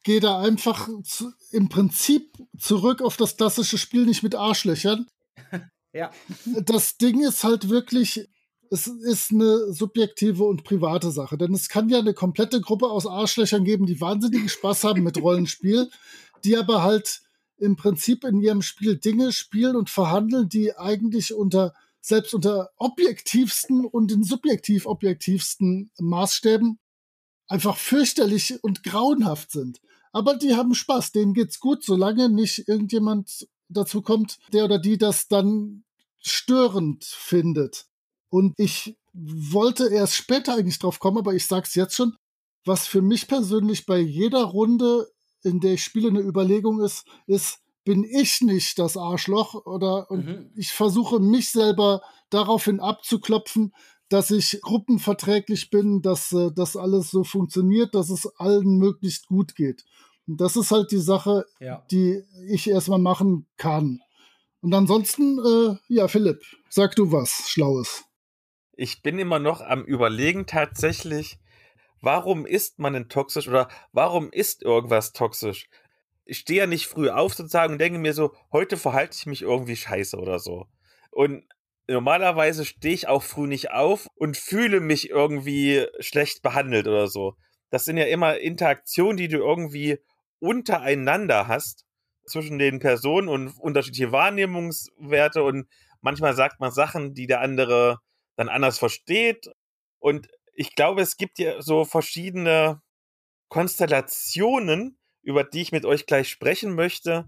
gehe 0.03 0.19
da 0.19 0.39
einfach 0.39 0.89
zu, 1.03 1.31
im 1.51 1.69
Prinzip 1.69 2.31
zurück 2.57 3.01
auf 3.01 3.17
das 3.17 3.37
klassische 3.37 3.77
Spiel, 3.77 4.05
nicht 4.05 4.23
mit 4.23 4.35
Arschlöchern. 4.35 5.07
ja. 5.93 6.11
Das 6.45 6.97
Ding 6.97 7.21
ist 7.21 7.43
halt 7.43 7.69
wirklich, 7.69 8.27
es 8.69 8.87
ist 8.87 9.31
eine 9.31 9.73
subjektive 9.73 10.43
und 10.43 10.63
private 10.63 11.11
Sache. 11.11 11.37
Denn 11.37 11.53
es 11.53 11.69
kann 11.69 11.89
ja 11.89 11.99
eine 11.99 12.13
komplette 12.13 12.61
Gruppe 12.61 12.87
aus 12.87 13.05
Arschlöchern 13.05 13.63
geben, 13.63 13.85
die 13.85 14.01
wahnsinnigen 14.01 14.49
Spaß 14.49 14.83
haben 14.83 15.03
mit 15.03 15.21
Rollenspiel, 15.21 15.89
die 16.43 16.57
aber 16.57 16.83
halt 16.83 17.21
im 17.57 17.75
Prinzip 17.75 18.23
in 18.23 18.41
ihrem 18.41 18.61
Spiel 18.61 18.97
Dinge 18.97 19.31
spielen 19.31 19.75
und 19.75 19.89
verhandeln, 19.89 20.49
die 20.49 20.75
eigentlich 20.75 21.33
unter 21.33 21.73
selbst 22.03 22.33
unter 22.33 22.69
objektivsten 22.77 23.85
und 23.85 24.11
den 24.11 24.23
subjektiv 24.23 24.85
objektivsten 24.85 25.89
Maßstäben 25.99 26.77
einfach 27.47 27.77
fürchterlich 27.77 28.61
und 28.61 28.83
grauenhaft 28.83 29.51
sind. 29.51 29.79
Aber 30.11 30.35
die 30.35 30.53
haben 30.53 30.75
Spaß, 30.75 31.13
denen 31.13 31.33
geht's 31.33 31.59
gut, 31.59 31.83
solange 31.83 32.29
nicht 32.29 32.67
irgendjemand 32.67 33.47
dazu 33.69 34.01
kommt, 34.01 34.37
der 34.51 34.65
oder 34.65 34.79
die 34.79 34.97
das 34.97 35.27
dann 35.27 35.85
störend 36.19 37.05
findet. 37.05 37.87
Und 38.29 38.53
ich 38.57 38.97
wollte 39.13 39.87
erst 39.87 40.15
später 40.15 40.55
eigentlich 40.55 40.79
drauf 40.79 40.99
kommen, 40.99 41.17
aber 41.17 41.33
ich 41.33 41.47
sag's 41.47 41.73
jetzt 41.75 41.95
schon, 41.95 42.17
was 42.65 42.85
für 42.85 43.01
mich 43.01 43.27
persönlich 43.27 43.85
bei 43.85 43.99
jeder 43.99 44.43
Runde, 44.43 45.09
in 45.43 45.59
der 45.59 45.73
ich 45.73 45.83
spiele, 45.83 46.09
eine 46.09 46.21
Überlegung 46.21 46.81
ist, 46.81 47.05
ist, 47.27 47.59
bin 47.83 48.03
ich 48.03 48.41
nicht 48.41 48.79
das 48.79 48.97
Arschloch 48.97 49.65
oder 49.65 50.09
und 50.09 50.25
mhm. 50.25 50.51
ich 50.55 50.71
versuche 50.71 51.19
mich 51.19 51.51
selber 51.51 52.01
daraufhin 52.29 52.79
abzuklopfen, 52.79 53.73
dass 54.09 54.31
ich 54.31 54.59
gruppenverträglich 54.61 55.69
bin, 55.69 56.01
dass 56.01 56.31
äh, 56.33 56.51
das 56.55 56.77
alles 56.77 57.11
so 57.11 57.23
funktioniert, 57.23 57.95
dass 57.95 58.09
es 58.09 58.27
allen 58.37 58.77
möglichst 58.77 59.27
gut 59.27 59.55
geht. 59.55 59.85
Und 60.27 60.39
das 60.39 60.55
ist 60.55 60.71
halt 60.71 60.91
die 60.91 60.99
Sache, 60.99 61.45
ja. 61.59 61.85
die 61.91 62.23
ich 62.47 62.69
erstmal 62.69 62.99
machen 62.99 63.47
kann. 63.57 64.01
Und 64.61 64.73
ansonsten, 64.73 65.39
äh, 65.39 65.75
ja, 65.87 66.07
Philipp, 66.07 66.41
sag 66.69 66.95
du 66.95 67.11
was 67.11 67.49
Schlaues. 67.49 68.05
Ich 68.75 69.01
bin 69.01 69.19
immer 69.19 69.39
noch 69.39 69.61
am 69.61 69.83
Überlegen 69.83 70.45
tatsächlich, 70.45 71.37
warum 71.99 72.45
ist 72.45 72.79
man 72.79 72.93
denn 72.93 73.09
toxisch 73.09 73.47
oder 73.47 73.67
warum 73.91 74.31
ist 74.31 74.63
irgendwas 74.63 75.11
toxisch? 75.11 75.69
Ich 76.25 76.39
stehe 76.39 76.59
ja 76.59 76.67
nicht 76.67 76.87
früh 76.87 77.09
auf 77.09 77.33
sozusagen 77.33 77.73
und 77.73 77.79
denke 77.79 77.99
mir 77.99 78.13
so, 78.13 78.33
heute 78.51 78.77
verhalte 78.77 79.15
ich 79.17 79.25
mich 79.25 79.41
irgendwie 79.41 79.75
scheiße 79.75 80.17
oder 80.17 80.39
so. 80.39 80.67
Und 81.11 81.45
normalerweise 81.87 82.65
stehe 82.65 82.93
ich 82.93 83.07
auch 83.07 83.23
früh 83.23 83.47
nicht 83.47 83.71
auf 83.71 84.07
und 84.15 84.37
fühle 84.37 84.79
mich 84.79 85.09
irgendwie 85.09 85.85
schlecht 85.99 86.41
behandelt 86.41 86.87
oder 86.87 87.07
so. 87.07 87.35
Das 87.69 87.85
sind 87.85 87.97
ja 87.97 88.05
immer 88.05 88.37
Interaktionen, 88.37 89.17
die 89.17 89.27
du 89.27 89.37
irgendwie 89.37 89.99
untereinander 90.39 91.47
hast 91.47 91.85
zwischen 92.25 92.57
den 92.57 92.79
Personen 92.79 93.27
und 93.27 93.59
unterschiedliche 93.59 94.11
Wahrnehmungswerte 94.11 95.43
und 95.43 95.67
manchmal 96.01 96.35
sagt 96.35 96.59
man 96.59 96.71
Sachen, 96.71 97.13
die 97.13 97.27
der 97.27 97.41
andere 97.41 97.99
dann 98.35 98.49
anders 98.49 98.79
versteht. 98.79 99.49
Und 99.99 100.27
ich 100.53 100.75
glaube, 100.75 101.01
es 101.01 101.17
gibt 101.17 101.39
ja 101.39 101.61
so 101.61 101.85
verschiedene 101.85 102.81
Konstellationen, 103.49 104.97
über 105.23 105.43
die 105.43 105.61
ich 105.61 105.71
mit 105.71 105.85
euch 105.85 106.05
gleich 106.05 106.29
sprechen 106.29 106.75
möchte, 106.75 107.25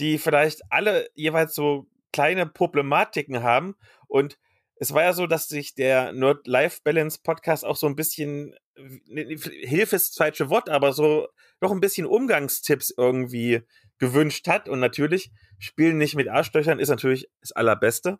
die 0.00 0.18
vielleicht 0.18 0.62
alle 0.70 1.08
jeweils 1.14 1.54
so 1.54 1.86
kleine 2.12 2.46
Problematiken 2.46 3.42
haben. 3.42 3.74
Und 4.06 4.38
es 4.76 4.92
war 4.94 5.02
ja 5.02 5.12
so, 5.12 5.26
dass 5.26 5.48
sich 5.48 5.74
der 5.74 6.12
Nerd-Life-Balance-Podcast 6.12 7.64
auch 7.64 7.76
so 7.76 7.86
ein 7.86 7.96
bisschen, 7.96 8.54
Hilfe 8.76 9.96
ist 9.96 10.10
das 10.10 10.16
falsche 10.16 10.50
Wort, 10.50 10.68
aber 10.68 10.92
so 10.92 11.28
noch 11.60 11.72
ein 11.72 11.80
bisschen 11.80 12.06
Umgangstipps 12.06 12.92
irgendwie 12.96 13.62
gewünscht 13.98 14.48
hat. 14.48 14.68
Und 14.68 14.80
natürlich, 14.80 15.30
Spielen 15.58 15.98
nicht 15.98 16.16
mit 16.16 16.28
Arschlöchern 16.28 16.80
ist 16.80 16.88
natürlich 16.88 17.28
das 17.40 17.52
Allerbeste. 17.52 18.18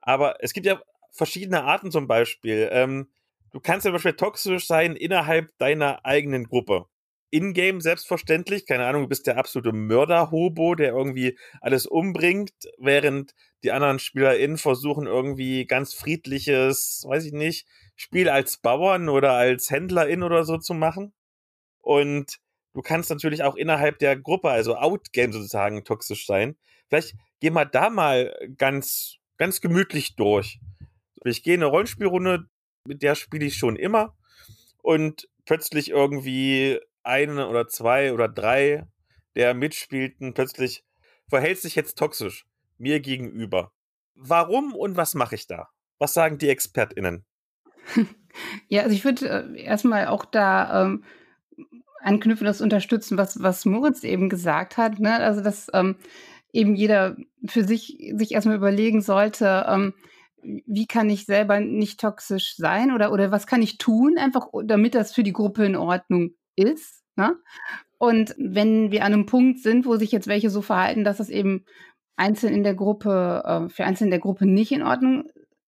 Aber 0.00 0.36
es 0.40 0.52
gibt 0.52 0.66
ja 0.66 0.80
verschiedene 1.12 1.64
Arten 1.64 1.90
zum 1.90 2.06
Beispiel. 2.06 2.68
Ähm, 2.70 3.10
du 3.52 3.60
kannst 3.60 3.84
ja 3.84 3.88
zum 3.88 3.94
Beispiel 3.94 4.12
toxisch 4.12 4.66
sein 4.66 4.96
innerhalb 4.96 5.56
deiner 5.58 6.04
eigenen 6.04 6.44
Gruppe. 6.44 6.86
Ingame 7.30 7.80
selbstverständlich. 7.80 8.66
Keine 8.66 8.86
Ahnung, 8.86 9.02
du 9.02 9.08
bist 9.08 9.26
der 9.26 9.38
absolute 9.38 9.72
Mörder-Hobo, 9.72 10.74
der 10.74 10.92
irgendwie 10.92 11.38
alles 11.60 11.86
umbringt, 11.86 12.52
während 12.78 13.34
die 13.64 13.72
anderen 13.72 13.98
SpielerInnen 13.98 14.58
versuchen 14.58 15.06
irgendwie 15.06 15.66
ganz 15.66 15.94
friedliches, 15.94 17.04
weiß 17.06 17.24
ich 17.24 17.32
nicht, 17.32 17.66
Spiel 17.96 18.28
als 18.28 18.58
Bauern 18.58 19.08
oder 19.08 19.32
als 19.32 19.70
HändlerIn 19.70 20.22
oder 20.22 20.44
so 20.44 20.58
zu 20.58 20.74
machen. 20.74 21.12
Und 21.80 22.38
du 22.74 22.82
kannst 22.82 23.10
natürlich 23.10 23.42
auch 23.42 23.56
innerhalb 23.56 23.98
der 23.98 24.16
Gruppe, 24.16 24.50
also 24.50 24.76
Outgame 24.76 25.32
sozusagen, 25.32 25.84
toxisch 25.84 26.26
sein. 26.26 26.56
Vielleicht 26.88 27.14
geh 27.40 27.50
mal 27.50 27.64
da 27.64 27.90
mal 27.90 28.36
ganz, 28.56 29.16
ganz 29.38 29.60
gemütlich 29.60 30.14
durch. 30.16 30.60
Ich 31.24 31.42
gehe 31.42 31.54
eine 31.54 31.66
Rollenspielrunde, 31.66 32.48
mit 32.86 33.02
der 33.02 33.14
spiele 33.14 33.46
ich 33.46 33.56
schon 33.56 33.76
immer. 33.76 34.16
Und 34.82 35.28
plötzlich 35.44 35.90
irgendwie 35.90 36.78
eine 37.06 37.48
oder 37.48 37.68
zwei 37.68 38.12
oder 38.12 38.28
drei 38.28 38.86
der 39.36 39.54
mitspielten 39.54 40.34
plötzlich 40.34 40.84
verhält 41.28 41.58
sich 41.58 41.74
jetzt 41.74 41.98
toxisch 41.98 42.46
mir 42.78 43.00
gegenüber. 43.00 43.72
Warum 44.14 44.74
und 44.74 44.96
was 44.96 45.14
mache 45.14 45.34
ich 45.34 45.46
da? 45.46 45.68
Was 45.98 46.14
sagen 46.14 46.38
die 46.38 46.48
ExpertInnen? 46.48 47.24
Ja, 48.68 48.82
also 48.82 48.94
ich 48.94 49.02
würde 49.02 49.28
äh, 49.28 49.62
erstmal 49.62 50.08
auch 50.08 50.26
da 50.26 50.84
ähm, 50.84 51.04
anknüpfen, 52.00 52.44
das 52.44 52.60
unterstützen, 52.60 53.16
was, 53.16 53.42
was 53.42 53.64
Moritz 53.64 54.04
eben 54.04 54.28
gesagt 54.28 54.76
hat. 54.76 54.98
Ne? 54.98 55.14
Also, 55.16 55.40
dass 55.40 55.68
ähm, 55.72 55.96
eben 56.52 56.74
jeder 56.74 57.16
für 57.46 57.64
sich 57.64 57.96
sich 58.14 58.32
erstmal 58.32 58.56
überlegen 58.56 59.00
sollte, 59.00 59.64
ähm, 59.68 59.94
wie 60.42 60.86
kann 60.86 61.10
ich 61.10 61.24
selber 61.24 61.60
nicht 61.60 61.98
toxisch 61.98 62.56
sein 62.56 62.92
oder, 62.92 63.10
oder 63.10 63.30
was 63.30 63.46
kann 63.46 63.62
ich 63.62 63.78
tun, 63.78 64.18
einfach 64.18 64.48
damit 64.64 64.94
das 64.94 65.14
für 65.14 65.22
die 65.22 65.32
Gruppe 65.32 65.64
in 65.64 65.74
Ordnung 65.74 66.32
ist. 66.54 66.95
Ne? 67.16 67.36
Und 67.98 68.34
wenn 68.38 68.90
wir 68.90 69.04
an 69.04 69.12
einem 69.12 69.26
Punkt 69.26 69.60
sind, 69.60 69.86
wo 69.86 69.96
sich 69.96 70.12
jetzt 70.12 70.28
welche 70.28 70.50
so 70.50 70.62
verhalten, 70.62 71.04
dass 71.04 71.20
es 71.20 71.30
eben 71.30 71.64
einzeln 72.16 72.54
in 72.54 72.62
der 72.62 72.74
Gruppe, 72.74 73.42
äh, 73.44 73.68
für 73.68 73.84
einzelne 73.84 74.08
in 74.08 74.10
der 74.12 74.20
Gruppe 74.20 74.46
nicht 74.46 74.72
in 74.72 74.82
Ordnung 74.82 75.24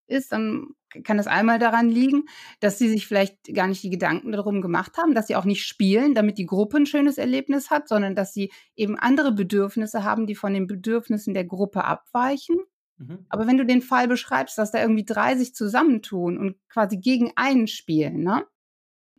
ist, 0.07 0.33
dann 0.33 0.69
kann 1.05 1.19
es 1.19 1.27
einmal 1.27 1.59
daran 1.59 1.89
liegen, 1.89 2.25
dass 2.61 2.79
sie 2.79 2.89
sich 2.89 3.07
vielleicht 3.07 3.55
gar 3.55 3.67
nicht 3.67 3.83
die 3.83 3.91
Gedanken 3.91 4.33
darum 4.33 4.63
gemacht 4.63 4.97
haben, 4.97 5.15
dass 5.15 5.27
sie 5.27 5.37
auch 5.37 5.45
nicht 5.45 5.65
spielen, 5.65 6.15
damit 6.15 6.39
die 6.39 6.47
Gruppe 6.47 6.79
ein 6.79 6.87
schönes 6.87 7.19
Erlebnis 7.19 7.71
hat, 7.71 7.89
sondern 7.89 8.15
dass 8.15 8.33
sie 8.33 8.51
eben 8.75 8.99
andere 8.99 9.33
Bedürfnisse 9.33 10.05
haben, 10.05 10.27
die 10.27 10.35
von 10.35 10.55
den 10.55 10.67
Bedürfnissen 10.67 11.35
der 11.35 11.45
Gruppe 11.45 11.85
abweichen. 11.85 12.57
Mhm. 12.97 13.27
Aber 13.29 13.47
wenn 13.47 13.59
du 13.59 13.67
den 13.67 13.83
Fall 13.83 14.09
beschreibst, 14.09 14.57
dass 14.57 14.71
da 14.71 14.81
irgendwie 14.81 15.05
drei 15.05 15.37
sich 15.37 15.55
zusammentun 15.55 16.39
und 16.39 16.57
quasi 16.69 16.97
gegen 16.97 17.33
einen 17.37 17.67
spielen, 17.67 18.23
ne, 18.23 18.47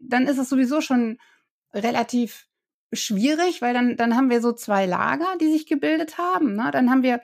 dann 0.01 0.25
ist 0.25 0.39
es 0.39 0.49
sowieso 0.49 0.81
schon 0.81 1.17
relativ 1.73 2.47
schwierig, 2.93 3.61
weil 3.61 3.73
dann, 3.73 3.97
dann 3.97 4.15
haben 4.15 4.29
wir 4.29 4.41
so 4.41 4.51
zwei 4.51 4.85
Lager, 4.85 5.27
die 5.39 5.51
sich 5.51 5.67
gebildet 5.67 6.17
haben. 6.17 6.55
Ne? 6.55 6.69
Dann 6.71 6.89
haben 6.89 7.03
wir 7.03 7.21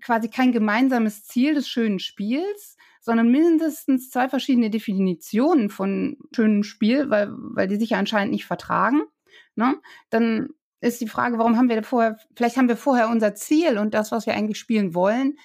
quasi 0.00 0.28
kein 0.28 0.52
gemeinsames 0.52 1.24
Ziel 1.24 1.54
des 1.54 1.68
schönen 1.68 1.98
Spiels, 1.98 2.76
sondern 3.00 3.30
mindestens 3.30 4.10
zwei 4.10 4.28
verschiedene 4.28 4.70
Definitionen 4.70 5.70
von 5.70 6.18
schönem 6.34 6.62
Spiel, 6.62 7.10
weil, 7.10 7.30
weil 7.32 7.68
die 7.68 7.76
sich 7.76 7.90
ja 7.90 7.98
anscheinend 7.98 8.32
nicht 8.32 8.46
vertragen. 8.46 9.02
Ne? 9.56 9.76
Dann 10.10 10.50
ist 10.80 11.00
die 11.00 11.08
Frage, 11.08 11.38
warum 11.38 11.56
haben 11.56 11.68
wir 11.68 11.82
vorher, 11.82 12.18
vielleicht 12.36 12.56
haben 12.56 12.68
wir 12.68 12.76
vorher 12.76 13.08
unser 13.08 13.34
Ziel 13.34 13.78
und 13.78 13.94
das, 13.94 14.12
was 14.12 14.26
wir 14.26 14.34
eigentlich 14.34 14.58
spielen 14.58 14.94
wollen, 14.94 15.38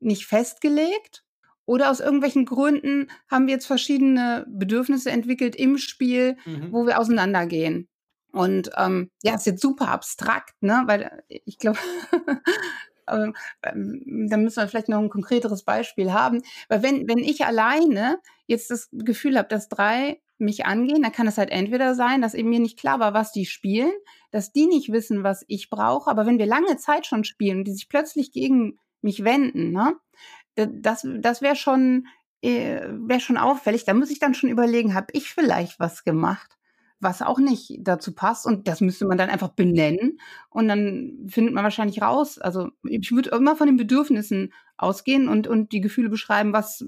nicht 0.00 0.26
festgelegt. 0.26 1.23
Oder 1.66 1.90
aus 1.90 2.00
irgendwelchen 2.00 2.44
Gründen 2.44 3.08
haben 3.30 3.46
wir 3.46 3.54
jetzt 3.54 3.66
verschiedene 3.66 4.44
Bedürfnisse 4.48 5.10
entwickelt 5.10 5.56
im 5.56 5.78
Spiel, 5.78 6.36
mhm. 6.44 6.72
wo 6.72 6.86
wir 6.86 6.98
auseinandergehen. 6.98 7.88
Und 8.32 8.70
ähm, 8.76 9.10
ja, 9.22 9.36
ist 9.36 9.46
jetzt 9.46 9.62
super 9.62 9.88
abstrakt, 9.88 10.54
ne? 10.60 10.82
Weil 10.86 11.22
ich 11.28 11.56
glaube, 11.58 11.78
ähm, 13.08 13.34
da 13.62 14.36
müssen 14.36 14.56
wir 14.56 14.68
vielleicht 14.68 14.88
noch 14.88 14.98
ein 14.98 15.08
konkreteres 15.08 15.62
Beispiel 15.62 16.12
haben. 16.12 16.42
Weil 16.68 16.82
wenn, 16.82 17.08
wenn 17.08 17.18
ich 17.18 17.44
alleine 17.44 18.18
jetzt 18.46 18.70
das 18.70 18.88
Gefühl 18.92 19.38
habe, 19.38 19.48
dass 19.48 19.68
drei 19.68 20.20
mich 20.38 20.66
angehen, 20.66 21.02
dann 21.02 21.12
kann 21.12 21.28
es 21.28 21.38
halt 21.38 21.50
entweder 21.50 21.94
sein, 21.94 22.20
dass 22.20 22.34
eben 22.34 22.48
mir 22.48 22.58
nicht 22.58 22.78
klar 22.78 22.98
war, 22.98 23.14
was 23.14 23.30
die 23.30 23.46
spielen, 23.46 23.92
dass 24.32 24.52
die 24.52 24.66
nicht 24.66 24.90
wissen, 24.90 25.22
was 25.22 25.44
ich 25.46 25.70
brauche. 25.70 26.10
Aber 26.10 26.26
wenn 26.26 26.38
wir 26.38 26.46
lange 26.46 26.76
Zeit 26.76 27.06
schon 27.06 27.24
spielen 27.24 27.58
und 27.58 27.64
die 27.64 27.72
sich 27.72 27.88
plötzlich 27.88 28.32
gegen 28.32 28.78
mich 29.00 29.22
wenden, 29.22 29.70
ne, 29.70 29.94
das, 30.56 31.06
das 31.20 31.42
wäre 31.42 31.56
schon, 31.56 32.06
äh, 32.42 32.80
wäre 32.88 33.20
schon 33.20 33.36
auffällig. 33.36 33.84
Da 33.84 33.94
muss 33.94 34.10
ich 34.10 34.18
dann 34.18 34.34
schon 34.34 34.50
überlegen, 34.50 34.94
habe 34.94 35.08
ich 35.12 35.30
vielleicht 35.30 35.80
was 35.80 36.04
gemacht, 36.04 36.56
was 37.00 37.22
auch 37.22 37.38
nicht 37.38 37.78
dazu 37.80 38.14
passt. 38.14 38.46
Und 38.46 38.68
das 38.68 38.80
müsste 38.80 39.06
man 39.06 39.18
dann 39.18 39.30
einfach 39.30 39.50
benennen. 39.50 40.20
Und 40.50 40.68
dann 40.68 41.26
findet 41.28 41.54
man 41.54 41.64
wahrscheinlich 41.64 42.02
raus. 42.02 42.38
Also 42.38 42.70
ich 42.82 43.12
würde 43.12 43.30
immer 43.30 43.56
von 43.56 43.66
den 43.66 43.76
Bedürfnissen 43.76 44.52
ausgehen 44.76 45.28
und, 45.28 45.46
und 45.46 45.72
die 45.72 45.80
Gefühle 45.80 46.08
beschreiben, 46.08 46.52
was, 46.52 46.84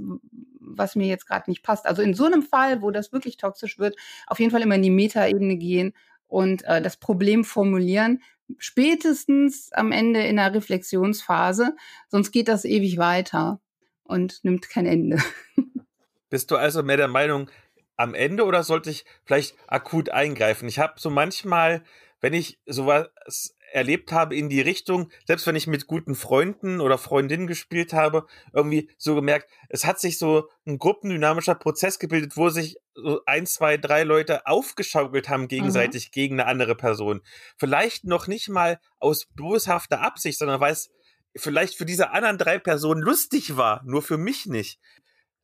was 0.60 0.97
mir 0.97 1.06
jetzt 1.06 1.26
gerade 1.26 1.51
nicht 1.51 1.62
passt. 1.62 1.86
Also 1.86 2.02
in 2.02 2.14
so 2.14 2.24
einem 2.24 2.43
Fall, 2.43 2.82
wo 2.82 2.90
das 2.90 3.12
wirklich 3.12 3.36
toxisch 3.36 3.78
wird, 3.78 3.97
auf 4.26 4.40
jeden 4.40 4.51
Fall 4.51 4.62
immer 4.62 4.74
in 4.74 4.82
die 4.82 4.90
Metaebene 4.90 5.56
gehen 5.56 5.93
und 6.26 6.64
äh, 6.64 6.82
das 6.82 6.97
Problem 6.97 7.44
formulieren, 7.44 8.20
spätestens 8.59 9.73
am 9.73 9.93
Ende 9.93 10.20
in 10.27 10.36
der 10.36 10.55
Reflexionsphase, 10.55 11.77
sonst 12.09 12.32
geht 12.32 12.48
das 12.48 12.64
ewig 12.64 12.98
weiter 12.98 13.60
und 14.05 14.44
nimmt 14.44 14.68
kein 14.68 14.86
Ende. 14.86 15.23
Bist 16.31 16.51
du 16.51 16.56
also 16.56 16.82
mehr 16.82 16.97
der 16.97 17.09
Meinung, 17.09 17.51
am 17.97 18.14
Ende 18.14 18.44
oder 18.44 18.62
sollte 18.62 18.90
ich 18.90 19.05
vielleicht 19.24 19.56
akut 19.66 20.10
eingreifen? 20.10 20.68
Ich 20.68 20.78
habe 20.78 20.94
so 21.01 21.10
manchmal, 21.10 21.82
wenn 22.20 22.35
ich 22.35 22.59
sowas 22.66 23.55
erlebt 23.77 24.11
habe 24.11 24.35
in 24.35 24.48
die 24.48 24.62
Richtung, 24.62 25.11
selbst 25.27 25.47
wenn 25.47 25.55
ich 25.55 25.66
mit 25.66 25.86
guten 25.86 26.15
Freunden 26.15 26.81
oder 26.81 26.97
Freundinnen 26.97 27.47
gespielt 27.47 27.93
habe, 27.93 28.27
irgendwie 28.55 28.90
so 28.97 29.15
gemerkt, 29.15 29.51
es 29.69 29.85
hat 29.85 30.01
sich 30.01 30.19
so 30.19 30.48
ein 30.66 30.78
gruppendynamischer 30.78 31.55
Prozess 31.55 31.98
gebildet, 31.98 32.39
wo 32.39 32.48
sich 32.48 32.78
so 32.94 33.20
ein, 33.27 33.44
zwei, 33.44 33.77
drei 33.77 34.03
Leute 34.03 34.47
aufgeschaukelt 34.47 35.28
haben 35.28 35.47
gegenseitig 35.47 36.07
mhm. 36.07 36.11
gegen 36.12 36.40
eine 36.40 36.48
andere 36.48 36.74
Person. 36.74 37.20
Vielleicht 37.59 38.05
noch 38.05 38.27
nicht 38.27 38.48
mal 38.48 38.81
aus 38.98 39.27
boshafter 39.36 40.01
Absicht, 40.01 40.39
sondern 40.39 40.61
weil 40.61 40.73
es 40.73 40.90
vielleicht 41.36 41.77
für 41.77 41.85
diese 41.85 42.11
anderen 42.12 42.39
drei 42.39 42.59
Personen 42.59 43.03
lustig 43.03 43.59
war, 43.59 43.82
nur 43.85 44.01
für 44.01 44.16
mich 44.16 44.47
nicht. 44.47 44.81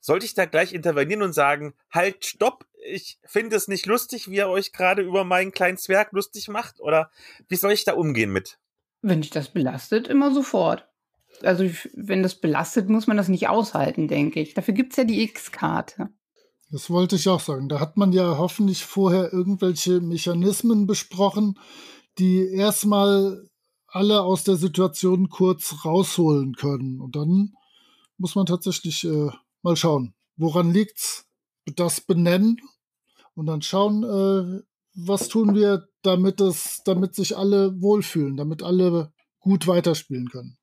Sollte 0.01 0.25
ich 0.25 0.33
da 0.33 0.47
gleich 0.47 0.73
intervenieren 0.73 1.23
und 1.23 1.35
sagen, 1.35 1.75
halt, 1.91 2.25
stopp, 2.25 2.65
ich 2.85 3.19
finde 3.25 3.57
es 3.57 3.69
nicht 3.69 3.87
lustig, 3.87 4.29
wie 4.31 4.37
ihr 4.37 4.49
euch 4.49 4.73
gerade 4.73 5.03
über 5.03 5.25
meinen 5.25 5.53
kleinen 5.53 5.79
Zwerg 5.79 6.13
lustig 6.13 6.49
macht? 6.49 6.81
Oder 6.81 7.11
wie 7.49 7.57
soll 7.57 7.73
ich 7.73 7.85
da 7.85 7.95
umgehen 7.95 8.33
mit? 8.33 8.59
Wenn 9.01 9.21
dich 9.21 9.31
das 9.31 9.49
belastet, 9.49 10.09
immer 10.09 10.33
sofort. 10.33 10.89
Also 11.43 11.69
wenn 11.95 12.23
das 12.23 12.41
belastet, 12.41 12.89
muss 12.89 13.07
man 13.07 13.17
das 13.17 13.29
nicht 13.29 13.49
aushalten, 13.49 14.09
denke 14.09 14.41
ich. 14.41 14.55
Dafür 14.55 14.75
gibt 14.75 14.93
es 14.93 14.97
ja 14.97 15.05
die 15.05 15.23
X-Karte. 15.23 16.11
Das 16.71 16.89
wollte 16.89 17.17
ich 17.17 17.29
auch 17.29 17.41
sagen. 17.41 17.69
Da 17.69 17.81
hat 17.81 17.97
man 17.97 18.13
ja 18.13 18.39
hoffentlich 18.39 18.85
vorher 18.85 19.33
irgendwelche 19.33 20.01
Mechanismen 20.01 20.87
besprochen, 20.87 21.59
die 22.19 22.47
erstmal 22.55 23.49
alle 23.87 24.23
aus 24.23 24.45
der 24.45 24.57
Situation 24.57 25.29
kurz 25.29 25.85
rausholen 25.85 26.55
können. 26.55 27.01
Und 27.01 27.17
dann 27.17 27.55
muss 28.17 28.35
man 28.35 28.47
tatsächlich 28.47 29.05
äh, 29.05 29.31
mal 29.63 29.77
schauen, 29.77 30.15
woran 30.37 30.73
liegt's, 30.73 31.27
das 31.77 32.01
benennen 32.01 32.61
und 33.35 33.47
dann 33.47 33.63
schauen, 33.63 34.03
äh, 34.05 34.63
was 34.95 35.29
tun 35.29 35.55
wir, 35.55 35.89
damit 36.03 36.41
es, 36.41 36.83
damit 36.85 37.15
sich 37.15 37.37
alle 37.37 37.81
wohlfühlen, 37.81 38.37
damit 38.37 38.63
alle 38.63 39.13
gut 39.41 39.67
weiterspielen 39.67 40.29
können. 40.29 40.59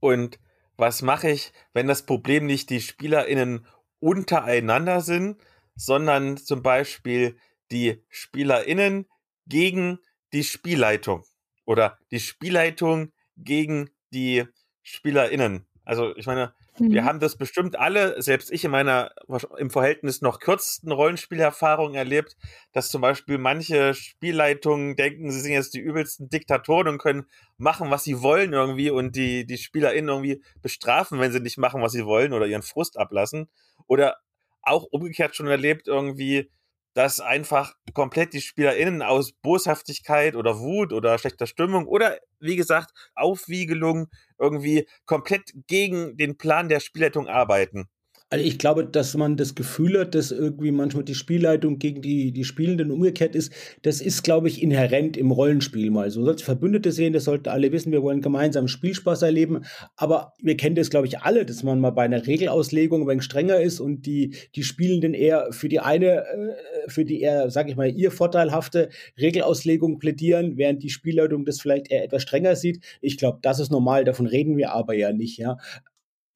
Und 0.00 0.38
was 0.76 1.02
mache 1.02 1.30
ich, 1.30 1.52
wenn 1.72 1.86
das 1.88 2.06
Problem 2.06 2.46
nicht 2.46 2.70
die 2.70 2.80
SpielerInnen 2.80 3.66
untereinander 4.00 5.00
sind, 5.00 5.40
sondern 5.74 6.36
zum 6.36 6.62
Beispiel 6.62 7.36
die 7.70 8.04
SpielerInnen 8.08 9.06
gegen 9.46 9.98
die 10.32 10.44
Spielleitung 10.44 11.24
oder 11.64 11.98
die 12.10 12.20
Spielleitung 12.20 13.12
gegen 13.36 13.90
die 14.12 14.44
SpielerInnen. 14.82 15.66
Also 15.84 16.16
ich 16.16 16.26
meine, 16.26 16.54
Mhm. 16.80 16.92
Wir 16.92 17.04
haben 17.04 17.20
das 17.20 17.36
bestimmt 17.36 17.78
alle, 17.78 18.20
selbst 18.22 18.50
ich 18.50 18.64
in 18.64 18.70
meiner 18.70 19.10
im 19.58 19.70
Verhältnis 19.70 20.22
noch 20.22 20.40
kürzesten 20.40 20.92
Rollenspielerfahrung 20.92 21.94
erlebt, 21.94 22.36
dass 22.72 22.90
zum 22.90 23.00
Beispiel 23.00 23.38
manche 23.38 23.94
Spielleitungen 23.94 24.96
denken, 24.96 25.30
sie 25.30 25.40
sind 25.40 25.52
jetzt 25.52 25.74
die 25.74 25.80
übelsten 25.80 26.28
Diktatoren 26.28 26.88
und 26.88 26.98
können 26.98 27.26
machen, 27.56 27.90
was 27.90 28.04
sie 28.04 28.22
wollen 28.22 28.52
irgendwie 28.52 28.90
und 28.90 29.16
die, 29.16 29.46
die 29.46 29.58
SpielerInnen 29.58 30.08
irgendwie 30.08 30.42
bestrafen, 30.62 31.20
wenn 31.20 31.32
sie 31.32 31.40
nicht 31.40 31.58
machen, 31.58 31.82
was 31.82 31.92
sie 31.92 32.04
wollen 32.04 32.32
oder 32.32 32.46
ihren 32.46 32.62
Frust 32.62 32.98
ablassen. 32.98 33.48
Oder 33.86 34.16
auch 34.62 34.84
umgekehrt 34.90 35.34
schon 35.34 35.46
erlebt 35.46 35.88
irgendwie, 35.88 36.50
dass 36.98 37.20
einfach 37.20 37.74
komplett 37.94 38.32
die 38.32 38.40
SpielerInnen 38.40 39.02
aus 39.02 39.30
Boshaftigkeit 39.30 40.34
oder 40.34 40.58
Wut 40.58 40.92
oder 40.92 41.16
schlechter 41.16 41.46
Stimmung 41.46 41.86
oder 41.86 42.18
wie 42.40 42.56
gesagt 42.56 42.90
Aufwiegelung 43.14 44.08
irgendwie 44.36 44.88
komplett 45.06 45.52
gegen 45.68 46.16
den 46.16 46.36
Plan 46.36 46.68
der 46.68 46.80
Spielleitung 46.80 47.28
arbeiten. 47.28 47.88
Also 48.30 48.44
ich 48.44 48.58
glaube, 48.58 48.84
dass 48.84 49.16
man 49.16 49.38
das 49.38 49.54
Gefühl 49.54 49.98
hat, 49.98 50.14
dass 50.14 50.30
irgendwie 50.30 50.70
manchmal 50.70 51.04
die 51.04 51.14
Spielleitung 51.14 51.78
gegen 51.78 52.02
die, 52.02 52.30
die 52.30 52.44
Spielenden 52.44 52.90
umgekehrt 52.90 53.34
ist, 53.34 53.50
das 53.82 54.02
ist, 54.02 54.22
glaube 54.22 54.48
ich, 54.48 54.62
inhärent 54.62 55.16
im 55.16 55.30
Rollenspiel 55.30 55.90
mal. 55.90 56.10
So 56.10 56.22
sollte 56.22 56.44
Verbündete 56.44 56.92
sehen, 56.92 57.14
das 57.14 57.24
sollten 57.24 57.48
alle 57.48 57.72
wissen, 57.72 57.90
wir 57.90 58.02
wollen 58.02 58.20
gemeinsam 58.20 58.68
Spielspaß 58.68 59.22
erleben. 59.22 59.64
Aber 59.96 60.34
wir 60.42 60.58
kennen 60.58 60.76
das, 60.76 60.90
glaube 60.90 61.06
ich, 61.06 61.20
alle, 61.20 61.46
dass 61.46 61.62
man 61.62 61.80
mal 61.80 61.90
bei 61.90 62.02
einer 62.02 62.26
Regelauslegung 62.26 63.02
ein 63.02 63.08
wenig 63.08 63.24
strenger 63.24 63.60
ist 63.62 63.80
und 63.80 64.04
die, 64.04 64.34
die 64.54 64.62
Spielenden 64.62 65.14
eher 65.14 65.48
für 65.52 65.70
die 65.70 65.80
eine, 65.80 66.26
äh, 66.26 66.88
für 66.88 67.06
die 67.06 67.22
eher, 67.22 67.50
sag 67.50 67.70
ich 67.70 67.76
mal, 67.76 67.90
ihr 67.90 68.10
vorteilhafte 68.10 68.90
Regelauslegung 69.18 69.98
plädieren, 69.98 70.58
während 70.58 70.82
die 70.82 70.90
Spielleitung 70.90 71.46
das 71.46 71.62
vielleicht 71.62 71.90
eher 71.90 72.04
etwas 72.04 72.22
strenger 72.22 72.56
sieht. 72.56 72.84
Ich 73.00 73.16
glaube, 73.16 73.38
das 73.40 73.58
ist 73.58 73.70
normal, 73.70 74.04
davon 74.04 74.26
reden 74.26 74.58
wir 74.58 74.72
aber 74.72 74.92
ja 74.92 75.14
nicht, 75.14 75.38
ja 75.38 75.56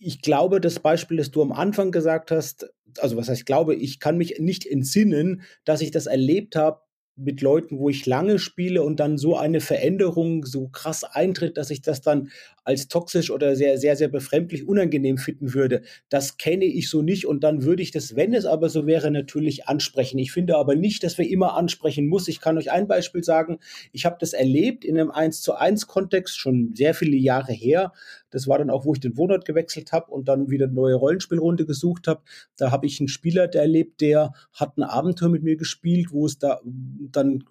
ich 0.04 0.20
glaube, 0.20 0.60
das 0.60 0.80
Beispiel, 0.80 1.16
das 1.16 1.30
du 1.30 1.42
am 1.42 1.52
Anfang 1.52 1.92
gesagt 1.92 2.30
hast, 2.30 2.72
also 2.98 3.16
was 3.16 3.28
heißt, 3.28 3.40
ich 3.40 3.46
glaube, 3.46 3.74
ich 3.74 4.00
kann 4.00 4.18
mich 4.18 4.38
nicht 4.38 4.66
entsinnen, 4.66 5.42
dass 5.64 5.80
ich 5.80 5.90
das 5.90 6.06
erlebt 6.06 6.56
habe, 6.56 6.80
mit 7.14 7.42
Leuten, 7.42 7.78
wo 7.78 7.90
ich 7.90 8.06
lange 8.06 8.38
spiele 8.38 8.82
und 8.82 8.98
dann 8.98 9.18
so 9.18 9.36
eine 9.36 9.60
Veränderung 9.60 10.46
so 10.46 10.68
krass 10.68 11.04
eintritt, 11.04 11.58
dass 11.58 11.70
ich 11.70 11.82
das 11.82 12.00
dann 12.00 12.30
als 12.64 12.88
toxisch 12.88 13.30
oder 13.30 13.54
sehr, 13.54 13.76
sehr, 13.76 13.96
sehr 13.96 14.08
befremdlich 14.08 14.66
unangenehm 14.66 15.18
finden 15.18 15.52
würde. 15.52 15.82
Das 16.08 16.38
kenne 16.38 16.64
ich 16.64 16.88
so 16.88 17.02
nicht 17.02 17.26
und 17.26 17.44
dann 17.44 17.64
würde 17.64 17.82
ich 17.82 17.90
das, 17.90 18.16
wenn 18.16 18.32
es 18.32 18.46
aber 18.46 18.70
so 18.70 18.86
wäre, 18.86 19.10
natürlich 19.10 19.68
ansprechen. 19.68 20.18
Ich 20.18 20.32
finde 20.32 20.56
aber 20.56 20.74
nicht, 20.74 21.04
dass 21.04 21.18
wir 21.18 21.28
immer 21.28 21.54
ansprechen 21.54 22.06
muss. 22.06 22.28
Ich 22.28 22.40
kann 22.40 22.56
euch 22.56 22.70
ein 22.70 22.88
Beispiel 22.88 23.22
sagen. 23.22 23.58
Ich 23.92 24.06
habe 24.06 24.16
das 24.18 24.32
erlebt 24.32 24.84
in 24.84 24.98
einem 24.98 25.10
1 25.10 25.42
zu 25.42 25.54
1 25.54 25.86
Kontext 25.88 26.38
schon 26.38 26.72
sehr 26.74 26.94
viele 26.94 27.16
Jahre 27.16 27.52
her. 27.52 27.92
Das 28.34 28.48
war 28.48 28.58
dann 28.58 28.70
auch, 28.70 28.84
wo 28.84 28.94
ich 28.94 29.00
den 29.00 29.16
Wohnort 29.16 29.44
gewechselt 29.44 29.92
habe 29.92 30.10
und 30.10 30.28
dann 30.28 30.50
wieder 30.50 30.66
eine 30.66 30.74
neue 30.74 30.94
Rollenspielrunde 30.94 31.66
gesucht 31.66 32.06
habe. 32.06 32.22
Da 32.56 32.70
habe 32.70 32.86
ich 32.86 33.00
einen 33.00 33.08
Spieler 33.08 33.48
der 33.48 33.62
erlebt, 33.62 34.00
der 34.00 34.32
hat 34.52 34.76
ein 34.76 34.82
Abenteuer 34.82 35.28
mit 35.28 35.42
mir 35.42 35.56
gespielt, 35.56 36.12
wo 36.12 36.26
es 36.26 36.38
da 36.38 36.60
dann 36.64 37.44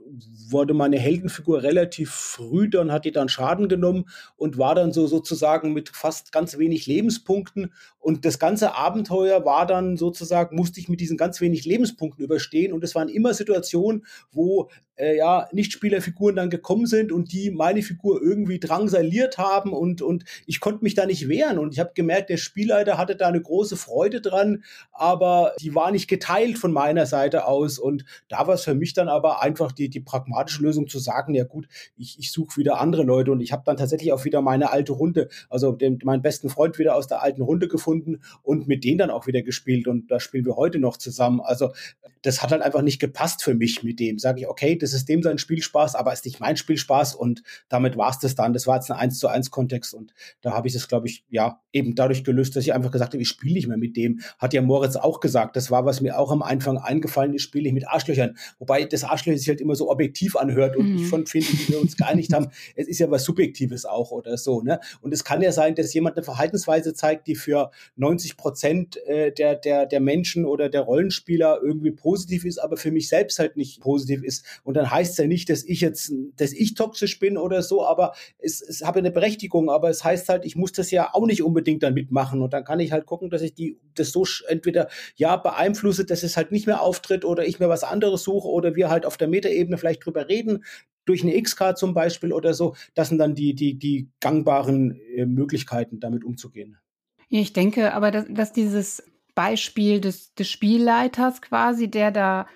wurde 0.49 0.73
meine 0.73 0.99
Heldenfigur 0.99 1.63
relativ 1.63 2.11
früh, 2.11 2.69
dann 2.69 2.91
hat 2.91 3.05
die 3.05 3.11
dann 3.11 3.29
Schaden 3.29 3.69
genommen 3.69 4.05
und 4.35 4.57
war 4.57 4.75
dann 4.75 4.91
so 4.91 5.07
sozusagen 5.07 5.73
mit 5.73 5.89
fast 5.89 6.31
ganz 6.31 6.57
wenig 6.57 6.85
Lebenspunkten. 6.87 7.73
Und 7.99 8.25
das 8.25 8.39
ganze 8.39 8.75
Abenteuer 8.75 9.45
war 9.45 9.65
dann 9.65 9.97
sozusagen, 9.97 10.55
musste 10.55 10.79
ich 10.79 10.89
mit 10.89 10.99
diesen 10.99 11.17
ganz 11.17 11.41
wenig 11.41 11.65
Lebenspunkten 11.65 12.23
überstehen. 12.23 12.73
Und 12.73 12.83
es 12.83 12.95
waren 12.95 13.09
immer 13.09 13.33
Situationen, 13.33 14.05
wo 14.31 14.69
äh, 15.01 15.17
ja 15.17 15.47
Nichtspielerfiguren 15.51 16.35
dann 16.35 16.49
gekommen 16.49 16.85
sind 16.85 17.11
und 17.11 17.31
die 17.31 17.51
meine 17.51 17.81
Figur 17.81 18.21
irgendwie 18.21 18.59
drangsaliert 18.59 19.37
haben 19.37 19.73
und, 19.73 20.01
und 20.01 20.23
ich 20.45 20.59
konnte 20.59 20.83
mich 20.83 20.93
da 20.93 21.05
nicht 21.05 21.27
wehren. 21.27 21.57
Und 21.57 21.73
ich 21.73 21.79
habe 21.79 21.91
gemerkt, 21.95 22.29
der 22.29 22.37
Spielleiter 22.37 22.97
hatte 22.97 23.15
da 23.15 23.27
eine 23.27 23.41
große 23.41 23.75
Freude 23.77 24.21
dran, 24.21 24.63
aber 24.91 25.53
die 25.59 25.73
war 25.73 25.91
nicht 25.91 26.07
geteilt 26.07 26.57
von 26.57 26.71
meiner 26.71 27.05
Seite 27.05 27.45
aus. 27.45 27.79
Und 27.79 28.05
da 28.29 28.47
war 28.47 28.55
es 28.55 28.63
für 28.63 28.75
mich 28.75 28.93
dann 28.93 29.09
aber 29.09 29.41
einfach 29.41 29.71
die, 29.71 29.89
die 29.89 29.99
pragmatische 29.99 30.61
Lösung 30.61 30.87
zu 30.87 30.99
sagen, 30.99 31.33
ja 31.33 31.43
gut, 31.43 31.67
ich, 31.97 32.19
ich 32.19 32.31
suche 32.31 32.57
wieder 32.57 32.79
andere 32.79 33.03
Leute 33.03 33.31
und 33.31 33.41
ich 33.41 33.51
habe 33.51 33.63
dann 33.65 33.77
tatsächlich 33.77 34.13
auch 34.13 34.25
wieder 34.25 34.41
meine 34.41 34.71
alte 34.71 34.93
Runde, 34.93 35.29
also 35.49 35.71
den, 35.71 35.99
meinen 36.03 36.21
besten 36.21 36.49
Freund 36.49 36.77
wieder 36.77 36.95
aus 36.95 37.07
der 37.07 37.23
alten 37.23 37.41
Runde 37.41 37.67
gefunden 37.67 38.19
und 38.43 38.67
mit 38.67 38.83
denen 38.83 38.99
dann 38.99 39.09
auch 39.09 39.27
wieder 39.27 39.41
gespielt 39.41 39.87
und 39.87 40.11
da 40.11 40.19
spielen 40.19 40.45
wir 40.45 40.55
heute 40.55 40.79
noch 40.79 40.97
zusammen. 40.97 41.41
Also 41.41 41.71
das 42.21 42.43
hat 42.43 42.51
halt 42.51 42.61
einfach 42.61 42.81
nicht 42.81 42.99
gepasst 42.99 43.43
für 43.43 43.55
mich 43.55 43.83
mit 43.83 43.99
dem. 43.99 44.19
Sage 44.19 44.41
ich, 44.41 44.47
okay, 44.47 44.77
das 44.77 44.90
ist 44.93 45.09
dem 45.09 45.23
sein 45.23 45.37
Spielspaß, 45.37 45.95
aber 45.95 46.13
ist 46.13 46.25
nicht 46.25 46.39
mein 46.39 46.57
Spielspaß 46.57 47.15
und 47.15 47.43
damit 47.69 47.97
war 47.97 48.09
es 48.09 48.19
das 48.19 48.35
dann. 48.35 48.53
Das 48.53 48.67
war 48.67 48.75
jetzt 48.75 48.91
ein 48.91 48.97
1 48.97 49.19
zu 49.19 49.27
1 49.27 49.51
Kontext 49.51 49.93
und 49.93 50.13
da 50.41 50.53
habe 50.53 50.67
ich 50.67 50.73
das, 50.73 50.87
glaube 50.87 51.07
ich, 51.07 51.23
ja, 51.29 51.61
eben 51.73 51.95
dadurch 51.95 52.23
gelöst, 52.23 52.55
dass 52.55 52.63
ich 52.63 52.73
einfach 52.73 52.91
gesagt 52.91 53.13
habe, 53.13 53.21
ich 53.21 53.27
spiele 53.27 53.53
nicht 53.53 53.67
mehr 53.67 53.77
mit 53.77 53.95
dem. 53.95 54.21
Hat 54.39 54.53
ja 54.53 54.61
Moritz 54.61 54.95
auch 54.95 55.19
gesagt. 55.19 55.55
Das 55.55 55.71
war, 55.71 55.85
was 55.85 56.01
mir 56.01 56.17
auch 56.17 56.31
am 56.31 56.41
Anfang 56.41 56.77
eingefallen 56.77 57.33
ist, 57.33 57.43
spiele 57.43 57.67
ich 57.67 57.73
mit 57.73 57.87
Arschlöchern. 57.87 58.37
Wobei 58.59 58.85
das 58.85 59.03
Arschlöcher 59.03 59.37
sich 59.37 59.47
halt 59.47 59.61
immer 59.61 59.75
so 59.75 59.89
objektiv 59.89 60.35
anhört 60.35 60.75
und 60.75 60.89
mhm. 60.89 60.97
ich 60.97 61.07
schon 61.07 61.25
finde, 61.25 61.47
wie 61.47 61.69
wir 61.69 61.81
uns 61.81 61.95
geeinigt 61.97 62.33
haben, 62.33 62.47
es 62.75 62.87
ist 62.87 62.99
ja 62.99 63.09
was 63.09 63.23
Subjektives 63.23 63.85
auch 63.85 64.11
oder 64.11 64.37
so, 64.37 64.61
ne? 64.61 64.79
Und 65.01 65.13
es 65.13 65.23
kann 65.23 65.41
ja 65.41 65.51
sein, 65.51 65.75
dass 65.75 65.93
jemand 65.93 66.17
eine 66.17 66.23
Verhaltensweise 66.23 66.93
zeigt, 66.93 67.27
die 67.27 67.35
für 67.35 67.71
90 67.95 68.37
Prozent 68.37 68.97
äh, 69.07 69.31
der, 69.31 69.55
der, 69.55 69.85
der 69.85 69.99
Menschen 69.99 70.45
oder 70.45 70.69
der 70.69 70.81
Rollenspieler 70.81 71.59
irgendwie 71.63 71.91
positiv 71.91 72.45
ist, 72.45 72.57
aber 72.57 72.77
für 72.77 72.91
mich 72.91 73.07
selbst 73.07 73.39
halt 73.39 73.57
nicht 73.57 73.81
positiv 73.81 74.23
ist. 74.23 74.45
Und 74.63 74.75
dann 74.81 74.89
heißt 74.89 75.11
es 75.11 75.17
ja 75.17 75.27
nicht, 75.27 75.47
dass 75.51 75.63
ich 75.63 75.79
jetzt, 75.79 76.11
dass 76.37 76.53
ich 76.53 76.73
toxisch 76.73 77.19
bin 77.19 77.37
oder 77.37 77.61
so, 77.61 77.85
aber 77.85 78.13
es, 78.39 78.61
es 78.61 78.81
habe 78.83 78.97
eine 78.97 79.11
Berechtigung, 79.11 79.69
aber 79.69 79.91
es 79.91 80.03
heißt 80.03 80.27
halt, 80.27 80.43
ich 80.43 80.55
muss 80.55 80.71
das 80.71 80.89
ja 80.89 81.13
auch 81.13 81.27
nicht 81.27 81.43
unbedingt 81.43 81.83
dann 81.83 81.93
mitmachen 81.93 82.41
und 82.41 82.51
dann 82.51 82.63
kann 82.63 82.79
ich 82.79 82.91
halt 82.91 83.05
gucken, 83.05 83.29
dass 83.29 83.43
ich 83.43 83.53
die, 83.53 83.77
das 83.93 84.11
so 84.11 84.25
entweder 84.47 84.89
ja 85.15 85.35
beeinflusse, 85.35 86.03
dass 86.03 86.23
es 86.23 86.35
halt 86.35 86.51
nicht 86.51 86.65
mehr 86.65 86.81
auftritt 86.81 87.25
oder 87.25 87.45
ich 87.45 87.59
mir 87.59 87.69
was 87.69 87.83
anderes 87.83 88.23
suche 88.23 88.47
oder 88.47 88.75
wir 88.75 88.89
halt 88.89 89.05
auf 89.05 89.17
der 89.17 89.27
Metaebene 89.27 89.77
vielleicht 89.77 90.03
drüber 90.03 90.27
reden, 90.27 90.63
durch 91.05 91.21
eine 91.21 91.35
X-Card 91.35 91.77
zum 91.77 91.93
Beispiel 91.93 92.33
oder 92.33 92.55
so. 92.55 92.75
Das 92.95 93.09
sind 93.09 93.19
dann 93.19 93.35
die, 93.35 93.53
die, 93.53 93.77
die 93.77 94.09
gangbaren 94.19 94.99
äh, 95.15 95.27
Möglichkeiten, 95.27 95.99
damit 95.99 96.23
umzugehen. 96.23 96.77
Ich 97.29 97.53
denke 97.53 97.93
aber, 97.93 98.09
dass, 98.09 98.25
dass 98.29 98.51
dieses 98.51 99.03
Beispiel 99.35 100.01
des, 100.01 100.33
des 100.33 100.49
Spielleiters 100.49 101.43
quasi, 101.43 101.89
der 101.89 102.09
da 102.09 102.47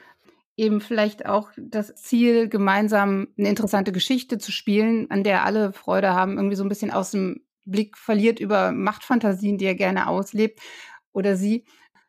eben 0.57 0.81
vielleicht 0.81 1.25
auch 1.25 1.49
das 1.57 1.95
Ziel, 1.95 2.47
gemeinsam 2.47 3.27
eine 3.37 3.49
interessante 3.49 3.91
Geschichte 3.91 4.37
zu 4.37 4.51
spielen, 4.51 5.09
an 5.11 5.23
der 5.23 5.43
alle 5.43 5.73
Freude 5.73 6.13
haben, 6.13 6.37
irgendwie 6.37 6.55
so 6.55 6.63
ein 6.63 6.69
bisschen 6.69 6.91
aus 6.91 7.11
dem 7.11 7.41
Blick 7.65 7.97
verliert 7.97 8.39
über 8.39 8.71
Machtfantasien, 8.71 9.57
die 9.57 9.65
er 9.65 9.75
gerne 9.75 10.07
auslebt 10.07 10.59
oder 11.11 11.35
sie, 11.35 11.65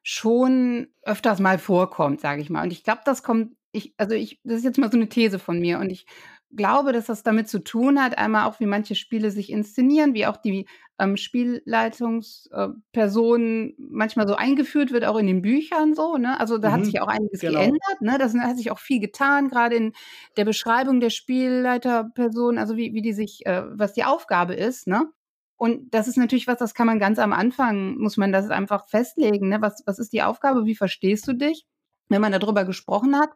schon 0.08 0.86
öfters 1.02 1.40
mal 1.40 1.58
vorkommt, 1.58 2.20
sage 2.20 2.40
ich 2.40 2.48
mal. 2.48 2.62
Und 2.62 2.70
ich 2.70 2.84
glaube, 2.84 3.00
das 3.04 3.24
kommt, 3.24 3.56
ich, 3.72 3.92
also 3.96 4.14
ich, 4.14 4.40
das 4.44 4.58
ist 4.58 4.64
jetzt 4.64 4.78
mal 4.78 4.88
so 4.88 4.96
eine 4.96 5.08
These 5.08 5.40
von 5.40 5.58
mir 5.58 5.80
und 5.80 5.90
ich 5.90 6.06
glaube, 6.54 6.92
dass 6.92 7.06
das 7.06 7.24
damit 7.24 7.48
zu 7.48 7.58
tun 7.58 8.00
hat, 8.00 8.16
einmal 8.16 8.46
auch, 8.46 8.60
wie 8.60 8.66
manche 8.66 8.94
Spiele 8.94 9.32
sich 9.32 9.50
inszenieren, 9.50 10.14
wie 10.14 10.26
auch 10.26 10.36
die 10.36 10.68
ähm, 10.98 11.16
Spielleitungsperson 11.16 13.70
äh, 13.70 13.74
manchmal 13.78 14.26
so 14.26 14.34
eingeführt 14.34 14.92
wird, 14.92 15.04
auch 15.04 15.16
in 15.16 15.26
den 15.26 15.42
Büchern 15.42 15.94
so. 15.94 16.16
Ne? 16.16 16.38
Also 16.40 16.58
da 16.58 16.70
mhm, 16.70 16.74
hat 16.74 16.84
sich 16.86 17.00
auch 17.00 17.08
einiges 17.08 17.40
genau. 17.40 17.58
geändert. 17.58 18.00
Ne? 18.00 18.16
Das 18.18 18.34
hat 18.34 18.56
sich 18.56 18.70
auch 18.70 18.78
viel 18.78 19.00
getan, 19.00 19.48
gerade 19.48 19.76
in 19.76 19.92
der 20.36 20.44
Beschreibung 20.44 21.00
der 21.00 21.10
Spielleiterperson, 21.10 22.58
also 22.58 22.76
wie, 22.76 22.94
wie 22.94 23.02
die 23.02 23.12
sich, 23.12 23.44
äh, 23.46 23.62
was 23.66 23.92
die 23.92 24.04
Aufgabe 24.04 24.54
ist. 24.54 24.86
Ne? 24.86 25.10
Und 25.56 25.94
das 25.94 26.08
ist 26.08 26.16
natürlich 26.16 26.46
was, 26.46 26.58
das 26.58 26.74
kann 26.74 26.86
man 26.86 26.98
ganz 26.98 27.18
am 27.18 27.32
Anfang, 27.32 27.96
muss 27.98 28.16
man 28.16 28.32
das 28.32 28.50
einfach 28.50 28.88
festlegen. 28.88 29.48
Ne? 29.48 29.60
Was, 29.60 29.82
was 29.86 29.98
ist 29.98 30.12
die 30.12 30.22
Aufgabe? 30.22 30.64
Wie 30.64 30.76
verstehst 30.76 31.28
du 31.28 31.34
dich? 31.34 31.66
Wenn 32.08 32.20
man 32.20 32.32
darüber 32.32 32.64
gesprochen 32.64 33.18
hat, 33.18 33.30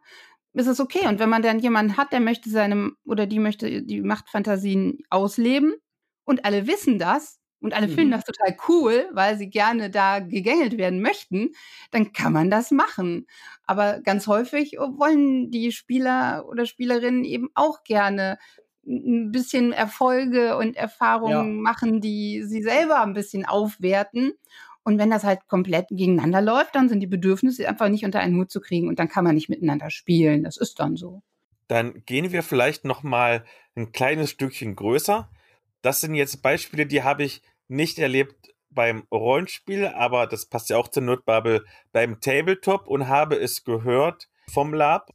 ist 0.52 0.66
es 0.66 0.80
okay. 0.80 1.06
Und 1.08 1.18
wenn 1.18 1.28
man 1.28 1.42
dann 1.42 1.58
jemanden 1.58 1.96
hat, 1.96 2.12
der 2.12 2.20
möchte 2.20 2.50
seinem 2.50 2.96
oder 3.04 3.26
die 3.26 3.38
möchte 3.38 3.82
die 3.82 4.00
Machtfantasien 4.00 4.98
ausleben 5.10 5.74
und 6.24 6.44
alle 6.44 6.66
wissen 6.66 6.98
das 6.98 7.39
und 7.60 7.74
alle 7.74 7.88
mhm. 7.88 7.92
finden 7.92 8.10
das 8.12 8.24
total 8.24 8.56
cool, 8.68 9.08
weil 9.12 9.36
sie 9.36 9.50
gerne 9.50 9.90
da 9.90 10.20
gegängelt 10.20 10.78
werden 10.78 11.00
möchten, 11.00 11.50
dann 11.90 12.12
kann 12.12 12.32
man 12.32 12.50
das 12.50 12.70
machen. 12.70 13.26
Aber 13.64 14.00
ganz 14.00 14.26
häufig 14.26 14.72
wollen 14.78 15.50
die 15.50 15.72
Spieler 15.72 16.46
oder 16.48 16.66
Spielerinnen 16.66 17.24
eben 17.24 17.50
auch 17.54 17.84
gerne 17.84 18.38
ein 18.86 19.30
bisschen 19.30 19.72
Erfolge 19.72 20.56
und 20.56 20.76
Erfahrungen 20.76 21.56
ja. 21.56 21.62
machen, 21.62 22.00
die 22.00 22.42
sie 22.44 22.62
selber 22.62 23.02
ein 23.02 23.12
bisschen 23.12 23.44
aufwerten. 23.44 24.32
Und 24.82 24.98
wenn 24.98 25.10
das 25.10 25.24
halt 25.24 25.46
komplett 25.46 25.88
gegeneinander 25.88 26.40
läuft, 26.40 26.74
dann 26.74 26.88
sind 26.88 27.00
die 27.00 27.06
Bedürfnisse 27.06 27.68
einfach 27.68 27.88
nicht 27.88 28.04
unter 28.04 28.20
einen 28.20 28.36
Hut 28.36 28.50
zu 28.50 28.60
kriegen 28.60 28.88
und 28.88 28.98
dann 28.98 29.08
kann 29.08 29.24
man 29.24 29.34
nicht 29.34 29.50
miteinander 29.50 29.90
spielen. 29.90 30.42
Das 30.42 30.56
ist 30.56 30.80
dann 30.80 30.96
so. 30.96 31.22
Dann 31.68 32.02
gehen 32.06 32.32
wir 32.32 32.42
vielleicht 32.42 32.84
noch 32.84 33.02
mal 33.02 33.44
ein 33.76 33.92
kleines 33.92 34.30
Stückchen 34.30 34.74
größer. 34.74 35.30
Das 35.82 36.00
sind 36.00 36.14
jetzt 36.14 36.42
Beispiele, 36.42 36.86
die 36.86 37.02
habe 37.02 37.22
ich 37.22 37.42
nicht 37.70 37.98
erlebt 37.98 38.54
beim 38.70 39.04
Rollenspiel, 39.10 39.86
aber 39.86 40.26
das 40.26 40.46
passt 40.46 40.70
ja 40.70 40.76
auch 40.76 40.88
zur 40.88 41.02
Notbubble 41.02 41.64
beim 41.92 42.20
Tabletop 42.20 42.86
und 42.86 43.08
habe 43.08 43.36
es 43.36 43.64
gehört 43.64 44.28
vom 44.48 44.74
Lab, 44.74 45.10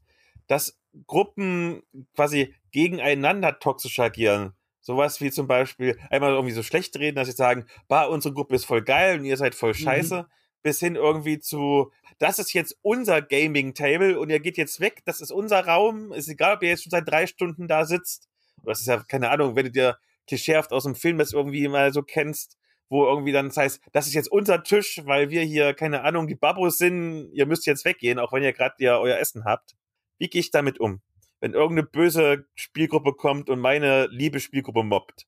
dass 0.47 0.79
Gruppen 1.07 1.81
quasi 2.15 2.53
gegeneinander 2.71 3.59
toxisch 3.59 3.99
agieren. 3.99 4.53
Sowas 4.81 5.19
wie 5.19 5.31
zum 5.31 5.47
Beispiel 5.47 5.97
einmal 6.09 6.33
irgendwie 6.33 6.53
so 6.53 6.63
schlecht 6.63 6.97
reden, 6.97 7.15
dass 7.15 7.27
sie 7.27 7.33
sagen, 7.33 7.65
bah, 7.87 8.05
unsere 8.05 8.33
Gruppe 8.33 8.55
ist 8.55 8.65
voll 8.65 8.83
geil 8.83 9.19
und 9.19 9.25
ihr 9.25 9.37
seid 9.37 9.55
voll 9.55 9.71
mhm. 9.71 9.77
scheiße, 9.77 10.23
mhm. 10.23 10.27
bis 10.61 10.79
hin 10.79 10.95
irgendwie 10.95 11.39
zu, 11.39 11.91
das 12.19 12.39
ist 12.39 12.53
jetzt 12.53 12.77
unser 12.81 13.21
Gaming-Table 13.21 14.19
und 14.19 14.29
ihr 14.29 14.39
geht 14.39 14.57
jetzt 14.57 14.79
weg, 14.79 15.01
das 15.05 15.21
ist 15.21 15.31
unser 15.31 15.65
Raum, 15.65 16.13
ist 16.13 16.29
egal, 16.29 16.55
ob 16.55 16.63
ihr 16.63 16.69
jetzt 16.69 16.83
schon 16.83 16.91
seit 16.91 17.09
drei 17.09 17.25
Stunden 17.25 17.67
da 17.67 17.85
sitzt. 17.85 18.29
Das 18.63 18.79
ist 18.79 18.87
ja, 18.87 19.01
keine 19.03 19.29
Ahnung, 19.29 19.55
wenn 19.55 19.65
du 19.65 19.71
dir 19.71 19.97
klischeehaft 20.27 20.71
aus 20.71 20.83
dem 20.83 20.95
Film 20.95 21.17
das 21.17 21.33
irgendwie 21.33 21.67
mal 21.67 21.93
so 21.93 22.01
kennst, 22.01 22.57
wo 22.89 23.05
irgendwie 23.05 23.31
dann 23.31 23.47
das 23.47 23.57
heißt, 23.57 23.81
das 23.91 24.07
ist 24.07 24.13
jetzt 24.13 24.31
unser 24.31 24.63
Tisch, 24.63 25.01
weil 25.05 25.29
wir 25.29 25.41
hier, 25.41 25.73
keine 25.73 26.03
Ahnung, 26.03 26.27
die 26.27 26.35
Babos 26.35 26.77
sind, 26.77 27.31
ihr 27.33 27.45
müsst 27.45 27.65
jetzt 27.65 27.85
weggehen, 27.85 28.19
auch 28.19 28.31
wenn 28.33 28.43
ihr 28.43 28.53
gerade 28.53 28.75
ja 28.79 28.99
euer 28.99 29.17
Essen 29.17 29.45
habt. 29.45 29.75
Wie 30.17 30.27
gehe 30.27 30.41
ich 30.41 30.51
damit 30.51 30.79
um? 30.79 31.01
wenn 31.45 31.53
irgendeine 31.53 31.87
böse 31.87 32.47
Spielgruppe 32.55 33.13
kommt 33.13 33.51
und 33.51 33.59
meine 33.59 34.07
liebe 34.07 34.39
Spielgruppe 34.39 34.83
mobbt. 34.83 35.27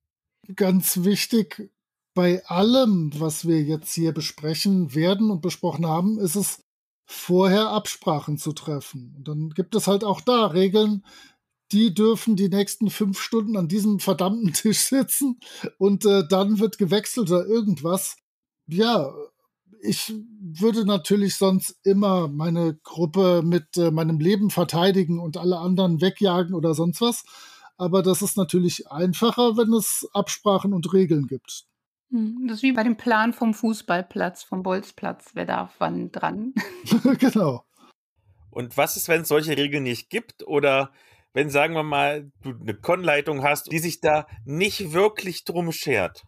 Ganz 0.56 1.04
wichtig 1.04 1.72
bei 2.16 2.44
allem, 2.46 3.12
was 3.18 3.48
wir 3.48 3.62
jetzt 3.62 3.94
hier 3.94 4.14
besprechen 4.14 4.96
werden 4.96 5.30
und 5.30 5.42
besprochen 5.42 5.86
haben, 5.86 6.18
ist 6.20 6.36
es 6.36 6.64
vorher 7.06 7.70
Absprachen 7.70 8.40
zu 8.40 8.54
treffen. 8.54 9.14
Und 9.18 9.28
dann 9.28 9.50
gibt 9.52 9.76
es 9.76 9.86
halt 9.86 10.04
auch 10.04 10.20
da 10.22 10.48
Regeln, 10.48 11.06
die 11.72 11.94
dürfen 11.94 12.36
die 12.36 12.50
nächsten 12.50 12.90
fünf 12.90 13.20
Stunden 13.20 13.58
an 13.58 13.68
diesem 13.68 14.00
verdammten 14.00 14.54
Tisch 14.54 14.80
sitzen 14.80 15.40
und 15.78 16.06
äh, 16.06 16.28
dann 16.28 16.60
wird 16.60 16.78
gewechselt 16.78 17.30
oder 17.30 17.46
irgendwas. 17.46 18.18
Ja, 18.68 19.14
ich 19.82 20.14
würde 20.40 20.86
natürlich 20.86 21.36
sonst 21.36 21.76
immer 21.84 22.28
meine 22.28 22.76
Gruppe 22.84 23.42
mit 23.44 23.78
äh, 23.78 23.92
meinem 23.92 24.20
Leben 24.20 24.50
verteidigen 24.50 25.20
und 25.20 25.38
alle 25.38 25.60
anderen 25.60 26.02
wegjagen 26.02 26.56
oder 26.56 26.74
sonst 26.74 27.02
was. 27.02 27.24
Aber 27.78 28.02
das 28.02 28.22
ist 28.22 28.38
natürlich 28.38 28.90
einfacher, 28.92 29.56
wenn 29.56 29.72
es 29.74 30.08
Absprachen 30.14 30.74
und 30.74 30.92
Regeln 30.94 31.28
gibt. 31.28 31.66
Hm, 32.10 32.46
das 32.48 32.58
ist 32.58 32.64
wie 32.64 32.72
bei 32.72 32.84
dem 32.84 32.98
Plan 32.98 33.34
vom 33.34 33.54
Fußballplatz, 33.54 34.44
vom 34.44 34.64
Bolzplatz. 34.64 35.32
Wer 35.34 35.46
darf 35.46 35.76
wann 35.78 36.12
dran? 36.12 36.54
genau. 37.20 37.64
Und 38.50 38.76
was 38.78 38.98
ist, 38.98 39.08
wenn 39.08 39.22
es 39.22 39.28
solche 39.28 39.56
Regeln 39.56 39.84
nicht 39.84 40.10
gibt? 40.10 40.48
Oder 40.48 40.92
wenn, 41.34 41.50
sagen 41.50 41.74
wir 41.74 41.84
mal, 41.84 42.30
du 42.42 42.54
eine 42.60 42.74
Konleitung 42.76 43.44
hast, 43.44 43.72
die 43.72 43.80
sich 43.80 44.00
da 44.00 44.28
nicht 44.46 44.94
wirklich 44.94 45.44
drum 45.44 45.72
schert? 45.72 46.24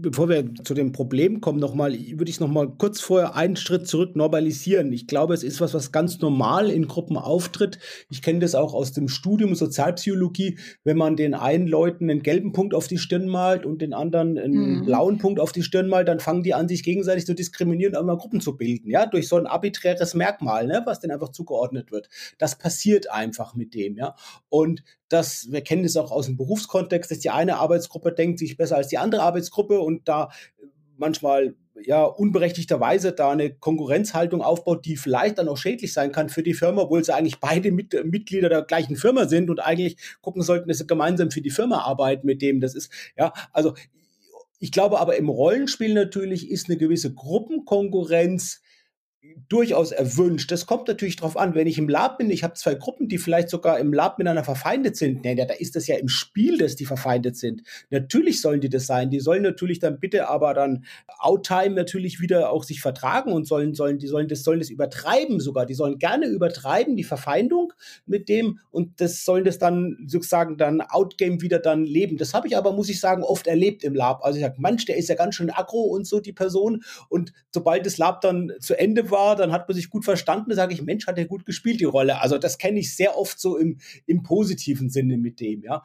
Bevor 0.00 0.28
wir 0.28 0.54
zu 0.64 0.74
dem 0.74 0.92
Problem 0.92 1.40
kommen, 1.40 1.58
noch 1.58 1.74
mal, 1.74 1.92
würde 1.92 2.30
ich 2.30 2.40
noch 2.40 2.48
mal 2.48 2.68
kurz 2.68 3.00
vorher 3.00 3.34
einen 3.34 3.56
Schritt 3.56 3.86
zurück 3.86 4.16
normalisieren. 4.16 4.92
Ich 4.92 5.06
glaube, 5.06 5.34
es 5.34 5.42
ist 5.42 5.60
was, 5.60 5.74
was 5.74 5.92
ganz 5.92 6.20
normal 6.20 6.70
in 6.70 6.86
Gruppen 6.86 7.16
auftritt. 7.16 7.78
Ich 8.08 8.22
kenne 8.22 8.38
das 8.38 8.54
auch 8.54 8.74
aus 8.74 8.92
dem 8.92 9.08
Studium 9.08 9.54
Sozialpsychologie, 9.54 10.58
wenn 10.84 10.96
man 10.96 11.16
den 11.16 11.34
einen 11.34 11.66
Leuten 11.66 12.10
einen 12.10 12.22
gelben 12.22 12.52
Punkt 12.52 12.74
auf 12.74 12.86
die 12.86 12.98
Stirn 12.98 13.28
malt 13.28 13.66
und 13.66 13.82
den 13.82 13.92
anderen 13.92 14.38
einen 14.38 14.80
mhm. 14.80 14.84
blauen 14.84 15.18
Punkt 15.18 15.40
auf 15.40 15.52
die 15.52 15.62
Stirn 15.62 15.88
malt, 15.88 16.08
dann 16.08 16.20
fangen 16.20 16.42
die 16.42 16.54
an, 16.54 16.68
sich 16.68 16.82
gegenseitig 16.82 17.26
zu 17.26 17.34
diskriminieren 17.34 17.94
und 17.94 18.02
immer 18.02 18.16
Gruppen 18.16 18.40
zu 18.40 18.56
bilden, 18.56 18.90
ja, 18.90 19.06
durch 19.06 19.28
so 19.28 19.36
ein 19.36 19.46
arbiträres 19.46 20.14
Merkmal, 20.14 20.66
ne, 20.66 20.82
was 20.84 21.00
denen 21.00 21.12
einfach 21.12 21.30
zugeordnet 21.30 21.90
wird. 21.90 22.08
Das 22.38 22.56
passiert 22.58 23.10
einfach 23.10 23.54
mit 23.54 23.74
dem, 23.74 23.96
ja. 23.96 24.14
Und 24.48 24.82
das, 25.08 25.48
wir 25.50 25.62
kennen 25.62 25.82
das 25.82 25.96
auch 25.96 26.10
aus 26.10 26.26
dem 26.26 26.36
Berufskontext, 26.36 27.10
dass 27.10 27.18
die 27.18 27.30
eine 27.30 27.56
Arbeitsgruppe 27.58 28.12
denkt 28.12 28.38
sich 28.38 28.56
besser 28.56 28.76
als 28.76 28.88
die 28.88 28.98
andere 28.98 29.22
Arbeitsgruppe 29.22 29.80
und 29.80 30.08
da 30.08 30.30
manchmal 30.96 31.54
ja 31.84 32.04
unberechtigterweise 32.04 33.12
da 33.12 33.30
eine 33.30 33.54
Konkurrenzhaltung 33.54 34.42
aufbaut, 34.42 34.84
die 34.84 34.96
vielleicht 34.96 35.38
dann 35.38 35.48
auch 35.48 35.56
schädlich 35.56 35.92
sein 35.92 36.12
kann 36.12 36.28
für 36.28 36.42
die 36.42 36.54
Firma, 36.54 36.82
obwohl 36.82 37.04
sie 37.04 37.14
eigentlich 37.14 37.38
beide 37.38 37.70
mit, 37.70 37.94
Mitglieder 38.04 38.48
der 38.48 38.62
gleichen 38.62 38.96
Firma 38.96 39.26
sind 39.26 39.48
und 39.48 39.60
eigentlich 39.60 39.96
gucken 40.20 40.42
sollten, 40.42 40.68
dass 40.68 40.78
sie 40.78 40.86
gemeinsam 40.86 41.30
für 41.30 41.40
die 41.40 41.50
Firma 41.50 41.82
arbeiten 41.82 42.26
mit 42.26 42.42
dem. 42.42 42.60
Das 42.60 42.74
ist, 42.74 42.90
ja, 43.16 43.32
also 43.52 43.74
ich 44.58 44.72
glaube 44.72 45.00
aber 45.00 45.16
im 45.16 45.28
Rollenspiel 45.28 45.94
natürlich 45.94 46.50
ist 46.50 46.68
eine 46.68 46.78
gewisse 46.78 47.14
Gruppenkonkurrenz 47.14 48.60
durchaus 49.48 49.90
erwünscht. 49.92 50.52
Das 50.52 50.66
kommt 50.66 50.86
natürlich 50.86 51.16
darauf 51.16 51.36
an, 51.36 51.54
wenn 51.54 51.66
ich 51.66 51.78
im 51.78 51.88
Lab 51.88 52.18
bin, 52.18 52.30
ich 52.30 52.44
habe 52.44 52.54
zwei 52.54 52.74
Gruppen, 52.74 53.08
die 53.08 53.18
vielleicht 53.18 53.48
sogar 53.48 53.78
im 53.78 53.92
Lab 53.92 54.18
miteinander 54.18 54.44
verfeindet 54.44 54.96
sind. 54.96 55.24
Nee, 55.24 55.34
da 55.34 55.44
ist 55.54 55.74
das 55.74 55.86
ja 55.86 55.96
im 55.96 56.08
Spiel, 56.08 56.58
dass 56.58 56.76
die 56.76 56.84
verfeindet 56.84 57.36
sind. 57.36 57.62
Natürlich 57.90 58.40
sollen 58.40 58.60
die 58.60 58.68
das 58.68 58.86
sein. 58.86 59.10
Die 59.10 59.20
sollen 59.20 59.42
natürlich 59.42 59.80
dann 59.80 59.98
bitte 59.98 60.28
aber 60.28 60.54
dann 60.54 60.84
Outtime 61.18 61.74
natürlich 61.74 62.20
wieder 62.20 62.50
auch 62.50 62.62
sich 62.62 62.80
vertragen 62.80 63.32
und 63.32 63.46
sollen, 63.46 63.74
sollen, 63.74 63.98
die 63.98 64.06
sollen 64.06 64.28
das, 64.28 64.44
sollen 64.44 64.60
das 64.60 64.70
übertreiben 64.70 65.40
sogar. 65.40 65.66
Die 65.66 65.74
sollen 65.74 65.98
gerne 65.98 66.26
übertreiben, 66.26 66.96
die 66.96 67.04
Verfeindung 67.04 67.72
mit 68.06 68.28
dem 68.28 68.60
und 68.70 69.00
das 69.00 69.24
sollen 69.24 69.44
das 69.44 69.58
dann 69.58 69.96
sozusagen 70.06 70.56
dann 70.58 70.80
Outgame 70.80 71.40
wieder 71.40 71.58
dann 71.58 71.84
leben. 71.84 72.18
Das 72.18 72.34
habe 72.34 72.46
ich 72.46 72.56
aber, 72.56 72.72
muss 72.72 72.88
ich 72.88 73.00
sagen, 73.00 73.24
oft 73.24 73.46
erlebt 73.46 73.82
im 73.82 73.94
Lab. 73.94 74.24
Also 74.24 74.38
ich 74.38 74.44
sage, 74.44 74.60
Mensch, 74.60 74.84
der 74.84 74.96
ist 74.96 75.08
ja 75.08 75.16
ganz 75.16 75.34
schön 75.34 75.50
aggro 75.50 75.82
und 75.82 76.06
so, 76.06 76.20
die 76.20 76.32
Person. 76.32 76.84
Und 77.08 77.32
sobald 77.52 77.84
das 77.84 77.98
Lab 77.98 78.20
dann 78.20 78.52
zu 78.60 78.78
Ende 78.78 79.07
war, 79.10 79.36
dann 79.36 79.52
hat 79.52 79.68
man 79.68 79.74
sich 79.74 79.90
gut 79.90 80.04
verstanden, 80.04 80.54
sage 80.54 80.74
ich, 80.74 80.82
Mensch, 80.82 81.06
hat 81.06 81.18
er 81.18 81.26
gut 81.26 81.46
gespielt, 81.46 81.80
die 81.80 81.84
Rolle. 81.84 82.20
Also 82.20 82.38
das 82.38 82.58
kenne 82.58 82.78
ich 82.78 82.94
sehr 82.94 83.16
oft 83.16 83.38
so 83.40 83.56
im, 83.56 83.78
im 84.06 84.22
positiven 84.22 84.90
Sinne 84.90 85.18
mit 85.18 85.40
dem, 85.40 85.62
ja. 85.62 85.82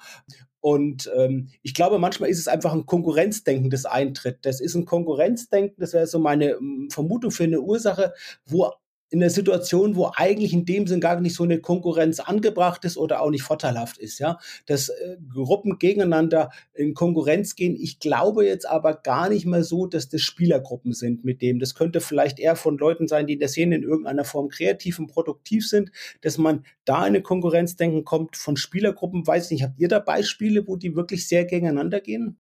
Und 0.60 1.12
ähm, 1.18 1.50
ich 1.62 1.74
glaube, 1.74 2.00
manchmal 2.00 2.30
ist 2.30 2.40
es 2.40 2.48
einfach 2.48 2.72
ein 2.72 2.86
Konkurrenzdenken, 2.86 3.70
das 3.70 3.84
eintritt. 3.84 4.46
Das 4.46 4.62
ist 4.62 4.76
ein 4.76 4.86
Konkurrenzdenken, 4.86 5.76
das 5.78 5.92
wäre 5.92 6.08
so 6.08 6.20
meine 6.20 6.52
ähm, 6.52 6.88
Vermutung 6.90 7.32
für 7.32 7.44
eine 7.44 7.60
Ursache, 7.60 8.14
wo 8.46 8.72
in 9.14 9.20
der 9.20 9.30
Situation, 9.30 9.96
wo 9.96 10.12
eigentlich 10.16 10.54
in 10.54 10.66
dem 10.66 10.88
Sinn 10.88 11.00
gar 11.00 11.22
nicht 11.22 11.36
so 11.36 11.44
eine 11.44 11.60
Konkurrenz 11.60 12.20
angebracht 12.20 12.84
ist 12.84 12.98
oder 12.98 13.22
auch 13.22 13.30
nicht 13.30 13.44
vorteilhaft 13.44 14.00
ist, 14.00 14.18
ja. 14.18 14.40
Dass 14.66 14.90
äh, 14.90 15.18
Gruppen 15.32 15.78
gegeneinander 15.78 16.50
in 16.74 16.96
Konkurrenz 16.96 17.56
gehen. 17.56 17.76
Ich 17.80 18.00
glaube 18.00 18.44
jetzt 18.44 18.68
aber 18.68 18.96
gar 18.96 19.30
nicht 19.30 19.46
mehr 19.46 19.64
so, 19.64 19.86
dass 19.86 20.10
das 20.10 20.22
Spielergruppen 20.22 20.94
sind 20.94 21.24
mit 21.24 21.44
dem. 21.44 21.60
Das 21.60 21.76
könnte 21.76 22.02
vielleicht 22.02 22.40
eher 22.40 22.56
von 22.56 22.80
Leuten 22.80 23.08
sein, 23.08 23.28
die 23.28 23.34
in 23.34 23.40
der 23.40 23.50
Szene 23.50 23.76
in 23.76 23.84
irgendeiner 23.84 24.26
Form 24.26 24.50
kreativ 24.50 24.98
und 24.98 25.12
produktiv 25.12 25.70
sind, 25.70 25.92
dass 26.22 26.40
man 26.40 26.66
da 26.84 27.02
in 27.02 27.14
eine 27.14 27.22
Konkurrenzdenken 27.22 28.06
kommt 28.06 28.36
von 28.36 28.58
Spielergruppen. 28.58 29.28
Weiß 29.28 29.52
nicht, 29.52 29.62
habt 29.62 29.80
ihr 29.80 29.90
da 29.90 30.00
Beispiele, 30.00 30.68
wo 30.68 30.76
die 30.76 30.96
wirklich 30.96 31.28
sehr 31.28 31.46
gegeneinander 31.46 32.02
gehen? 32.02 32.40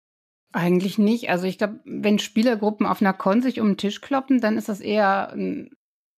Eigentlich 0.52 0.96
nicht. 0.96 1.28
Also 1.28 1.46
ich 1.46 1.58
glaube, 1.58 1.80
wenn 1.84 2.18
Spielergruppen 2.18 2.86
auf 2.86 3.02
einer 3.02 3.12
Con 3.12 3.42
sich 3.42 3.60
um 3.60 3.72
den 3.72 3.76
Tisch 3.76 4.00
kloppen, 4.00 4.40
dann 4.40 4.56
ist 4.56 4.70
das 4.70 4.80
eher 4.80 5.30
ein 5.30 5.68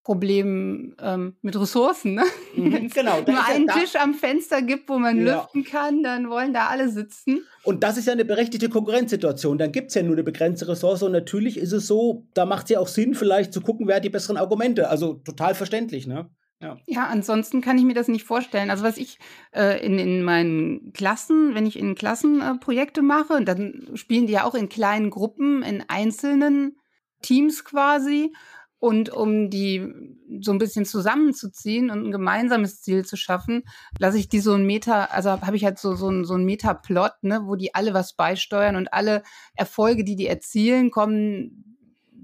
Problem 0.06 0.94
ähm, 1.02 1.34
mit 1.42 1.60
Ressourcen. 1.60 2.14
Ne? 2.14 2.22
Mhm, 2.54 2.90
genau. 2.94 3.22
Nur 3.26 3.44
einen 3.44 3.66
Tisch 3.66 3.96
am 3.96 4.14
Fenster 4.14 4.62
gibt, 4.62 4.88
wo 4.88 5.00
man 5.00 5.26
ja. 5.26 5.34
lüften 5.34 5.64
kann, 5.64 6.04
dann 6.04 6.30
wollen 6.30 6.54
da 6.54 6.68
alle 6.68 6.88
sitzen. 6.88 7.40
Und 7.64 7.82
das 7.82 7.96
ist 7.96 8.06
ja 8.06 8.12
eine 8.12 8.24
berechtigte 8.24 8.68
Konkurrenzsituation. 8.68 9.58
Dann 9.58 9.72
gibt 9.72 9.88
es 9.88 9.96
ja 9.96 10.04
nur 10.04 10.12
eine 10.12 10.22
begrenzte 10.22 10.68
Ressource. 10.68 11.02
Und 11.02 11.10
natürlich 11.10 11.56
ist 11.56 11.72
es 11.72 11.88
so, 11.88 12.28
da 12.34 12.46
macht 12.46 12.66
es 12.66 12.70
ja 12.70 12.78
auch 12.78 12.86
Sinn, 12.86 13.16
vielleicht 13.16 13.52
zu 13.52 13.60
gucken, 13.60 13.88
wer 13.88 13.96
hat 13.96 14.04
die 14.04 14.08
besseren 14.08 14.36
Argumente. 14.36 14.88
Also 14.88 15.14
total 15.14 15.56
verständlich, 15.56 16.06
ne? 16.06 16.30
Ja. 16.62 16.78
ja, 16.86 17.08
ansonsten 17.08 17.60
kann 17.60 17.76
ich 17.76 17.84
mir 17.84 17.94
das 17.94 18.06
nicht 18.06 18.24
vorstellen. 18.24 18.70
Also 18.70 18.84
was 18.84 18.98
ich 18.98 19.18
äh, 19.56 19.84
in, 19.84 19.98
in 19.98 20.22
meinen 20.22 20.92
Klassen, 20.92 21.56
wenn 21.56 21.66
ich 21.66 21.76
in 21.76 21.96
Klassen 21.96 22.40
äh, 22.40 22.54
Projekte 22.54 23.02
mache, 23.02 23.44
dann 23.44 23.88
spielen 23.94 24.28
die 24.28 24.34
ja 24.34 24.44
auch 24.44 24.54
in 24.54 24.68
kleinen 24.68 25.10
Gruppen, 25.10 25.64
in 25.64 25.82
einzelnen 25.88 26.76
Teams 27.22 27.64
quasi. 27.64 28.32
Und 28.78 29.08
um 29.08 29.48
die 29.48 29.92
so 30.40 30.52
ein 30.52 30.58
bisschen 30.58 30.84
zusammenzuziehen 30.84 31.90
und 31.90 32.06
ein 32.06 32.12
gemeinsames 32.12 32.82
Ziel 32.82 33.04
zu 33.04 33.16
schaffen, 33.16 33.62
lasse 33.98 34.18
ich 34.18 34.28
die 34.28 34.40
so 34.40 34.52
ein 34.52 34.66
Meta, 34.66 35.04
also 35.04 35.30
habe 35.30 35.56
ich 35.56 35.64
halt 35.64 35.78
so, 35.78 35.94
so 35.94 36.10
ein, 36.10 36.24
so 36.24 36.34
ein 36.34 36.44
Meta-Plot, 36.44 37.12
ne, 37.22 37.42
wo 37.44 37.56
die 37.56 37.74
alle 37.74 37.94
was 37.94 38.14
beisteuern 38.14 38.76
und 38.76 38.92
alle 38.92 39.22
Erfolge, 39.54 40.04
die 40.04 40.16
die 40.16 40.26
erzielen, 40.26 40.90
kommen 40.90 41.76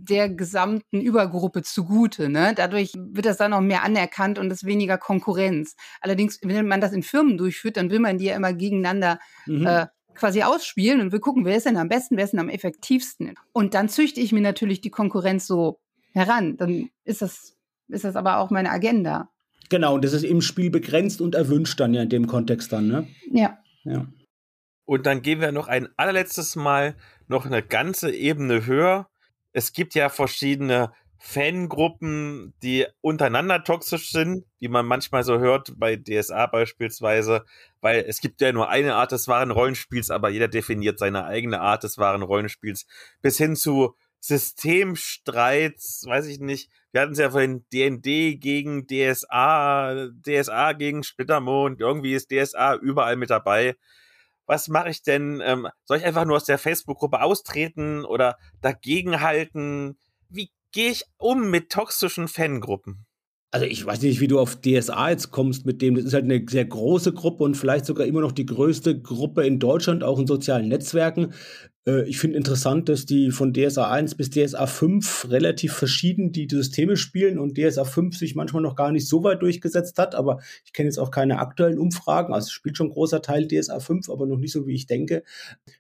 der 0.09 0.29
gesamten 0.29 1.01
Übergruppe 1.01 1.63
zugute. 1.63 2.29
Ne? 2.29 2.55
Dadurch 2.57 2.93
wird 2.97 3.27
das 3.27 3.37
dann 3.37 3.53
auch 3.53 3.61
mehr 3.61 3.85
anerkannt 3.85 4.39
und 4.39 4.51
es 4.51 4.65
weniger 4.65 4.99
Konkurrenz. 4.99 5.77
Allerdings, 6.01 6.41
wenn 6.43 6.67
man 6.67 6.81
das 6.81 6.93
in 6.93 7.03
Firmen 7.03 7.39
durchführt, 7.39 7.77
dann 7.77 7.91
will 7.91 8.01
man 8.01 8.19
die 8.19 8.27
ja 8.27 8.37
immer 8.37 8.53
gegeneinander 8.53 9.21
mhm. 9.47 9.67
äh, 9.67 9.87
quasi 10.15 10.43
ausspielen 10.43 11.01
und 11.01 11.13
will 11.13 11.21
gucken, 11.21 11.45
wer 11.45 11.57
ist 11.57 11.67
denn 11.67 11.77
am 11.77 11.89
besten, 11.89 12.17
wer 12.17 12.25
ist 12.25 12.33
denn 12.33 12.41
am 12.41 12.49
effektivsten. 12.49 13.35
Und 13.53 13.75
dann 13.75 13.89
züchte 13.89 14.21
ich 14.21 14.33
mir 14.33 14.43
natürlich 14.43 14.81
die 14.81 14.91
Konkurrenz 14.91 15.47
so 15.47 15.81
heran. 16.13 16.57
Dann 16.57 16.91
ist 17.05 17.23
das, 17.23 17.57
ist 17.89 18.05
das 18.05 18.17
aber 18.17 18.39
auch 18.39 18.51
meine 18.51 18.71
Agenda. 18.71 19.31
Genau, 19.69 19.95
und 19.95 20.05
das 20.05 20.13
ist 20.13 20.25
im 20.25 20.43
Spiel 20.43 20.71
begrenzt 20.71 21.21
und 21.21 21.35
erwünscht 21.35 21.81
dann 21.81 21.95
ja 21.95 22.03
in 22.03 22.09
dem 22.09 22.27
Kontext 22.27 22.73
dann, 22.73 22.89
ne? 22.89 23.09
Ja. 23.31 23.59
Ja. 23.85 24.07
Und 24.85 25.07
dann 25.07 25.23
gehen 25.23 25.41
wir 25.41 25.53
noch 25.53 25.69
ein 25.69 25.89
allerletztes 25.97 26.57
Mal 26.57 26.97
noch 27.29 27.47
eine 27.47 27.63
ganze 27.63 28.13
Ebene 28.13 28.67
höher 28.67 29.09
es 29.53 29.73
gibt 29.73 29.95
ja 29.95 30.09
verschiedene 30.09 30.93
Fangruppen, 31.19 32.53
die 32.65 32.87
untereinander 33.01 33.63
toxisch 33.63 34.11
sind, 34.11 34.45
wie 34.59 34.69
man 34.69 34.85
manchmal 34.87 35.23
so 35.23 35.39
hört 35.39 35.73
bei 35.77 35.95
DSA 35.95 36.47
beispielsweise, 36.47 37.45
weil 37.81 38.05
es 38.09 38.21
gibt 38.21 38.41
ja 38.41 38.51
nur 38.51 38.69
eine 38.71 38.97
Art 38.97 39.13
des 39.13 39.29
wahren 39.29 39.53
Rollenspiels, 39.53 40.11
aber 40.11 40.31
jeder 40.31 40.49
definiert 40.49 40.99
seine 40.99 41.25
eigene 41.25 41.61
Art 41.61 41.85
des 41.85 41.97
wahren 41.97 42.23
Rollenspiels, 42.23 42.87
bis 43.21 43.39
hin 43.39 43.55
zu 43.55 43.95
Systemstreits, 44.25 46.05
weiß 46.07 46.27
ich 46.27 46.41
nicht. 46.41 46.71
Wir 46.93 47.03
hatten 47.03 47.13
es 47.13 47.19
ja 47.19 47.31
vorhin 47.31 47.65
D&D 47.73 48.37
gegen 48.37 48.87
DSA, 48.87 50.09
DSA 50.27 50.73
gegen 50.73 51.03
Splittermond, 51.03 51.81
irgendwie 51.81 52.15
ist 52.15 52.31
DSA 52.31 52.77
überall 52.77 53.17
mit 53.17 53.31
dabei 53.31 53.77
was 54.47 54.69
mache 54.69 54.91
ich 54.91 55.03
denn? 55.03 55.43
Ähm, 55.45 55.69
soll 55.85 55.99
ich 55.99 56.05
einfach 56.05 56.25
nur 56.25 56.37
aus 56.37 56.45
der 56.45 56.59
Facebook-Gruppe 56.59 57.23
austreten 57.23 58.05
oder 58.05 58.37
dagegenhalten? 58.61 59.99
Wie 60.29 60.51
gehe 60.73 60.91
ich 60.91 61.05
um 61.17 61.51
mit 61.51 61.71
toxischen 61.71 62.29
Fangruppen? 62.29 63.07
Also 63.51 63.67
ich 63.67 63.85
weiß 63.85 64.01
nicht, 64.03 64.21
wie 64.21 64.29
du 64.29 64.41
auf 64.41 64.61
DSA 64.61 65.11
jetzt 65.11 65.31
kommst 65.31 65.67
mit 65.67 65.83
dem. 65.83 65.95
Das 65.95 66.05
ist 66.05 66.15
halt 66.15 66.25
eine 66.25 66.45
sehr 66.49 66.65
große 66.65 67.13
Gruppe 67.13 67.45
und 67.45 67.55
vielleicht 67.55 67.85
sogar 67.85 68.07
immer 68.07 68.23
noch 68.23 68.33
die 68.33 68.47
größte 68.47 69.01
Gruppe 69.01 69.47
in 69.47 69.59
Deutschland, 69.59 70.03
auch 70.03 70.19
in 70.19 70.27
sozialen 70.27 70.69
Netzwerken. 70.69 71.35
Äh, 71.87 72.09
ich 72.09 72.19
finde 72.19 72.37
interessant, 72.37 72.89
dass 72.89 73.07
die 73.07 73.31
von 73.31 73.53
DSA 73.53 73.91
1 73.91 74.15
bis 74.15 74.31
DSA 74.31 74.67
5 74.67 75.29
relativ 75.31 75.73
verschieden 75.73 76.33
die 76.33 76.49
Systeme 76.51 76.97
spielen 76.97 77.39
und 77.39 77.59
DSA 77.59 77.85
5 77.85 78.17
sich 78.17 78.35
manchmal 78.35 78.63
noch 78.63 78.77
gar 78.77 78.93
nicht 78.93 79.09
so 79.09 79.25
weit 79.25 79.43
durchgesetzt 79.43 79.99
hat, 79.99 80.15
aber 80.15 80.41
ich 80.65 80.73
kenne 80.73 80.89
jetzt 80.89 80.99
auch 80.99 81.11
keine 81.11 81.39
aktuellen 81.39 81.79
Umfragen, 81.79 82.33
also 82.33 82.51
spielt 82.51 82.77
schon 82.77 82.89
ein 82.89 82.93
großer 82.93 83.23
Teil 83.23 83.49
DSA 83.49 83.81
5, 83.81 84.09
aber 84.11 84.27
noch 84.27 84.39
nicht 84.39 84.53
so, 84.53 84.67
wie 84.67 84.75
ich 84.75 84.87
denke, 84.87 85.23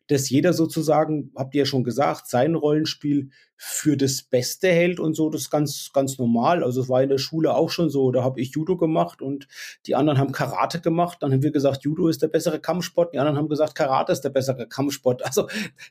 dass 0.09 0.29
jeder 0.31 0.53
sozusagen, 0.53 1.33
habt 1.37 1.55
ihr 1.55 1.61
ja 1.61 1.67
schon 1.67 1.85
gesagt, 1.85 2.29
sein 2.29 2.55
Rollenspiel 2.55 3.31
für 3.65 3.97
das 3.97 4.25
Beste 4.25 4.67
hält 4.67 4.99
und 4.99 5.15
so, 5.15 5.31
das 5.31 5.43
ist 5.43 5.51
ganz, 5.51 5.91
ganz 5.93 6.19
normal. 6.19 6.65
Also 6.65 6.83
es 6.83 6.89
war 6.89 7.01
in 7.01 7.09
der 7.09 7.19
Schule 7.19 7.55
auch 7.55 7.71
schon 7.71 7.91
so, 7.91 8.11
da 8.11 8.25
habe 8.25 8.41
ich 8.41 8.51
Judo 8.51 8.77
gemacht 8.77 9.23
und 9.23 9.47
die 9.87 9.95
anderen 9.95 10.19
haben 10.19 10.33
Karate 10.33 10.81
gemacht. 10.81 11.19
Dann 11.21 11.33
haben 11.33 11.45
wir 11.45 11.53
gesagt, 11.53 11.85
Judo 11.85 12.09
ist 12.09 12.23
der 12.23 12.27
bessere 12.27 12.59
Kampfsport, 12.59 13.15
die 13.15 13.21
anderen 13.21 13.39
haben 13.39 13.49
gesagt, 13.49 13.77
Karate 13.77 14.11
ist 14.11 14.23
der 14.23 14.31
bessere 14.31 14.67
Kampfsport. 14.67 15.23
Also 15.33 15.47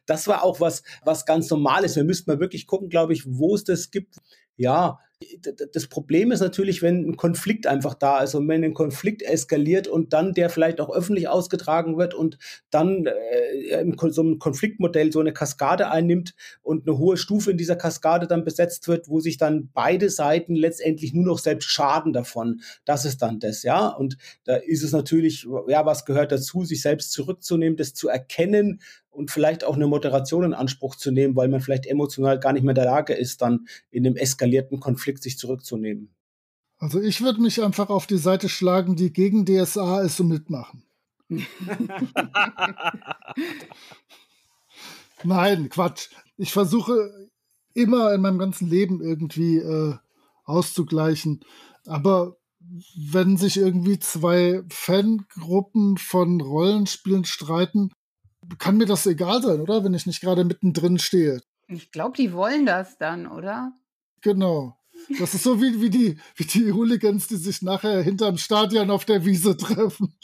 das 0.06 0.28
war 0.28 0.44
auch 0.44 0.60
was, 0.60 0.84
was 1.04 1.26
ganz 1.26 1.50
normal 1.50 1.84
ist. 1.84 1.96
Wir 1.96 2.04
müssten 2.04 2.30
mal 2.30 2.40
wirklich 2.40 2.68
gucken, 2.68 2.90
glaube 2.90 3.14
ich, 3.14 3.24
wo 3.28 3.56
es 3.56 3.64
das 3.64 3.92
gibt. 3.92 4.18
Ja, 4.58 5.00
das 5.74 5.88
Problem 5.88 6.32
ist 6.32 6.40
natürlich, 6.40 6.82
wenn 6.82 7.08
ein 7.08 7.18
Konflikt 7.18 7.68
einfach 7.68 7.94
da 7.94 8.22
ist 8.22 8.36
und 8.36 8.48
wenn 8.48 8.64
ein 8.64 8.74
Konflikt 8.74 9.22
eskaliert 9.22 9.88
und 9.88 10.14
dann 10.14 10.34
der 10.34 10.50
vielleicht 10.50 10.82
auch 10.82 10.90
öffentlich 10.90 11.28
ausgetragen 11.28 11.98
wird 11.98 12.14
und 12.14 12.38
dann 12.70 13.06
äh, 13.06 13.86
so 14.10 14.22
einem 14.22 14.40
Konfliktmodell 14.40 15.12
so 15.12 15.20
eine 15.20 15.34
Kaskade 15.34 15.90
einnimmt 15.90 16.34
und 16.62 16.88
eine 16.88 16.98
hohe 16.98 17.18
Stufe 17.18 17.52
in 17.52 17.58
dieser 17.58 17.76
Kaskade 17.76 18.28
dann 18.28 18.44
besetzt 18.44 18.88
wird, 18.88 19.10
wo 19.10 19.20
sich 19.20 19.38
dann 19.38 19.70
beide 19.74 20.10
Seiten 20.10 20.56
letztendlich 20.56 21.14
nur 21.14 21.26
noch 21.26 21.40
selbst 21.40 21.70
schaden 21.70 22.14
davon. 22.14 22.62
Das 22.86 23.06
ist 23.06 23.22
dann 23.22 23.40
das, 23.40 23.64
ja. 23.64 23.88
Und 23.88 24.18
da 24.44 24.56
ist 24.56 24.84
es 24.84 24.92
natürlich, 24.92 25.48
ja, 25.68 25.86
was 25.86 26.06
gehört 26.06 26.32
dazu, 26.32 26.64
sich 26.64 26.82
selbst 26.82 27.12
zurückzunehmen, 27.12 27.78
das 27.78 27.94
zu 27.94 28.08
erkennen, 28.08 28.82
und 29.12 29.30
vielleicht 29.30 29.64
auch 29.64 29.76
eine 29.76 29.88
Moderation 29.88 30.44
in 30.44 30.54
Anspruch 30.54 30.96
zu 30.96 31.12
nehmen, 31.12 31.36
weil 31.36 31.50
man 31.50 31.62
vielleicht 31.62 31.86
emotional 31.86 32.40
gar 32.40 32.54
nicht 32.54 32.64
mehr 32.64 32.72
in 32.72 32.76
der 32.76 32.86
Lage 32.86 33.14
ist, 33.14 33.42
dann 33.42 33.68
in 33.92 34.06
einem 34.06 34.16
eskalierten 34.16 34.80
Konflikt 34.80 35.22
sich 35.22 35.38
zurückzunehmen. 35.38 36.10
Also 36.78 37.00
ich 37.00 37.22
würde 37.22 37.42
mich 37.42 37.62
einfach 37.62 37.90
auf 37.90 38.08
die 38.08 38.18
Seite 38.18 38.50
schlagen, 38.50 38.96
die 38.96 39.14
gegen 39.14 39.46
DSA 39.46 40.02
ist 40.02 40.20
und 40.20 40.30
mitmachen. 40.30 40.84
Nein, 45.24 45.70
Quatsch. 45.70 46.10
Ich 46.38 46.52
versuche 46.52 47.30
immer 47.74 48.14
in 48.14 48.22
meinem 48.22 48.40
ganzen 48.40 48.68
Leben 48.68 49.02
irgendwie 49.02 49.58
äh, 49.58 49.96
auszugleichen. 50.46 51.42
Aber 51.86 52.38
wenn 52.96 53.38
sich 53.38 53.58
irgendwie 53.58 54.00
zwei 54.00 54.64
Fangruppen 54.70 55.98
von 55.98 56.42
Rollenspielen 56.42 57.26
streiten, 57.26 57.92
kann 58.60 58.78
mir 58.78 58.86
das 58.86 59.06
egal 59.06 59.42
sein, 59.42 59.62
oder? 59.62 59.84
Wenn 59.84 59.94
ich 59.94 60.06
nicht 60.06 60.22
gerade 60.22 60.44
mittendrin 60.44 61.00
stehe. 61.00 61.42
Ich 61.68 61.92
glaube, 61.92 62.18
die 62.18 62.34
wollen 62.34 62.66
das 62.66 62.98
dann, 62.98 63.28
oder? 63.28 63.74
Genau. 64.22 64.78
Das 65.20 65.34
ist 65.34 65.44
so 65.44 65.62
wie, 65.62 65.82
wie, 65.82 65.90
die, 65.90 66.20
wie 66.36 66.44
die 66.44 66.72
Hooligans, 66.72 67.28
die 67.28 67.36
sich 67.36 67.62
nachher 67.62 68.02
hinterm 68.02 68.38
Stadion 68.38 68.92
auf 68.92 69.06
der 69.06 69.26
Wiese 69.26 69.58
treffen. 69.58 70.16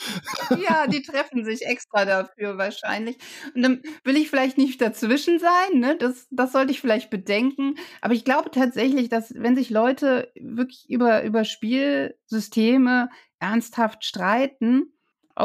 Ja, 0.62 0.88
die 0.88 1.02
treffen 1.02 1.44
sich 1.44 1.66
extra 1.66 2.06
dafür 2.06 2.58
wahrscheinlich. 2.58 3.18
Und 3.56 3.64
dann 3.64 3.82
will 4.04 4.18
ich 4.18 4.30
vielleicht 4.30 4.58
nicht 4.58 4.82
dazwischen 4.82 5.40
sein, 5.40 5.80
ne? 5.80 5.98
Das, 5.98 6.28
das 6.32 6.52
sollte 6.52 6.72
ich 6.72 6.82
vielleicht 6.82 7.10
bedenken. 7.10 7.76
Aber 8.02 8.14
ich 8.14 8.24
glaube 8.24 8.52
tatsächlich, 8.52 9.10
dass 9.10 9.34
wenn 9.36 9.56
sich 9.56 9.70
Leute 9.70 10.32
wirklich 10.40 10.90
über, 10.90 11.24
über 11.24 11.44
Spielsysteme 11.44 13.10
ernsthaft 13.40 14.06
streiten, 14.06 14.94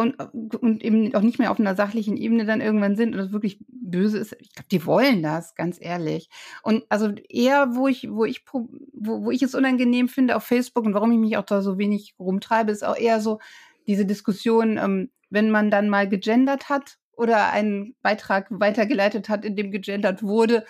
und, 0.00 0.18
und 0.54 0.82
eben 0.82 1.14
auch 1.14 1.20
nicht 1.20 1.38
mehr 1.38 1.50
auf 1.50 1.60
einer 1.60 1.74
sachlichen 1.74 2.16
Ebene 2.16 2.44
dann 2.46 2.60
irgendwann 2.60 2.96
sind 2.96 3.12
und 3.12 3.18
das 3.18 3.32
wirklich 3.32 3.58
böse 3.68 4.18
ist. 4.18 4.34
Ich 4.40 4.52
glaube, 4.54 4.68
die 4.70 4.86
wollen 4.86 5.22
das, 5.22 5.54
ganz 5.54 5.78
ehrlich. 5.80 6.28
Und 6.62 6.84
also 6.88 7.12
eher, 7.28 7.74
wo 7.74 7.88
ich, 7.88 8.08
wo 8.10 8.24
ich, 8.24 8.44
wo, 8.52 8.68
wo 9.24 9.30
ich 9.30 9.42
es 9.42 9.54
unangenehm 9.54 10.08
finde 10.08 10.36
auf 10.36 10.44
Facebook 10.44 10.86
und 10.86 10.94
warum 10.94 11.12
ich 11.12 11.18
mich 11.18 11.36
auch 11.36 11.44
da 11.44 11.60
so 11.60 11.78
wenig 11.78 12.14
rumtreibe, 12.18 12.72
ist 12.72 12.84
auch 12.84 12.96
eher 12.96 13.20
so 13.20 13.38
diese 13.86 14.06
Diskussion, 14.06 14.78
ähm, 14.78 15.10
wenn 15.30 15.50
man 15.50 15.70
dann 15.70 15.88
mal 15.88 16.08
gegendert 16.08 16.68
hat 16.68 16.98
oder 17.12 17.50
einen 17.50 17.94
Beitrag 18.02 18.46
weitergeleitet 18.50 19.28
hat, 19.28 19.44
in 19.44 19.56
dem 19.56 19.70
gegendert 19.70 20.22
wurde, 20.22 20.64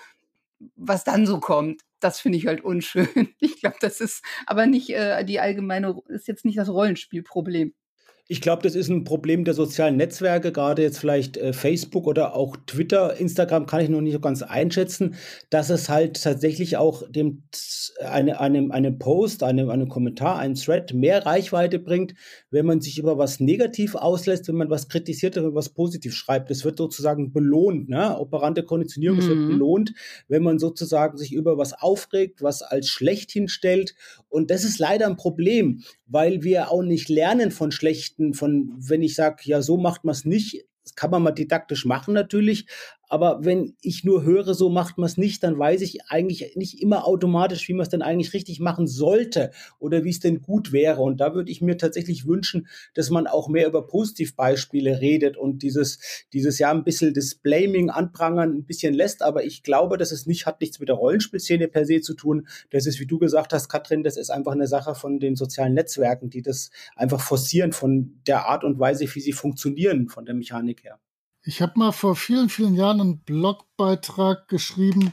was 0.76 1.04
dann 1.04 1.26
so 1.26 1.38
kommt. 1.38 1.82
Das 2.00 2.18
finde 2.20 2.38
ich 2.38 2.46
halt 2.46 2.64
unschön. 2.64 3.06
Ich 3.38 3.60
glaube, 3.60 3.76
das 3.80 4.00
ist 4.00 4.24
aber 4.46 4.66
nicht 4.66 4.90
äh, 4.90 5.24
die 5.24 5.38
allgemeine, 5.38 5.94
ist 6.08 6.26
jetzt 6.26 6.44
nicht 6.44 6.58
das 6.58 6.68
Rollenspielproblem 6.68 7.74
Ich 8.32 8.40
glaube, 8.40 8.62
das 8.62 8.74
ist 8.74 8.88
ein 8.88 9.04
Problem 9.04 9.44
der 9.44 9.52
sozialen 9.52 9.98
Netzwerke, 9.98 10.52
gerade 10.52 10.80
jetzt 10.80 10.96
vielleicht 10.98 11.36
äh, 11.36 11.52
Facebook 11.52 12.06
oder 12.06 12.34
auch 12.34 12.56
Twitter, 12.66 13.20
Instagram 13.20 13.66
kann 13.66 13.82
ich 13.82 13.90
noch 13.90 14.00
nicht 14.00 14.14
so 14.14 14.20
ganz 14.20 14.40
einschätzen, 14.40 15.16
dass 15.50 15.68
es 15.68 15.90
halt 15.90 16.22
tatsächlich 16.22 16.78
auch 16.78 17.02
dem 17.10 17.42
eine, 18.02 18.40
einem, 18.40 18.70
einem 18.70 18.98
Post, 18.98 19.42
einem, 19.42 19.68
einem 19.68 19.90
Kommentar, 19.90 20.38
einem 20.38 20.54
Thread 20.54 20.94
mehr 20.94 21.26
Reichweite 21.26 21.78
bringt, 21.78 22.14
wenn 22.50 22.64
man 22.64 22.80
sich 22.80 22.98
über 22.98 23.18
was 23.18 23.38
negativ 23.38 23.96
auslässt, 23.96 24.48
wenn 24.48 24.56
man 24.56 24.70
was 24.70 24.88
kritisiert 24.88 25.36
oder 25.36 25.54
was 25.54 25.68
positiv 25.68 26.14
schreibt. 26.14 26.48
Das 26.48 26.64
wird 26.64 26.78
sozusagen 26.78 27.34
belohnt, 27.34 27.90
ne? 27.90 28.18
Operante 28.18 28.62
Konditionierung 28.62 29.18
mhm. 29.18 29.28
wird 29.28 29.48
belohnt, 29.48 29.92
wenn 30.28 30.42
man 30.42 30.58
sozusagen 30.58 31.18
sich 31.18 31.34
über 31.34 31.58
was 31.58 31.74
aufregt, 31.74 32.40
was 32.40 32.62
als 32.62 32.88
schlecht 32.88 33.30
hinstellt. 33.30 33.94
Und 34.30 34.50
das 34.50 34.64
ist 34.64 34.78
leider 34.78 35.06
ein 35.06 35.18
Problem, 35.18 35.82
weil 36.12 36.42
wir 36.42 36.70
auch 36.70 36.82
nicht 36.82 37.08
lernen 37.08 37.50
von 37.50 37.72
schlechten, 37.72 38.34
von, 38.34 38.74
wenn 38.76 39.02
ich 39.02 39.14
sage, 39.14 39.42
ja, 39.44 39.62
so 39.62 39.78
macht 39.78 40.04
man 40.04 40.12
es 40.12 40.26
nicht, 40.26 40.66
das 40.84 40.94
kann 40.94 41.10
man 41.10 41.22
mal 41.22 41.32
didaktisch 41.32 41.86
machen 41.86 42.12
natürlich, 42.12 42.66
aber 43.12 43.44
wenn 43.44 43.76
ich 43.82 44.04
nur 44.04 44.22
höre, 44.22 44.54
so 44.54 44.70
macht 44.70 44.96
man 44.96 45.04
es 45.04 45.18
nicht, 45.18 45.42
dann 45.42 45.58
weiß 45.58 45.82
ich 45.82 46.06
eigentlich 46.08 46.56
nicht 46.56 46.80
immer 46.80 47.06
automatisch, 47.06 47.68
wie 47.68 47.74
man 47.74 47.82
es 47.82 47.90
denn 47.90 48.00
eigentlich 48.00 48.32
richtig 48.32 48.58
machen 48.58 48.86
sollte 48.86 49.50
oder 49.78 50.02
wie 50.02 50.08
es 50.08 50.20
denn 50.20 50.40
gut 50.40 50.72
wäre. 50.72 51.02
Und 51.02 51.20
da 51.20 51.34
würde 51.34 51.50
ich 51.50 51.60
mir 51.60 51.76
tatsächlich 51.76 52.26
wünschen, 52.26 52.68
dass 52.94 53.10
man 53.10 53.26
auch 53.26 53.50
mehr 53.50 53.66
über 53.66 53.86
Positivbeispiele 53.86 55.02
redet 55.02 55.36
und 55.36 55.62
dieses, 55.62 55.98
dieses 56.32 56.58
ja 56.58 56.70
ein 56.70 56.84
bisschen 56.84 57.12
das 57.12 57.34
Blaming, 57.34 57.90
Anprangern 57.90 58.54
ein 58.54 58.64
bisschen 58.64 58.94
lässt. 58.94 59.22
Aber 59.22 59.44
ich 59.44 59.62
glaube, 59.62 59.98
dass 59.98 60.10
es 60.10 60.24
nicht, 60.24 60.46
hat 60.46 60.62
nichts 60.62 60.80
mit 60.80 60.88
der 60.88 60.96
Rollenspielszene 60.96 61.68
per 61.68 61.84
se 61.84 62.00
zu 62.00 62.14
tun. 62.14 62.48
Das 62.70 62.86
ist, 62.86 62.98
wie 62.98 63.06
du 63.06 63.18
gesagt 63.18 63.52
hast, 63.52 63.68
Katrin, 63.68 64.04
das 64.04 64.16
ist 64.16 64.30
einfach 64.30 64.52
eine 64.52 64.68
Sache 64.68 64.94
von 64.94 65.20
den 65.20 65.36
sozialen 65.36 65.74
Netzwerken, 65.74 66.30
die 66.30 66.40
das 66.40 66.70
einfach 66.96 67.20
forcieren 67.20 67.72
von 67.72 68.22
der 68.26 68.46
Art 68.46 68.64
und 68.64 68.78
Weise, 68.78 69.04
wie 69.14 69.20
sie 69.20 69.32
funktionieren, 69.32 70.08
von 70.08 70.24
der 70.24 70.34
Mechanik 70.34 70.82
her. 70.82 70.98
Ich 71.44 71.60
habe 71.60 71.72
mal 71.76 71.92
vor 71.92 72.14
vielen, 72.14 72.48
vielen 72.48 72.74
Jahren 72.74 73.00
einen 73.00 73.20
Blogbeitrag 73.24 74.46
geschrieben, 74.48 75.12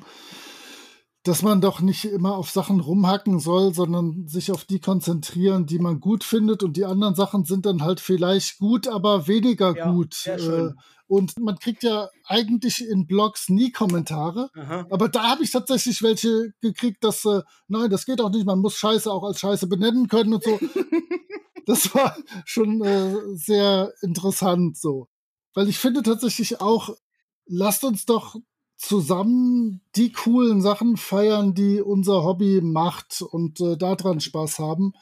dass 1.23 1.41
man 1.41 1.59
doch 1.59 1.81
nicht 1.81 2.05
immer 2.05 2.35
auf 2.35 2.49
Sachen 2.49 2.79
rumhacken 2.79 3.39
soll, 3.39 3.73
sondern 3.73 4.27
sich 4.27 4.51
auf 4.51 4.63
die 4.63 4.79
konzentrieren, 4.79 5.65
die 5.65 5.79
man 5.79 5.99
gut 5.99 6.23
findet. 6.23 6.63
Und 6.63 6.77
die 6.77 6.85
anderen 6.85 7.15
Sachen 7.15 7.45
sind 7.45 7.65
dann 7.65 7.81
halt 7.81 7.99
vielleicht 7.99 8.59
gut, 8.59 8.87
aber 8.87 9.27
weniger 9.27 9.75
ja, 9.75 9.91
gut. 9.91 10.25
Äh, 10.27 10.69
und 11.07 11.39
man 11.39 11.57
kriegt 11.57 11.83
ja 11.83 12.09
eigentlich 12.25 12.87
in 12.87 13.07
Blogs 13.07 13.49
nie 13.49 13.71
Kommentare. 13.71 14.49
Aha. 14.55 14.85
Aber 14.91 15.09
da 15.09 15.31
habe 15.31 15.43
ich 15.43 15.51
tatsächlich 15.51 16.03
welche 16.03 16.53
gekriegt, 16.61 17.03
dass, 17.03 17.25
äh, 17.25 17.41
nein, 17.67 17.89
das 17.89 18.05
geht 18.05 18.21
auch 18.21 18.29
nicht, 18.29 18.45
man 18.45 18.59
muss 18.59 18.75
Scheiße 18.75 19.11
auch 19.11 19.23
als 19.23 19.39
Scheiße 19.39 19.67
benennen 19.67 20.07
können 20.07 20.35
und 20.35 20.43
so. 20.43 20.59
das 21.65 21.93
war 21.95 22.15
schon 22.45 22.81
äh, 22.83 23.15
sehr 23.33 23.91
interessant 24.01 24.77
so. 24.77 25.07
Weil 25.53 25.69
ich 25.69 25.77
finde 25.77 26.03
tatsächlich 26.03 26.61
auch, 26.61 26.95
lasst 27.45 27.83
uns 27.83 28.05
doch 28.05 28.35
zusammen 28.79 29.81
die 29.95 30.11
coolen 30.11 30.61
Sachen 30.61 30.95
feiern, 30.95 31.53
die 31.53 31.81
unser 31.81 32.23
Hobby 32.23 32.61
macht 32.61 33.21
und 33.21 33.59
äh, 33.59 33.77
daran 33.77 34.21
Spaß 34.21 34.59
haben. 34.59 34.93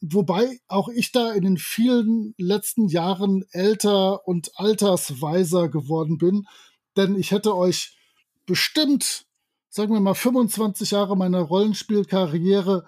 Wobei 0.00 0.60
auch 0.68 0.88
ich 0.88 1.12
da 1.12 1.32
in 1.32 1.42
den 1.42 1.56
vielen 1.56 2.34
letzten 2.36 2.88
Jahren 2.88 3.44
älter 3.50 4.26
und 4.28 4.52
altersweiser 4.56 5.68
geworden 5.68 6.18
bin. 6.18 6.46
Denn 6.96 7.16
ich 7.16 7.32
hätte 7.32 7.56
euch 7.56 7.96
bestimmt, 8.46 9.26
sagen 9.68 9.92
wir 9.92 10.00
mal, 10.00 10.14
25 10.14 10.92
Jahre 10.92 11.16
meiner 11.16 11.40
Rollenspielkarriere 11.40 12.84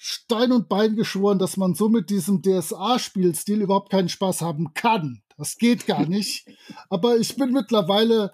Stein 0.00 0.52
und 0.52 0.68
Bein 0.68 0.94
geschworen, 0.94 1.40
dass 1.40 1.56
man 1.56 1.74
so 1.74 1.88
mit 1.88 2.08
diesem 2.08 2.40
DSA-Spielstil 2.40 3.62
überhaupt 3.62 3.90
keinen 3.90 4.08
Spaß 4.08 4.42
haben 4.42 4.72
kann. 4.72 5.22
Das 5.36 5.56
geht 5.56 5.86
gar 5.86 6.06
nicht. 6.08 6.46
Aber 6.88 7.16
ich 7.16 7.34
bin 7.34 7.52
mittlerweile 7.52 8.32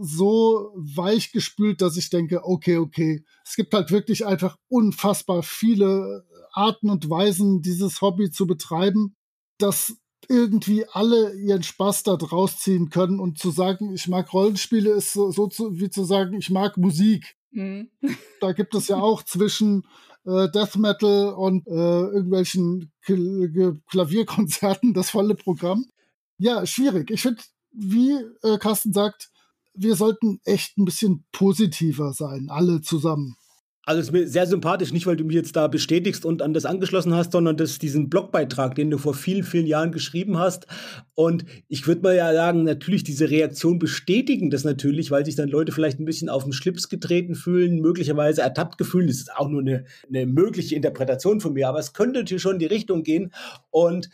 so 0.00 0.72
weich 0.74 1.30
gespült, 1.30 1.82
dass 1.82 1.98
ich 1.98 2.08
denke, 2.08 2.44
okay, 2.44 2.78
okay, 2.78 3.22
es 3.44 3.54
gibt 3.54 3.74
halt 3.74 3.90
wirklich 3.90 4.24
einfach 4.24 4.56
unfassbar 4.68 5.42
viele 5.42 6.24
Arten 6.52 6.88
und 6.88 7.10
Weisen, 7.10 7.60
dieses 7.60 8.00
Hobby 8.00 8.30
zu 8.30 8.46
betreiben, 8.46 9.14
dass 9.58 9.96
irgendwie 10.28 10.86
alle 10.90 11.34
ihren 11.34 11.62
Spaß 11.62 12.04
da 12.04 12.16
draus 12.16 12.58
ziehen 12.58 12.88
können 12.88 13.20
und 13.20 13.38
zu 13.38 13.50
sagen, 13.50 13.92
ich 13.92 14.08
mag 14.08 14.32
Rollenspiele 14.32 14.90
ist 14.90 15.12
so, 15.12 15.30
so 15.30 15.48
zu, 15.48 15.78
wie 15.78 15.90
zu 15.90 16.04
sagen, 16.04 16.34
ich 16.34 16.48
mag 16.48 16.78
Musik. 16.78 17.36
Mhm. 17.54 17.88
Da 18.40 18.52
gibt 18.52 18.74
es 18.74 18.88
ja 18.88 18.96
auch 18.96 19.22
zwischen 19.22 19.84
äh, 20.26 20.50
Death 20.50 20.76
Metal 20.76 21.32
und 21.34 21.66
äh, 21.66 21.70
irgendwelchen 21.70 22.92
Klavierkonzerten 23.02 24.92
das 24.92 25.10
volle 25.10 25.34
Programm. 25.34 25.86
Ja, 26.36 26.66
schwierig. 26.66 27.10
Ich 27.10 27.22
finde, 27.22 27.42
wie 27.72 28.12
äh, 28.42 28.58
Carsten 28.58 28.92
sagt, 28.92 29.30
wir 29.74 29.96
sollten 29.96 30.40
echt 30.44 30.78
ein 30.78 30.84
bisschen 30.84 31.24
positiver 31.32 32.12
sein, 32.12 32.48
alle 32.50 32.80
zusammen. 32.80 33.36
Also 33.86 34.00
ist 34.00 34.12
mir 34.12 34.26
sehr 34.26 34.46
sympathisch, 34.46 34.92
nicht 34.92 35.06
weil 35.06 35.16
du 35.16 35.24
mich 35.24 35.36
jetzt 35.36 35.56
da 35.56 35.68
bestätigst 35.68 36.24
und 36.24 36.40
an 36.40 36.54
das 36.54 36.64
angeschlossen 36.64 37.14
hast, 37.14 37.32
sondern 37.32 37.56
dass 37.56 37.78
diesen 37.78 38.08
Blogbeitrag, 38.08 38.74
den 38.74 38.90
du 38.90 38.98
vor 38.98 39.14
vielen, 39.14 39.42
vielen 39.42 39.66
Jahren 39.66 39.92
geschrieben 39.92 40.38
hast. 40.38 40.66
Und 41.14 41.44
ich 41.68 41.86
würde 41.86 42.02
mal 42.02 42.16
ja 42.16 42.32
sagen, 42.32 42.64
natürlich 42.64 43.04
diese 43.04 43.30
Reaktion 43.30 43.78
bestätigen 43.78 44.50
das 44.50 44.64
natürlich, 44.64 45.10
weil 45.10 45.24
sich 45.24 45.36
dann 45.36 45.48
Leute 45.48 45.72
vielleicht 45.72 46.00
ein 46.00 46.06
bisschen 46.06 46.28
auf 46.28 46.44
den 46.44 46.52
Schlips 46.52 46.88
getreten 46.88 47.34
fühlen, 47.34 47.80
möglicherweise 47.80 48.42
ertappt 48.42 48.78
gefühlt. 48.78 49.08
Das 49.08 49.16
ist 49.16 49.36
auch 49.36 49.48
nur 49.48 49.60
eine, 49.60 49.84
eine 50.08 50.26
mögliche 50.26 50.74
Interpretation 50.74 51.40
von 51.40 51.52
mir, 51.52 51.68
aber 51.68 51.78
es 51.78 51.92
könnte 51.92 52.20
natürlich 52.20 52.42
schon 52.42 52.54
in 52.54 52.60
die 52.60 52.66
Richtung 52.66 53.02
gehen. 53.02 53.32
Und 53.70 54.08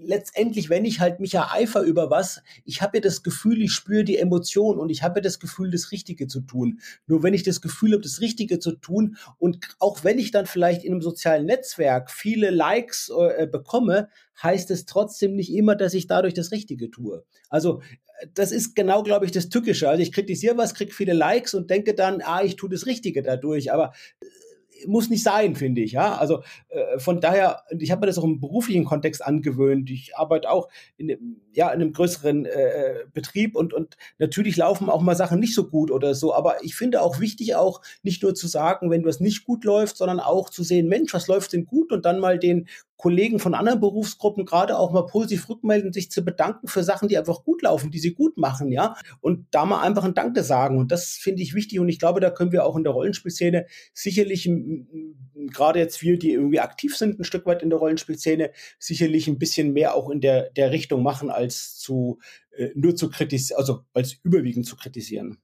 letztendlich, 0.00 0.70
wenn 0.70 0.84
ich 0.84 1.00
halt 1.00 1.20
mich 1.20 1.34
ereifer 1.34 1.82
über 1.82 2.10
was, 2.10 2.42
ich 2.64 2.82
habe 2.82 2.98
ja 2.98 3.00
das 3.00 3.22
Gefühl, 3.22 3.62
ich 3.62 3.72
spüre 3.72 4.04
die 4.04 4.16
Emotion 4.16 4.78
und 4.78 4.90
ich 4.90 5.02
habe 5.02 5.18
ja 5.18 5.22
das 5.22 5.38
Gefühl, 5.40 5.70
das 5.70 5.92
Richtige 5.92 6.26
zu 6.26 6.40
tun. 6.40 6.80
Nur 7.06 7.22
wenn 7.22 7.34
ich 7.34 7.42
das 7.42 7.60
Gefühl 7.60 7.92
habe, 7.92 8.02
das 8.02 8.20
Richtige 8.20 8.58
zu 8.58 8.72
tun 8.72 9.16
und 9.38 9.58
auch 9.78 10.04
wenn 10.04 10.18
ich 10.18 10.30
dann 10.30 10.46
vielleicht 10.46 10.84
in 10.84 10.92
einem 10.92 11.02
sozialen 11.02 11.46
Netzwerk 11.46 12.10
viele 12.10 12.50
Likes 12.50 13.10
äh, 13.10 13.46
bekomme, 13.46 14.08
heißt 14.42 14.70
es 14.70 14.86
trotzdem 14.86 15.34
nicht 15.34 15.52
immer, 15.52 15.74
dass 15.74 15.94
ich 15.94 16.06
dadurch 16.06 16.34
das 16.34 16.52
Richtige 16.52 16.90
tue. 16.90 17.24
Also 17.48 17.82
das 18.34 18.52
ist 18.52 18.74
genau, 18.74 19.02
glaube 19.02 19.26
ich, 19.26 19.32
das 19.32 19.48
Tückische. 19.48 19.88
Also 19.88 20.02
ich 20.02 20.12
kritisiere 20.12 20.56
was, 20.56 20.74
kriege 20.74 20.92
viele 20.92 21.12
Likes 21.12 21.54
und 21.54 21.70
denke 21.70 21.94
dann, 21.94 22.20
ah, 22.22 22.42
ich 22.42 22.56
tue 22.56 22.68
das 22.68 22.86
Richtige 22.86 23.22
dadurch. 23.22 23.72
Aber 23.72 23.92
muss 24.86 25.10
nicht 25.10 25.22
sein, 25.22 25.56
finde 25.56 25.80
ich. 25.80 25.92
Ja, 25.92 26.16
also 26.16 26.42
äh, 26.68 26.98
von 26.98 27.20
daher, 27.20 27.62
ich 27.78 27.90
habe 27.90 28.00
mir 28.00 28.06
das 28.06 28.18
auch 28.18 28.24
im 28.24 28.40
beruflichen 28.40 28.84
Kontext 28.84 29.24
angewöhnt. 29.24 29.90
Ich 29.90 30.16
arbeite 30.16 30.50
auch 30.50 30.68
in, 30.96 31.40
ja, 31.52 31.68
in 31.68 31.80
einem 31.80 31.92
größeren 31.92 32.46
äh, 32.46 33.04
Betrieb 33.12 33.56
und, 33.56 33.72
und 33.72 33.96
natürlich 34.18 34.56
laufen 34.56 34.88
auch 34.88 35.02
mal 35.02 35.16
Sachen 35.16 35.40
nicht 35.40 35.54
so 35.54 35.68
gut 35.68 35.90
oder 35.90 36.14
so. 36.14 36.34
Aber 36.34 36.62
ich 36.64 36.74
finde 36.74 37.02
auch 37.02 37.20
wichtig, 37.20 37.56
auch 37.56 37.80
nicht 38.02 38.22
nur 38.22 38.34
zu 38.34 38.46
sagen, 38.46 38.90
wenn 38.90 39.04
was 39.04 39.20
nicht 39.20 39.44
gut 39.44 39.64
läuft, 39.64 39.96
sondern 39.96 40.20
auch 40.20 40.50
zu 40.50 40.62
sehen, 40.62 40.88
Mensch, 40.88 41.12
was 41.14 41.28
läuft 41.28 41.52
denn 41.52 41.66
gut 41.66 41.92
und 41.92 42.04
dann 42.04 42.20
mal 42.20 42.38
den 42.38 42.68
Kollegen 42.98 43.38
von 43.38 43.54
anderen 43.54 43.78
Berufsgruppen 43.78 44.44
gerade 44.44 44.76
auch 44.76 44.92
mal 44.92 45.06
positiv 45.06 45.48
rückmelden, 45.48 45.92
sich 45.92 46.10
zu 46.10 46.24
bedanken 46.24 46.66
für 46.66 46.82
Sachen, 46.82 47.08
die 47.08 47.16
einfach 47.16 47.44
gut 47.44 47.62
laufen, 47.62 47.92
die 47.92 48.00
sie 48.00 48.12
gut 48.12 48.36
machen, 48.36 48.72
ja. 48.72 48.96
Und 49.20 49.46
da 49.52 49.64
mal 49.64 49.82
einfach 49.82 50.02
ein 50.02 50.14
Danke 50.14 50.42
sagen. 50.42 50.78
Und 50.78 50.90
das 50.90 51.12
finde 51.12 51.42
ich 51.42 51.54
wichtig. 51.54 51.78
Und 51.78 51.88
ich 51.88 52.00
glaube, 52.00 52.18
da 52.18 52.30
können 52.30 52.50
wir 52.50 52.66
auch 52.66 52.76
in 52.76 52.82
der 52.82 52.92
Rollenspielszene 52.92 53.66
sicherlich, 53.94 54.50
gerade 55.46 55.78
jetzt 55.78 56.02
wir, 56.02 56.18
die 56.18 56.32
irgendwie 56.32 56.58
aktiv 56.58 56.96
sind, 56.96 57.20
ein 57.20 57.24
Stück 57.24 57.46
weit 57.46 57.62
in 57.62 57.70
der 57.70 57.78
Rollenspielszene, 57.78 58.50
sicherlich 58.80 59.28
ein 59.28 59.38
bisschen 59.38 59.72
mehr 59.72 59.94
auch 59.94 60.10
in 60.10 60.20
der, 60.20 60.50
der 60.50 60.72
Richtung 60.72 61.04
machen, 61.04 61.30
als 61.30 61.78
zu, 61.78 62.18
äh, 62.56 62.70
nur 62.74 62.96
zu 62.96 63.10
kritisieren, 63.10 63.58
also 63.58 63.84
als 63.94 64.16
überwiegend 64.24 64.66
zu 64.66 64.74
kritisieren. 64.74 65.38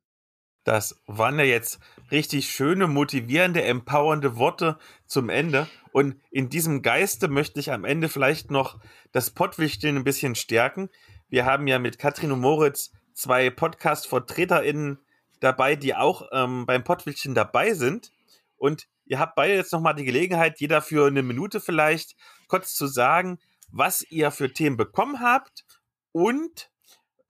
Das 0.64 1.00
waren 1.06 1.38
ja 1.38 1.44
jetzt 1.44 1.78
richtig 2.10 2.50
schöne, 2.50 2.86
motivierende, 2.88 3.62
empowernde 3.62 4.36
Worte 4.36 4.78
zum 5.06 5.28
Ende. 5.28 5.68
Und 5.92 6.16
in 6.30 6.48
diesem 6.48 6.82
Geiste 6.82 7.28
möchte 7.28 7.60
ich 7.60 7.70
am 7.70 7.84
Ende 7.84 8.08
vielleicht 8.08 8.50
noch 8.50 8.80
das 9.12 9.30
Pottwichteln 9.30 9.96
ein 9.96 10.04
bisschen 10.04 10.34
stärken. 10.34 10.88
Wir 11.28 11.44
haben 11.44 11.66
ja 11.66 11.78
mit 11.78 11.98
Katrin 11.98 12.32
und 12.32 12.40
Moritz 12.40 12.92
zwei 13.12 13.50
Podcast-VertreterInnen 13.50 14.98
dabei, 15.40 15.76
die 15.76 15.94
auch 15.94 16.28
ähm, 16.32 16.66
beim 16.66 16.82
Pottwichteln 16.82 17.34
dabei 17.34 17.74
sind. 17.74 18.10
Und 18.56 18.88
ihr 19.04 19.18
habt 19.18 19.34
beide 19.34 19.54
jetzt 19.54 19.72
nochmal 19.72 19.94
die 19.94 20.04
Gelegenheit, 20.04 20.60
jeder 20.60 20.80
für 20.80 21.06
eine 21.06 21.22
Minute 21.22 21.60
vielleicht 21.60 22.16
kurz 22.48 22.74
zu 22.74 22.86
sagen, 22.86 23.38
was 23.70 24.02
ihr 24.02 24.30
für 24.30 24.52
Themen 24.52 24.76
bekommen 24.76 25.20
habt 25.20 25.64
und 26.12 26.70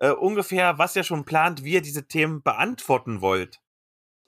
äh, 0.04 0.10
ungefähr, 0.10 0.76
was 0.76 0.94
ihr 0.96 1.02
schon 1.02 1.24
plant, 1.24 1.64
wie 1.64 1.72
ihr 1.72 1.80
diese 1.80 2.06
Themen 2.06 2.42
beantworten 2.42 3.22
wollt. 3.22 3.60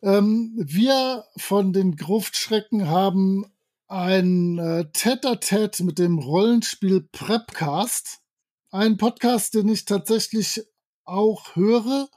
Ähm, 0.03 0.55
wir 0.57 1.25
von 1.37 1.73
den 1.75 1.97
Gruftschrecken 1.97 2.89
haben 2.89 3.45
ein 3.89 4.59
äh, 4.59 4.91
Tete-a-Tete 4.93 5.85
mit 5.85 5.99
dem 5.99 6.19
Rollenspiel 6.19 7.07
Prepcast. 7.13 8.21
Ein 8.71 8.97
Podcast, 8.97 9.55
den 9.55 9.69
ich 9.69 9.85
tatsächlich 9.85 10.63
auch 11.05 11.55
höre, 11.55 12.09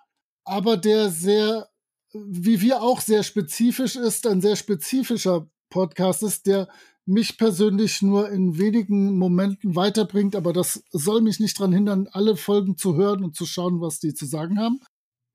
aber 0.45 0.77
der 0.77 1.09
sehr, 1.09 1.69
wie 2.13 2.61
wir 2.61 2.81
auch 2.81 3.01
sehr 3.01 3.23
spezifisch 3.23 3.97
ist, 3.97 4.25
ein 4.25 4.41
sehr 4.41 4.55
spezifischer 4.55 5.49
Podcast 5.69 6.23
ist, 6.23 6.47
der 6.47 6.69
mich 7.09 7.37
persönlich 7.37 8.03
nur 8.03 8.29
in 8.29 8.59
wenigen 8.59 9.17
Momenten 9.17 9.75
weiterbringt, 9.75 10.35
aber 10.35 10.53
das 10.53 10.83
soll 10.91 11.21
mich 11.21 11.39
nicht 11.39 11.59
daran 11.59 11.73
hindern, 11.73 12.07
alle 12.11 12.37
Folgen 12.37 12.77
zu 12.77 12.95
hören 12.95 13.23
und 13.23 13.35
zu 13.35 13.47
schauen, 13.47 13.81
was 13.81 13.99
die 13.99 14.13
zu 14.13 14.27
sagen 14.27 14.59
haben. 14.59 14.79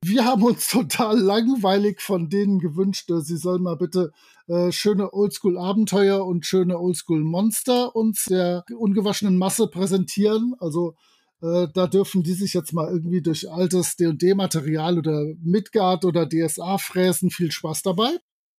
Wir 0.01 0.23
haben 0.23 0.43
uns 0.43 0.67
total 0.71 1.19
langweilig 1.19 1.99
von 1.99 2.29
denen 2.29 2.59
gewünscht, 2.59 3.11
äh, 3.11 3.21
sie 3.21 3.35
sollen 3.35 3.63
mal 3.63 3.75
bitte 3.75 4.11
äh, 4.47 4.71
schöne 4.71 5.13
Oldschool-Abenteuer 5.13 6.25
und 6.25 6.45
schöne 6.45 6.79
Oldschool-Monster 6.79 7.93
uns 7.93 8.23
der 8.25 8.63
ungewaschenen 8.77 9.37
Masse 9.37 9.67
präsentieren. 9.67 10.53
Also 10.59 10.95
äh, 11.41 11.67
da 11.73 11.87
dürfen 11.87 12.23
die 12.23 12.33
sich 12.33 12.53
jetzt 12.53 12.71
mal 12.71 12.89
irgendwie 12.89 13.21
durch 13.21 13.51
altes 13.51 13.97
D&D-Material 13.97 14.97
oder 14.97 15.25
Midgard 15.43 16.05
oder 16.05 16.25
DSA 16.25 16.77
fräsen. 16.77 17.31
Viel 17.31 17.51
Spaß 17.51 17.81
dabei. 17.81 18.11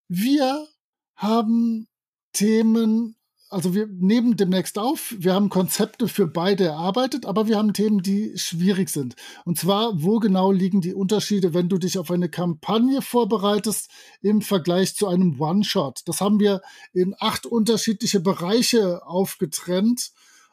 Wir 0.09 0.67
haben 1.15 1.89
Themen, 2.37 3.17
also 3.49 3.75
wir 3.75 3.87
nehmen 3.87 4.37
demnächst 4.37 4.79
auf, 4.79 5.15
wir 5.17 5.33
haben 5.33 5.49
Konzepte 5.49 6.07
für 6.07 6.27
beide 6.27 6.65
erarbeitet, 6.65 7.25
aber 7.25 7.47
wir 7.47 7.57
haben 7.57 7.73
Themen, 7.73 8.03
die 8.03 8.37
schwierig 8.37 8.91
sind. 8.91 9.17
Und 9.47 9.59
zwar, 9.59 10.03
wo 10.03 10.19
genau 10.19 10.53
liegen 10.53 10.83
die 10.83 10.93
Unterschiede, 10.93 11.55
wenn 11.55 11.71
du 11.71 11.79
dich 11.79 11.99
auf 11.99 12.11
eine 12.11 12.29
Kampagne 12.29 13.01
vorbereitest 13.01 13.91
im 14.21 14.43
Vergleich 14.43 14.95
zu 14.97 15.07
einem 15.07 15.41
One-Shot? 15.41 16.03
Das 16.05 16.21
haben 16.21 16.39
wir 16.39 16.61
in 16.93 17.15
acht 17.19 17.47
unterschiedliche 17.47 18.21
Bereiche 18.21 19.07
aufgetrennt, 19.07 20.11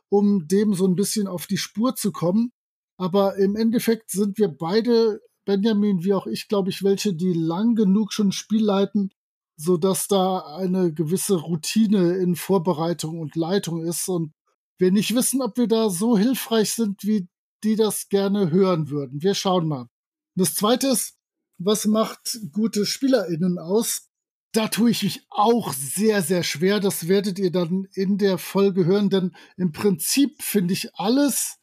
um 0.08 0.48
dem 0.48 0.74
so 0.74 0.88
ein 0.88 0.96
bisschen 0.96 1.28
auf 1.28 1.48
die 1.48 1.58
Spur 1.58 1.96
zu 1.96 2.14
kommen. 2.14 2.54
Aber 2.96 3.36
im 3.36 3.58
Endeffekt 3.58 4.10
sind 4.12 4.38
wir 4.38 4.48
beide, 4.48 5.20
Benjamin 5.44 6.06
wie 6.06 6.14
auch 6.14 6.28
ich, 6.28 6.48
glaube 6.48 6.70
ich, 6.70 6.82
welche, 6.82 7.14
die 7.14 7.34
lang 7.34 7.76
genug 7.76 8.14
schon 8.14 8.32
Spiel 8.32 8.64
leiten, 8.64 9.12
so 9.56 9.78
dass 9.78 10.08
da 10.08 10.56
eine 10.58 10.94
gewisse 10.94 11.36
Routine 11.36 12.18
in 12.18 12.36
Vorbereitung 12.36 13.20
und 13.20 13.36
Leitung 13.36 13.84
ist 13.86 14.08
und 14.10 14.34
wir 14.78 14.92
nicht 14.92 15.16
wissen, 15.16 15.42
ob 15.42 15.58
wir 15.58 15.68
da 15.68 15.90
so 15.90 16.18
hilfreich 16.18 16.72
sind, 16.72 17.04
wie 17.04 17.28
die 17.64 17.76
das 17.76 18.10
gerne 18.10 18.52
hören 18.52 18.90
würden. 18.90 19.22
Wir 19.22 19.36
schauen 19.36 19.68
mal. 19.68 19.88
Das 20.36 20.56
zweite 20.56 20.88
ist, 20.88 21.16
was 21.58 21.86
macht 21.86 22.40
gute 22.52 22.86
SpielerInnen 22.86 23.60
aus? 23.60 24.10
Da 24.52 24.68
tue 24.68 24.92
ich 24.92 25.04
mich 25.04 25.26
auch 25.30 25.74
sehr, 25.74 26.22
sehr 26.22 26.44
schwer. 26.44 26.80
Das 26.80 27.08
werdet 27.08 27.40
ihr 27.40 27.52
dann 27.52 27.88
in 27.94 28.18
der 28.18 28.38
Folge 28.38 28.86
hören, 28.86 29.10
denn 29.10 29.36
im 29.58 29.72
Prinzip 29.72 30.42
finde 30.42 30.74
ich 30.74 30.94
alles, 30.96 31.58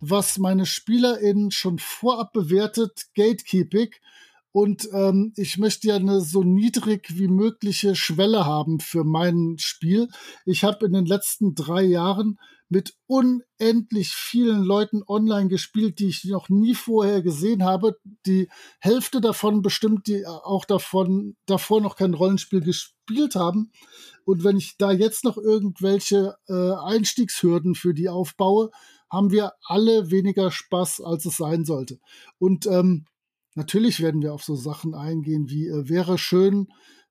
was 0.00 0.38
meine 0.38 0.66
SpielerInnen 0.66 1.50
schon 1.50 1.78
vorab 1.78 2.32
bewertet, 2.32 3.06
Gatekeeping. 3.14 3.90
Und 4.52 4.86
ähm, 4.92 5.32
ich 5.36 5.56
möchte 5.56 5.88
ja 5.88 5.96
eine 5.96 6.20
so 6.20 6.42
niedrig 6.44 7.18
wie 7.18 7.28
mögliche 7.28 7.96
Schwelle 7.96 8.44
haben 8.44 8.80
für 8.80 9.02
mein 9.02 9.56
Spiel. 9.58 10.08
Ich 10.44 10.62
habe 10.62 10.86
in 10.86 10.92
den 10.92 11.06
letzten 11.06 11.54
drei 11.54 11.82
Jahren 11.82 12.38
mit 12.72 12.94
unendlich 13.06 14.12
vielen 14.12 14.62
Leuten 14.62 15.02
online 15.06 15.48
gespielt, 15.48 15.98
die 15.98 16.08
ich 16.08 16.24
noch 16.24 16.48
nie 16.48 16.74
vorher 16.74 17.22
gesehen 17.22 17.64
habe. 17.64 17.98
Die 18.26 18.48
Hälfte 18.78 19.20
davon 19.20 19.60
bestimmt, 19.60 20.06
die 20.06 20.26
auch 20.26 20.64
davon 20.64 21.36
davor 21.44 21.82
noch 21.82 21.96
kein 21.96 22.14
Rollenspiel 22.14 22.60
gespielt 22.60 23.34
haben. 23.34 23.72
Und 24.24 24.42
wenn 24.42 24.56
ich 24.56 24.78
da 24.78 24.90
jetzt 24.90 25.24
noch 25.24 25.36
irgendwelche 25.36 26.36
äh, 26.48 26.72
Einstiegshürden 26.72 27.74
für 27.74 27.92
die 27.92 28.08
aufbaue, 28.08 28.70
haben 29.10 29.30
wir 29.30 29.52
alle 29.66 30.10
weniger 30.10 30.50
Spaß, 30.50 31.02
als 31.02 31.26
es 31.26 31.36
sein 31.36 31.66
sollte. 31.66 32.00
Und 32.38 32.66
ähm, 32.66 33.04
Natürlich 33.54 34.00
werden 34.00 34.22
wir 34.22 34.32
auf 34.32 34.42
so 34.42 34.54
Sachen 34.54 34.94
eingehen 34.94 35.48
wie 35.48 35.68
äh, 35.68 35.88
wäre 35.88 36.18
schön, 36.18 36.68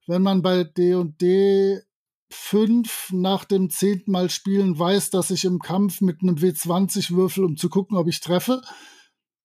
wenn 0.07 0.21
man 0.21 0.41
bei 0.41 0.63
D&D 0.63 1.81
5 2.33 3.09
nach 3.11 3.45
dem 3.45 3.69
zehnten 3.69 4.11
Mal 4.11 4.29
spielen 4.29 4.77
weiß, 4.77 5.09
dass 5.09 5.31
ich 5.31 5.45
im 5.45 5.59
Kampf 5.59 6.01
mit 6.01 6.21
einem 6.21 6.35
W20 6.35 7.15
würfel, 7.15 7.43
um 7.43 7.57
zu 7.57 7.69
gucken, 7.69 7.97
ob 7.97 8.07
ich 8.07 8.21
treffe. 8.21 8.61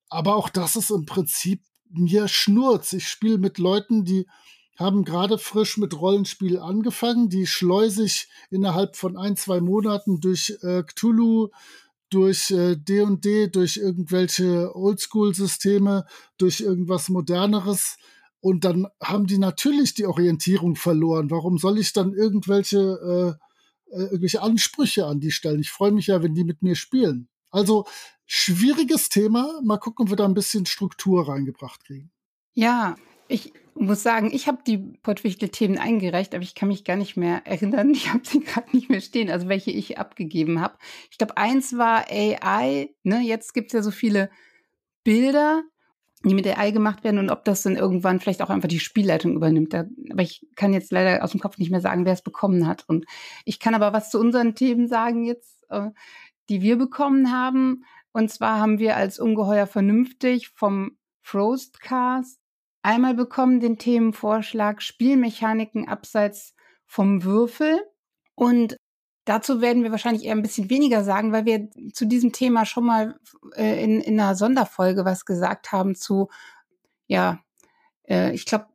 Aber 0.09 0.37
auch 0.37 0.49
das 0.49 0.77
ist 0.77 0.91
im 0.91 1.05
Prinzip 1.05 1.63
mir 1.91 2.29
Schnurz. 2.29 2.93
Ich 2.93 3.09
spiele 3.09 3.39
mit 3.39 3.59
Leuten, 3.59 4.05
die 4.05 4.27
haben 4.79 5.05
gerade 5.05 5.39
frisch 5.39 5.79
mit 5.79 5.99
Rollenspiel 5.99 6.59
angefangen, 6.59 7.29
die 7.29 7.47
schleuse 7.47 8.05
ich 8.05 8.29
innerhalb 8.51 8.97
von 8.97 9.17
ein, 9.17 9.37
zwei 9.37 9.61
Monaten 9.61 10.21
durch 10.21 10.57
äh, 10.63 10.83
Cthulhu, 10.83 11.49
durch 12.11 12.49
D&D, 12.49 13.43
äh, 13.45 13.49
durch 13.49 13.77
irgendwelche 13.77 14.75
Oldschool-Systeme, 14.75 16.07
durch 16.39 16.61
irgendwas 16.61 17.09
Moderneres. 17.09 17.97
Und 18.41 18.65
dann 18.65 18.87
haben 19.03 19.27
die 19.27 19.39
natürlich 19.39 19.95
die 19.95 20.07
Orientierung 20.07 20.77
verloren. 20.77 21.31
Warum 21.31 21.59
soll 21.59 21.79
ich 21.79 21.93
dann 21.93 22.13
irgendwelche, 22.13 22.79
äh, 23.91 23.97
äh, 23.97 24.05
irgendwelche 24.05 24.43
Ansprüche 24.43 25.07
an 25.07 25.21
die 25.21 25.33
stellen? 25.33 25.61
Ich 25.61 25.71
freue 25.71 25.93
mich 25.93 26.07
ja, 26.09 26.23
wenn 26.23 26.35
die 26.35 26.45
mit 26.45 26.63
mir 26.63 26.77
spielen. 26.77 27.29
Also 27.51 27.87
schwieriges 28.25 29.09
Thema. 29.09 29.61
Mal 29.65 29.79
gucken, 29.79 30.05
ob 30.05 30.11
wir 30.11 30.17
da 30.17 30.27
ein 30.27 30.35
bisschen 30.35 30.67
Struktur 30.67 31.29
reingebracht 31.29 31.85
kriegen. 31.85 32.11
Ja, 32.55 32.97
ich 33.29 33.53
muss 33.75 34.03
sagen, 34.03 34.31
ich 34.33 34.49
habe 34.49 34.59
die 34.67 34.79
Pottwichtel-Themen 34.79 35.79
eingereicht, 35.79 36.35
aber 36.35 36.43
ich 36.43 36.55
kann 36.55 36.69
mich 36.69 36.85
gar 36.85 36.97
nicht 36.97 37.17
mehr 37.17 37.47
erinnern. 37.47 37.91
Ich 37.93 38.13
habe 38.13 38.27
sie 38.27 38.41
gerade 38.41 38.75
nicht 38.75 38.89
mehr 38.89 39.01
stehen, 39.01 39.31
also 39.31 39.49
welche 39.49 39.71
ich 39.71 39.99
abgegeben 39.99 40.61
habe. 40.61 40.79
Ich 41.11 41.19
glaube, 41.19 41.37
eins 41.37 41.77
war 41.77 42.07
AI. 42.11 42.91
Ne? 43.03 43.21
Jetzt 43.21 43.53
gibt 43.55 43.69
es 43.69 43.73
ja 43.75 43.83
so 43.83 43.91
viele 43.91 44.31
Bilder, 45.05 45.63
die 46.25 46.35
mit 46.35 46.47
AI 46.47 46.71
gemacht 46.71 47.05
werden 47.05 47.19
und 47.19 47.31
ob 47.31 47.45
das 47.45 47.63
dann 47.63 47.77
irgendwann 47.77 48.21
vielleicht 48.21 48.43
auch 48.43 48.51
einfach 48.51 48.69
die 48.69 48.81
Spielleitung 48.81 49.35
übernimmt. 49.35 49.73
Da, 49.73 49.85
aber 50.11 50.23
ich 50.23 50.47
kann 50.57 50.73
jetzt 50.73 50.91
leider 50.91 51.23
aus 51.23 51.33
dem 51.33 51.41
Kopf 51.41 51.59
nicht 51.59 51.71
mehr 51.71 51.81
sagen, 51.81 52.05
wer 52.05 52.15
es 52.15 52.23
bekommen 52.23 52.67
hat. 52.67 52.85
Und 52.89 53.05
ich 53.45 53.61
kann 53.61 53.75
aber 53.75 53.93
was 53.93 54.11
zu 54.11 54.19
unseren 54.19 54.55
Themen 54.55 54.89
sagen 54.89 55.25
jetzt, 55.25 55.65
äh, 55.71 55.91
die 56.49 56.63
wir 56.63 56.77
bekommen 56.77 57.31
haben. 57.31 57.85
Und 58.13 58.31
zwar 58.31 58.59
haben 58.59 58.79
wir 58.79 58.97
als 58.97 59.19
ungeheuer 59.19 59.67
vernünftig 59.67 60.49
vom 60.49 60.97
Frostcast 61.21 62.41
einmal 62.87 63.15
bekommen 63.15 63.59
den 63.61 63.79
Themenvorschlag 63.79 64.81
Spielmechaniken 64.81 65.89
abseits 65.89 66.55
vom 66.87 67.25
Würfel. 67.25 67.81
Und 68.37 68.77
dazu 69.25 69.61
werden 69.61 69.83
wir 69.83 69.91
wahrscheinlich 69.91 70.25
eher 70.25 70.37
ein 70.37 70.43
bisschen 70.43 70.71
weniger 70.71 71.03
sagen, 71.03 71.33
weil 71.33 71.45
wir 71.45 71.69
zu 71.93 72.07
diesem 72.07 72.33
Thema 72.33 72.65
schon 72.65 72.87
mal 72.87 73.19
äh, 73.57 73.83
in, 73.83 74.01
in 74.01 74.21
einer 74.21 74.37
Sonderfolge 74.37 75.05
was 75.05 75.25
gesagt 75.25 75.73
haben 75.73 75.97
zu, 75.97 76.29
ja, 77.09 77.41
äh, 78.09 78.33
ich 78.33 78.47
glaube, 78.47 78.67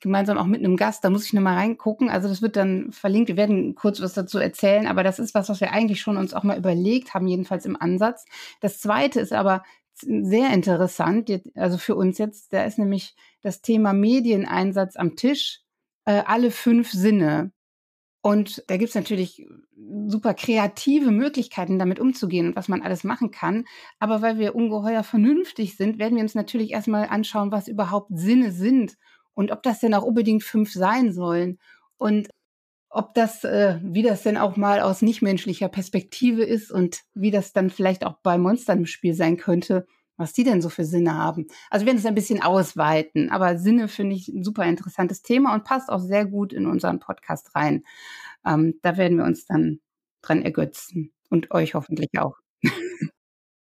gemeinsam 0.00 0.38
auch 0.38 0.46
mit 0.46 0.60
einem 0.60 0.78
Gast, 0.78 1.04
da 1.04 1.10
muss 1.10 1.26
ich 1.26 1.34
nochmal 1.34 1.56
reingucken. 1.56 2.08
Also 2.08 2.28
das 2.28 2.40
wird 2.40 2.56
dann 2.56 2.90
verlinkt. 2.90 3.28
Wir 3.28 3.36
werden 3.36 3.74
kurz 3.74 4.00
was 4.00 4.14
dazu 4.14 4.38
erzählen, 4.38 4.86
aber 4.86 5.04
das 5.04 5.18
ist 5.18 5.34
was, 5.34 5.50
was 5.50 5.60
wir 5.60 5.72
eigentlich 5.72 6.00
schon 6.00 6.16
uns 6.16 6.32
auch 6.32 6.42
mal 6.42 6.58
überlegt 6.58 7.12
haben, 7.12 7.28
jedenfalls 7.28 7.66
im 7.66 7.80
Ansatz. 7.80 8.24
Das 8.60 8.80
zweite 8.80 9.20
ist 9.20 9.32
aber 9.32 9.62
sehr 10.00 10.52
interessant, 10.52 11.30
also 11.54 11.78
für 11.78 11.94
uns 11.94 12.18
jetzt, 12.18 12.52
da 12.52 12.64
ist 12.64 12.78
nämlich 12.78 13.14
das 13.42 13.62
Thema 13.62 13.92
Medieneinsatz 13.92 14.96
am 14.96 15.16
Tisch, 15.16 15.60
äh, 16.04 16.22
alle 16.26 16.50
fünf 16.50 16.90
Sinne. 16.90 17.52
Und 18.22 18.62
da 18.68 18.76
gibt's 18.76 18.94
natürlich 18.94 19.44
super 20.06 20.32
kreative 20.34 21.10
Möglichkeiten, 21.10 21.78
damit 21.78 21.98
umzugehen 21.98 22.48
und 22.48 22.56
was 22.56 22.68
man 22.68 22.82
alles 22.82 23.02
machen 23.02 23.32
kann. 23.32 23.64
Aber 23.98 24.22
weil 24.22 24.38
wir 24.38 24.54
ungeheuer 24.54 25.02
vernünftig 25.02 25.76
sind, 25.76 25.98
werden 25.98 26.14
wir 26.14 26.22
uns 26.22 26.36
natürlich 26.36 26.70
erstmal 26.70 27.08
anschauen, 27.08 27.50
was 27.50 27.66
überhaupt 27.66 28.10
Sinne 28.14 28.52
sind 28.52 28.96
und 29.34 29.50
ob 29.50 29.62
das 29.64 29.80
denn 29.80 29.94
auch 29.94 30.04
unbedingt 30.04 30.44
fünf 30.44 30.72
sein 30.72 31.12
sollen. 31.12 31.58
Und 31.96 32.28
ob 32.92 33.14
das, 33.14 33.42
äh, 33.44 33.78
wie 33.82 34.02
das 34.02 34.22
denn 34.22 34.36
auch 34.36 34.56
mal 34.56 34.80
aus 34.80 35.02
nichtmenschlicher 35.02 35.68
Perspektive 35.68 36.44
ist 36.44 36.70
und 36.70 37.00
wie 37.14 37.30
das 37.30 37.52
dann 37.52 37.70
vielleicht 37.70 38.04
auch 38.04 38.18
bei 38.22 38.36
Monstern 38.36 38.80
im 38.80 38.86
Spiel 38.86 39.14
sein 39.14 39.38
könnte, 39.38 39.86
was 40.18 40.34
die 40.34 40.44
denn 40.44 40.60
so 40.60 40.68
für 40.68 40.84
Sinne 40.84 41.14
haben. 41.14 41.46
Also 41.70 41.84
wir 41.84 41.88
werden 41.88 41.98
es 41.98 42.06
ein 42.06 42.14
bisschen 42.14 42.42
ausweiten, 42.42 43.30
aber 43.30 43.58
Sinne 43.58 43.88
finde 43.88 44.14
ich 44.14 44.28
ein 44.28 44.44
super 44.44 44.64
interessantes 44.66 45.22
Thema 45.22 45.54
und 45.54 45.64
passt 45.64 45.88
auch 45.88 46.00
sehr 46.00 46.26
gut 46.26 46.52
in 46.52 46.66
unseren 46.66 47.00
Podcast 47.00 47.54
rein. 47.54 47.82
Ähm, 48.44 48.74
da 48.82 48.98
werden 48.98 49.16
wir 49.16 49.24
uns 49.24 49.46
dann 49.46 49.80
dran 50.20 50.42
ergötzen 50.42 51.12
und 51.30 51.50
euch 51.50 51.74
hoffentlich 51.74 52.10
auch. 52.18 52.36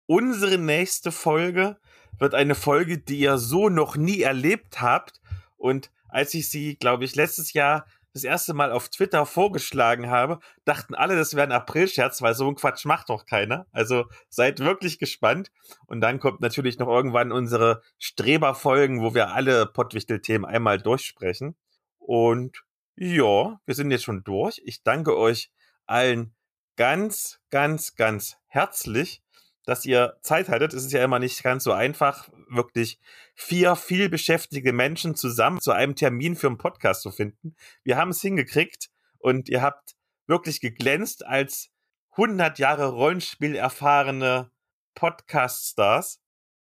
Unsere 0.06 0.60
nächste 0.60 1.12
Folge 1.12 1.78
wird 2.20 2.36
eine 2.36 2.56
Folge, 2.56 3.00
die 3.00 3.20
ihr 3.20 3.40
so 3.40 3.70
noch 3.70 3.98
nie 3.98 4.22
erlebt 4.22 4.80
habt. 4.80 5.20
Und 5.58 5.92
als 6.08 6.34
ich 6.36 6.50
sie, 6.50 6.76
glaube 6.76 7.04
ich, 7.04 7.16
letztes 7.16 7.54
Jahr 7.54 7.86
das 8.18 8.24
erste 8.24 8.54
Mal 8.54 8.72
auf 8.72 8.90
Twitter 8.90 9.26
vorgeschlagen 9.26 10.10
habe, 10.10 10.40
dachten 10.66 10.96
alle, 10.96 11.16
das 11.16 11.36
wäre 11.36 11.48
ein 11.48 11.52
April-Scherz, 11.52 12.22
weil 12.22 12.34
so 12.34 12.48
ein 12.48 12.56
Quatsch 12.56 12.86
macht 12.86 13.10
doch 13.10 13.26
keiner. 13.26 13.68
Also 13.72 14.06
seid 14.30 14.60
wirklich 14.60 15.00
gespannt. 15.00 15.52
Und 15.86 16.02
dann 16.02 16.20
kommt 16.20 16.42
natürlich 16.42 16.80
noch 16.80 16.88
irgendwann 16.88 17.32
unsere 17.32 17.82
Streberfolgen, 17.98 19.02
wo 19.02 19.14
wir 19.14 19.34
alle 19.34 19.66
Pottwichtel-Themen 19.66 20.46
einmal 20.46 20.80
durchsprechen. 20.80 21.56
Und 22.00 22.64
ja, 22.96 23.60
wir 23.66 23.76
sind 23.76 23.92
jetzt 23.92 24.04
schon 24.04 24.24
durch. 24.24 24.62
Ich 24.66 24.84
danke 24.84 25.16
euch 25.16 25.52
allen 25.86 26.34
ganz, 26.76 27.40
ganz, 27.50 27.96
ganz 27.96 28.38
herzlich 28.48 29.22
dass 29.68 29.86
ihr 29.86 30.18
Zeit 30.22 30.48
hattet. 30.48 30.74
Es 30.74 30.86
ist 30.86 30.94
ja 30.94 31.04
immer 31.04 31.20
nicht 31.20 31.44
ganz 31.44 31.66
so 31.66 31.74
einfach, 31.74 32.30
wirklich 32.48 33.00
vier 33.36 33.76
viel 33.76 34.08
beschäftigte 34.08 34.72
Menschen 34.72 35.14
zusammen 35.14 35.60
zu 35.60 35.74
einem 35.74 35.94
Termin 35.94 36.38
für 36.38 36.48
einen 36.48 36.58
Podcast 36.58 37.02
zu 37.02 37.12
finden. 37.12 37.54
Wir 37.84 37.98
haben 37.98 38.12
es 38.12 38.22
hingekriegt 38.22 38.90
und 39.18 39.50
ihr 39.50 39.62
habt 39.62 39.98
wirklich 40.26 40.62
geglänzt 40.62 41.26
als 41.26 41.70
100 42.12 42.58
Jahre 42.60 42.88
Rollenspiel 42.88 43.56
erfahrene 43.56 44.52
Podcast-Stars. 44.96 46.22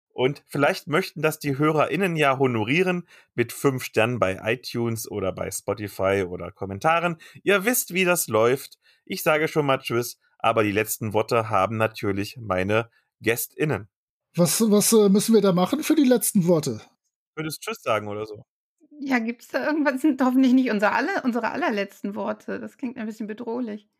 Und 0.10 0.44
vielleicht 0.48 0.86
möchten 0.86 1.24
das 1.24 1.40
die 1.40 1.58
HörerInnen 1.58 2.16
ja 2.16 2.38
honorieren 2.38 3.08
mit 3.34 3.52
fünf 3.52 3.86
Sternen 3.86 4.20
bei 4.20 4.40
iTunes 4.44 5.10
oder 5.10 5.32
bei 5.32 5.50
Spotify 5.50 6.26
oder 6.30 6.52
Kommentaren. 6.52 7.18
Ihr 7.42 7.66
wisst, 7.66 7.96
wie 7.96 8.06
das 8.06 8.28
läuft. 8.28 8.78
Ich 9.04 9.24
sage 9.24 9.48
schon 9.48 9.66
mal 9.66 9.80
Tschüss, 9.80 10.20
aber 10.44 10.64
die 10.64 10.72
letzten 10.72 11.14
Worte 11.14 11.50
haben 11.50 11.78
natürlich 11.78 12.38
meine 12.38 12.90
GästInnen. 13.22 13.88
Was, 14.36 14.60
was 14.70 14.92
äh, 14.94 15.10
müssen 15.10 15.34
wir 15.34 15.42
da 15.42 15.54
machen 15.54 15.84
für 15.84 15.96
die 15.96 16.04
letzten 16.04 16.48
Worte? 16.48 16.82
Würdest 17.36 17.62
Tschüss 17.62 17.82
sagen 17.82 18.08
oder 18.08 18.26
so? 18.26 18.44
Ja, 19.00 19.20
gibt 19.20 19.42
es 19.42 19.48
da 19.48 19.66
irgendwas? 19.66 19.94
Das 19.94 20.02
sind 20.02 20.22
hoffentlich 20.22 20.54
nicht 20.54 20.70
unsere, 20.70 20.92
alle, 20.92 21.22
unsere 21.24 21.50
allerletzten 21.52 22.16
Worte. 22.16 22.60
Das 22.60 22.78
klingt 22.78 22.98
ein 22.98 23.06
bisschen 23.06 23.28
bedrohlich. 23.28 23.88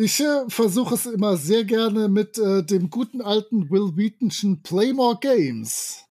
Ich 0.00 0.20
äh, 0.20 0.48
versuche 0.48 0.94
es 0.94 1.06
immer 1.06 1.36
sehr 1.36 1.64
gerne 1.64 2.08
mit 2.08 2.38
äh, 2.38 2.62
dem 2.62 2.88
guten 2.88 3.20
alten 3.20 3.68
Will 3.68 3.96
Wheatonschen 3.96 4.62
Play 4.62 4.92
More 4.92 5.18
Games. 5.20 6.06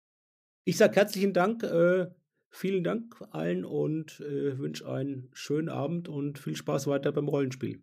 Ich 0.64 0.76
sage 0.76 0.96
herzlichen 0.96 1.32
Dank, 1.32 1.62
äh, 1.62 2.08
vielen 2.56 2.84
Dank 2.84 3.16
allen 3.30 3.64
und 3.64 4.20
äh, 4.20 4.58
wünsche 4.58 4.90
einen 4.90 5.28
schönen 5.32 5.68
Abend 5.68 6.08
und 6.08 6.38
viel 6.38 6.56
Spaß 6.56 6.86
weiter 6.86 7.12
beim 7.12 7.28
Rollenspiel. 7.28 7.82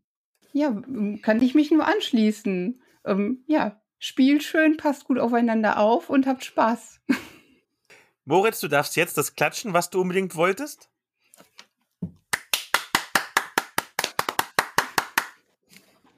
Ja, 0.51 0.81
kann 1.21 1.41
ich 1.41 1.55
mich 1.55 1.71
nur 1.71 1.85
anschließen. 1.87 2.81
Ähm, 3.05 3.43
ja, 3.47 3.81
spielt 3.99 4.43
schön, 4.43 4.77
passt 4.77 5.05
gut 5.05 5.19
aufeinander 5.19 5.79
auf 5.79 6.09
und 6.09 6.27
habt 6.27 6.43
Spaß. 6.43 7.01
Moritz, 8.25 8.59
du 8.59 8.67
darfst 8.67 8.95
jetzt 8.95 9.17
das 9.17 9.35
klatschen, 9.35 9.73
was 9.73 9.89
du 9.89 10.01
unbedingt 10.01 10.35
wolltest. 10.35 10.89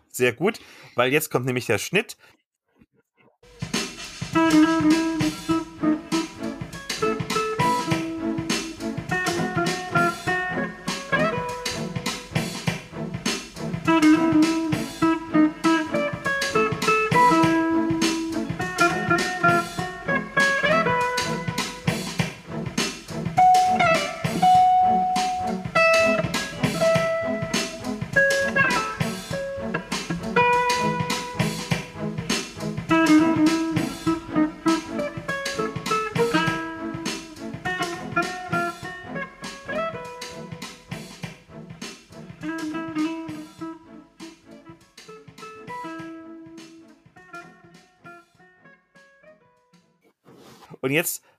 Sehr 0.10 0.34
gut, 0.34 0.60
weil 0.96 1.12
jetzt 1.12 1.30
kommt 1.30 1.46
nämlich 1.46 1.66
der 1.66 1.78
Schnitt. 1.78 2.16
Und 4.34 5.05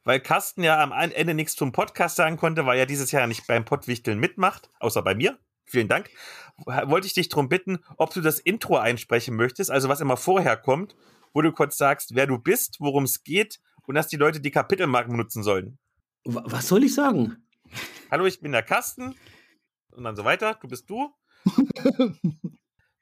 weil 0.07 0.21
Carsten 0.21 0.63
ja 0.63 0.81
am 0.81 0.93
Ende 0.93 1.35
nichts 1.35 1.57
zum 1.57 1.73
Podcast 1.73 2.15
sagen 2.15 2.37
konnte, 2.37 2.65
weil 2.65 2.79
er 2.79 2.87
dieses 2.87 3.11
Jahr 3.11 3.27
nicht 3.27 3.49
beim 3.49 3.65
Pottwichteln 3.65 4.21
mitmacht, 4.21 4.71
außer 4.79 5.03
bei 5.03 5.17
mir. 5.17 5.37
Vielen 5.65 5.89
Dank. 5.89 6.11
Wollte 6.65 7.09
ich 7.09 7.15
dich 7.15 7.29
darum 7.29 7.49
bitten, 7.49 7.81
ob 7.97 8.15
du 8.15 8.21
das 8.21 8.39
Intro 8.39 8.77
einsprechen 8.77 9.35
möchtest, 9.35 9.69
also 9.69 9.89
was 9.89 10.01
immer 10.01 10.17
vorher 10.17 10.57
kommt, 10.57 10.95
wo 11.35 11.43
du 11.43 11.51
kurz 11.51 11.77
sagst, 11.77 12.15
wer 12.15 12.29
du 12.29 12.39
bist, 12.39 12.77
worum 12.79 13.03
es 13.03 13.25
geht 13.25 13.59
und 13.89 13.97
dass 13.97 14.07
die 14.07 14.17
Leute 14.17 14.41
die 14.41 14.53
Kapitelmarken 14.53 15.11
benutzen 15.11 15.43
sollen. 15.43 15.77
Was 16.25 16.69
soll 16.69 16.85
ich 16.85 16.95
sagen? 16.95 17.45
Hallo, 18.09 18.27
ich 18.27 18.41
bin 18.41 18.53
der 18.53 18.63
Carsten 18.63 19.17
und 19.91 20.05
dann 20.05 20.15
so 20.15 20.25
weiter. 20.25 20.57
Du 20.63 20.69
bist 20.69 20.89
du. 20.89 21.13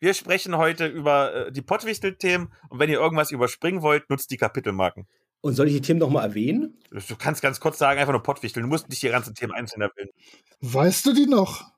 Wir 0.01 0.15
sprechen 0.15 0.57
heute 0.57 0.87
über 0.87 1.35
äh, 1.35 1.53
die 1.53 1.63
Pottwichtel-Themen 1.63 2.51
und 2.71 2.79
wenn 2.79 2.91
ihr 2.91 2.99
irgendwas 2.99 3.31
überspringen 3.31 3.83
wollt, 3.83 4.09
nutzt 4.09 4.31
die 4.31 4.37
Kapitelmarken. 4.39 5.07
Und 5.45 5.57
soll 5.57 5.69
ich 5.69 5.75
die 5.75 5.83
Themen 5.83 6.01
nochmal 6.01 6.27
erwähnen? 6.27 6.79
Du 6.91 7.17
kannst 7.19 7.43
ganz 7.43 7.61
kurz 7.61 7.77
sagen, 7.77 8.01
einfach 8.01 8.15
nur 8.15 8.23
Pottwichteln. 8.23 8.63
Du 8.63 8.69
musst 8.71 8.89
nicht 8.89 9.03
die 9.03 9.09
ganzen 9.09 9.35
Themen 9.35 9.53
einzeln 9.53 9.83
erwähnen. 9.83 10.09
Weißt 10.63 11.05
du 11.05 11.13
die 11.13 11.27
noch? 11.27 11.71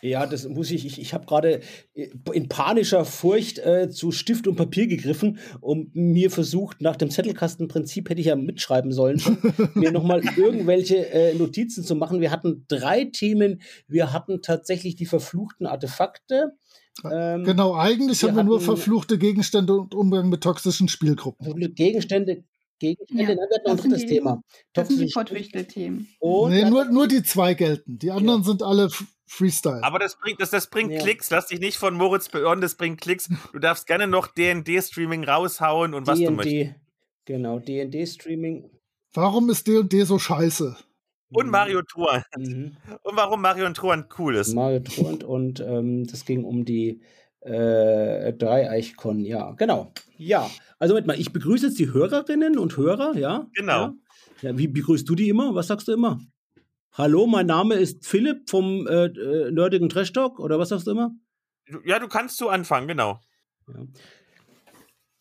Ja, 0.00 0.24
das 0.24 0.48
muss 0.48 0.70
ich. 0.70 0.86
Ich, 0.86 0.98
ich 0.98 1.12
habe 1.12 1.26
gerade 1.26 1.60
in 2.32 2.48
panischer 2.48 3.04
Furcht 3.04 3.58
äh, 3.58 3.90
zu 3.90 4.10
Stift 4.10 4.46
und 4.46 4.56
Papier 4.56 4.86
gegriffen 4.86 5.38
und 5.60 5.94
mir 5.94 6.30
versucht, 6.30 6.80
nach 6.80 6.96
dem 6.96 7.10
Zettelkastenprinzip 7.10 8.08
hätte 8.08 8.22
ich 8.22 8.28
ja 8.28 8.36
mitschreiben 8.36 8.90
sollen, 8.90 9.18
schon, 9.18 9.36
mir 9.74 9.92
nochmal 9.92 10.22
irgendwelche 10.38 11.10
äh, 11.10 11.34
Notizen 11.34 11.84
zu 11.84 11.94
machen. 11.94 12.22
Wir 12.22 12.30
hatten 12.30 12.64
drei 12.68 13.04
Themen. 13.04 13.60
Wir 13.86 14.14
hatten 14.14 14.40
tatsächlich 14.40 14.96
die 14.96 15.04
verfluchten 15.04 15.66
Artefakte. 15.66 16.56
Ähm, 17.04 17.44
genau, 17.44 17.76
eigentlich 17.76 18.22
wir 18.22 18.30
haben 18.30 18.36
wir 18.36 18.44
nur 18.44 18.62
verfluchte 18.62 19.18
Gegenstände 19.18 19.74
und 19.74 19.94
Umgang 19.94 20.30
mit 20.30 20.42
toxischen 20.42 20.88
Spielgruppen. 20.88 21.74
Gegenstände, 21.74 22.44
Gegenstände. 22.78 23.22
Ja, 23.22 23.28
dann 23.28 23.50
wird 23.50 23.66
noch 23.66 23.72
ein 23.72 23.76
drittes 23.78 24.02
die, 24.02 24.06
Thema. 24.06 24.42
Das 24.72 24.88
sind 24.88 25.00
die 25.00 25.12
Pottwichtel-Themen. 25.12 26.08
Nee, 26.20 26.70
nur, 26.70 26.84
nur 26.86 27.08
die 27.08 27.22
zwei 27.22 27.54
gelten. 27.54 27.98
Die 27.98 28.10
anderen 28.10 28.42
ja. 28.42 28.46
sind 28.46 28.62
alle 28.62 28.88
Freestyle. 29.26 29.82
Aber 29.82 29.98
das 29.98 30.16
bringt, 30.18 30.40
das, 30.40 30.50
das 30.50 30.68
bringt 30.68 30.92
ja. 30.92 31.00
Klicks. 31.00 31.30
Lass 31.30 31.48
dich 31.48 31.60
nicht 31.60 31.76
von 31.76 31.94
Moritz 31.94 32.28
beirren, 32.28 32.60
das 32.60 32.74
bringt 32.74 33.00
Klicks. 33.00 33.28
Du 33.52 33.58
darfst 33.58 33.86
gerne 33.86 34.06
noch 34.06 34.26
DND-Streaming 34.28 35.24
raushauen 35.24 35.94
und 35.94 36.06
was 36.06 36.18
du 36.18 36.30
möchtest. 36.30 36.74
Genau, 37.24 37.58
DND-Streaming. 37.58 38.70
Warum 39.12 39.50
ist 39.50 39.66
DND 39.66 40.06
so 40.06 40.18
scheiße? 40.18 40.76
Und 41.30 41.46
mhm. 41.46 41.52
Mario 41.52 41.82
Truant. 41.82 42.24
Mhm. 42.36 42.76
Und 43.02 43.16
warum 43.16 43.42
Mario 43.42 43.70
Truant 43.72 44.06
cool 44.18 44.36
ist. 44.36 44.54
Mario 44.54 44.80
Truant 44.80 45.24
und 45.24 45.60
ähm, 45.60 46.06
das 46.06 46.24
ging 46.24 46.44
um 46.44 46.64
die 46.64 47.00
äh, 47.48 48.32
Dreieichkon, 48.32 49.20
ja, 49.20 49.52
genau. 49.52 49.92
Ja, 50.16 50.48
also 50.78 50.94
mit 50.94 51.06
mal, 51.06 51.18
ich 51.18 51.32
begrüße 51.32 51.66
jetzt 51.66 51.78
die 51.78 51.92
Hörerinnen 51.92 52.58
und 52.58 52.76
Hörer, 52.76 53.16
ja? 53.16 53.46
Genau. 53.54 53.72
Ja? 53.72 53.94
ja 54.42 54.58
wie 54.58 54.68
begrüßt 54.68 55.08
du 55.08 55.14
die 55.14 55.28
immer? 55.28 55.54
Was 55.54 55.68
sagst 55.68 55.88
du 55.88 55.92
immer? 55.92 56.20
Hallo, 56.92 57.26
mein 57.26 57.46
Name 57.46 57.74
ist 57.74 58.06
Philipp 58.06 58.50
vom 58.50 58.86
äh, 58.86 59.06
äh, 59.06 59.50
nerdigen 59.50 59.88
Trash 59.88 60.12
Talk 60.12 60.40
oder 60.40 60.58
was 60.58 60.70
sagst 60.70 60.86
du 60.86 60.90
immer? 60.90 61.12
Ja, 61.84 61.98
du 61.98 62.08
kannst 62.08 62.38
so 62.38 62.48
anfangen, 62.48 62.88
genau. 62.88 63.20
Ja. 63.68 63.86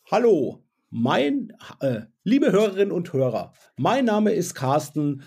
Hallo, 0.09 0.63
mein, 0.89 1.53
äh, 1.81 2.01
liebe 2.23 2.51
Hörerinnen 2.51 2.91
und 2.91 3.11
Hörer, 3.11 3.53
mein 3.75 4.05
Name 4.05 4.31
ist 4.31 4.55
Carsten, 4.55 5.23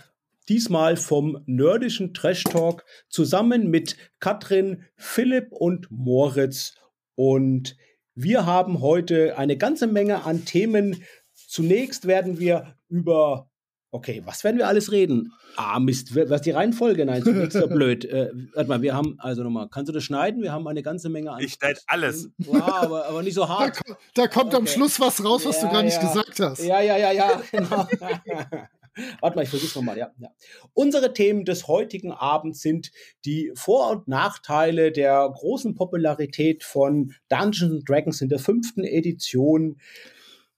diesmal 0.48 0.96
vom 0.96 1.42
nerdischen 1.46 2.14
Trash 2.14 2.44
Talk 2.44 2.84
zusammen 3.08 3.70
mit 3.70 3.96
Katrin, 4.18 4.84
Philipp 4.96 5.52
und 5.52 5.90
Moritz. 5.90 6.74
Und 7.20 7.76
wir 8.14 8.46
haben 8.46 8.80
heute 8.80 9.36
eine 9.36 9.58
ganze 9.58 9.86
Menge 9.86 10.24
an 10.24 10.46
Themen. 10.46 11.04
Zunächst 11.34 12.06
werden 12.06 12.38
wir 12.38 12.76
über 12.88 13.50
Okay, 13.92 14.22
was 14.24 14.42
werden 14.44 14.56
wir 14.56 14.68
alles 14.68 14.92
reden? 14.92 15.32
Ah, 15.56 15.80
Mist, 15.80 16.14
was 16.14 16.42
die 16.42 16.52
Reihenfolge? 16.52 17.04
Nein, 17.04 17.24
zunächst 17.24 17.58
so 17.58 17.66
blöd. 17.68 18.04
Äh, 18.04 18.30
warte 18.54 18.68
mal, 18.68 18.82
wir 18.82 18.94
haben, 18.94 19.16
also 19.18 19.42
nochmal, 19.42 19.68
kannst 19.68 19.88
du 19.88 19.92
das 19.92 20.04
schneiden? 20.04 20.42
Wir 20.42 20.52
haben 20.52 20.66
eine 20.68 20.82
ganze 20.82 21.08
Menge 21.08 21.32
an. 21.32 21.40
Ich 21.40 21.54
schneide 21.54 21.80
alles. 21.88 22.30
Wow, 22.38 22.62
aber, 22.62 23.06
aber 23.06 23.22
nicht 23.24 23.34
so 23.34 23.48
hart. 23.48 23.80
Da, 23.84 23.96
da 24.14 24.26
kommt 24.28 24.54
okay. 24.54 24.58
am 24.58 24.66
Schluss 24.68 25.00
was 25.00 25.22
raus, 25.22 25.44
was 25.44 25.60
ja, 25.60 25.66
du 25.66 25.74
gar 25.74 25.82
nicht 25.82 26.00
ja. 26.00 26.08
gesagt 26.08 26.38
hast. 26.38 26.62
Ja, 26.62 26.80
ja, 26.80 26.96
ja, 26.96 27.12
ja, 27.12 27.42
genau. 27.50 27.86
Warte 29.20 29.36
mal, 29.36 29.42
ich 29.42 29.50
versuch's 29.50 29.74
nochmal, 29.74 29.98
ja, 29.98 30.10
ja. 30.18 30.28
Unsere 30.72 31.12
Themen 31.12 31.44
des 31.44 31.68
heutigen 31.68 32.12
Abends 32.12 32.60
sind 32.60 32.90
die 33.24 33.52
Vor- 33.54 33.90
und 33.90 34.08
Nachteile 34.08 34.92
der 34.92 35.30
großen 35.32 35.74
Popularität 35.74 36.64
von 36.64 37.14
Dungeons 37.28 37.84
Dragons 37.84 38.20
in 38.20 38.28
der 38.28 38.38
fünften 38.38 38.84
Edition, 38.84 39.80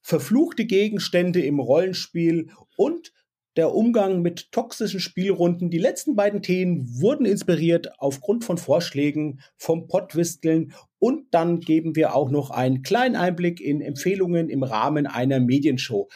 verfluchte 0.01 0.64
Gegenstände 0.64 1.43
im 1.43 1.60
Rollenspiel 1.60 2.51
und 2.77 3.12
der 3.56 3.74
Umgang 3.74 4.23
mit 4.23 4.51
toxischen 4.52 5.01
Spielrunden. 5.01 5.70
Die 5.70 5.78
letzten 5.78 6.16
beiden 6.16 6.43
Themen 6.43 7.01
wurden 7.01 7.27
inspiriert 7.27 7.90
aufgrund 7.98 8.44
von 8.44 8.59
Vorschlägen 8.59 9.40
vom 9.56 9.89
Pottwisteln 9.89 10.73
und 10.98 11.27
dann 11.32 11.60
geben 11.60 11.94
wir 11.94 12.14
auch 12.14 12.31
noch 12.31 12.51
einen 12.51 12.82
kleinen 12.82 13.16
Einblick 13.16 13.60
in 13.60 13.81
Empfehlungen 13.81 14.48
im 14.48 14.62
Rahmen 14.62 15.06
einer 15.06 15.40
Medienshow. 15.40 16.09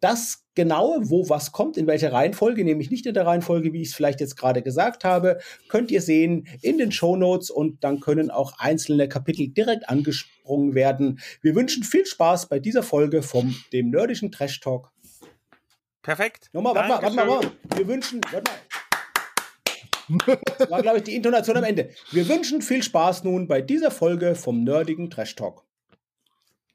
Das 0.00 0.43
genaue, 0.54 1.10
wo 1.10 1.28
was 1.28 1.52
kommt, 1.52 1.76
in 1.76 1.86
welcher 1.86 2.12
Reihenfolge, 2.12 2.64
nämlich 2.64 2.90
nicht 2.90 3.06
in 3.06 3.14
der 3.14 3.26
Reihenfolge, 3.26 3.72
wie 3.72 3.82
ich 3.82 3.88
es 3.88 3.94
vielleicht 3.94 4.20
jetzt 4.20 4.36
gerade 4.36 4.62
gesagt 4.62 5.04
habe, 5.04 5.38
könnt 5.68 5.90
ihr 5.90 6.02
sehen 6.02 6.46
in 6.62 6.78
den 6.78 6.92
Show 6.92 7.16
Notes 7.16 7.50
und 7.50 7.82
dann 7.82 8.00
können 8.00 8.30
auch 8.30 8.58
einzelne 8.58 9.08
Kapitel 9.08 9.48
direkt 9.48 9.88
angesprungen 9.88 10.74
werden. 10.74 11.20
Wir 11.40 11.54
wünschen 11.54 11.82
viel 11.82 12.06
Spaß 12.06 12.48
bei 12.48 12.58
dieser 12.58 12.82
Folge 12.82 13.22
vom 13.22 13.54
dem 13.72 13.90
nerdischen 13.90 14.30
Trash 14.30 14.60
Talk. 14.60 14.90
Perfekt. 16.02 16.50
Nochmal, 16.52 16.74
warte 16.74 16.88
mal, 16.88 17.02
warte 17.02 17.46
mal, 17.46 17.52
Wir 17.76 17.88
wünschen, 17.88 18.20
warte 18.30 18.50
mal. 18.50 18.58
Das 20.58 20.70
war, 20.70 20.82
glaube 20.82 20.98
ich, 20.98 21.04
die 21.04 21.14
Intonation 21.14 21.56
am 21.56 21.64
Ende. 21.64 21.90
Wir 22.10 22.28
wünschen 22.28 22.60
viel 22.60 22.82
Spaß 22.82 23.24
nun 23.24 23.48
bei 23.48 23.62
dieser 23.62 23.90
Folge 23.90 24.34
vom 24.34 24.62
nerdigen 24.62 25.08
Trash 25.08 25.34
Talk. 25.34 25.64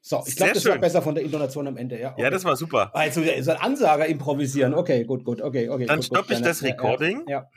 So, 0.02 0.22
ich 0.26 0.34
glaube, 0.36 0.52
das 0.54 0.62
schön. 0.62 0.72
war 0.72 0.78
besser 0.78 1.02
von 1.02 1.14
der 1.14 1.24
Intonation 1.24 1.66
am 1.66 1.76
Ende. 1.76 2.00
Ja, 2.00 2.12
okay. 2.12 2.22
ja 2.22 2.30
das 2.30 2.44
war 2.44 2.56
super. 2.56 2.90
Also, 2.94 3.22
so 3.40 3.50
ein 3.50 3.56
Ansager 3.58 4.06
improvisieren. 4.06 4.74
Okay, 4.74 5.04
gut, 5.04 5.24
gut, 5.24 5.42
okay, 5.42 5.68
okay. 5.68 5.86
Dann 5.86 6.02
stoppe 6.02 6.32
ich 6.32 6.40
das 6.40 6.62
Recording. 6.62 7.24
Ja. 7.28 7.40
ja. 7.40 7.48